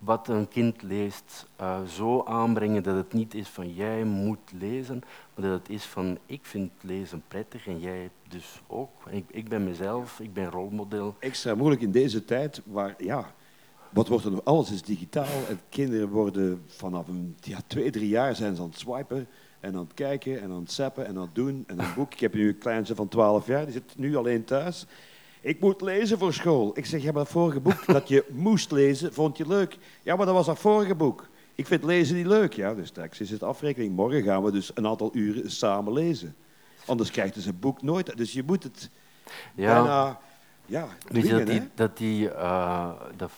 wat 0.05 0.28
een 0.28 0.48
kind 0.48 0.82
leest 0.82 1.47
eh, 1.56 1.82
zo 1.82 2.22
aanbrengen 2.24 2.82
dat 2.82 2.97
het 2.97 3.12
niet 3.12 3.35
is 3.35 3.48
van 3.48 3.74
jij 3.74 4.05
moet 4.05 4.52
lezen, 4.59 5.02
maar 5.35 5.48
dat 5.48 5.59
het 5.59 5.68
is 5.68 5.85
van 5.85 6.18
ik 6.26 6.47
vind 6.47 6.70
lezen 6.81 7.22
prettig 7.28 7.66
en 7.66 7.81
jij 7.81 8.10
dus 8.28 8.62
ook. 8.66 8.90
Ik, 9.10 9.24
ik 9.31 9.48
ben 9.48 9.64
mezelf, 9.64 10.20
ik 10.20 10.32
ben 10.32 10.51
rolmodel. 10.51 11.16
Extra 11.18 11.55
moeilijk 11.55 11.82
in 11.82 11.90
deze 11.90 12.24
tijd 12.24 12.62
waar, 12.64 12.94
ja, 12.98 13.35
wat 13.90 14.09
wordt 14.09 14.24
er 14.24 14.31
nog? 14.31 14.44
Alles 14.44 14.70
is 14.70 14.82
digitaal 14.82 15.47
en 15.48 15.60
kinderen 15.68 16.09
worden 16.09 16.62
vanaf 16.66 17.09
een, 17.09 17.36
ja, 17.40 17.59
twee, 17.66 17.90
drie 17.90 18.09
jaar 18.09 18.36
zijn 18.36 18.56
ze 18.56 18.62
aan 18.62 18.68
het 18.68 18.78
swipen 18.78 19.26
en 19.60 19.74
aan 19.74 19.85
het 19.85 19.94
kijken 19.94 20.40
en 20.40 20.51
aan 20.51 20.60
het 20.60 20.72
zappen 20.72 21.06
en 21.06 21.16
aan 21.16 21.22
het 21.22 21.35
doen. 21.35 21.64
En 21.66 21.78
een 21.78 21.94
boek, 21.94 22.12
ik 22.12 22.20
heb 22.20 22.35
nu 22.35 22.48
een 22.48 22.59
kleinste 22.59 22.94
van 22.94 23.09
12 23.09 23.47
jaar, 23.47 23.64
die 23.64 23.72
zit 23.72 23.98
nu 23.98 24.16
alleen 24.16 24.44
thuis. 24.44 24.86
Ik 25.45 25.61
moet 25.61 25.81
lezen 25.81 26.19
voor 26.19 26.33
school. 26.33 26.71
Ik 26.75 26.87
zeg, 26.87 27.03
ja, 27.03 27.12
maar 27.12 27.23
dat 27.23 27.33
vorige 27.33 27.61
boek 27.61 27.87
dat 27.99 28.09
je 28.09 28.25
moest 28.31 28.71
lezen, 28.71 29.12
vond 29.12 29.37
je 29.37 29.47
leuk? 29.47 29.79
Ja, 30.03 30.16
maar 30.16 30.27
dat 30.27 30.35
was 30.35 30.47
dat 30.47 30.59
vorige 30.59 30.95
boek. 30.95 31.29
Ik 31.55 31.66
vind 31.66 31.85
lezen 31.85 32.16
niet 32.16 32.27
leuk. 32.27 32.53
Ja, 32.53 32.75
dus 32.75 32.89
straks 32.89 33.21
is 33.21 33.31
het 33.31 33.43
afrekening. 33.43 33.97
Morgen 33.97 34.23
gaan 34.23 34.43
we 34.43 34.51
dus 34.53 34.71
een 34.75 34.87
aantal 34.87 35.11
uren 35.12 35.51
samen 35.51 35.93
lezen. 35.93 36.35
Anders 36.87 37.11
krijgt 37.11 37.35
dus 37.35 37.47
een 37.47 37.59
boek 37.59 37.83
nooit. 37.83 38.16
Dus 38.16 38.33
je 38.33 38.43
moet 38.43 38.62
het 38.62 38.91
Ja. 39.55 39.75
bijna 39.75 40.19
ja, 40.66 40.89
Weet 41.09 41.27
je 41.27 41.37
dat 41.37 41.47
die, 41.47 41.69
dat, 41.75 41.97
die, 41.97 42.31
eh, 42.31 42.91
dat, 43.16 43.31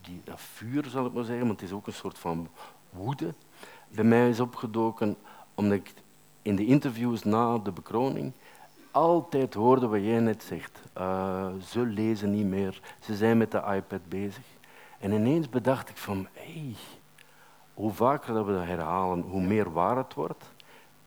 die, 0.00 0.20
dat 0.24 0.40
vuur, 0.40 0.84
zal 0.90 1.06
ik 1.06 1.12
maar 1.12 1.24
zeggen, 1.24 1.46
want 1.46 1.60
het 1.60 1.68
is 1.70 1.74
ook 1.76 1.86
een 1.86 1.92
soort 1.92 2.18
van 2.18 2.48
woede, 2.90 3.34
bij 3.88 4.04
mij 4.04 4.28
is 4.28 4.40
opgedoken 4.40 5.16
omdat 5.54 5.76
ik 5.78 5.94
in 6.42 6.56
de 6.56 6.66
interviews 6.66 7.24
na 7.24 7.58
de 7.58 7.72
bekroning 7.72 8.32
altijd 8.96 9.54
hoorde 9.54 9.86
wat 9.86 10.00
jij 10.00 10.20
net 10.20 10.42
zegt. 10.42 10.80
Eh, 10.92 11.48
ze 11.66 11.80
lezen 11.80 12.30
niet 12.30 12.46
meer, 12.46 12.80
ze 13.00 13.14
zijn 13.14 13.38
met 13.38 13.50
de 13.50 13.62
iPad 13.74 14.08
bezig. 14.08 14.44
En 14.98 15.12
ineens 15.12 15.48
bedacht 15.48 15.88
ik 15.88 15.96
van, 15.96 16.26
hey, 16.32 16.74
hoe 17.74 17.92
vaker 17.92 18.34
dat 18.34 18.46
we 18.46 18.52
dat 18.52 18.64
herhalen, 18.64 19.20
hoe 19.20 19.42
meer 19.42 19.72
waar 19.72 19.96
het 19.96 20.14
wordt. 20.14 20.44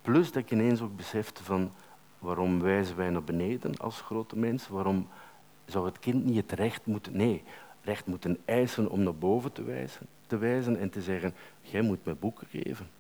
Plus 0.02 0.32
dat 0.32 0.44
ik 0.44 0.52
ineens 0.52 0.82
ook 0.82 0.96
besefte 0.96 1.44
van, 1.44 1.72
waarom 2.20 2.62
wijzen 2.62 2.96
wij 2.96 3.10
naar 3.10 3.24
beneden 3.24 3.78
als 3.78 4.02
grote 4.02 4.38
mensen? 4.38 4.74
Waarom 4.74 5.08
zou 5.66 5.86
het 5.86 6.00
kind 6.00 6.26
niet 6.26 6.50
het 6.50 6.60
recht 6.60 6.86
moeten, 6.86 7.18
nee, 7.18 7.44
recht 7.82 8.06
moeten 8.06 8.38
eisen 8.46 8.90
om 8.90 9.04
naar 9.04 9.16
boven 9.16 9.52
te 9.52 9.64
wijzen, 9.64 10.08
te 10.28 10.38
wijzen 10.38 10.80
en 10.80 10.90
te 10.90 11.02
zeggen, 11.02 11.34
jij 11.62 11.82
moet 11.82 12.06
mij 12.06 12.16
boeken 12.16 12.48
geven. 12.48 12.99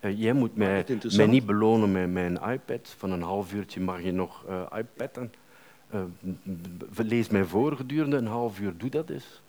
Eh, 0.00 0.20
jij 0.20 0.32
moet 0.32 0.56
mij, 0.56 0.84
mij 1.16 1.26
niet 1.26 1.46
belonen 1.46 1.92
met 1.92 2.10
mijn 2.10 2.38
iPad. 2.50 2.94
Van 2.96 3.10
een 3.10 3.22
half 3.22 3.52
uurtje 3.52 3.80
mag 3.80 4.02
je 4.02 4.12
nog 4.12 4.44
eh 4.48 4.78
iPadden. 4.78 5.32
Eh, 5.90 6.00
lees 6.96 7.28
mij 7.28 7.44
voor 7.44 7.76
gedurende 7.76 8.16
een 8.16 8.26
half 8.26 8.60
uur, 8.60 8.72
doe 8.76 8.90
dat 8.90 9.10
eens. 9.10 9.42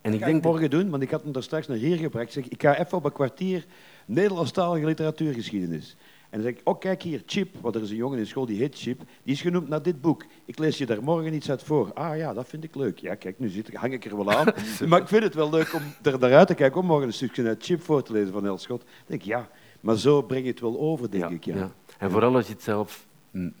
En 0.00 0.12
ik 0.12 0.20
ga 0.20 0.26
denk 0.26 0.44
morgen 0.44 0.70
doen, 0.70 0.90
want 0.90 1.02
ik 1.02 1.10
had 1.10 1.22
hem 1.22 1.32
daar 1.32 1.42
straks 1.42 1.66
naar 1.66 1.76
hier 1.76 1.96
gebracht. 1.96 2.26
Ik 2.26 2.32
zeg, 2.32 2.48
ik 2.48 2.62
ga 2.62 2.78
even 2.78 2.98
op 2.98 3.04
een 3.04 3.12
kwartier 3.12 3.66
Nederlandstalige 4.06 4.86
literatuurgeschiedenis. 4.86 5.96
En 6.30 6.42
dan 6.42 6.42
zeg 6.42 6.60
ik, 6.60 6.68
oh 6.68 6.78
kijk 6.78 7.02
hier, 7.02 7.22
Chip, 7.26 7.56
want 7.60 7.74
er 7.74 7.82
is 7.82 7.90
een 7.90 7.96
jongen 7.96 8.18
in 8.18 8.26
school 8.26 8.46
die 8.46 8.58
heet 8.58 8.78
Chip, 8.78 9.00
die 9.22 9.34
is 9.34 9.40
genoemd 9.40 9.68
naar 9.68 9.82
dit 9.82 10.00
boek. 10.00 10.24
Ik 10.44 10.58
lees 10.58 10.78
je 10.78 10.86
daar 10.86 11.02
morgen 11.02 11.34
iets 11.34 11.50
uit 11.50 11.62
voor. 11.62 11.92
Ah 11.92 12.16
ja, 12.16 12.32
dat 12.32 12.48
vind 12.48 12.64
ik 12.64 12.74
leuk. 12.74 12.98
Ja, 12.98 13.14
kijk, 13.14 13.38
nu 13.38 13.48
zit 13.48 13.68
ik, 13.68 13.74
hang 13.74 13.92
ik 13.92 14.04
er 14.04 14.16
wel 14.16 14.32
aan. 14.32 14.46
maar 14.88 15.00
ik 15.00 15.08
vind 15.08 15.22
het 15.22 15.34
wel 15.34 15.50
leuk 15.50 15.74
om 15.74 15.82
er 16.02 16.18
naar 16.18 16.34
uit 16.34 16.46
te 16.46 16.54
kijken, 16.54 16.80
om 16.80 16.86
morgen 16.86 17.06
een 17.06 17.12
stukje 17.12 17.46
uit 17.46 17.64
Chip 17.64 17.82
voor 17.82 18.02
te 18.02 18.12
lezen 18.12 18.32
van 18.32 18.46
Elschot. 18.46 18.80
Dan 18.80 18.88
denk 19.06 19.20
ik, 19.20 19.26
ja, 19.26 19.48
maar 19.86 19.96
zo 19.96 20.22
breng 20.22 20.44
je 20.44 20.50
het 20.50 20.60
wel 20.60 20.78
over, 20.78 21.10
denk 21.10 21.30
ik. 21.30 21.44
Ja. 21.44 21.56
Ja. 21.56 21.70
En 21.98 22.10
vooral 22.10 22.34
als 22.34 22.46
je 22.46 22.52
het 22.52 22.62
zelf 22.62 23.06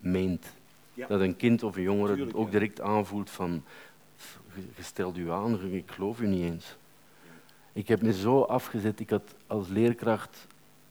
meent. 0.00 0.46
Ja. 0.94 1.06
Dat 1.06 1.20
een 1.20 1.36
kind 1.36 1.62
of 1.62 1.76
een 1.76 1.82
jongere 1.82 2.08
het 2.08 2.16
Tuurlijk, 2.16 2.38
ook 2.38 2.50
direct 2.50 2.80
aanvoelt 2.80 3.30
van, 3.30 3.62
"F- 4.18 4.40
je- 4.54 4.62
je 4.76 4.82
stelt 4.82 5.16
u 5.16 5.30
aan, 5.30 5.60
ik 5.72 5.90
geloof 5.90 6.20
u 6.20 6.26
niet 6.26 6.42
eens. 6.42 6.76
Ik 7.72 7.88
heb 7.88 8.02
me 8.02 8.12
zo 8.12 8.40
afgezet, 8.42 9.00
ik 9.00 9.10
had 9.10 9.34
als 9.46 9.68
leerkracht 9.68 10.46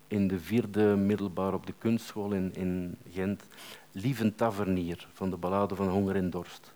in 0.07 0.27
de 0.27 0.39
vierde 0.39 0.95
middelbaar 0.95 1.53
op 1.53 1.65
de 1.65 1.73
kunstschool 1.77 2.31
in, 2.31 2.51
in 2.55 2.95
Gent 3.11 3.43
Lieven 3.91 4.35
Tavernier 4.35 5.07
van 5.13 5.29
de 5.29 5.37
ballade 5.37 5.75
van 5.75 5.89
Honger 5.89 6.15
en 6.15 6.29
Dorst. 6.29 6.73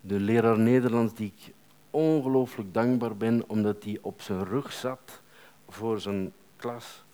De 0.00 0.20
leraar 0.20 0.58
Nederlands 0.58 1.14
die 1.14 1.32
ik 1.36 1.54
ongelooflijk 1.90 2.74
dankbaar 2.74 3.16
ben 3.16 3.44
omdat 3.46 3.84
hij 3.84 3.98
op 4.02 4.20
zijn 4.22 4.44
rug 4.44 4.72
zat 4.72 5.20
voor 5.68 6.00
zijn 6.00 6.32
klas 6.56 7.04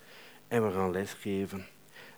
en 0.54 0.66
we 0.66 0.72
gaan 0.72 0.90
lesgeven. 0.90 1.66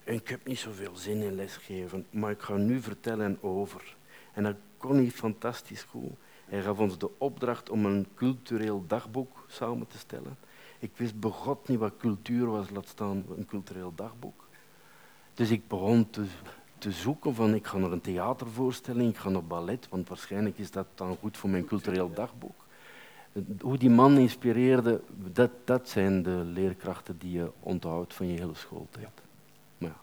En 0.04 0.14
ik 0.14 0.28
heb 0.28 0.46
niet 0.46 0.58
zoveel 0.58 0.96
zin 0.96 1.22
in 1.22 1.34
lesgeven, 1.34 2.06
maar 2.10 2.30
ik 2.30 2.42
ga 2.42 2.56
nu 2.56 2.80
vertellen 2.80 3.38
over. 3.42 3.96
En 4.32 4.42
dat 4.42 4.56
kon 4.76 4.96
hij 4.96 5.10
fantastisch 5.10 5.82
goed. 5.82 6.10
Hij 6.44 6.62
gaf 6.62 6.78
ons 6.78 6.98
de 6.98 7.18
opdracht 7.18 7.70
om 7.70 7.86
een 7.86 8.06
cultureel 8.14 8.84
dagboek 8.86 9.44
samen 9.48 9.86
te 9.86 9.98
stellen. 9.98 10.36
Ik 10.78 10.90
wist 10.96 11.20
begot 11.20 11.68
niet 11.68 11.78
wat 11.78 11.96
cultuur 11.98 12.46
was, 12.46 12.70
laat 12.70 12.88
staan 12.88 13.24
een 13.36 13.46
cultureel 13.46 13.92
dagboek. 13.94 14.48
Dus 15.34 15.50
ik 15.50 15.68
begon 15.68 16.10
te, 16.10 16.24
te 16.78 16.90
zoeken 16.90 17.34
van, 17.34 17.54
ik 17.54 17.66
ga 17.66 17.78
naar 17.78 17.92
een 17.92 18.00
theatervoorstelling, 18.00 19.10
ik 19.10 19.16
ga 19.16 19.28
naar 19.28 19.44
ballet, 19.44 19.88
want 19.88 20.08
waarschijnlijk 20.08 20.58
is 20.58 20.70
dat 20.70 20.86
dan 20.94 21.16
goed 21.16 21.36
voor 21.36 21.50
mijn 21.50 21.66
cultureel 21.66 22.12
dagboek. 22.14 22.65
Hoe 23.60 23.78
die 23.78 23.90
man 23.90 24.18
inspireerde, 24.18 25.00
dat, 25.32 25.50
dat 25.64 25.88
zijn 25.88 26.22
de 26.22 26.42
leerkrachten 26.44 27.18
die 27.18 27.32
je 27.32 27.50
onthoudt 27.60 28.14
van 28.14 28.26
je 28.26 28.38
hele 28.38 28.54
schooltijd. 28.54 29.22
Maar 29.78 29.88
ja. 29.88 29.96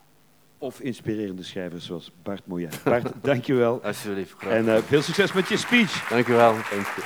Of 0.57 0.79
inspirerende 0.79 1.43
schrijvers 1.43 1.85
zoals 1.85 2.11
Bart 2.23 2.45
Moyen. 2.45 2.69
Bart, 2.83 3.11
dankjewel. 3.21 3.83
Alsjeblieft, 3.83 4.33
graag. 4.37 4.53
En 4.53 4.75
eh, 4.75 4.81
veel 4.81 5.01
succes 5.01 5.33
met 5.33 5.47
je 5.47 5.57
speech. 5.57 6.09
Dank 6.09 6.27
u 6.27 6.33
wel. 6.33 6.53
Dank 6.53 6.87
u. 6.97 7.01